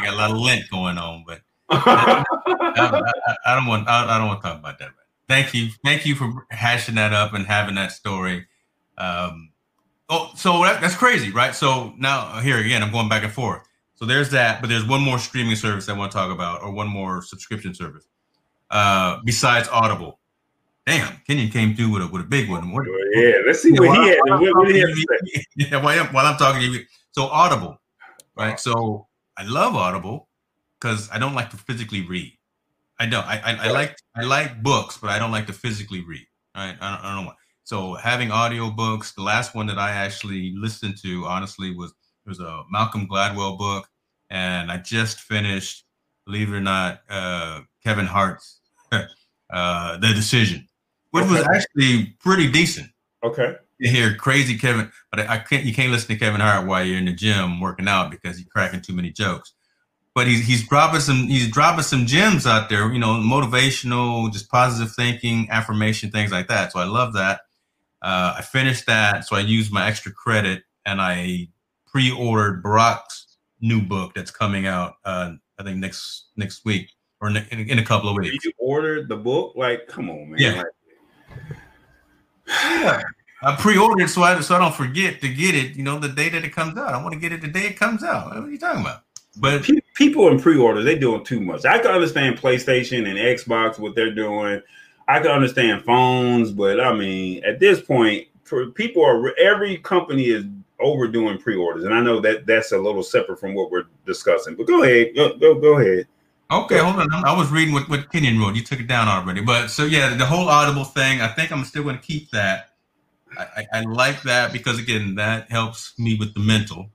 I 0.00 0.04
got 0.04 0.14
a 0.14 0.16
lot 0.16 0.30
of 0.30 0.36
lint 0.36 0.70
going 0.70 0.98
on, 0.98 1.24
but 1.26 1.40
I, 1.70 2.24
I, 2.58 3.36
I 3.46 3.54
don't 3.54 3.66
want. 3.66 3.88
I, 3.88 4.14
I 4.14 4.18
don't 4.18 4.28
want 4.28 4.42
to 4.42 4.48
talk 4.48 4.58
about 4.58 4.78
that. 4.78 4.86
Right. 4.86 4.94
Thank 5.26 5.54
you. 5.54 5.70
Thank 5.84 6.04
you 6.04 6.14
for 6.14 6.46
hashing 6.50 6.96
that 6.96 7.12
up 7.14 7.32
and 7.32 7.46
having 7.46 7.76
that 7.76 7.92
story. 7.92 8.46
Um, 8.98 9.50
oh, 10.10 10.32
so 10.36 10.62
that, 10.62 10.80
that's 10.82 10.94
crazy, 10.94 11.30
right? 11.30 11.54
So 11.54 11.94
now 11.96 12.40
here 12.40 12.58
again, 12.58 12.82
I'm 12.82 12.92
going 12.92 13.08
back 13.08 13.24
and 13.24 13.32
forth. 13.32 13.66
So 13.94 14.04
there's 14.04 14.30
that, 14.30 14.60
but 14.60 14.68
there's 14.68 14.84
one 14.84 15.00
more 15.00 15.18
streaming 15.18 15.56
service 15.56 15.88
I 15.88 15.94
want 15.94 16.12
to 16.12 16.18
talk 16.18 16.30
about, 16.30 16.62
or 16.62 16.70
one 16.70 16.88
more 16.88 17.22
subscription 17.22 17.74
service 17.74 18.06
uh, 18.70 19.20
besides 19.24 19.68
Audible. 19.68 20.18
Damn, 20.86 21.16
Kenyon 21.26 21.48
came 21.50 21.74
through 21.74 21.90
with 21.90 22.02
a 22.02 22.06
with 22.08 22.22
a 22.22 22.24
big 22.26 22.50
one. 22.50 22.70
What, 22.70 22.86
yeah, 23.14 23.32
let's 23.46 23.62
see 23.62 23.72
what 23.72 23.96
he 23.98 24.08
had. 24.08 24.18
while 24.26 24.34
I'm 24.34 24.40
What, 24.42 24.54
what 24.56 24.62
talking 24.64 24.74
he 24.74 24.80
had 24.80 24.88
to 24.88 24.94
to 24.94 25.00
you- 25.00 25.06
say. 25.40 25.44
yeah, 25.70 25.82
while 25.82 25.98
I'm, 26.00 26.12
while 26.12 26.26
I'm 26.26 26.36
talking 26.36 26.60
to 26.60 26.66
you, 26.66 26.84
so 27.12 27.24
Audible, 27.24 27.80
right? 28.36 28.60
So 28.60 29.06
I 29.38 29.44
love 29.44 29.74
Audible 29.76 30.28
because 30.78 31.08
I 31.10 31.18
don't 31.18 31.34
like 31.34 31.50
to 31.50 31.56
physically 31.56 32.02
read. 32.06 32.36
I 33.00 33.06
don't. 33.06 33.24
I, 33.26 33.40
I, 33.40 33.68
I 33.68 33.70
like 33.70 33.96
I 34.14 34.22
like 34.24 34.62
books, 34.62 34.98
but 34.98 35.08
I 35.10 35.18
don't 35.18 35.30
like 35.32 35.46
to 35.46 35.52
physically 35.54 36.04
read. 36.04 36.26
Right? 36.54 36.76
I 36.80 36.90
don't, 36.90 37.04
I 37.04 37.14
don't 37.14 37.24
know 37.24 37.28
why. 37.30 37.36
So 37.64 37.94
having 37.94 38.28
audiobooks, 38.28 39.14
the 39.14 39.22
last 39.22 39.54
one 39.54 39.66
that 39.68 39.78
I 39.78 39.90
actually 39.92 40.52
listened 40.54 40.98
to, 41.02 41.24
honestly, 41.24 41.74
was 41.74 41.92
it 42.26 42.28
was 42.28 42.40
a 42.40 42.62
Malcolm 42.70 43.08
Gladwell 43.08 43.56
book, 43.58 43.88
and 44.28 44.70
I 44.70 44.76
just 44.76 45.20
finished, 45.20 45.84
believe 46.26 46.50
it 46.52 46.56
or 46.56 46.60
not, 46.60 47.00
uh, 47.08 47.62
Kevin 47.82 48.04
Hart's 48.06 48.60
uh, 48.92 49.96
The 49.96 50.12
Decision, 50.14 50.66
which 51.14 51.30
was 51.30 51.46
actually 51.54 52.16
pretty 52.18 52.50
decent 52.50 52.90
Okay. 53.22 53.54
you 53.78 53.90
hear 53.90 54.14
crazy 54.16 54.58
Kevin, 54.58 54.90
but 55.10 55.20
I 55.20 55.38
can't. 55.38 55.64
You 55.64 55.72
can't 55.72 55.90
listen 55.90 56.08
to 56.08 56.16
Kevin 56.16 56.40
Hart 56.40 56.66
while 56.66 56.84
you're 56.84 56.98
in 56.98 57.06
the 57.06 57.12
gym 57.12 57.60
working 57.60 57.88
out 57.88 58.10
because 58.10 58.36
he's 58.36 58.46
cracking 58.46 58.82
too 58.82 58.92
many 58.92 59.10
jokes. 59.10 59.54
But 60.14 60.26
he's 60.26 60.46
he's 60.46 60.68
dropping 60.68 61.00
some 61.00 61.26
he's 61.26 61.50
dropping 61.50 61.84
some 61.84 62.04
gems 62.04 62.46
out 62.46 62.68
there. 62.68 62.92
You 62.92 62.98
know, 62.98 63.14
motivational, 63.14 64.30
just 64.30 64.50
positive 64.50 64.92
thinking, 64.94 65.48
affirmation, 65.50 66.10
things 66.10 66.32
like 66.32 66.48
that. 66.48 66.72
So 66.72 66.80
I 66.80 66.84
love 66.84 67.14
that. 67.14 67.40
Uh, 68.02 68.34
I 68.38 68.42
finished 68.42 68.86
that, 68.86 69.24
so 69.24 69.36
I 69.36 69.40
used 69.40 69.72
my 69.72 69.86
extra 69.86 70.12
credit 70.12 70.64
and 70.84 71.00
I 71.00 71.48
pre-ordered 71.86 72.62
Barack's 72.62 73.38
new 73.62 73.80
book 73.80 74.12
that's 74.14 74.30
coming 74.30 74.66
out. 74.66 74.96
Uh, 75.04 75.32
I 75.58 75.62
think 75.62 75.78
next 75.78 76.26
next 76.36 76.66
week 76.66 76.90
or 77.22 77.28
in, 77.28 77.36
in, 77.50 77.70
in 77.70 77.78
a 77.78 77.84
couple 77.84 78.10
of 78.10 78.16
weeks. 78.16 78.44
You 78.44 78.52
ordered 78.58 79.08
the 79.08 79.16
book? 79.16 79.54
Like, 79.56 79.88
come 79.88 80.10
on, 80.10 80.30
man. 80.30 80.38
Yeah. 80.38 80.58
Like, 80.58 80.66
I 82.48 83.56
pre-ordered 83.58 84.08
so 84.08 84.22
I 84.22 84.40
so 84.40 84.56
I 84.56 84.58
don't 84.58 84.74
forget 84.74 85.20
to 85.20 85.28
get 85.28 85.54
it. 85.54 85.76
You 85.76 85.82
know, 85.82 85.98
the 85.98 86.08
day 86.08 86.28
that 86.30 86.44
it 86.44 86.52
comes 86.52 86.78
out. 86.78 86.94
I 86.94 87.02
want 87.02 87.12
to 87.12 87.20
get 87.20 87.32
it 87.32 87.40
the 87.40 87.48
day 87.48 87.66
it 87.66 87.78
comes 87.78 88.02
out. 88.02 88.28
What 88.28 88.36
are 88.36 88.50
you 88.50 88.58
talking 88.58 88.80
about? 88.80 89.02
But 89.36 89.68
people 89.94 90.28
in 90.28 90.40
pre-order 90.40 90.82
they 90.82 90.98
doing 90.98 91.24
too 91.24 91.40
much 91.40 91.64
i 91.64 91.78
can 91.78 91.92
understand 91.92 92.36
playstation 92.36 93.08
and 93.08 93.18
xbox 93.38 93.78
what 93.78 93.94
they're 93.94 94.14
doing 94.14 94.60
i 95.08 95.18
can 95.20 95.30
understand 95.30 95.82
phones 95.84 96.50
but 96.50 96.80
i 96.80 96.92
mean 96.92 97.42
at 97.44 97.60
this 97.60 97.80
point 97.80 98.26
for 98.42 98.66
people 98.66 99.04
are 99.04 99.36
every 99.38 99.78
company 99.78 100.24
is 100.24 100.44
overdoing 100.80 101.38
pre-orders 101.38 101.84
and 101.84 101.94
i 101.94 102.00
know 102.00 102.20
that 102.20 102.44
that's 102.44 102.72
a 102.72 102.78
little 102.78 103.02
separate 103.02 103.38
from 103.38 103.54
what 103.54 103.70
we're 103.70 103.86
discussing 104.04 104.54
but 104.56 104.66
go 104.66 104.82
ahead 104.82 105.14
go 105.14 105.36
go, 105.38 105.54
go 105.54 105.78
ahead 105.78 106.06
okay, 106.62 106.78
hold 106.78 106.96
on. 106.96 107.12
I 107.24 107.36
was 107.36 107.50
reading 107.50 107.74
what 107.74 107.88
what 107.88 108.10
Kenyon 108.10 108.38
wrote. 108.38 108.54
You 108.54 108.62
took 108.62 108.80
it 108.80 108.86
down 108.86 109.08
already. 109.08 109.40
But 109.40 109.68
so 109.68 109.84
yeah, 109.84 110.14
the 110.14 110.26
whole 110.26 110.48
Audible 110.48 110.84
thing. 110.84 111.20
I 111.20 111.28
think 111.28 111.52
I'm 111.52 111.64
still 111.64 111.82
going 111.82 111.96
to 111.96 112.02
keep 112.02 112.30
that. 112.30 112.70
I, 113.36 113.46
I, 113.56 113.66
I 113.72 113.80
like 113.82 114.22
that 114.22 114.52
because 114.52 114.78
again, 114.78 115.14
that 115.16 115.50
helps 115.50 115.98
me 115.98 116.16
with 116.18 116.34
the 116.34 116.40
mental. 116.40 116.90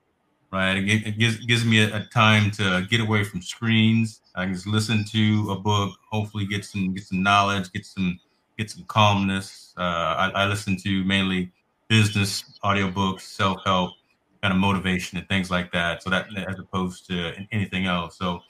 Right, 0.52 0.78
it, 0.78 1.08
it 1.08 1.20
gives 1.20 1.46
gives 1.46 1.64
me 1.64 1.80
a, 1.84 1.98
a 1.98 2.06
time 2.06 2.50
to 2.52 2.86
get 2.90 3.02
away 3.02 3.24
from 3.24 3.42
screens. 3.42 4.22
I 4.36 4.46
can 4.46 4.54
just 4.54 4.66
listen 4.66 5.06
to 5.12 5.52
a 5.52 5.60
book, 5.60 5.96
hopefully 6.10 6.48
get 6.48 6.66
some 6.66 6.94
get 6.94 7.04
some 7.04 7.22
knowledge, 7.22 7.72
get 7.72 7.86
some 7.86 8.20
get 8.58 8.72
some 8.72 8.84
calmness. 8.86 9.74
Uh, 9.78 9.82
I, 9.82 10.32
I 10.34 10.46
listen 10.48 10.76
to 10.78 11.04
mainly 11.04 11.52
business 11.88 12.44
audiobooks, 12.64 13.22
self 13.22 13.58
help, 13.64 13.94
kind 14.42 14.54
of 14.54 14.60
motivation 14.60 15.18
and 15.18 15.28
things 15.28 15.52
like 15.52 15.72
that. 15.72 16.02
So 16.02 16.10
that 16.10 16.28
as 16.36 16.58
opposed 16.58 17.08
to 17.08 17.34
anything 17.52 17.86
else. 17.86 18.18
So 18.18 18.42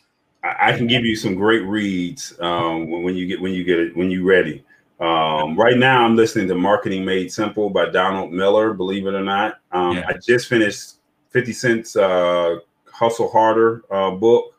I, 0.43 0.69
I 0.69 0.77
can 0.77 0.87
give 0.87 1.03
you 1.05 1.15
some 1.15 1.35
great 1.35 1.65
reads 1.65 2.33
um, 2.39 2.89
when, 2.89 3.03
when 3.03 3.15
you 3.15 3.27
get 3.27 3.41
when 3.41 3.53
you 3.53 3.63
get 3.63 3.79
it 3.79 3.95
when 3.95 4.09
you 4.11 4.23
ready. 4.27 4.63
Um, 4.99 5.57
right 5.57 5.77
now, 5.77 6.03
I'm 6.03 6.15
listening 6.15 6.47
to 6.49 6.55
"Marketing 6.55 7.05
Made 7.05 7.31
Simple" 7.31 7.69
by 7.69 7.89
Donald 7.89 8.33
Miller. 8.33 8.73
Believe 8.73 9.07
it 9.07 9.13
or 9.13 9.23
not, 9.23 9.59
um, 9.71 9.97
Yeah. 9.97 10.05
I 10.07 10.13
just 10.13 10.47
finished 10.47 10.95
Fifty 11.29 11.53
Cent's 11.53 11.95
uh, 11.95 12.57
"Hustle 12.91 13.29
Harder" 13.31 13.83
uh, 13.89 14.11
book, 14.11 14.53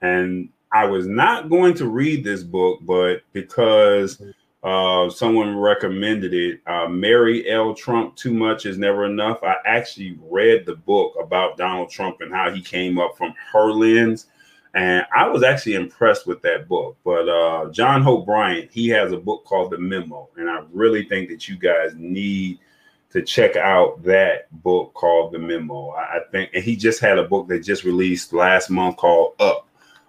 and 0.00 0.48
I 0.72 0.86
was 0.86 1.06
not 1.06 1.50
going 1.50 1.74
to 1.74 1.88
read 1.88 2.22
this 2.22 2.44
book, 2.44 2.78
but 2.82 3.22
because 3.32 4.22
uh, 4.62 5.10
someone 5.10 5.58
recommended 5.58 6.34
it, 6.34 6.60
uh, 6.68 6.86
Mary 6.86 7.50
L. 7.50 7.74
Trump, 7.74 8.14
"Too 8.14 8.32
Much 8.32 8.66
Is 8.66 8.78
Never 8.78 9.06
Enough." 9.06 9.42
I 9.42 9.56
actually 9.64 10.16
read 10.22 10.66
the 10.66 10.76
book 10.76 11.14
about 11.20 11.56
Donald 11.56 11.90
Trump 11.90 12.20
and 12.20 12.32
how 12.32 12.52
he 12.52 12.62
came 12.62 12.96
up 12.98 13.16
from 13.16 13.34
her 13.52 13.72
lens 13.72 14.26
and 14.74 15.04
I 15.14 15.28
was 15.28 15.42
actually 15.42 15.74
impressed 15.74 16.26
with 16.26 16.42
that 16.42 16.68
book. 16.68 16.96
But 17.04 17.28
uh, 17.28 17.70
John 17.70 18.02
Hope 18.02 18.26
Bryant, 18.26 18.70
he 18.70 18.88
has 18.88 19.12
a 19.12 19.16
book 19.16 19.44
called 19.44 19.72
The 19.72 19.78
Memo, 19.78 20.28
and 20.36 20.48
I 20.48 20.60
really 20.72 21.04
think 21.04 21.28
that 21.30 21.48
you 21.48 21.56
guys 21.56 21.92
need 21.96 22.58
to 23.10 23.22
check 23.22 23.56
out 23.56 24.02
that 24.04 24.46
book 24.62 24.94
called 24.94 25.32
The 25.32 25.38
Memo. 25.40 25.90
I, 25.90 26.20
think, 26.30 26.50
and 26.54 26.62
he 26.62 26.76
just 26.76 27.00
had 27.00 27.18
a 27.18 27.24
book 27.24 27.48
that 27.48 27.60
just 27.64 27.82
released 27.82 28.32
last 28.32 28.70
month 28.70 28.96
called 28.98 29.34
Up. 29.40 29.66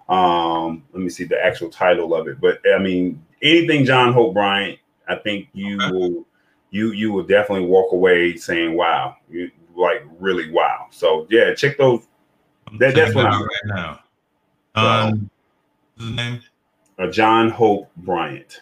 Um, 0.08 0.84
let 0.94 1.02
me 1.02 1.10
see 1.10 1.24
the 1.24 1.44
actual 1.44 1.70
title 1.70 2.14
of 2.14 2.28
it, 2.28 2.40
but 2.42 2.60
I 2.76 2.78
mean, 2.78 3.24
anything 3.42 3.86
John 3.86 4.14
Hope 4.14 4.34
Bryant, 4.34 4.78
I 5.08 5.16
think 5.16 5.48
you 5.54 5.78
Okay. 5.82 5.92
will, 5.92 6.26
you 6.70 6.92
you 6.92 7.12
will 7.14 7.24
definitely 7.24 7.66
walk 7.66 7.94
away 7.94 8.36
saying, 8.36 8.76
"Wow," 8.76 9.16
you, 9.30 9.50
like 9.76 10.04
really 10.20 10.52
wow. 10.52 10.88
So 10.92 11.28
yeah, 11.30 11.54
check 11.56 11.78
those 11.78 12.06
That- 12.78 12.94
that's 12.94 13.16
what 13.16 13.26
I'm- 13.26 13.42
right 13.42 13.50
now. 13.66 14.00
So- 14.76 14.82
Um, 14.82 15.30
his 15.98 16.12
name? 16.12 16.42
uh, 16.98 17.08
John 17.08 17.50
Hope 17.50 17.90
Bryant. 17.98 18.62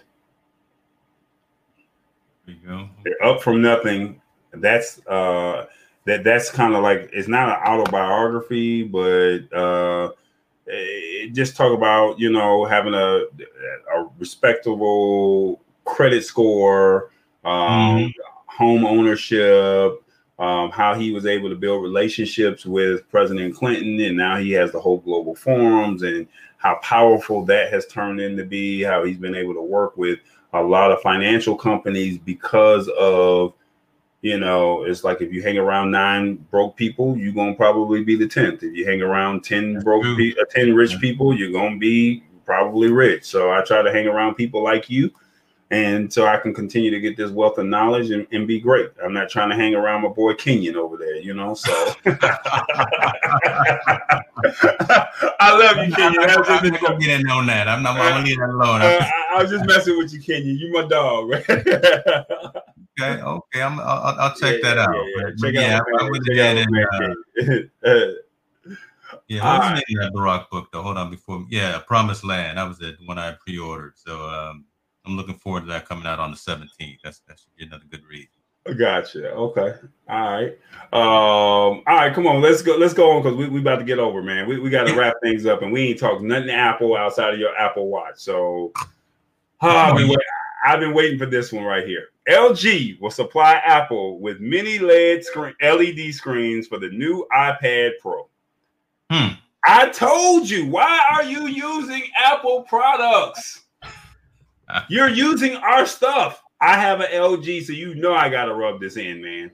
There 2.46 2.56
you 2.56 2.68
go. 2.68 2.90
They're 3.04 3.24
up 3.24 3.42
from 3.44 3.62
nothing. 3.62 4.22
That's 4.52 5.06
uh 5.06 5.68
that 6.06 6.24
that's 6.24 6.50
kind 6.50 6.74
of 6.74 6.82
like 6.82 7.10
it's 7.14 7.28
not 7.28 7.50
an 7.50 7.68
autobiography, 7.68 8.84
but 8.84 9.42
uh 9.54 10.12
it 10.66 11.34
just 11.34 11.56
talk 11.56 11.74
about 11.74 12.20
you 12.20 12.32
know 12.32 12.66
having 12.66 12.94
a, 12.96 13.26
a 13.96 14.08
respectable 14.18 15.62
credit 15.86 16.24
score, 16.24 17.12
um, 17.44 17.98
mm. 18.00 18.14
home 18.48 18.86
ownership, 18.86 20.04
um, 20.40 20.72
how 20.72 20.96
he 20.96 21.12
was 21.12 21.26
able 21.26 21.50
to 21.50 21.56
build 21.56 21.84
relationships 21.84 22.66
with 22.66 23.10
President 23.10 23.56
Clinton, 23.56 24.00
and 24.00 24.18
now 24.18 24.38
he 24.38 24.52
has 24.52 24.72
the 24.72 24.80
whole 24.80 25.00
global 25.00 25.36
forums, 25.36 26.02
and 26.02 26.28
how 26.58 26.76
powerful 26.82 27.46
that 27.46 27.72
has 27.72 27.86
turned 27.88 28.20
into 28.20 28.46
be. 28.46 28.82
How 28.82 29.04
he's 29.04 29.18
been 29.18 29.36
able 29.36 29.54
to 29.54 29.62
work 29.62 29.98
with 29.98 30.20
a 30.54 30.62
lot 30.62 30.92
of 30.92 31.02
financial 31.02 31.56
companies 31.56 32.18
because 32.18 32.90
of 32.98 33.54
you 34.22 34.38
know, 34.38 34.84
it's 34.84 35.04
like 35.04 35.22
if 35.22 35.32
you 35.32 35.42
hang 35.42 35.58
around 35.58 35.92
nine 35.92 36.36
broke 36.52 36.76
people, 36.76 37.18
you're 37.18 37.34
gonna 37.34 37.54
probably 37.54 38.04
be 38.04 38.16
the 38.16 38.28
tenth. 38.28 38.64
If 38.64 38.76
you 38.76 38.86
hang 38.86 39.02
around 39.02 39.44
ten 39.44 39.80
broke, 39.80 40.04
pe- 40.18 40.34
uh, 40.40 40.46
ten 40.50 40.76
rich 40.76 41.00
people, 41.00 41.34
you're 41.34 41.54
gonna 41.54 41.78
be 41.78 42.24
probably 42.46 42.92
rich. 42.92 43.26
So 43.26 43.52
I 43.52 43.62
try 43.62 43.82
to 43.82 43.92
hang 43.92 44.08
around 44.08 44.36
people 44.36 44.62
like 44.62 44.90
you, 44.90 45.12
and 45.72 46.12
so 46.12 46.26
I 46.26 46.38
can 46.38 46.54
continue 46.54 46.90
to 46.90 47.00
get 47.00 47.16
this 47.16 47.30
wealth 47.30 47.60
of 47.60 47.68
knowledge 47.68 48.10
and, 48.10 48.26
and 48.32 48.48
be 48.48 48.60
great. 48.60 48.90
I'm 49.04 49.14
not 49.14 49.30
trying 49.30 49.50
to 49.50 49.56
hang 49.56 49.76
around 49.76 50.02
my 50.02 50.10
boy 50.10 50.34
Kenyon 50.34 50.76
over 50.76 50.98
there, 50.98 51.18
you 51.18 51.34
know. 51.36 51.54
So 51.54 51.72
I 55.40 55.58
love 55.58 55.78
you, 55.86 55.94
Kenyon. 55.94 56.24
I'm, 56.24 56.44
I'm 56.44 56.70
just 56.70 56.82
gonna 56.82 56.98
get 57.00 57.20
in 57.20 57.30
on 57.30 57.46
that. 57.48 57.68
I'm 57.68 57.84
not 57.84 57.98
gonna 57.98 58.26
leave 58.26 58.38
that 58.38 58.50
alone. 58.50 58.82
Uh, 58.82 59.00
I, 59.00 59.36
I 59.36 59.42
was 59.44 59.52
just 59.52 59.66
messing 59.66 59.98
with 59.98 60.12
you, 60.12 60.20
Kenyon. 60.20 60.58
You 60.58 60.72
my 60.74 60.88
dog, 60.88 61.30
right? 61.30 61.46
Okay, 63.02 63.22
okay, 63.22 63.62
I'm, 63.62 63.80
I'll, 63.80 64.20
I'll 64.20 64.36
check 64.36 64.60
yeah, 64.62 64.76
that 64.76 64.78
out. 64.78 64.94
Yeah, 64.94 65.04
yeah. 65.16 65.30
Check 65.40 65.54
yeah, 65.54 65.78
out 65.78 65.84
I, 66.02 66.06
I 66.06 66.10
went 66.10 66.28
ahead 66.28 66.58
and 66.58 67.70
uh, 67.86 68.12
yeah, 69.30 69.44
what 69.44 69.74
was 69.74 69.84
the 69.88 69.96
name 69.96 70.08
of 70.08 70.14
the 70.14 70.22
Rock 70.22 70.50
book 70.52 70.70
though? 70.74 70.82
Hold 70.82 70.98
on, 70.98 71.10
before 71.10 71.46
yeah, 71.50 71.80
Promised 71.88 72.26
Land. 72.26 72.58
That 72.58 72.68
was 72.68 72.82
it 72.82 72.98
when 73.06 73.18
I 73.18 73.38
pre-ordered. 73.46 73.94
So 73.96 74.28
um, 74.28 74.66
I'm 75.10 75.18
looking 75.18 75.36
forward 75.36 75.62
to 75.62 75.68
that 75.68 75.88
coming 75.88 76.06
out 76.06 76.20
on 76.20 76.32
the 76.32 76.38
17th. 76.38 77.00
That's 77.04 77.20
that 77.28 77.40
should 77.40 77.56
be 77.58 77.66
another 77.66 77.86
good 77.90 78.04
read. 78.10 78.28
Gotcha. 78.78 79.32
Okay. 79.32 79.74
All 80.08 80.32
right. 80.32 80.52
Um, 80.94 81.82
all 81.88 81.96
right, 81.96 82.14
come 82.14 82.28
on, 82.28 82.42
let's 82.42 82.62
go, 82.62 82.78
let's 82.78 82.94
go 82.94 83.12
on 83.12 83.24
because 83.24 83.36
we, 83.36 83.48
we 83.48 83.60
about 83.62 83.78
to 83.78 83.86
get 83.86 84.00
over, 84.00 84.22
man. 84.22 84.48
We, 84.48 84.60
we 84.60 84.70
gotta 84.70 84.94
wrap 84.96 85.16
things 85.24 85.46
up 85.46 85.62
and 85.62 85.72
we 85.72 85.90
ain't 85.90 86.00
talking 86.00 86.28
nothing 86.28 86.50
Apple 86.50 86.96
outside 86.96 87.34
of 87.34 87.40
your 87.40 87.56
Apple 87.58 87.88
Watch. 87.88 88.18
So 88.18 88.72
uh, 88.76 88.86
oh, 89.62 90.16
I've 90.66 90.80
been 90.80 90.94
waiting 90.94 91.18
for 91.18 91.26
this 91.26 91.52
one 91.52 91.64
right 91.64 91.88
here. 91.88 92.10
LG 92.30 93.00
will 93.00 93.10
supply 93.10 93.56
Apple 93.66 94.20
with 94.20 94.40
mini 94.40 94.78
LED 94.78 95.24
screen 95.24 95.56
LED 95.62 96.14
screens 96.14 96.68
for 96.68 96.78
the 96.78 96.90
new 96.90 97.26
iPad 97.34 97.92
Pro. 98.02 98.28
Hmm. 99.10 99.34
I 99.66 99.90
told 99.90 100.50
you, 100.50 100.68
why 100.68 101.02
are 101.12 101.24
you 101.24 101.48
using 101.48 102.04
Apple 102.18 102.64
products? 102.64 103.64
You're 104.90 105.10
using 105.10 105.56
our 105.56 105.86
stuff. 105.86 106.44
I 106.62 106.80
have 106.80 107.00
an 107.00 107.08
LG, 107.12 107.64
so 107.64 107.74
you 107.74 107.96
know 107.96 108.14
I 108.14 108.30
gotta 108.30 108.54
rub 108.54 108.80
this 108.80 108.98
in, 108.98 109.22
man. 109.22 109.52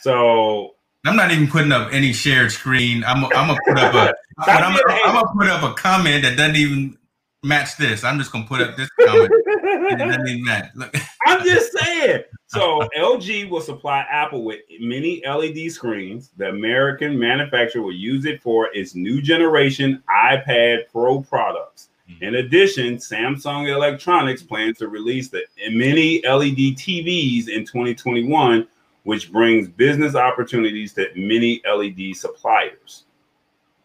So 0.00 0.76
I'm 1.04 1.16
not 1.16 1.30
even 1.30 1.48
putting 1.48 1.72
up 1.72 1.92
any 1.92 2.12
shared 2.12 2.52
screen. 2.52 3.04
I'm 3.04 3.24
I'm 3.24 3.48
gonna 3.48 3.58
put 3.66 3.78
up 3.78 3.94
a 3.94 4.14
I'm, 4.38 4.74
I'm, 4.74 5.14
gonna 5.14 5.32
put 5.34 5.48
up 5.48 5.62
a 5.62 5.74
comment 5.74 6.22
that 6.22 6.36
doesn't 6.36 6.56
even 6.56 6.96
match 7.42 7.76
this. 7.76 8.04
I'm 8.04 8.18
just 8.18 8.32
gonna 8.32 8.46
put 8.46 8.60
up 8.60 8.76
this 8.76 8.88
comment. 9.00 9.30
it 9.32 9.98
doesn't 9.98 10.28
even 10.28 10.44
match. 10.44 10.70
Look. 10.74 10.94
I'm 11.26 11.44
just 11.44 11.72
saying. 11.76 12.22
So 12.46 12.80
LG 12.96 13.50
will 13.50 13.60
supply 13.60 14.06
Apple 14.10 14.44
with 14.44 14.60
mini 14.80 15.22
LED 15.26 15.72
screens. 15.72 16.30
The 16.36 16.48
American 16.48 17.18
manufacturer 17.18 17.82
will 17.82 17.92
use 17.92 18.24
it 18.24 18.42
for 18.42 18.68
its 18.74 18.94
new 18.94 19.20
generation 19.20 20.02
iPad 20.08 20.82
Pro 20.92 21.22
products. 21.22 21.88
Mm-hmm. 22.10 22.24
In 22.24 22.34
addition, 22.36 22.96
Samsung 22.96 23.68
Electronics 23.68 24.42
plans 24.42 24.78
to 24.78 24.88
release 24.88 25.28
the 25.28 25.42
mini 25.70 26.22
LED 26.22 26.76
TVs 26.76 27.48
in 27.48 27.64
2021, 27.64 28.66
which 29.02 29.32
brings 29.32 29.68
business 29.68 30.14
opportunities 30.14 30.92
to 30.94 31.08
mini 31.16 31.60
LED 31.68 32.16
suppliers. 32.16 33.04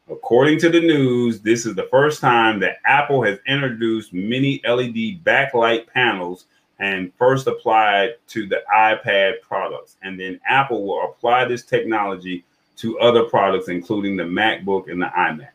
According 0.09 0.59
to 0.59 0.69
the 0.69 0.81
news, 0.81 1.39
this 1.39 1.65
is 1.65 1.73
the 1.73 1.87
first 1.89 2.21
time 2.21 2.59
that 2.59 2.77
Apple 2.85 3.23
has 3.23 3.39
introduced 3.47 4.13
mini 4.13 4.61
LED 4.67 5.23
backlight 5.23 5.87
panels 5.87 6.45
and 6.79 7.13
first 7.17 7.47
applied 7.47 8.15
to 8.27 8.47
the 8.47 8.61
iPad 8.75 9.41
products. 9.41 9.97
And 10.01 10.19
then 10.19 10.39
Apple 10.47 10.85
will 10.85 11.09
apply 11.09 11.45
this 11.45 11.63
technology 11.63 12.43
to 12.77 12.99
other 12.99 13.23
products, 13.23 13.69
including 13.69 14.17
the 14.17 14.23
MacBook 14.23 14.91
and 14.91 15.01
the 15.01 15.05
iMac. 15.05 15.49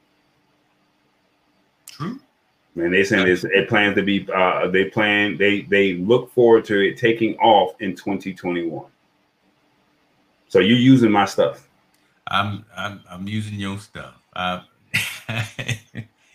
True. 1.86 2.20
And 2.76 2.92
they 2.92 3.04
saying 3.04 3.26
this, 3.26 3.42
it 3.44 3.68
plans 3.68 3.96
to 3.96 4.02
be, 4.02 4.28
uh, 4.30 4.68
they 4.68 4.84
plan, 4.84 5.38
they 5.38 5.62
they 5.62 5.94
look 5.94 6.30
forward 6.32 6.66
to 6.66 6.78
it 6.80 6.98
taking 6.98 7.36
off 7.38 7.74
in 7.80 7.96
2021. 7.96 8.84
So 10.48 10.58
you're 10.58 10.78
using 10.78 11.10
my 11.10 11.24
stuff. 11.24 11.68
I'm 12.28 12.66
I'm, 12.76 13.00
I'm 13.10 13.26
using 13.26 13.58
your 13.58 13.78
stuff. 13.78 14.14
Uh, 14.34 14.60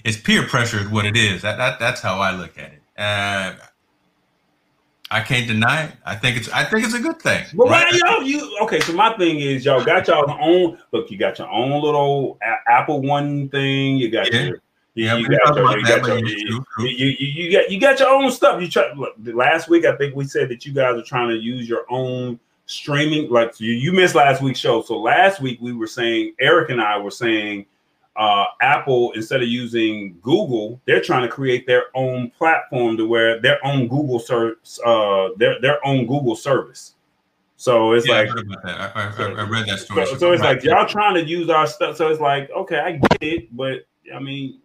it's 0.03 0.17
peer 0.17 0.43
pressure 0.47 0.79
is 0.79 0.87
what 0.89 1.05
it 1.05 1.15
is. 1.15 1.43
That, 1.43 1.57
that 1.57 1.79
that's 1.79 2.01
how 2.01 2.19
I 2.19 2.31
look 2.31 2.57
at 2.57 2.71
it. 2.73 2.81
Uh, 2.97 3.53
I 5.11 5.21
can't 5.21 5.45
deny 5.45 5.83
it. 5.83 5.91
I 6.05 6.15
think 6.15 6.37
it's 6.37 6.49
I 6.49 6.63
think 6.63 6.85
it's 6.85 6.95
a 6.95 6.99
good 6.99 7.21
thing. 7.21 7.45
But 7.53 7.67
right? 7.69 7.85
why 7.91 7.99
y'all 8.03 8.23
you 8.23 8.57
okay? 8.63 8.79
So 8.79 8.93
my 8.93 9.15
thing 9.17 9.39
is 9.39 9.65
y'all 9.65 9.83
got 9.83 10.07
y'all 10.07 10.25
own 10.41 10.79
look. 10.91 11.11
You 11.11 11.17
got 11.17 11.37
your 11.37 11.49
own 11.49 11.81
little 11.81 12.39
a- 12.41 12.71
Apple 12.71 13.01
One 13.01 13.49
thing. 13.49 13.97
You 13.97 14.09
got 14.09 14.33
yeah. 14.33 14.43
your 14.43 14.61
yeah, 14.93 15.15
you, 15.15 15.27
got 15.27 15.55
your, 15.55 15.77
you, 15.77 15.85
got 15.85 16.05
your, 16.05 16.17
you, 16.17 16.65
you, 16.79 17.15
you, 17.17 17.51
got 17.51 17.71
you 17.71 17.79
got 17.79 17.99
your 17.99 18.09
own 18.09 18.29
stuff. 18.31 18.61
You 18.61 18.67
try 18.69 18.91
look, 18.93 19.13
last 19.23 19.69
week. 19.69 19.85
I 19.85 19.95
think 19.95 20.15
we 20.15 20.25
said 20.25 20.49
that 20.49 20.65
you 20.65 20.73
guys 20.73 20.97
are 20.97 21.03
trying 21.03 21.29
to 21.29 21.37
use 21.37 21.67
your 21.69 21.85
own 21.89 22.39
streaming. 22.65 23.29
Like 23.29 23.59
you, 23.59 23.71
you 23.71 23.93
missed 23.93 24.15
last 24.15 24.41
week's 24.41 24.59
show. 24.59 24.81
So 24.81 24.99
last 24.99 25.41
week 25.41 25.59
we 25.61 25.71
were 25.71 25.87
saying 25.87 26.33
Eric 26.39 26.71
and 26.71 26.81
I 26.81 26.97
were 26.97 27.11
saying 27.11 27.65
uh, 28.15 28.45
Apple, 28.61 29.13
instead 29.13 29.41
of 29.41 29.47
using 29.47 30.17
Google, 30.21 30.81
they're 30.85 31.01
trying 31.01 31.21
to 31.21 31.29
create 31.29 31.65
their 31.65 31.85
own 31.95 32.29
platform 32.31 32.97
to 32.97 33.07
where 33.07 33.39
their 33.39 33.65
own 33.65 33.87
Google 33.87 34.19
service, 34.19 34.79
uh, 34.85 35.29
their 35.37 35.59
their 35.61 35.85
own 35.85 36.05
Google 36.05 36.35
service. 36.35 36.95
So 37.55 37.93
it's 37.93 38.07
yeah, 38.07 38.21
like 38.21 38.29
I, 38.65 38.91
I, 38.93 39.23
I, 39.23 39.23
I, 39.23 39.43
read 39.43 39.67
that 39.67 39.79
story. 39.79 40.05
So, 40.07 40.17
so 40.17 40.31
it's 40.31 40.41
like 40.41 40.63
y'all 40.63 40.87
trying 40.87 41.13
to 41.13 41.23
use 41.23 41.47
our 41.49 41.67
stuff. 41.67 41.95
So 41.95 42.09
it's 42.09 42.19
like, 42.19 42.49
okay, 42.49 42.79
I 42.79 42.93
get 42.93 43.21
it, 43.21 43.55
but 43.55 43.85
I 44.13 44.19
mean, 44.19 44.59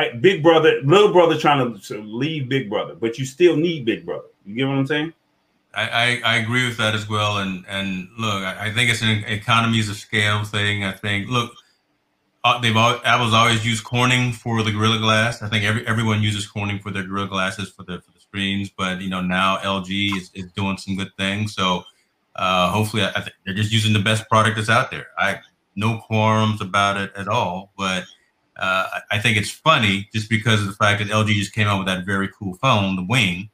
I, 0.00 0.12
Big 0.16 0.42
Brother, 0.42 0.80
little 0.82 1.12
brother 1.12 1.36
trying 1.38 1.78
to, 1.78 2.02
leave 2.02 2.48
Big 2.48 2.70
Brother, 2.70 2.94
but 2.94 3.18
you 3.18 3.26
still 3.26 3.56
need 3.56 3.84
Big 3.84 4.06
Brother. 4.06 4.28
You 4.46 4.54
get 4.54 4.66
what 4.66 4.78
I'm 4.78 4.86
saying? 4.86 5.12
I, 5.74 6.20
I, 6.24 6.36
agree 6.36 6.66
with 6.66 6.78
that 6.78 6.96
as 6.96 7.08
well. 7.08 7.38
And 7.38 7.64
and 7.68 8.08
look, 8.18 8.42
I, 8.42 8.66
I, 8.66 8.72
think 8.72 8.90
it's 8.90 9.02
an 9.02 9.22
economies 9.26 9.88
of 9.88 9.96
scale 9.96 10.42
thing. 10.42 10.84
I 10.84 10.90
think 10.90 11.28
look, 11.28 11.52
uh, 12.42 12.58
they've 12.60 12.76
all, 12.76 13.00
Apple's 13.04 13.34
always 13.34 13.64
used 13.64 13.84
Corning 13.84 14.32
for 14.32 14.64
the 14.64 14.72
Gorilla 14.72 14.98
Glass. 14.98 15.42
I 15.42 15.48
think 15.48 15.64
every 15.64 15.86
everyone 15.86 16.22
uses 16.22 16.44
Corning 16.48 16.80
for 16.80 16.90
their 16.90 17.04
Gorilla 17.04 17.28
Glasses 17.28 17.70
for 17.70 17.84
the 17.84 18.00
for 18.00 18.10
the 18.10 18.18
screens. 18.18 18.68
But 18.68 19.00
you 19.00 19.10
know 19.10 19.20
now 19.20 19.58
LG 19.58 20.16
is, 20.16 20.32
is 20.34 20.50
doing 20.52 20.76
some 20.76 20.96
good 20.96 21.12
things. 21.16 21.54
So 21.54 21.84
uh, 22.34 22.72
hopefully, 22.72 23.04
I, 23.04 23.20
think 23.20 23.36
they're 23.46 23.54
just 23.54 23.70
using 23.70 23.92
the 23.92 24.00
best 24.00 24.28
product 24.28 24.56
that's 24.56 24.70
out 24.70 24.90
there. 24.90 25.06
I 25.18 25.38
no 25.76 26.02
quorums 26.10 26.60
about 26.60 26.96
it 26.96 27.12
at 27.16 27.28
all. 27.28 27.72
But 27.78 28.06
uh, 28.60 29.00
I 29.10 29.18
think 29.18 29.38
it's 29.38 29.50
funny 29.50 30.08
just 30.12 30.28
because 30.28 30.60
of 30.60 30.66
the 30.66 30.74
fact 30.74 31.00
that 31.00 31.08
LG 31.08 31.32
just 31.32 31.54
came 31.54 31.66
out 31.66 31.78
with 31.78 31.86
that 31.86 32.04
very 32.04 32.28
cool 32.38 32.54
phone, 32.54 32.94
the 32.94 33.06
Wing 33.08 33.48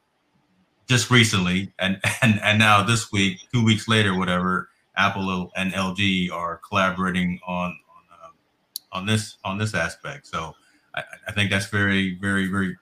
just 0.89 1.11
recently, 1.11 1.73
and 1.79 2.01
and 2.23 2.41
and 2.43 2.59
now 2.59 2.83
this 2.83 3.13
week, 3.13 3.39
two 3.53 3.65
weeks 3.65 3.87
later, 3.87 4.19
whatever, 4.19 4.69
Apple 4.97 5.53
and 5.57 5.73
LG 5.73 6.33
are 6.33 6.61
collaborating 6.69 7.39
on 7.47 7.71
on 7.71 8.03
uh, 8.13 8.99
on 8.99 9.07
this 9.07 9.39
on 9.45 9.59
this 9.59 9.75
aspect. 9.75 10.27
So 10.27 10.57
I, 10.95 11.05
I 11.29 11.33
think 11.33 11.51
that's 11.51 11.67
very 11.67 12.17
very 12.17 12.49
very 12.49 12.77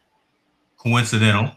coincidental. 0.78 1.52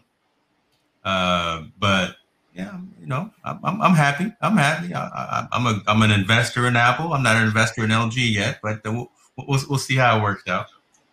Uh, 1.02 1.62
but 1.78 2.16
yeah, 2.52 2.78
you 3.00 3.06
know, 3.06 3.30
I'm, 3.42 3.60
I'm, 3.64 3.80
I'm 3.80 3.94
happy. 3.94 4.32
I'm 4.42 4.56
happy. 4.56 4.92
I, 4.94 5.46
am 5.52 5.66
a 5.66 5.82
I'm 5.86 6.02
an 6.02 6.10
investor 6.10 6.66
in 6.66 6.76
Apple. 6.76 7.14
I'm 7.14 7.22
not 7.22 7.36
an 7.36 7.44
investor 7.44 7.84
in 7.84 7.90
LG 7.90 8.16
yet, 8.34 8.58
but 8.62 8.80
we'll, 8.84 9.10
we'll, 9.46 9.60
we'll 9.68 9.78
see 9.78 9.96
how 9.96 10.18
it 10.18 10.22
works 10.22 10.48
out. 10.48 10.66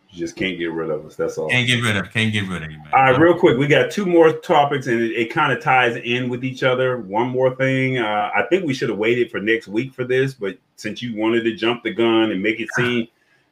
You 0.10 0.20
just 0.20 0.38
can't 0.38 0.58
get 0.58 0.72
rid 0.72 0.90
of 0.90 1.06
us. 1.06 1.18
That's 1.18 1.38
all. 1.38 1.50
Can't 1.50 1.68
get 1.68 1.84
rid 1.84 1.98
of. 1.98 2.10
Can't 2.10 2.32
get 2.32 2.48
rid 2.48 2.64
of 2.64 2.72
you, 2.72 2.78
man. 2.78 2.88
All 2.94 3.04
right, 3.04 3.20
real 3.20 3.38
quick, 3.38 3.58
we 3.58 3.68
got 3.68 3.92
two 3.92 4.06
more 4.06 4.32
topics, 4.32 4.88
and 4.88 5.02
it, 5.02 5.12
it 5.12 5.26
kind 5.30 5.52
of 5.52 5.62
ties 5.62 5.98
in 5.98 6.30
with 6.30 6.46
each 6.46 6.64
other. 6.64 7.00
One 7.00 7.28
more 7.28 7.54
thing, 7.54 7.98
uh, 7.98 8.32
I 8.34 8.44
think 8.50 8.66
we 8.66 8.74
should 8.74 8.88
have 8.88 8.98
waited 8.98 9.30
for 9.30 9.42
next 9.42 9.68
week 9.68 9.94
for 9.94 10.06
this, 10.06 10.34
but 10.34 10.58
since 10.78 11.02
you 11.02 11.18
wanted 11.18 11.44
to 11.44 11.54
jump 11.54 11.84
the 11.84 11.94
gun 11.94 12.32
and 12.32 12.42
make 12.42 12.62
it 12.62 12.70
seem 12.78 13.08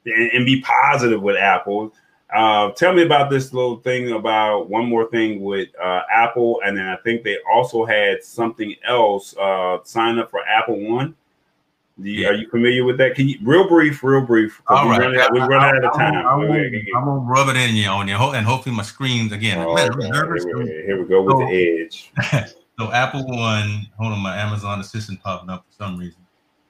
and, 0.05 0.31
and 0.31 0.45
be 0.45 0.61
positive 0.61 1.21
with 1.21 1.35
Apple, 1.35 1.93
uh, 2.33 2.71
tell 2.71 2.93
me 2.93 3.03
about 3.03 3.29
this 3.29 3.53
little 3.53 3.77
thing 3.81 4.13
about 4.13 4.69
one 4.69 4.85
more 4.85 5.09
thing 5.09 5.41
with 5.41 5.67
uh, 5.83 6.03
Apple, 6.09 6.61
and 6.65 6.77
then 6.77 6.87
I 6.87 6.95
think 7.03 7.23
they 7.23 7.39
also 7.51 7.83
had 7.83 8.23
something 8.23 8.73
else. 8.87 9.35
Uh, 9.35 9.79
sign 9.83 10.17
up 10.17 10.31
for 10.31 10.47
Apple 10.47 10.79
One. 10.79 11.13
You, 11.97 12.27
Are 12.27 12.33
you 12.33 12.49
familiar 12.49 12.83
with 12.83 12.97
that? 12.97 13.13
Can 13.13 13.29
you 13.29 13.37
real 13.43 13.67
brief, 13.67 14.03
real 14.03 14.21
brief? 14.21 14.59
All 14.67 14.89
right, 14.89 14.99
we 14.99 15.15
run, 15.15 15.33
we 15.33 15.39
run 15.41 15.75
out 15.75 15.83
of 15.83 15.93
time. 15.93 16.25
I'm, 16.25 16.41
gonna 16.47 17.19
rub 17.19 17.49
it 17.49 17.55
in 17.55 17.75
you 17.75 17.87
on 17.87 18.07
you, 18.07 18.15
and 18.15 18.45
hopefully 18.45 18.75
my 18.75 18.81
screens 18.81 19.31
again. 19.31 19.59
Oh, 19.59 19.75
man, 19.75 19.93
here, 20.01 20.33
we, 20.33 20.41
here, 20.65 21.01
we 21.01 21.07
go 21.07 21.21
with 21.21 21.33
so, 21.33 21.39
the 21.39 21.81
edge. 21.83 22.11
so 22.79 22.91
Apple 22.91 23.27
One, 23.27 23.85
hold 23.99 24.13
on, 24.13 24.19
my 24.19 24.35
Amazon 24.35 24.79
Assistant 24.79 25.21
popping 25.21 25.51
up 25.51 25.65
for 25.69 25.83
some 25.83 25.97
reason. 25.97 26.19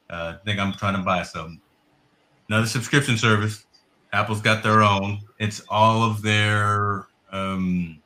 Uh, 0.09 0.35
I 0.35 0.43
think 0.45 0.59
I'm 0.59 0.73
trying 0.73 0.97
to 0.97 1.01
buy 1.01 1.23
something. 1.23 1.61
Another 2.49 2.67
subscription 2.67 3.17
service. 3.17 3.65
Apple's 4.11 4.41
got 4.41 4.61
their 4.61 4.83
own. 4.83 5.21
It's 5.39 5.61
all 5.69 6.03
of 6.03 6.21
their 6.21 7.07
um, 7.31 7.97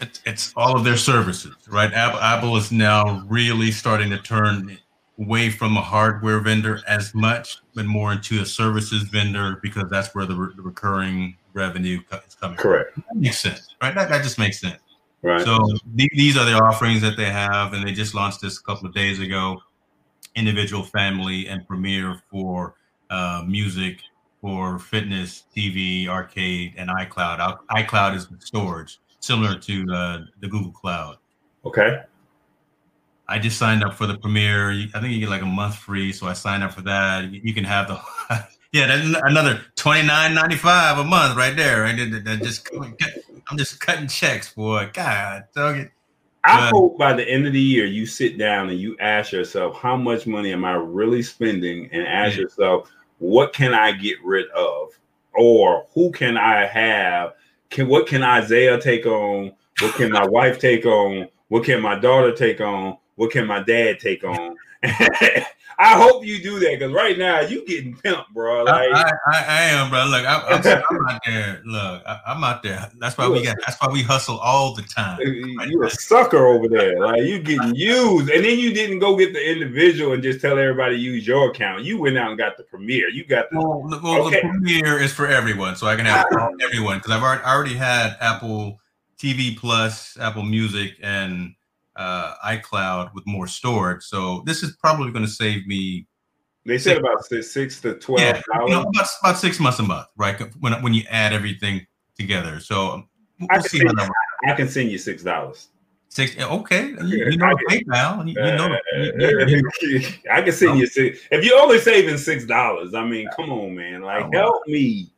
it's, 0.00 0.20
it's 0.24 0.52
all 0.56 0.76
of 0.76 0.82
their 0.82 0.96
services, 0.96 1.54
right? 1.68 1.92
Apple, 1.92 2.20
Apple 2.20 2.56
is 2.56 2.72
now 2.72 3.24
really 3.28 3.70
starting 3.70 4.10
to 4.10 4.18
turn 4.18 4.78
away 5.22 5.50
from 5.50 5.76
a 5.76 5.80
hardware 5.80 6.40
vendor 6.40 6.80
as 6.88 7.14
much, 7.14 7.58
but 7.74 7.86
more 7.86 8.12
into 8.12 8.40
a 8.42 8.46
services 8.46 9.04
vendor 9.04 9.58
because 9.62 9.88
that's 9.90 10.14
where 10.14 10.26
the, 10.26 10.34
re- 10.34 10.52
the 10.56 10.62
recurring 10.62 11.36
revenue 11.52 12.00
is 12.26 12.34
coming. 12.34 12.56
Correct. 12.56 12.94
From. 12.94 13.04
That 13.08 13.16
makes 13.16 13.38
sense, 13.38 13.74
right? 13.80 13.94
That, 13.94 14.08
that 14.08 14.22
just 14.22 14.38
makes 14.38 14.60
sense. 14.60 14.78
Right. 15.22 15.40
So 15.44 15.58
th- 15.96 16.10
these 16.14 16.36
are 16.36 16.44
the 16.44 16.54
offerings 16.54 17.00
that 17.02 17.16
they 17.16 17.30
have, 17.30 17.72
and 17.72 17.86
they 17.86 17.92
just 17.92 18.14
launched 18.14 18.40
this 18.40 18.58
a 18.58 18.62
couple 18.62 18.86
of 18.86 18.94
days 18.94 19.20
ago. 19.20 19.60
Individual, 20.34 20.82
family, 20.82 21.46
and 21.46 21.66
Premier 21.68 22.20
for 22.30 22.74
uh, 23.10 23.44
music, 23.46 23.98
for 24.40 24.78
fitness, 24.78 25.44
TV, 25.56 26.08
arcade, 26.08 26.74
and 26.76 26.90
iCloud. 26.90 27.58
iCloud 27.70 28.16
is 28.16 28.26
the 28.26 28.36
storage 28.40 28.98
similar 29.20 29.56
to 29.56 29.86
uh, 29.92 30.18
the 30.40 30.48
Google 30.48 30.72
Cloud. 30.72 31.18
Okay. 31.64 32.02
I 33.28 33.38
just 33.38 33.58
signed 33.58 33.84
up 33.84 33.94
for 33.94 34.06
the 34.06 34.18
Premier. 34.18 34.70
I 34.70 35.00
think 35.00 35.12
you 35.12 35.20
get 35.20 35.28
like 35.28 35.42
a 35.42 35.46
month 35.46 35.76
free, 35.76 36.12
so 36.12 36.26
I 36.26 36.32
signed 36.32 36.62
up 36.62 36.72
for 36.72 36.82
that. 36.82 37.30
You 37.30 37.54
can 37.54 37.64
have 37.64 37.88
the 37.88 38.00
yeah, 38.72 38.86
that's 38.86 39.22
another 39.22 39.62
twenty 39.76 40.06
nine 40.06 40.34
ninety 40.34 40.56
five 40.56 40.98
a 40.98 41.04
month 41.04 41.36
right 41.36 41.56
there. 41.56 41.82
Right, 41.82 41.96
that 41.96 42.40
just 42.42 42.68
I'm 42.74 43.58
just 43.58 43.80
cutting 43.80 44.08
checks, 44.08 44.52
boy. 44.52 44.90
God, 44.92 45.44
dog 45.54 45.78
it. 45.78 45.92
I 46.44 46.70
hope 46.70 46.98
by 46.98 47.12
the 47.12 47.28
end 47.28 47.46
of 47.46 47.52
the 47.52 47.60
year 47.60 47.86
you 47.86 48.04
sit 48.04 48.36
down 48.36 48.68
and 48.68 48.78
you 48.78 48.96
ask 48.98 49.30
yourself, 49.30 49.76
how 49.76 49.96
much 49.96 50.26
money 50.26 50.52
am 50.52 50.64
I 50.64 50.72
really 50.72 51.22
spending? 51.22 51.88
And 51.92 52.04
ask 52.04 52.34
yeah. 52.34 52.42
yourself, 52.42 52.90
what 53.18 53.52
can 53.52 53.74
I 53.74 53.92
get 53.92 54.16
rid 54.24 54.50
of? 54.50 54.88
Or 55.34 55.86
who 55.94 56.10
can 56.10 56.36
I 56.36 56.66
have 56.66 57.34
can 57.72 57.88
what 57.88 58.06
can 58.06 58.22
Isaiah 58.22 58.78
take 58.78 59.06
on? 59.06 59.52
What 59.80 59.94
can 59.94 60.12
my 60.12 60.26
wife 60.28 60.58
take 60.58 60.86
on? 60.86 61.28
What 61.48 61.64
can 61.64 61.80
my 61.80 61.98
daughter 61.98 62.32
take 62.32 62.60
on? 62.60 62.98
What 63.16 63.30
can 63.30 63.46
my 63.46 63.62
dad 63.62 64.00
take 64.00 64.24
on? 64.24 64.56
I 65.78 65.94
hope 66.00 66.24
you 66.24 66.42
do 66.42 66.58
that 66.60 66.78
because 66.78 66.92
right 66.92 67.18
now 67.18 67.40
you 67.40 67.64
getting 67.66 67.94
pimped, 67.94 68.28
bro. 68.32 68.64
Like 68.64 68.90
I, 68.92 69.12
I, 69.32 69.44
I 69.48 69.62
am, 69.62 69.90
bro. 69.90 70.04
Look, 70.06 70.24
I, 70.24 70.34
am 70.50 70.82
I'm 70.90 71.08
out 71.08 71.20
there. 71.24 71.62
Look, 71.64 72.02
I, 72.06 72.20
am 72.26 72.44
out 72.44 72.62
there. 72.62 72.90
That's 72.98 73.16
why 73.16 73.28
we 73.28 73.42
got. 73.42 73.56
That's 73.64 73.80
why 73.80 73.88
we 73.92 74.02
hustle 74.02 74.38
all 74.38 74.74
the 74.74 74.82
time. 74.82 75.18
Right 75.18 75.68
you 75.68 75.82
a 75.82 75.90
sucker 75.90 76.46
over 76.46 76.68
there. 76.68 77.00
Like 77.00 77.22
you 77.22 77.40
getting 77.40 77.74
used, 77.74 78.30
and 78.30 78.44
then 78.44 78.58
you 78.58 78.72
didn't 78.72 78.98
go 78.98 79.16
get 79.16 79.32
the 79.32 79.50
individual 79.50 80.12
and 80.12 80.22
just 80.22 80.40
tell 80.40 80.58
everybody 80.58 80.96
to 80.96 81.02
use 81.02 81.26
your 81.26 81.50
account. 81.50 81.84
You 81.84 81.98
went 81.98 82.18
out 82.18 82.30
and 82.30 82.38
got 82.38 82.56
the 82.56 82.64
Premier. 82.64 83.08
You 83.08 83.24
got 83.24 83.50
the. 83.50 83.58
Well, 83.58 83.88
well 84.02 84.26
okay. 84.26 84.40
the 84.42 84.48
Premier 84.48 85.00
is 85.00 85.12
for 85.12 85.26
everyone, 85.26 85.76
so 85.76 85.86
I 85.86 85.96
can 85.96 86.06
have 86.06 86.26
everyone 86.60 86.98
because 86.98 87.12
I've 87.12 87.22
already, 87.22 87.44
already 87.44 87.74
had 87.74 88.16
Apple 88.20 88.78
TV 89.18 89.56
Plus, 89.56 90.18
Apple 90.18 90.42
Music, 90.42 90.96
and 91.02 91.54
uh, 91.96 92.34
iCloud 92.44 93.14
with 93.14 93.26
more 93.26 93.46
storage. 93.46 94.02
So 94.02 94.42
this 94.46 94.62
is 94.62 94.76
probably 94.76 95.12
going 95.12 95.24
to 95.24 95.30
save 95.30 95.66
me. 95.66 96.06
They 96.64 96.78
said 96.78 96.98
about 96.98 97.24
six, 97.24 97.50
six 97.50 97.80
to 97.80 97.94
twelve. 97.94 98.20
Yeah, 98.20 98.40
you 98.64 98.70
know, 98.70 98.82
about, 98.82 99.08
about 99.20 99.38
six 99.38 99.58
months 99.58 99.80
a 99.80 99.82
month, 99.82 100.06
right? 100.16 100.40
When 100.60 100.72
when 100.82 100.94
you 100.94 101.02
add 101.10 101.32
everything 101.32 101.86
together. 102.16 102.60
So 102.60 103.04
we'll 103.40 103.48
I, 103.50 103.58
can 103.58 103.68
see 103.68 103.78
send, 103.78 104.00
I 104.46 104.52
can 104.54 104.68
send 104.68 104.90
you 104.90 104.98
six 104.98 105.22
dollars. 105.22 105.68
Six. 106.08 106.38
Okay, 106.38 106.88
you, 107.04 107.30
you 107.30 107.36
know 107.36 107.56
PayPal. 107.68 108.28
You, 108.28 108.34
you 108.34 108.56
know. 108.56 108.76
You, 108.96 110.06
I 110.30 110.42
can 110.42 110.52
send 110.52 110.78
you 110.78 110.86
six. 110.86 111.20
If 111.30 111.44
you're 111.44 111.58
only 111.58 111.78
saving 111.78 112.18
six 112.18 112.44
dollars, 112.44 112.94
I 112.94 113.04
mean, 113.04 113.28
come 113.34 113.50
on, 113.50 113.74
man. 113.74 114.02
Like, 114.02 114.32
help 114.32 114.62
me. 114.66 115.11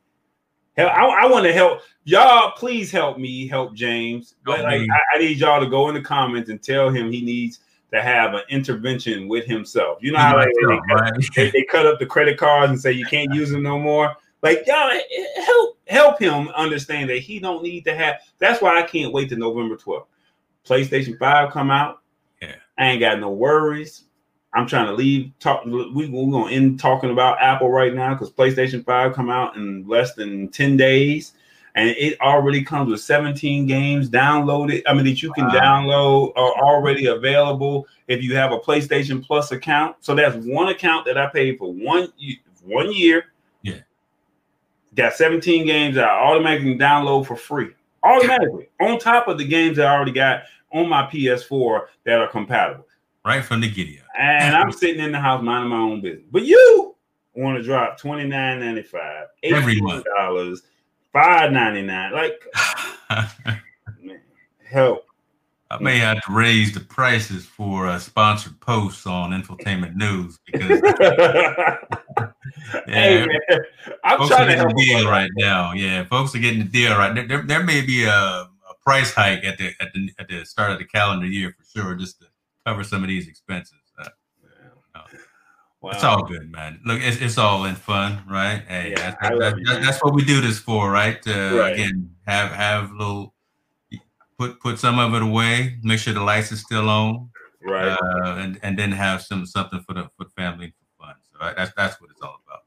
Help, 0.76 0.92
I, 0.92 1.04
I 1.04 1.26
want 1.26 1.44
to 1.44 1.52
help 1.52 1.82
y'all. 2.04 2.52
Please 2.52 2.90
help 2.90 3.18
me 3.18 3.46
help 3.46 3.74
James. 3.74 4.34
Oh, 4.38 4.52
but 4.52 4.62
like, 4.62 4.80
I, 4.80 5.16
I, 5.16 5.18
need 5.18 5.38
y'all 5.38 5.60
to 5.60 5.68
go 5.68 5.88
in 5.88 5.94
the 5.94 6.02
comments 6.02 6.50
and 6.50 6.62
tell 6.62 6.90
him 6.90 7.12
he 7.12 7.22
needs 7.22 7.60
to 7.92 8.02
have 8.02 8.34
an 8.34 8.42
intervention 8.48 9.28
with 9.28 9.46
himself. 9.46 9.98
You 10.00 10.12
know 10.12 10.18
how 10.18 10.36
like, 10.36 10.48
they, 10.48 10.94
cut, 10.94 11.14
they, 11.36 11.50
they, 11.50 11.62
cut 11.64 11.86
up 11.86 12.00
the 12.00 12.06
credit 12.06 12.38
cards 12.38 12.70
and 12.70 12.80
say 12.80 12.90
you 12.90 13.06
can't 13.06 13.32
use 13.32 13.50
them 13.50 13.62
no 13.62 13.78
more. 13.78 14.16
Like 14.42 14.64
y'all 14.66 14.90
help 15.44 15.78
help 15.86 16.18
him 16.18 16.48
understand 16.48 17.08
that 17.10 17.18
he 17.18 17.38
don't 17.38 17.62
need 17.62 17.84
to 17.84 17.94
have. 17.94 18.16
That's 18.38 18.60
why 18.60 18.78
I 18.78 18.82
can't 18.82 19.12
wait 19.12 19.28
to 19.28 19.36
November 19.36 19.76
12th. 19.76 20.06
PlayStation 20.66 21.18
5 21.18 21.52
come 21.52 21.70
out. 21.70 22.02
Yeah. 22.42 22.56
I 22.78 22.86
ain't 22.86 23.00
got 23.00 23.20
no 23.20 23.30
worries. 23.30 24.04
I'm 24.54 24.66
trying 24.66 24.86
to 24.86 24.92
leave. 24.92 25.32
Talk. 25.40 25.64
We, 25.64 26.08
we're 26.08 26.30
gonna 26.30 26.52
end 26.52 26.78
talking 26.78 27.10
about 27.10 27.40
Apple 27.40 27.70
right 27.70 27.92
now 27.92 28.14
because 28.14 28.30
PlayStation 28.30 28.84
Five 28.84 29.12
come 29.12 29.28
out 29.28 29.56
in 29.56 29.86
less 29.86 30.14
than 30.14 30.48
ten 30.48 30.76
days, 30.76 31.32
and 31.74 31.90
it 31.90 32.20
already 32.20 32.62
comes 32.62 32.90
with 32.90 33.00
17 33.00 33.66
games 33.66 34.08
downloaded. 34.08 34.82
I 34.86 34.94
mean 34.94 35.04
that 35.06 35.22
you 35.22 35.32
can 35.32 35.46
wow. 35.46 35.54
download 35.54 36.32
are 36.36 36.52
already 36.64 37.06
available 37.06 37.86
if 38.06 38.22
you 38.22 38.36
have 38.36 38.52
a 38.52 38.58
PlayStation 38.58 39.24
Plus 39.24 39.50
account. 39.50 39.96
So 40.00 40.14
that's 40.14 40.36
one 40.46 40.68
account 40.68 41.04
that 41.06 41.18
I 41.18 41.26
paid 41.26 41.58
for 41.58 41.72
one 41.72 42.08
one 42.62 42.92
year. 42.92 43.32
Yeah, 43.62 43.80
got 44.94 45.14
17 45.14 45.66
games 45.66 45.96
that 45.96 46.04
I 46.04 46.30
automatically 46.30 46.78
download 46.78 47.26
for 47.26 47.36
free, 47.36 47.70
automatically 48.04 48.68
on 48.80 49.00
top 49.00 49.26
of 49.26 49.36
the 49.36 49.44
games 49.44 49.78
that 49.78 49.86
I 49.86 49.94
already 49.94 50.12
got 50.12 50.42
on 50.72 50.88
my 50.88 51.06
PS4 51.06 51.86
that 52.04 52.20
are 52.20 52.28
compatible 52.28 52.86
right 53.24 53.44
from 53.44 53.60
the 53.60 53.70
giddy 53.70 54.00
up. 54.00 54.06
And 54.18 54.54
I'm 54.54 54.72
sitting 54.72 55.02
in 55.02 55.12
the 55.12 55.20
house 55.20 55.42
minding 55.42 55.70
my 55.70 55.78
own 55.78 56.00
business. 56.00 56.26
But 56.30 56.44
you 56.44 56.94
want 57.34 57.58
to 57.58 57.64
drop 57.64 57.98
twenty 57.98 58.26
nine 58.26 58.60
ninety 58.60 58.82
five, 58.82 59.26
eighty 59.42 59.80
dollars, 60.16 60.62
five 61.12 61.52
ninety 61.52 61.82
nine. 61.82 62.12
Like, 62.12 62.42
man, 64.02 64.20
help. 64.64 65.06
I 65.70 65.82
may 65.82 65.98
have 65.98 66.22
to 66.22 66.32
raise 66.32 66.72
the 66.72 66.80
prices 66.80 67.46
for 67.46 67.88
uh, 67.88 67.98
sponsored 67.98 68.60
posts 68.60 69.06
on 69.06 69.30
infotainment 69.30 69.96
news 69.96 70.38
because 70.46 70.80
yeah, 72.86 73.24
hey, 73.26 73.26
I'm 74.04 74.28
trying 74.28 74.42
are 74.42 74.54
getting 74.54 74.68
the 74.68 74.84
deal 74.84 75.10
right 75.10 75.30
now. 75.36 75.72
Yeah, 75.72 76.04
folks 76.04 76.34
are 76.34 76.38
getting 76.38 76.60
the 76.60 76.66
deal 76.66 76.92
right. 76.96 77.12
There, 77.14 77.26
there, 77.26 77.42
there 77.42 77.62
may 77.64 77.80
be 77.80 78.04
a, 78.04 78.10
a, 78.12 78.48
price 78.84 79.12
hike 79.12 79.42
at 79.42 79.58
the 79.58 79.72
at 79.80 79.92
the 79.94 80.10
at 80.18 80.28
the 80.28 80.44
start 80.44 80.70
of 80.70 80.78
the 80.78 80.84
calendar 80.84 81.26
year 81.26 81.56
for 81.58 81.64
sure, 81.64 81.94
just 81.96 82.20
to 82.20 82.26
cover 82.66 82.84
some 82.84 83.02
of 83.02 83.08
these 83.08 83.28
expenses. 83.28 83.78
Uh, 83.98 84.08
wow. 85.80 85.90
It's 85.92 86.04
all 86.04 86.24
good, 86.24 86.50
man. 86.50 86.80
Look, 86.84 87.00
it's, 87.02 87.20
it's 87.20 87.38
all 87.38 87.64
in 87.64 87.74
fun, 87.74 88.22
right? 88.28 88.62
Hey, 88.66 88.94
yeah, 88.96 89.16
that's, 89.20 89.38
that, 89.38 89.56
that, 89.66 89.82
that's 89.82 90.02
what 90.02 90.14
we 90.14 90.24
do 90.24 90.40
this 90.40 90.58
for, 90.58 90.90
right? 90.90 91.20
To 91.22 91.58
right. 91.58 91.72
again 91.74 92.10
have 92.26 92.50
have 92.52 92.92
little 92.92 93.34
put 94.38 94.60
put 94.60 94.78
some 94.78 94.98
of 94.98 95.14
it 95.14 95.22
away, 95.22 95.78
make 95.82 95.98
sure 95.98 96.14
the 96.14 96.22
lights 96.22 96.52
is 96.52 96.60
still 96.60 96.88
on, 96.88 97.30
right? 97.62 97.88
Uh, 97.88 98.36
and 98.38 98.58
and 98.62 98.78
then 98.78 98.92
have 98.92 99.22
some 99.22 99.46
something 99.46 99.80
for 99.80 99.94
the 99.94 100.04
for 100.16 100.24
the 100.24 100.30
family 100.30 100.72
for 100.98 101.06
fun. 101.06 101.14
So 101.32 101.38
right? 101.40 101.56
that's 101.56 101.72
that's 101.76 102.00
what 102.00 102.10
it's 102.10 102.22
all 102.22 102.40
about. 102.46 102.60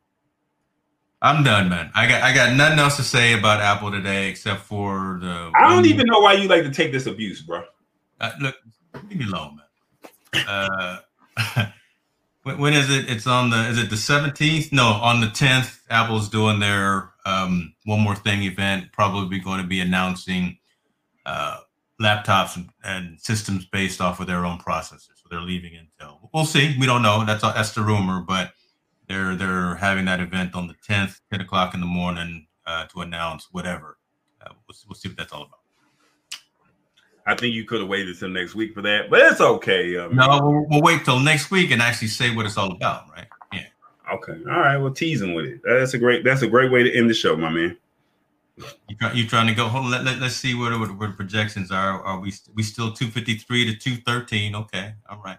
I'm 1.22 1.44
done, 1.44 1.68
man. 1.70 1.92
I 1.96 2.08
got 2.08 2.22
I 2.22 2.34
got 2.34 2.56
nothing 2.56 2.80
else 2.80 2.96
to 2.98 3.04
say 3.04 3.34
about 3.34 3.60
Apple 3.60 3.92
today 3.92 4.30
except 4.30 4.62
for 4.62 5.18
the. 5.22 5.52
I 5.56 5.74
don't 5.74 5.86
even 5.88 6.06
know 6.06 6.20
why 6.20 6.34
you 6.34 6.48
like 6.48 6.64
to 6.64 6.72
take 6.72 6.92
this 6.92 7.08
abuse, 7.08 7.42
bro. 7.42 7.64
Uh, 8.20 8.32
look, 8.40 8.56
leave 9.10 9.20
me 9.20 9.26
alone, 9.26 9.56
man. 9.58 9.66
Uh, 10.48 10.98
when, 12.44 12.58
when 12.58 12.74
is 12.74 12.90
it? 12.90 13.10
It's 13.10 13.28
on 13.28 13.50
the. 13.50 13.70
Is 13.70 13.78
it 13.78 13.90
the 13.90 13.98
seventeenth? 13.98 14.72
No, 14.72 14.86
on 14.86 15.22
the 15.22 15.30
tenth. 15.30 15.84
Apple's 15.90 16.30
doing 16.30 16.60
their 16.60 17.12
um, 17.26 17.74
one 17.86 18.02
more 18.02 18.16
thing 18.16 18.44
event. 18.44 18.92
Probably 18.92 19.40
going 19.40 19.62
to 19.62 19.68
be 19.68 19.80
announcing 19.80 20.58
uh, 21.26 21.60
laptops 22.02 22.64
and, 22.84 23.20
systems 23.20 23.66
based 23.66 24.02
off 24.02 24.20
of 24.20 24.28
their 24.28 24.46
own 24.46 24.60
processors. 24.60 25.16
So 25.16 25.28
they're 25.30 25.42
leaving 25.42 25.74
Intel. 25.74 26.30
We'll 26.34 26.46
see. 26.46 26.76
We 26.80 26.86
don't 26.86 27.02
know. 27.02 27.26
That's 27.26 27.42
that's 27.42 27.72
the 27.72 27.82
rumor, 27.82 28.22
but 28.22 28.54
they're 29.08 29.36
they're 29.36 29.76
having 29.76 30.06
that 30.06 30.20
event 30.20 30.56
on 30.56 30.68
the 30.68 30.76
tenth, 30.86 31.20
ten 31.32 31.42
o'clock 31.42 31.74
in 31.74 31.80
the 31.80 31.86
morning 31.86 32.48
uh, 32.66 32.86
to 32.88 33.02
announce 33.02 33.48
whatever. 33.52 33.98
Uh, 34.42 34.50
we'll, 34.68 34.78
we'll 34.88 34.96
see 34.96 35.10
what 35.10 35.18
that's 35.18 35.34
all 35.34 35.44
about. 35.44 35.60
I 37.28 37.36
think 37.36 37.54
you 37.54 37.66
could 37.66 37.82
have 37.82 37.90
waited 37.90 38.18
till 38.18 38.30
next 38.30 38.56
week 38.56 38.74
for 38.74 38.82
that, 38.84 39.10
but 39.10 39.20
it's 39.20 39.42
okay. 39.42 39.92
No, 40.14 40.40
we'll, 40.42 40.66
we'll, 40.70 40.82
wait 40.82 41.04
till 41.04 41.20
next 41.20 41.52
week 41.52 41.72
and 41.72 41.82
actually 41.82 42.08
say 42.08 42.34
what 42.34 42.46
it's 42.46 42.58
all 42.58 42.72
about, 42.72 43.10
right? 43.10 43.28
Yeah. 43.52 43.66
Okay. 44.14 44.38
All 44.50 44.60
right. 44.60 44.78
Well, 44.78 44.94
teasing 44.94 45.34
with 45.34 45.46
it. 45.46 45.62
That's 45.66 45.94
a 45.94 45.98
great. 45.98 46.24
That's 46.24 46.42
a 46.42 46.48
great 46.48 46.72
way 46.72 46.84
to 46.84 46.98
end 46.98 47.10
the 47.10 47.14
show, 47.14 47.36
my 47.36 47.50
man. 47.50 47.78
You 48.88 48.96
try, 48.96 49.12
you 49.12 49.28
trying 49.28 49.48
to 49.48 49.54
go? 49.54 49.68
Hold 49.68 49.86
on. 49.86 49.92
Let, 49.92 50.06
let, 50.06 50.22
us 50.22 50.38
see 50.38 50.56
what, 50.56 50.78
what, 50.80 50.98
what 50.98 51.18
projections 51.18 51.70
are. 51.70 52.02
Are 52.02 52.20
we 52.20 52.34
we 52.56 52.64
still 52.64 52.94
two 52.94 53.08
fifty 53.08 53.36
three 53.36 53.66
to 53.66 53.78
two 53.78 53.98
thirteen? 53.98 54.56
Okay. 54.56 54.94
All 55.10 55.22
right. 55.24 55.38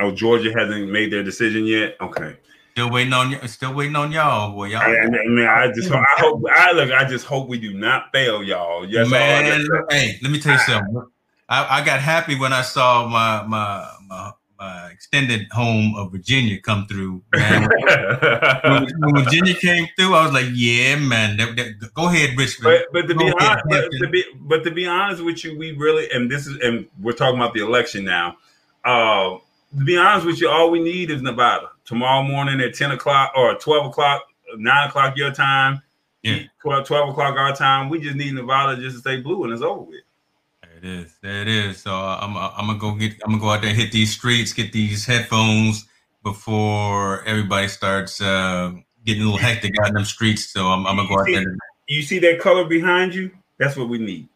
Oh, 0.00 0.10
Georgia 0.10 0.52
hasn't 0.52 0.90
made 0.90 1.12
their 1.12 1.22
decision 1.22 1.66
yet. 1.66 1.96
Okay. 2.00 2.36
Still 2.74 2.90
waiting 2.90 3.12
on 3.12 3.30
you. 3.30 3.38
Still 3.46 3.72
waiting 3.72 3.94
on 3.94 4.10
y'all, 4.10 4.50
boy. 4.52 4.64
Y'all. 4.64 4.80
I, 4.80 4.96
I 4.96 5.06
mean, 5.06 5.46
I 5.46 5.70
just, 5.70 5.92
I 5.92 6.04
hope, 6.16 6.42
I 6.50 6.72
look, 6.72 6.90
I 6.90 7.04
just 7.08 7.24
hope 7.24 7.48
we 7.48 7.56
do 7.56 7.72
not 7.72 8.10
fail, 8.10 8.42
y'all. 8.42 8.84
Yes, 8.84 9.08
man. 9.08 9.64
Hey, 9.88 10.18
let 10.22 10.32
me 10.32 10.40
tell 10.40 10.54
you 10.54 10.58
something. 10.58 11.06
I, 11.48 11.78
I 11.78 11.84
got 11.84 12.00
happy 12.00 12.36
when 12.36 12.52
I 12.52 12.62
saw 12.62 13.06
my 13.06 13.44
my 13.46 13.88
my, 14.08 14.32
my 14.58 14.88
extended 14.90 15.46
home 15.52 15.94
of 15.94 16.10
Virginia 16.10 16.60
come 16.60 16.88
through. 16.88 17.22
Man. 17.32 17.68
when, 18.64 18.88
when, 18.98 19.24
Virginia 19.24 19.54
came 19.54 19.86
through, 19.96 20.12
I 20.16 20.24
was 20.24 20.32
like, 20.32 20.46
"Yeah, 20.52 20.96
man, 20.96 21.36
that, 21.36 21.54
that, 21.54 21.94
go 21.94 22.08
ahead, 22.08 22.36
Richmond." 22.36 22.86
But, 22.90 22.92
but 22.92 23.06
to 23.06 23.14
be 23.14 23.32
honest, 23.38 23.64
but 23.68 23.90
to 24.00 24.08
be, 24.08 24.24
but 24.40 24.64
to 24.64 24.72
be 24.72 24.84
honest 24.88 25.22
with 25.22 25.44
you, 25.44 25.56
we 25.56 25.70
really, 25.76 26.10
and 26.10 26.28
this 26.28 26.48
is, 26.48 26.58
and 26.60 26.88
we're 27.00 27.12
talking 27.12 27.38
about 27.38 27.54
the 27.54 27.60
election 27.60 28.04
now. 28.04 28.36
Uh, 28.84 29.38
to 29.78 29.84
be 29.84 29.96
honest 29.96 30.26
with 30.26 30.40
you, 30.40 30.48
all 30.48 30.70
we 30.70 30.82
need 30.82 31.10
is 31.10 31.22
Nevada 31.22 31.70
tomorrow 31.84 32.22
morning 32.22 32.60
at 32.60 32.74
10 32.74 32.92
o'clock 32.92 33.32
or 33.36 33.54
12 33.54 33.86
o'clock, 33.86 34.22
9 34.56 34.88
o'clock 34.88 35.16
your 35.16 35.32
time, 35.32 35.82
yeah. 36.22 36.42
12, 36.62 36.86
12 36.86 37.08
o'clock 37.10 37.36
our 37.36 37.54
time. 37.54 37.90
We 37.90 38.00
just 38.00 38.16
need 38.16 38.34
Nevada 38.34 38.80
just 38.80 38.96
to 38.96 39.00
stay 39.00 39.20
blue 39.20 39.44
and 39.44 39.52
it's 39.52 39.62
over 39.62 39.82
with. 39.82 40.00
There 40.62 40.78
it 40.78 40.84
is. 40.84 41.16
There 41.20 41.42
it 41.42 41.48
is. 41.48 41.82
So 41.82 41.92
uh, 41.92 42.18
I'm, 42.20 42.36
uh, 42.36 42.50
I'm 42.56 42.66
gonna 42.66 42.78
go 42.78 42.94
get. 42.94 43.12
I'm 43.24 43.32
gonna 43.32 43.42
go 43.42 43.50
out 43.50 43.60
there 43.60 43.70
and 43.70 43.78
hit 43.78 43.92
these 43.92 44.12
streets, 44.12 44.52
get 44.52 44.72
these 44.72 45.04
headphones 45.04 45.86
before 46.22 47.22
everybody 47.24 47.68
starts 47.68 48.22
uh, 48.22 48.72
getting 49.04 49.22
a 49.22 49.26
little 49.26 49.38
hectic 49.38 49.74
out 49.80 49.88
in 49.88 49.94
them 49.94 50.04
streets. 50.04 50.50
So 50.50 50.66
I'm, 50.68 50.86
I'm 50.86 50.96
gonna 50.96 51.08
go 51.08 51.20
out 51.20 51.26
see, 51.26 51.34
there. 51.34 51.56
You 51.88 52.02
see 52.02 52.18
that 52.20 52.40
color 52.40 52.64
behind 52.64 53.14
you? 53.14 53.30
That's 53.58 53.76
what 53.76 53.90
we 53.90 53.98
need. 53.98 54.28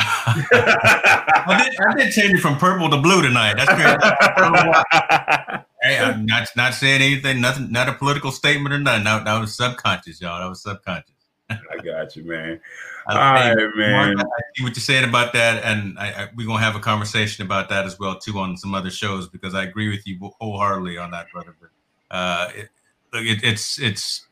I, 0.00 1.62
did, 1.64 1.80
I 1.80 1.94
did 1.96 2.12
change 2.12 2.34
it 2.34 2.40
from 2.40 2.56
purple 2.56 2.88
to 2.90 2.98
blue 2.98 3.22
tonight. 3.22 3.54
That's 3.56 3.72
crazy. 3.72 5.64
hey, 5.82 5.98
I'm 5.98 6.26
not 6.26 6.48
not 6.56 6.74
saying 6.74 7.02
anything, 7.02 7.40
nothing, 7.40 7.70
not 7.72 7.88
a 7.88 7.92
political 7.92 8.32
statement 8.32 8.74
or 8.74 8.78
nothing. 8.78 9.04
That, 9.04 9.24
that 9.24 9.40
was 9.40 9.56
subconscious, 9.56 10.20
y'all. 10.20 10.40
That 10.40 10.48
was 10.48 10.62
subconscious. 10.62 11.14
I 11.50 11.82
got 11.82 12.14
you, 12.16 12.24
man. 12.24 12.60
All 13.08 13.16
right, 13.16 13.56
man. 13.76 14.20
I 14.20 14.24
see 14.54 14.62
what 14.62 14.76
you're 14.76 14.82
saying 14.82 15.08
about 15.08 15.32
that, 15.32 15.64
and 15.64 15.98
I, 15.98 16.08
I, 16.10 16.28
we're 16.36 16.46
gonna 16.46 16.62
have 16.62 16.76
a 16.76 16.80
conversation 16.80 17.44
about 17.44 17.68
that 17.70 17.86
as 17.86 17.98
well 17.98 18.18
too 18.18 18.38
on 18.38 18.56
some 18.56 18.74
other 18.74 18.90
shows 18.90 19.28
because 19.28 19.54
I 19.54 19.64
agree 19.64 19.88
with 19.88 20.06
you 20.06 20.18
wholeheartedly 20.40 20.98
on 20.98 21.10
that, 21.10 21.26
brother. 21.32 21.56
But 21.60 21.70
uh, 22.14 22.50
it, 22.54 22.68
it, 23.14 23.42
it's 23.42 23.80
it's 23.80 24.26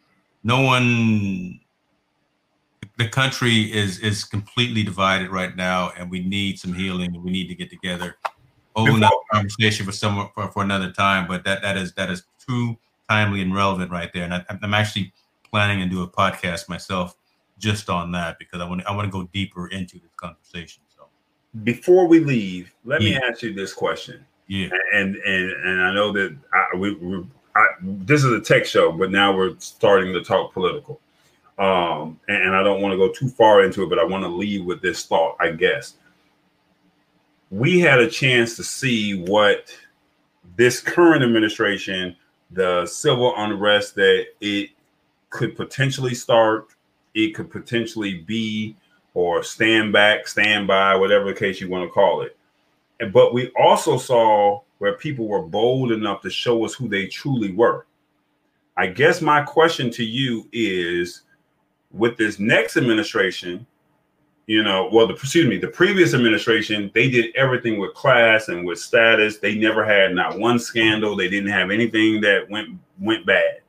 no 0.44 0.60
one 0.60 1.60
the 2.98 3.08
country 3.08 3.72
is 3.72 4.00
is 4.00 4.24
completely 4.24 4.82
divided 4.82 5.30
right 5.30 5.56
now, 5.56 5.92
and 5.96 6.10
we 6.10 6.20
need 6.20 6.58
some 6.58 6.74
healing. 6.74 7.22
We 7.22 7.30
need 7.30 7.48
to 7.48 7.54
get 7.54 7.70
together. 7.70 8.16
Hold 8.74 8.90
another 8.90 9.14
conversation 9.32 9.86
for 9.86 9.92
some 9.92 10.28
for, 10.34 10.50
for 10.50 10.62
another 10.62 10.92
time, 10.92 11.26
but 11.26 11.44
that 11.44 11.62
that 11.62 11.76
is 11.76 11.94
that 11.94 12.10
is 12.10 12.24
true, 12.44 12.76
timely, 13.08 13.40
and 13.40 13.54
relevant 13.54 13.90
right 13.90 14.12
there. 14.12 14.24
And 14.24 14.34
I, 14.34 14.44
am 14.62 14.74
actually 14.74 15.12
planning 15.50 15.78
to 15.78 15.86
do 15.86 16.02
a 16.02 16.08
podcast 16.08 16.68
myself 16.68 17.16
just 17.58 17.88
on 17.88 18.10
that 18.12 18.38
because 18.38 18.60
I 18.60 18.68
want 18.68 18.84
I 18.84 18.94
want 18.94 19.06
to 19.06 19.12
go 19.12 19.28
deeper 19.32 19.68
into 19.68 20.00
this 20.00 20.10
conversation. 20.16 20.82
So 20.88 21.06
before 21.62 22.08
we 22.08 22.18
leave, 22.18 22.74
let 22.84 23.00
yeah. 23.00 23.20
me 23.20 23.24
ask 23.24 23.42
you 23.42 23.54
this 23.54 23.72
question. 23.72 24.26
Yeah, 24.48 24.70
and 24.92 25.14
and 25.14 25.52
and 25.52 25.82
I 25.82 25.94
know 25.94 26.12
that 26.12 26.36
I, 26.52 26.76
we, 26.76 26.94
we 26.94 27.24
I, 27.54 27.64
this 27.80 28.24
is 28.24 28.32
a 28.32 28.40
tech 28.40 28.66
show, 28.66 28.90
but 28.90 29.12
now 29.12 29.36
we're 29.36 29.56
starting 29.60 30.12
to 30.14 30.22
talk 30.24 30.52
political 30.52 31.00
um, 31.58 32.20
and 32.28 32.54
I 32.54 32.62
don't 32.62 32.80
want 32.80 32.92
to 32.92 32.98
go 32.98 33.10
too 33.10 33.28
far 33.28 33.64
into 33.64 33.82
it, 33.82 33.88
but 33.88 33.98
I 33.98 34.04
want 34.04 34.22
to 34.24 34.28
leave 34.28 34.64
with 34.64 34.80
this 34.80 35.04
thought, 35.04 35.36
I 35.40 35.50
guess. 35.50 35.94
We 37.50 37.80
had 37.80 37.98
a 37.98 38.08
chance 38.08 38.56
to 38.56 38.64
see 38.64 39.22
what 39.22 39.76
this 40.56 40.80
current 40.80 41.24
administration, 41.24 42.16
the 42.50 42.86
civil 42.86 43.34
unrest 43.36 43.94
that 43.96 44.26
it 44.40 44.70
could 45.30 45.56
potentially 45.56 46.14
start, 46.14 46.68
it 47.14 47.34
could 47.34 47.50
potentially 47.50 48.18
be, 48.18 48.76
or 49.14 49.42
stand 49.42 49.92
back, 49.92 50.28
stand 50.28 50.68
by, 50.68 50.94
whatever 50.94 51.24
the 51.26 51.38
case 51.38 51.60
you 51.60 51.68
want 51.68 51.88
to 51.88 51.92
call 51.92 52.22
it. 52.22 52.36
But 53.12 53.34
we 53.34 53.50
also 53.58 53.98
saw 53.98 54.60
where 54.78 54.94
people 54.94 55.26
were 55.26 55.42
bold 55.42 55.90
enough 55.90 56.22
to 56.22 56.30
show 56.30 56.64
us 56.64 56.74
who 56.74 56.88
they 56.88 57.06
truly 57.06 57.52
were. 57.52 57.86
I 58.76 58.86
guess 58.86 59.20
my 59.20 59.42
question 59.42 59.90
to 59.90 60.04
you 60.04 60.48
is 60.52 61.22
with 61.92 62.16
this 62.16 62.38
next 62.38 62.76
administration, 62.76 63.66
you 64.46 64.62
know, 64.62 64.88
well, 64.92 65.06
the 65.06 65.14
excuse 65.14 65.46
me, 65.46 65.58
the 65.58 65.68
previous 65.68 66.14
administration, 66.14 66.90
they 66.94 67.10
did 67.10 67.34
everything 67.36 67.78
with 67.78 67.94
class 67.94 68.48
and 68.48 68.64
with 68.64 68.78
status. 68.78 69.38
They 69.38 69.54
never 69.54 69.84
had 69.84 70.14
not 70.14 70.38
one 70.38 70.58
scandal. 70.58 71.16
They 71.16 71.28
didn't 71.28 71.50
have 71.50 71.70
anything 71.70 72.20
that 72.22 72.48
went 72.48 72.78
went 72.98 73.26
bad. 73.26 73.60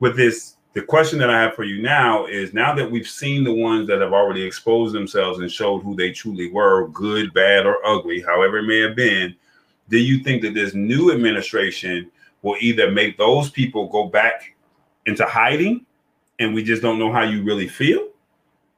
With 0.00 0.16
this, 0.16 0.56
the 0.74 0.82
question 0.82 1.18
that 1.20 1.30
I 1.30 1.40
have 1.40 1.54
for 1.54 1.64
you 1.64 1.80
now 1.80 2.26
is 2.26 2.52
now 2.52 2.74
that 2.74 2.90
we've 2.90 3.08
seen 3.08 3.44
the 3.44 3.54
ones 3.54 3.86
that 3.88 4.00
have 4.00 4.12
already 4.12 4.42
exposed 4.42 4.94
themselves 4.94 5.38
and 5.38 5.50
showed 5.50 5.82
who 5.82 5.94
they 5.94 6.10
truly 6.10 6.50
were, 6.50 6.88
good, 6.88 7.32
bad, 7.32 7.66
or 7.66 7.84
ugly, 7.86 8.20
however 8.20 8.58
it 8.58 8.66
may 8.66 8.80
have 8.80 8.96
been, 8.96 9.34
do 9.88 9.98
you 9.98 10.22
think 10.22 10.42
that 10.42 10.54
this 10.54 10.74
new 10.74 11.12
administration 11.12 12.10
will 12.42 12.56
either 12.60 12.90
make 12.90 13.16
those 13.18 13.50
people 13.50 13.88
go 13.88 14.06
back 14.06 14.54
into 15.06 15.24
hiding 15.24 15.86
and 16.38 16.54
we 16.54 16.62
just 16.62 16.82
don't 16.82 16.98
know 16.98 17.12
how 17.12 17.22
you 17.22 17.42
really 17.42 17.68
feel? 17.68 18.08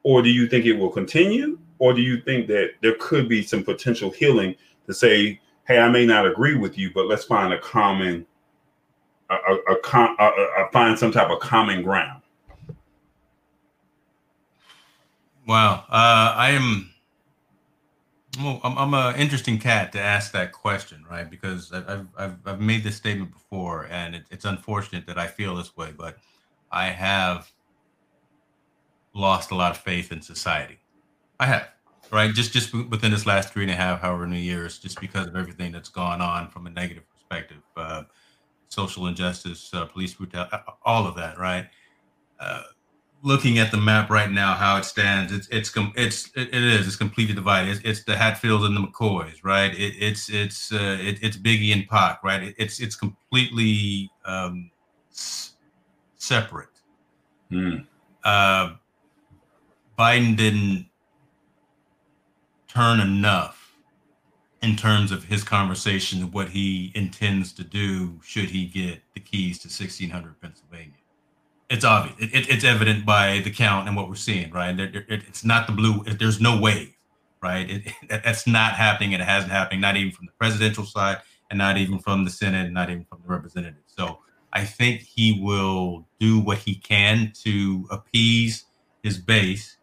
Or 0.03 0.23
do 0.23 0.31
you 0.31 0.49
think 0.49 0.65
it 0.65 0.73
will 0.73 0.91
continue? 0.91 1.59
Or 1.79 1.93
do 1.93 2.01
you 2.03 2.21
think 2.21 2.47
that 2.49 2.73
there 2.83 2.95
could 3.01 3.29
be 3.29 3.43
some 3.43 3.63
potential 3.65 4.11
healing 4.11 4.55
to 4.87 4.95
say, 4.95 5.41
hey, 5.67 5.79
I 5.79 5.89
may 5.89 6.07
not 6.07 6.27
agree 6.27 6.57
with 6.57 6.77
you, 6.79 6.91
but 6.93 7.07
let's 7.07 7.25
find 7.25 7.53
a 7.53 7.59
common, 7.59 8.27
a, 9.31 9.35
a, 9.35 9.77
a, 9.95 10.25
a, 10.65 10.71
find 10.73 10.99
some 10.99 11.13
type 11.13 11.31
of 11.31 11.41
common 11.41 11.83
ground? 11.83 12.23
Wow. 15.47 15.85
Uh, 15.89 16.35
I 16.37 16.51
am. 16.51 16.91
Well, 18.39 18.61
I'm, 18.63 18.79
I'm 18.79 18.95
an 18.95 19.17
interesting 19.21 19.59
cat 19.59 19.93
to 19.93 20.01
ask 20.01 20.33
that 20.33 20.53
question, 20.53 21.05
right? 21.11 21.29
Because 21.29 21.73
I've, 21.73 22.07
I've, 22.17 22.37
I've 22.47 22.61
made 22.61 22.85
this 22.85 22.97
statement 22.97 23.33
before, 23.33 23.89
and 23.91 24.15
it, 24.15 24.25
it's 24.31 24.45
unfortunate 24.45 25.07
that 25.07 25.19
I 25.19 25.27
feel 25.27 25.57
this 25.57 25.77
way, 25.77 25.93
but 25.97 26.19
I 26.71 26.87
have 26.87 27.51
lost 29.15 29.51
a 29.51 29.55
lot 29.55 29.73
of 29.73 29.79
faith 29.79 30.13
in 30.13 30.23
society. 30.23 30.79
I 31.39 31.47
have, 31.47 31.69
right? 32.13 32.33
Just 32.33 32.53
just 32.53 32.73
within 32.73 33.11
this 33.11 33.27
last 33.27 33.53
three 33.53 33.63
and 33.63 33.73
a 33.73 33.75
half, 33.75 34.01
however 34.01 34.27
many 34.27 34.43
years, 34.43 34.79
just 34.79 35.01
because 35.01 35.27
of 35.27 35.37
everything 35.37 35.73
that's 35.73 35.89
gone 35.89 36.21
on 36.21 36.49
from 36.51 36.67
a 36.67 36.71
negative 36.71 37.05
perspective, 37.11 37.63
uh, 37.77 38.03
social 38.69 39.07
injustice, 39.07 39.71
uh, 39.75 39.87
police 39.87 40.15
brutality, 40.15 40.57
all 40.85 41.07
of 41.07 41.17
that, 41.17 41.39
right? 41.39 41.67
Uh, 42.39 42.63
looking 43.23 43.59
at 43.59 43.71
the 43.71 43.77
map 43.77 44.11
right 44.11 44.31
now, 44.31 44.55
how 44.55 44.77
it 44.77 44.85
stands, 44.85 45.33
it's 45.33 45.49
it's 45.49 45.73
it's 45.97 46.31
it 46.37 46.55
is 46.55 46.87
it's 46.87 46.97
completely 46.97 47.35
divided. 47.35 47.71
It's, 47.71 47.81
it's 47.85 48.05
the 48.05 48.17
Hatfields 48.17 48.65
and 48.65 48.77
the 48.77 48.81
McCoys, 48.81 49.39
right? 49.43 49.73
It, 49.73 49.95
it's 49.99 50.29
it's 50.31 50.73
uh, 50.73 50.99
it, 51.01 51.19
it's 51.23 51.37
Biggie 51.37 51.73
and 51.73 51.89
Pac, 51.89 52.23
right? 52.23 52.43
It, 52.43 52.55
it's 52.59 52.81
it's 52.81 52.97
completely 52.97 54.11
um, 54.25 54.71
separate. 56.21 56.69
Mm. 57.51 57.87
Uh, 58.23 58.75
Biden 59.99 60.37
didn't 60.37 60.87
turn 62.69 63.01
enough 63.01 63.75
in 64.63 64.77
terms 64.77 65.11
of 65.11 65.25
his 65.25 65.43
conversation, 65.43 66.23
of 66.23 66.35
what 66.35 66.51
he 66.51 66.93
intends 66.95 67.53
to 67.55 67.65
do 67.65 68.21
should 68.23 68.51
he 68.51 68.67
get 68.67 69.01
the 69.15 69.21
keys 69.21 69.59
to 69.61 69.69
1600 69.69 70.41
Pennsylvania. 70.41 70.93
It's 71.71 71.85
obvious. 71.85 72.17
It, 72.19 72.35
it, 72.35 72.51
it's 72.51 72.65
evident 72.65 73.07
by 73.07 73.41
the 73.41 73.51
count 73.51 73.89
and 73.89 73.97
what 73.97 74.09
we're 74.09 74.17
seeing, 74.17 74.51
right? 74.51 74.79
It, 74.79 75.07
it's 75.09 75.45
not 75.45 75.67
the 75.67 75.73
blue. 75.73 76.05
There's 76.05 76.41
no 76.41 76.61
wave, 76.61 76.95
right? 77.43 77.91
that's 78.09 78.47
not 78.47 78.75
happening. 78.75 79.13
It 79.13 79.21
hasn't 79.21 79.53
happened. 79.53 79.81
not 79.81 79.97
even 79.97 80.13
from 80.13 80.27
the 80.27 80.33
presidential 80.39 80.85
side 80.85 81.19
and 81.51 81.59
not 81.59 81.79
even 81.79 81.99
from 81.99 82.25
the 82.25 82.31
Senate 82.31 82.67
and 82.67 82.75
not 82.75 82.91
even 82.91 83.05
from 83.05 83.21
the 83.23 83.29
representatives. 83.29 83.95
So 83.97 84.19
I 84.53 84.65
think 84.65 85.03
he 85.03 85.41
will 85.41 86.07
do 86.19 86.41
what 86.41 86.59
he 86.59 86.75
can 86.75 87.33
to 87.45 87.87
appease 87.91 88.65
his 89.03 89.19
base. 89.19 89.77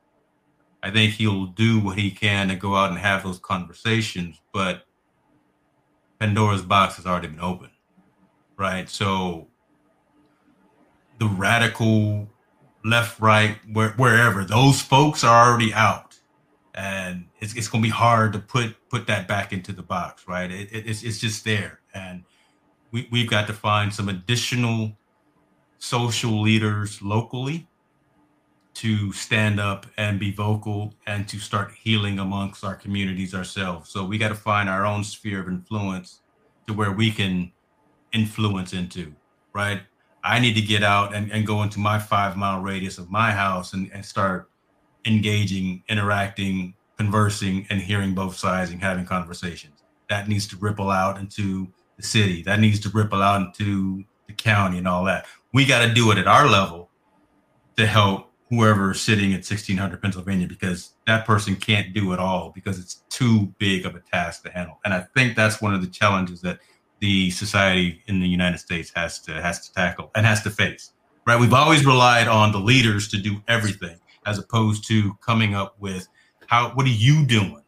I 0.83 0.91
think 0.91 1.13
he'll 1.13 1.47
do 1.47 1.79
what 1.79 1.97
he 1.97 2.11
can 2.11 2.49
to 2.49 2.55
go 2.55 2.75
out 2.75 2.89
and 2.89 2.99
have 2.99 3.23
those 3.23 3.39
conversations, 3.39 4.41
but 4.53 4.85
Pandora's 6.19 6.61
box 6.61 6.95
has 6.97 7.05
already 7.05 7.27
been 7.27 7.39
opened, 7.39 7.71
right? 8.57 8.89
So 8.89 9.47
the 11.19 11.27
radical 11.27 12.29
left, 12.83 13.19
right, 13.19 13.57
where, 13.71 13.89
wherever 13.91 14.43
those 14.43 14.81
folks 14.81 15.23
are 15.23 15.49
already 15.49 15.73
out, 15.73 16.19
and 16.73 17.25
it's, 17.39 17.55
it's 17.55 17.67
going 17.67 17.83
to 17.83 17.87
be 17.87 17.91
hard 17.91 18.33
to 18.33 18.39
put 18.39 18.75
put 18.89 19.07
that 19.07 19.27
back 19.27 19.51
into 19.51 19.71
the 19.71 19.81
box, 19.81 20.27
right? 20.27 20.51
It, 20.51 20.71
it, 20.71 20.87
it's 20.87 21.03
it's 21.03 21.19
just 21.19 21.43
there, 21.43 21.79
and 21.93 22.23
we, 22.91 23.07
we've 23.11 23.29
got 23.29 23.47
to 23.47 23.53
find 23.53 23.93
some 23.93 24.09
additional 24.09 24.97
social 25.79 26.41
leaders 26.41 27.01
locally 27.01 27.67
to 28.73 29.11
stand 29.11 29.59
up 29.59 29.87
and 29.97 30.19
be 30.19 30.31
vocal 30.31 30.93
and 31.07 31.27
to 31.27 31.39
start 31.39 31.71
healing 31.81 32.19
amongst 32.19 32.63
our 32.63 32.75
communities 32.75 33.33
ourselves. 33.33 33.89
So 33.89 34.05
we 34.05 34.17
got 34.17 34.29
to 34.29 34.35
find 34.35 34.69
our 34.69 34.85
own 34.85 35.03
sphere 35.03 35.41
of 35.41 35.47
influence 35.47 36.21
to 36.67 36.73
where 36.73 36.91
we 36.91 37.09
can 37.11 37.51
influence 38.13 38.73
into, 38.73 39.15
right? 39.53 39.81
I 40.23 40.39
need 40.39 40.53
to 40.55 40.61
get 40.61 40.83
out 40.83 41.15
and, 41.15 41.31
and 41.31 41.47
go 41.47 41.63
into 41.63 41.79
my 41.79 41.97
five 41.97 42.37
mile 42.37 42.61
radius 42.61 42.97
of 42.97 43.09
my 43.09 43.31
house 43.31 43.73
and, 43.73 43.89
and 43.93 44.05
start 44.05 44.49
engaging, 45.05 45.83
interacting, 45.89 46.75
conversing, 46.97 47.65
and 47.69 47.81
hearing 47.81 48.13
both 48.13 48.35
sides 48.35 48.71
and 48.71 48.81
having 48.81 49.05
conversations. 49.05 49.83
That 50.09 50.27
needs 50.27 50.47
to 50.49 50.57
ripple 50.57 50.89
out 50.89 51.17
into 51.17 51.67
the 51.97 52.03
city. 52.03 52.43
That 52.43 52.59
needs 52.59 52.79
to 52.81 52.89
ripple 52.89 53.21
out 53.21 53.41
into 53.41 54.05
the 54.27 54.33
county 54.33 54.77
and 54.77 54.87
all 54.87 55.05
that. 55.05 55.25
We 55.53 55.65
got 55.65 55.85
to 55.85 55.93
do 55.93 56.11
it 56.11 56.17
at 56.17 56.27
our 56.27 56.47
level 56.47 56.89
to 57.75 57.85
help 57.85 58.31
whoever 58.49 58.91
is 58.91 59.01
sitting 59.01 59.33
at 59.33 59.37
1600 59.37 60.01
Pennsylvania 60.01 60.47
because 60.47 60.91
that 61.05 61.25
person 61.25 61.55
can't 61.55 61.93
do 61.93 62.13
it 62.13 62.19
all 62.19 62.51
because 62.55 62.79
it's 62.79 63.03
too 63.09 63.53
big 63.57 63.85
of 63.85 63.95
a 63.95 63.99
task 63.99 64.43
to 64.43 64.51
handle. 64.51 64.79
And 64.85 64.93
I 64.93 65.01
think 65.15 65.35
that's 65.35 65.61
one 65.61 65.73
of 65.73 65.81
the 65.81 65.87
challenges 65.87 66.41
that 66.41 66.59
the 66.99 67.29
society 67.31 68.01
in 68.07 68.19
the 68.19 68.27
United 68.27 68.57
States 68.57 68.91
has 68.95 69.19
to 69.21 69.33
has 69.41 69.67
to 69.67 69.73
tackle 69.73 70.11
and 70.15 70.25
has 70.25 70.41
to 70.43 70.49
face. 70.49 70.93
Right? 71.25 71.39
We've 71.39 71.53
always 71.53 71.85
relied 71.85 72.27
on 72.27 72.51
the 72.51 72.59
leaders 72.59 73.09
to 73.09 73.17
do 73.17 73.41
everything 73.47 73.99
as 74.25 74.39
opposed 74.39 74.87
to 74.87 75.13
coming 75.15 75.53
up 75.53 75.75
with 75.79 76.07
how 76.47 76.69
what 76.69 76.85
are 76.85 76.89
you 76.89 77.25
doing? 77.25 77.61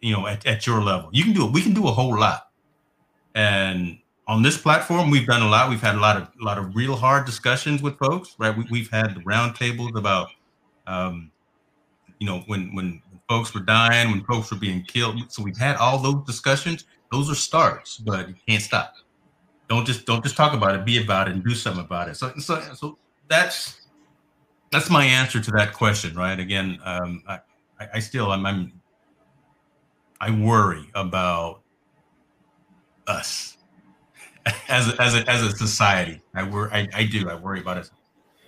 You 0.00 0.14
know, 0.14 0.26
at, 0.26 0.46
at 0.46 0.66
your 0.66 0.82
level. 0.82 1.10
You 1.12 1.24
can 1.24 1.32
do 1.32 1.46
it. 1.46 1.52
We 1.52 1.62
can 1.62 1.74
do 1.74 1.88
a 1.88 1.92
whole 1.92 2.18
lot. 2.18 2.49
And 3.34 3.98
on 4.26 4.42
this 4.42 4.56
platform, 4.56 5.10
we've 5.10 5.26
done 5.26 5.42
a 5.42 5.48
lot. 5.48 5.68
We've 5.70 5.80
had 5.80 5.94
a 5.94 6.00
lot 6.00 6.16
of 6.16 6.28
a 6.40 6.44
lot 6.44 6.58
of 6.58 6.74
real 6.74 6.96
hard 6.96 7.26
discussions 7.26 7.82
with 7.82 7.98
folks, 7.98 8.34
right? 8.38 8.54
We, 8.70 8.80
have 8.80 8.90
had 8.90 9.14
the 9.14 9.20
roundtables 9.20 9.96
about, 9.96 10.30
um, 10.86 11.30
you 12.18 12.26
know, 12.26 12.44
when 12.46 12.74
when 12.74 13.02
folks 13.28 13.54
were 13.54 13.60
dying, 13.60 14.10
when 14.10 14.24
folks 14.24 14.50
were 14.50 14.58
being 14.58 14.82
killed. 14.82 15.32
So 15.32 15.42
we've 15.42 15.56
had 15.56 15.76
all 15.76 15.98
those 15.98 16.24
discussions. 16.26 16.84
Those 17.10 17.30
are 17.30 17.34
starts, 17.34 17.98
but 17.98 18.28
you 18.28 18.34
can't 18.48 18.62
stop. 18.62 18.94
Don't 19.68 19.86
just 19.86 20.06
don't 20.06 20.22
just 20.22 20.36
talk 20.36 20.52
about 20.52 20.74
it. 20.74 20.84
Be 20.84 21.02
about 21.02 21.28
it 21.28 21.34
and 21.34 21.44
do 21.44 21.54
something 21.54 21.84
about 21.84 22.08
it. 22.08 22.16
So 22.16 22.32
so 22.38 22.60
so 22.74 22.98
that's 23.28 23.80
that's 24.70 24.90
my 24.90 25.04
answer 25.04 25.40
to 25.40 25.50
that 25.52 25.72
question, 25.72 26.14
right? 26.16 26.38
Again, 26.38 26.78
um, 26.84 27.22
I, 27.26 27.40
I 27.94 27.98
still 27.98 28.30
I'm, 28.30 28.46
I'm 28.46 28.72
I 30.20 30.30
worry 30.30 30.88
about 30.94 31.62
us 33.10 33.58
as 34.68 34.88
a, 34.88 35.02
as 35.02 35.14
a, 35.14 35.30
as 35.30 35.42
a 35.42 35.50
society. 35.56 36.20
I 36.34 36.44
worry. 36.44 36.70
I, 36.72 36.88
I 36.94 37.04
do. 37.04 37.28
I 37.28 37.34
worry 37.34 37.60
about 37.60 37.78
us 37.78 37.90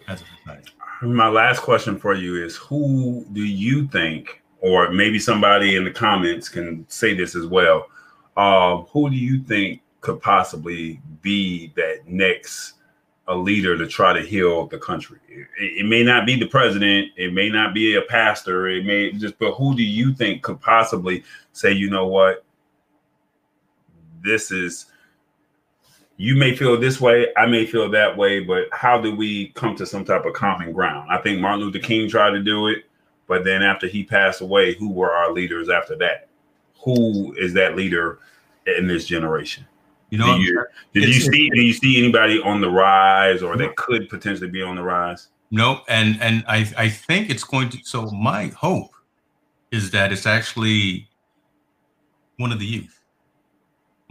as 0.09 0.23
a 0.23 0.25
society. 0.39 0.73
My 1.03 1.29
last 1.29 1.61
question 1.61 1.99
for 1.99 2.15
you 2.15 2.43
is: 2.43 2.57
Who 2.57 3.27
do 3.33 3.43
you 3.43 3.89
think, 3.89 4.43
or 4.61 4.91
maybe 4.91 5.19
somebody 5.19 5.77
in 5.77 5.85
the 5.85 5.91
comments 5.91 6.49
can 6.49 6.87
say 6.89 7.15
this 7.15 7.35
as 7.35 7.47
well? 7.47 7.87
Uh, 8.37 8.79
who 8.93 9.11
do 9.11 9.17
you 9.17 9.43
think 9.43 9.83
could 10.01 10.21
possibly 10.23 11.01
be 11.21 11.73
that 11.77 12.07
next 12.07 12.75
a 13.29 13.35
leader 13.37 13.77
to 13.77 13.87
try 13.87 14.13
to 14.13 14.23
heal 14.23 14.67
the 14.67 14.79
country? 14.79 15.19
It, 15.29 15.81
it, 15.81 15.87
may 15.87 16.03
not 16.03 16.25
be 16.25 16.39
the 16.39 16.47
president. 16.47 17.09
It 17.17 17.33
may 17.33 17.51
not 17.51 17.75
be 17.75 17.97
a 17.97 18.03
pastor. 18.03 18.69
It 18.69 18.87
may 18.87 19.13
just. 19.13 19.39
But 19.39 19.55
who 19.55 19.75
do 19.77 19.83
you 19.83 20.15
think 20.15 20.43
could 20.43 20.61
possibly 20.61 21.25
say, 21.53 21.73
you 21.73 21.91
know 21.91 22.07
what? 22.07 22.45
This 24.23 24.51
is 24.51 24.87
you 26.17 26.37
may 26.37 26.55
feel 26.55 26.79
this 26.79 27.01
way, 27.01 27.29
I 27.37 27.47
may 27.47 27.67
feel 27.67 27.91
that 27.91 28.17
way, 28.17 28.41
but 28.41 28.69
how 28.71 29.01
do 29.01 29.15
we 29.15 29.49
come 29.51 29.75
to 29.77 29.87
some 29.87 30.05
type 30.05 30.25
of 30.25 30.35
common 30.35 30.73
ground? 30.73 31.09
I 31.11 31.19
think 31.19 31.41
Martin 31.41 31.65
Luther 31.65 31.81
King 31.81 32.09
tried 32.09 32.31
to 32.31 32.43
do 32.43 32.69
it, 32.69 32.85
but 33.27 33.45
then 33.45 33.63
after 33.63 33.89
he 33.89 34.05
passed 34.05 34.41
away, 34.41 34.75
who 34.75 34.93
were 34.93 35.13
our 35.13 35.33
leaders 35.33 35.69
after 35.69 35.97
that? 35.97 36.29
Who 36.85 37.35
is 37.35 37.55
that 37.55 37.77
leader 37.77 38.21
in 38.67 38.87
this 38.87 39.05
generation? 39.05 39.67
You 40.11 40.19
know, 40.19 40.37
do 40.37 40.43
you, 40.43 40.65
did 40.93 41.09
you 41.09 41.21
see 41.21 41.51
do 41.51 41.61
you 41.63 41.73
see 41.73 41.99
anybody 41.99 42.41
on 42.43 42.61
the 42.61 42.69
rise 42.69 43.43
or 43.43 43.57
that 43.57 43.77
could 43.77 44.11
potentially 44.11 44.51
be 44.51 44.61
on 44.61 44.77
the 44.77 44.83
rise? 44.83 45.29
Nope. 45.51 45.85
And 45.89 46.21
and 46.21 46.45
I 46.47 46.71
I 46.77 46.89
think 46.91 47.31
it's 47.31 47.45
going 47.45 47.71
to 47.71 47.79
so 47.83 48.11
my 48.11 48.49
hope 48.49 48.91
is 49.71 49.91
that 49.93 50.13
it's 50.13 50.27
actually 50.27 51.09
one 52.37 52.53
of 52.53 52.59
the 52.59 52.67
youth 52.67 53.02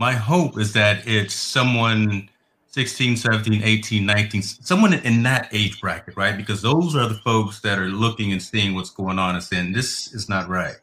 my 0.02 0.14
hope 0.14 0.58
is 0.58 0.74
that 0.74 1.08
it's 1.08 1.36
someone 1.36 2.28
16, 2.70 3.18
17, 3.18 3.62
18, 3.64 4.04
19, 4.04 4.42
someone 4.42 4.94
in 4.94 5.22
that 5.22 5.48
age 5.52 5.80
bracket, 5.80 6.18
right? 6.18 6.36
Because 6.36 6.60
those 6.60 6.96
are 6.96 7.08
the 7.08 7.20
folks 7.24 7.60
that 7.60 7.78
are 7.78 7.86
looking 7.86 8.32
and 8.32 8.42
seeing 8.42 8.74
what's 8.74 8.90
going 8.90 9.20
on 9.20 9.36
and 9.36 9.44
saying, 9.44 9.74
this 9.74 10.12
is 10.12 10.28
not 10.28 10.50
right. 10.50 10.78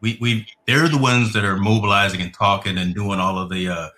We, 0.00 0.18
we, 0.20 0.48
they're 0.66 0.88
the 0.88 0.98
ones 0.98 1.32
that 1.34 1.44
are 1.44 1.56
mobilizing 1.56 2.20
and 2.20 2.34
talking 2.34 2.76
and 2.76 2.92
doing 2.92 3.20
all 3.20 3.38
of 3.38 3.48
the 3.48 3.68
uh, 3.68 3.90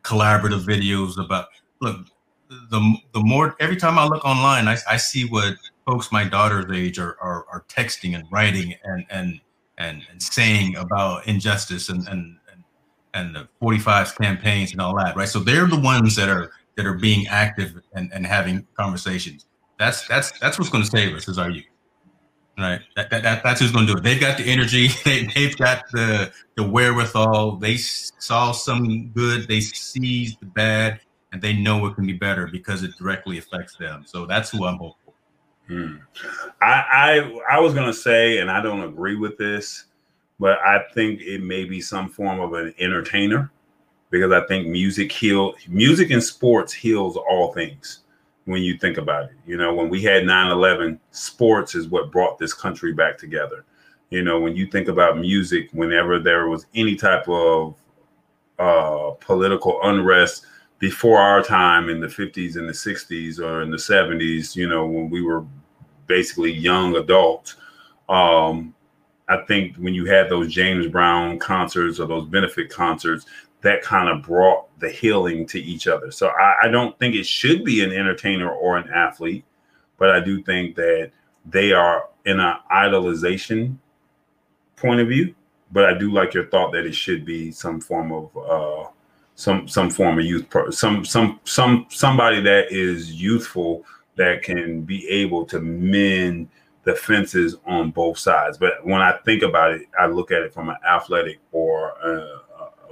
collaborative 0.00 0.66
videos 0.66 1.24
about, 1.24 1.46
look, 1.80 2.04
the, 2.48 2.96
the 3.12 3.20
more, 3.20 3.54
every 3.60 3.76
time 3.76 4.00
I 4.00 4.04
look 4.04 4.24
online, 4.24 4.66
I, 4.66 4.78
I 4.90 4.96
see 4.96 5.26
what 5.26 5.54
folks 5.86 6.10
my 6.10 6.24
daughter's 6.24 6.76
age 6.76 6.98
are, 6.98 7.16
are, 7.20 7.46
are 7.52 7.64
texting 7.68 8.16
and 8.16 8.26
writing 8.32 8.74
and, 8.82 9.06
and, 9.10 9.40
and, 9.78 10.02
and 10.10 10.20
saying 10.20 10.74
about 10.74 11.24
injustice 11.28 11.88
and, 11.88 12.08
and, 12.08 12.36
and 13.14 13.34
the 13.34 13.48
45 13.60 14.16
campaigns 14.18 14.72
and 14.72 14.80
all 14.80 14.96
that, 14.96 15.16
right? 15.16 15.28
So 15.28 15.38
they're 15.38 15.66
the 15.66 15.78
ones 15.78 16.16
that 16.16 16.28
are 16.28 16.50
that 16.76 16.84
are 16.84 16.94
being 16.94 17.26
active 17.28 17.80
and, 17.94 18.12
and 18.12 18.26
having 18.26 18.66
conversations. 18.76 19.46
That's 19.78 20.06
that's 20.08 20.38
that's 20.40 20.58
what's 20.58 20.70
going 20.70 20.84
to 20.84 20.90
save 20.90 21.14
us 21.14 21.28
is 21.28 21.38
our 21.38 21.50
youth, 21.50 21.64
right? 22.58 22.80
That, 22.96 23.10
that, 23.10 23.22
that 23.22 23.42
that's 23.42 23.60
who's 23.60 23.72
going 23.72 23.86
to 23.86 23.92
do 23.92 23.98
it. 23.98 24.02
They've 24.02 24.20
got 24.20 24.36
the 24.36 24.44
energy, 24.44 24.88
they, 25.04 25.26
they've 25.34 25.56
got 25.56 25.84
the 25.92 26.32
the 26.56 26.64
wherewithal. 26.64 27.56
They 27.56 27.76
saw 27.76 28.52
some 28.52 29.08
good, 29.08 29.48
they 29.48 29.60
seized 29.60 30.40
the 30.40 30.46
bad, 30.46 31.00
and 31.32 31.40
they 31.40 31.54
know 31.54 31.86
it 31.86 31.94
can 31.94 32.06
be 32.06 32.12
better 32.12 32.48
because 32.48 32.82
it 32.82 32.92
directly 32.98 33.38
affects 33.38 33.76
them. 33.76 34.04
So 34.06 34.26
that's 34.26 34.50
who 34.50 34.64
I'm 34.64 34.78
hoping. 34.78 34.98
Hmm. 35.66 35.96
I, 36.60 36.84
I 37.48 37.56
I 37.56 37.60
was 37.60 37.72
gonna 37.72 37.94
say, 37.94 38.38
and 38.38 38.50
I 38.50 38.60
don't 38.60 38.82
agree 38.82 39.16
with 39.16 39.38
this 39.38 39.86
but 40.44 40.58
I 40.60 40.84
think 40.92 41.22
it 41.22 41.42
may 41.42 41.64
be 41.64 41.80
some 41.80 42.06
form 42.06 42.38
of 42.38 42.52
an 42.52 42.74
entertainer 42.78 43.50
because 44.10 44.30
I 44.30 44.46
think 44.46 44.66
music 44.66 45.10
heal 45.10 45.54
music 45.68 46.10
and 46.10 46.22
sports 46.22 46.70
heals 46.70 47.16
all 47.16 47.54
things 47.54 48.00
when 48.44 48.60
you 48.60 48.76
think 48.76 48.98
about 48.98 49.24
it. 49.30 49.36
You 49.46 49.56
know, 49.56 49.72
when 49.72 49.88
we 49.88 50.02
had 50.02 50.24
9-11, 50.24 50.98
sports 51.12 51.74
is 51.74 51.88
what 51.88 52.12
brought 52.12 52.38
this 52.38 52.52
country 52.52 52.92
back 52.92 53.16
together. 53.16 53.64
You 54.10 54.22
know, 54.22 54.38
when 54.38 54.54
you 54.54 54.66
think 54.66 54.88
about 54.88 55.16
music, 55.16 55.70
whenever 55.72 56.18
there 56.18 56.46
was 56.50 56.66
any 56.74 56.94
type 56.94 57.26
of 57.26 57.74
uh, 58.58 59.12
political 59.20 59.80
unrest 59.84 60.44
before 60.78 61.20
our 61.20 61.42
time 61.42 61.88
in 61.88 62.00
the 62.00 62.06
50s 62.06 62.56
and 62.56 62.68
the 62.68 62.74
60s 62.74 63.40
or 63.40 63.62
in 63.62 63.70
the 63.70 63.78
70s, 63.78 64.54
you 64.54 64.68
know, 64.68 64.84
when 64.84 65.08
we 65.08 65.22
were 65.22 65.46
basically 66.06 66.52
young 66.52 66.96
adults, 66.96 67.56
um, 68.10 68.74
I 69.28 69.38
think 69.46 69.76
when 69.76 69.94
you 69.94 70.04
had 70.04 70.28
those 70.28 70.52
James 70.52 70.86
Brown 70.86 71.38
concerts 71.38 71.98
or 71.98 72.06
those 72.06 72.26
benefit 72.26 72.70
concerts, 72.70 73.26
that 73.62 73.82
kind 73.82 74.10
of 74.10 74.22
brought 74.22 74.66
the 74.78 74.90
healing 74.90 75.46
to 75.46 75.58
each 75.58 75.86
other. 75.86 76.10
So 76.10 76.28
I, 76.28 76.64
I, 76.64 76.68
don't 76.68 76.98
think 76.98 77.14
it 77.14 77.24
should 77.24 77.64
be 77.64 77.82
an 77.82 77.92
entertainer 77.92 78.52
or 78.52 78.76
an 78.76 78.90
athlete, 78.90 79.42
but 79.96 80.10
I 80.10 80.20
do 80.20 80.42
think 80.42 80.76
that 80.76 81.12
they 81.46 81.72
are 81.72 82.10
in 82.26 82.40
an 82.40 82.56
idolization 82.70 83.78
point 84.76 85.00
of 85.00 85.08
view. 85.08 85.34
But 85.72 85.86
I 85.86 85.96
do 85.96 86.12
like 86.12 86.34
your 86.34 86.46
thought 86.48 86.72
that 86.72 86.84
it 86.84 86.94
should 86.94 87.24
be 87.24 87.50
some 87.50 87.80
form 87.80 88.12
of 88.12 88.36
uh, 88.36 88.90
some 89.34 89.66
some 89.66 89.90
form 89.90 90.18
of 90.18 90.24
youth, 90.24 90.48
pro- 90.50 90.70
some 90.70 91.04
some 91.04 91.40
some 91.44 91.86
somebody 91.88 92.40
that 92.42 92.70
is 92.70 93.14
youthful 93.14 93.84
that 94.16 94.42
can 94.42 94.82
be 94.82 95.08
able 95.08 95.44
to 95.46 95.60
mend 95.60 96.48
the 96.84 96.94
fences 96.94 97.56
on 97.66 97.90
both 97.90 98.18
sides. 98.18 98.58
But 98.58 98.84
when 98.84 99.00
I 99.00 99.12
think 99.24 99.42
about 99.42 99.72
it, 99.72 99.82
I 99.98 100.06
look 100.06 100.30
at 100.30 100.42
it 100.42 100.52
from 100.52 100.68
an 100.68 100.76
athletic 100.86 101.40
or 101.52 101.94
uh, 102.04 102.38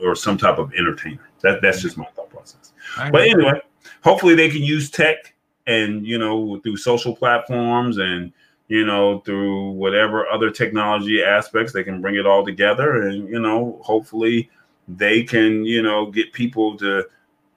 or 0.05 0.15
some 0.15 0.37
type 0.37 0.59
of 0.59 0.73
entertainer. 0.75 1.29
That 1.41 1.63
that's 1.63 1.83
just 1.83 1.97
my 1.97 2.07
thought 2.17 2.31
process. 2.31 2.73
But 3.11 3.23
anyway, 3.23 3.61
hopefully 4.03 4.35
they 4.35 4.51
can 4.51 4.63
use 4.63 4.91
tech 4.91 5.35
and 5.67 6.07
you 6.07 6.19
know 6.19 6.59
through 6.61 6.77
social 6.77 7.15
platforms 7.15 7.99
and 7.99 8.33
you 8.69 8.85
know 8.85 9.21
through 9.21 9.71
whatever 9.73 10.27
other 10.29 10.51
technology 10.51 11.23
aspects 11.23 11.73
they 11.73 11.85
can 11.85 12.01
bring 12.01 12.17
it 12.17 12.27
all 12.27 12.45
together 12.45 13.03
and 13.03 13.29
you 13.29 13.39
know 13.39 13.81
hopefully 13.83 14.51
they 14.89 15.23
can 15.23 15.65
you 15.65 15.83
know 15.83 16.11
get 16.11 16.33
people 16.33 16.77
to 16.77 17.05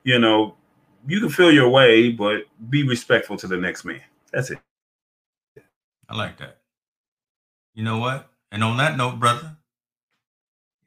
you 0.03 0.19
know 0.19 0.55
you 1.07 1.19
can 1.19 1.29
feel 1.29 1.51
your 1.51 1.69
way 1.69 2.11
but 2.11 2.43
be 2.69 2.87
respectful 2.87 3.35
to 3.37 3.47
the 3.47 3.57
next 3.57 3.85
man 3.85 4.01
that's 4.31 4.51
it 4.51 4.59
I 6.09 6.15
like 6.15 6.37
that. 6.37 6.61
You 7.73 7.83
know 7.83 7.97
what? 7.97 8.29
And 8.51 8.63
on 8.63 8.77
that 8.77 8.97
note, 8.97 9.19
brother, 9.19 9.57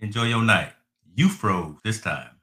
enjoy 0.01 0.25
your 0.25 0.43
night. 0.43 0.73
You 1.15 1.29
froze 1.29 1.77
this 1.85 2.01
time. 2.01 2.38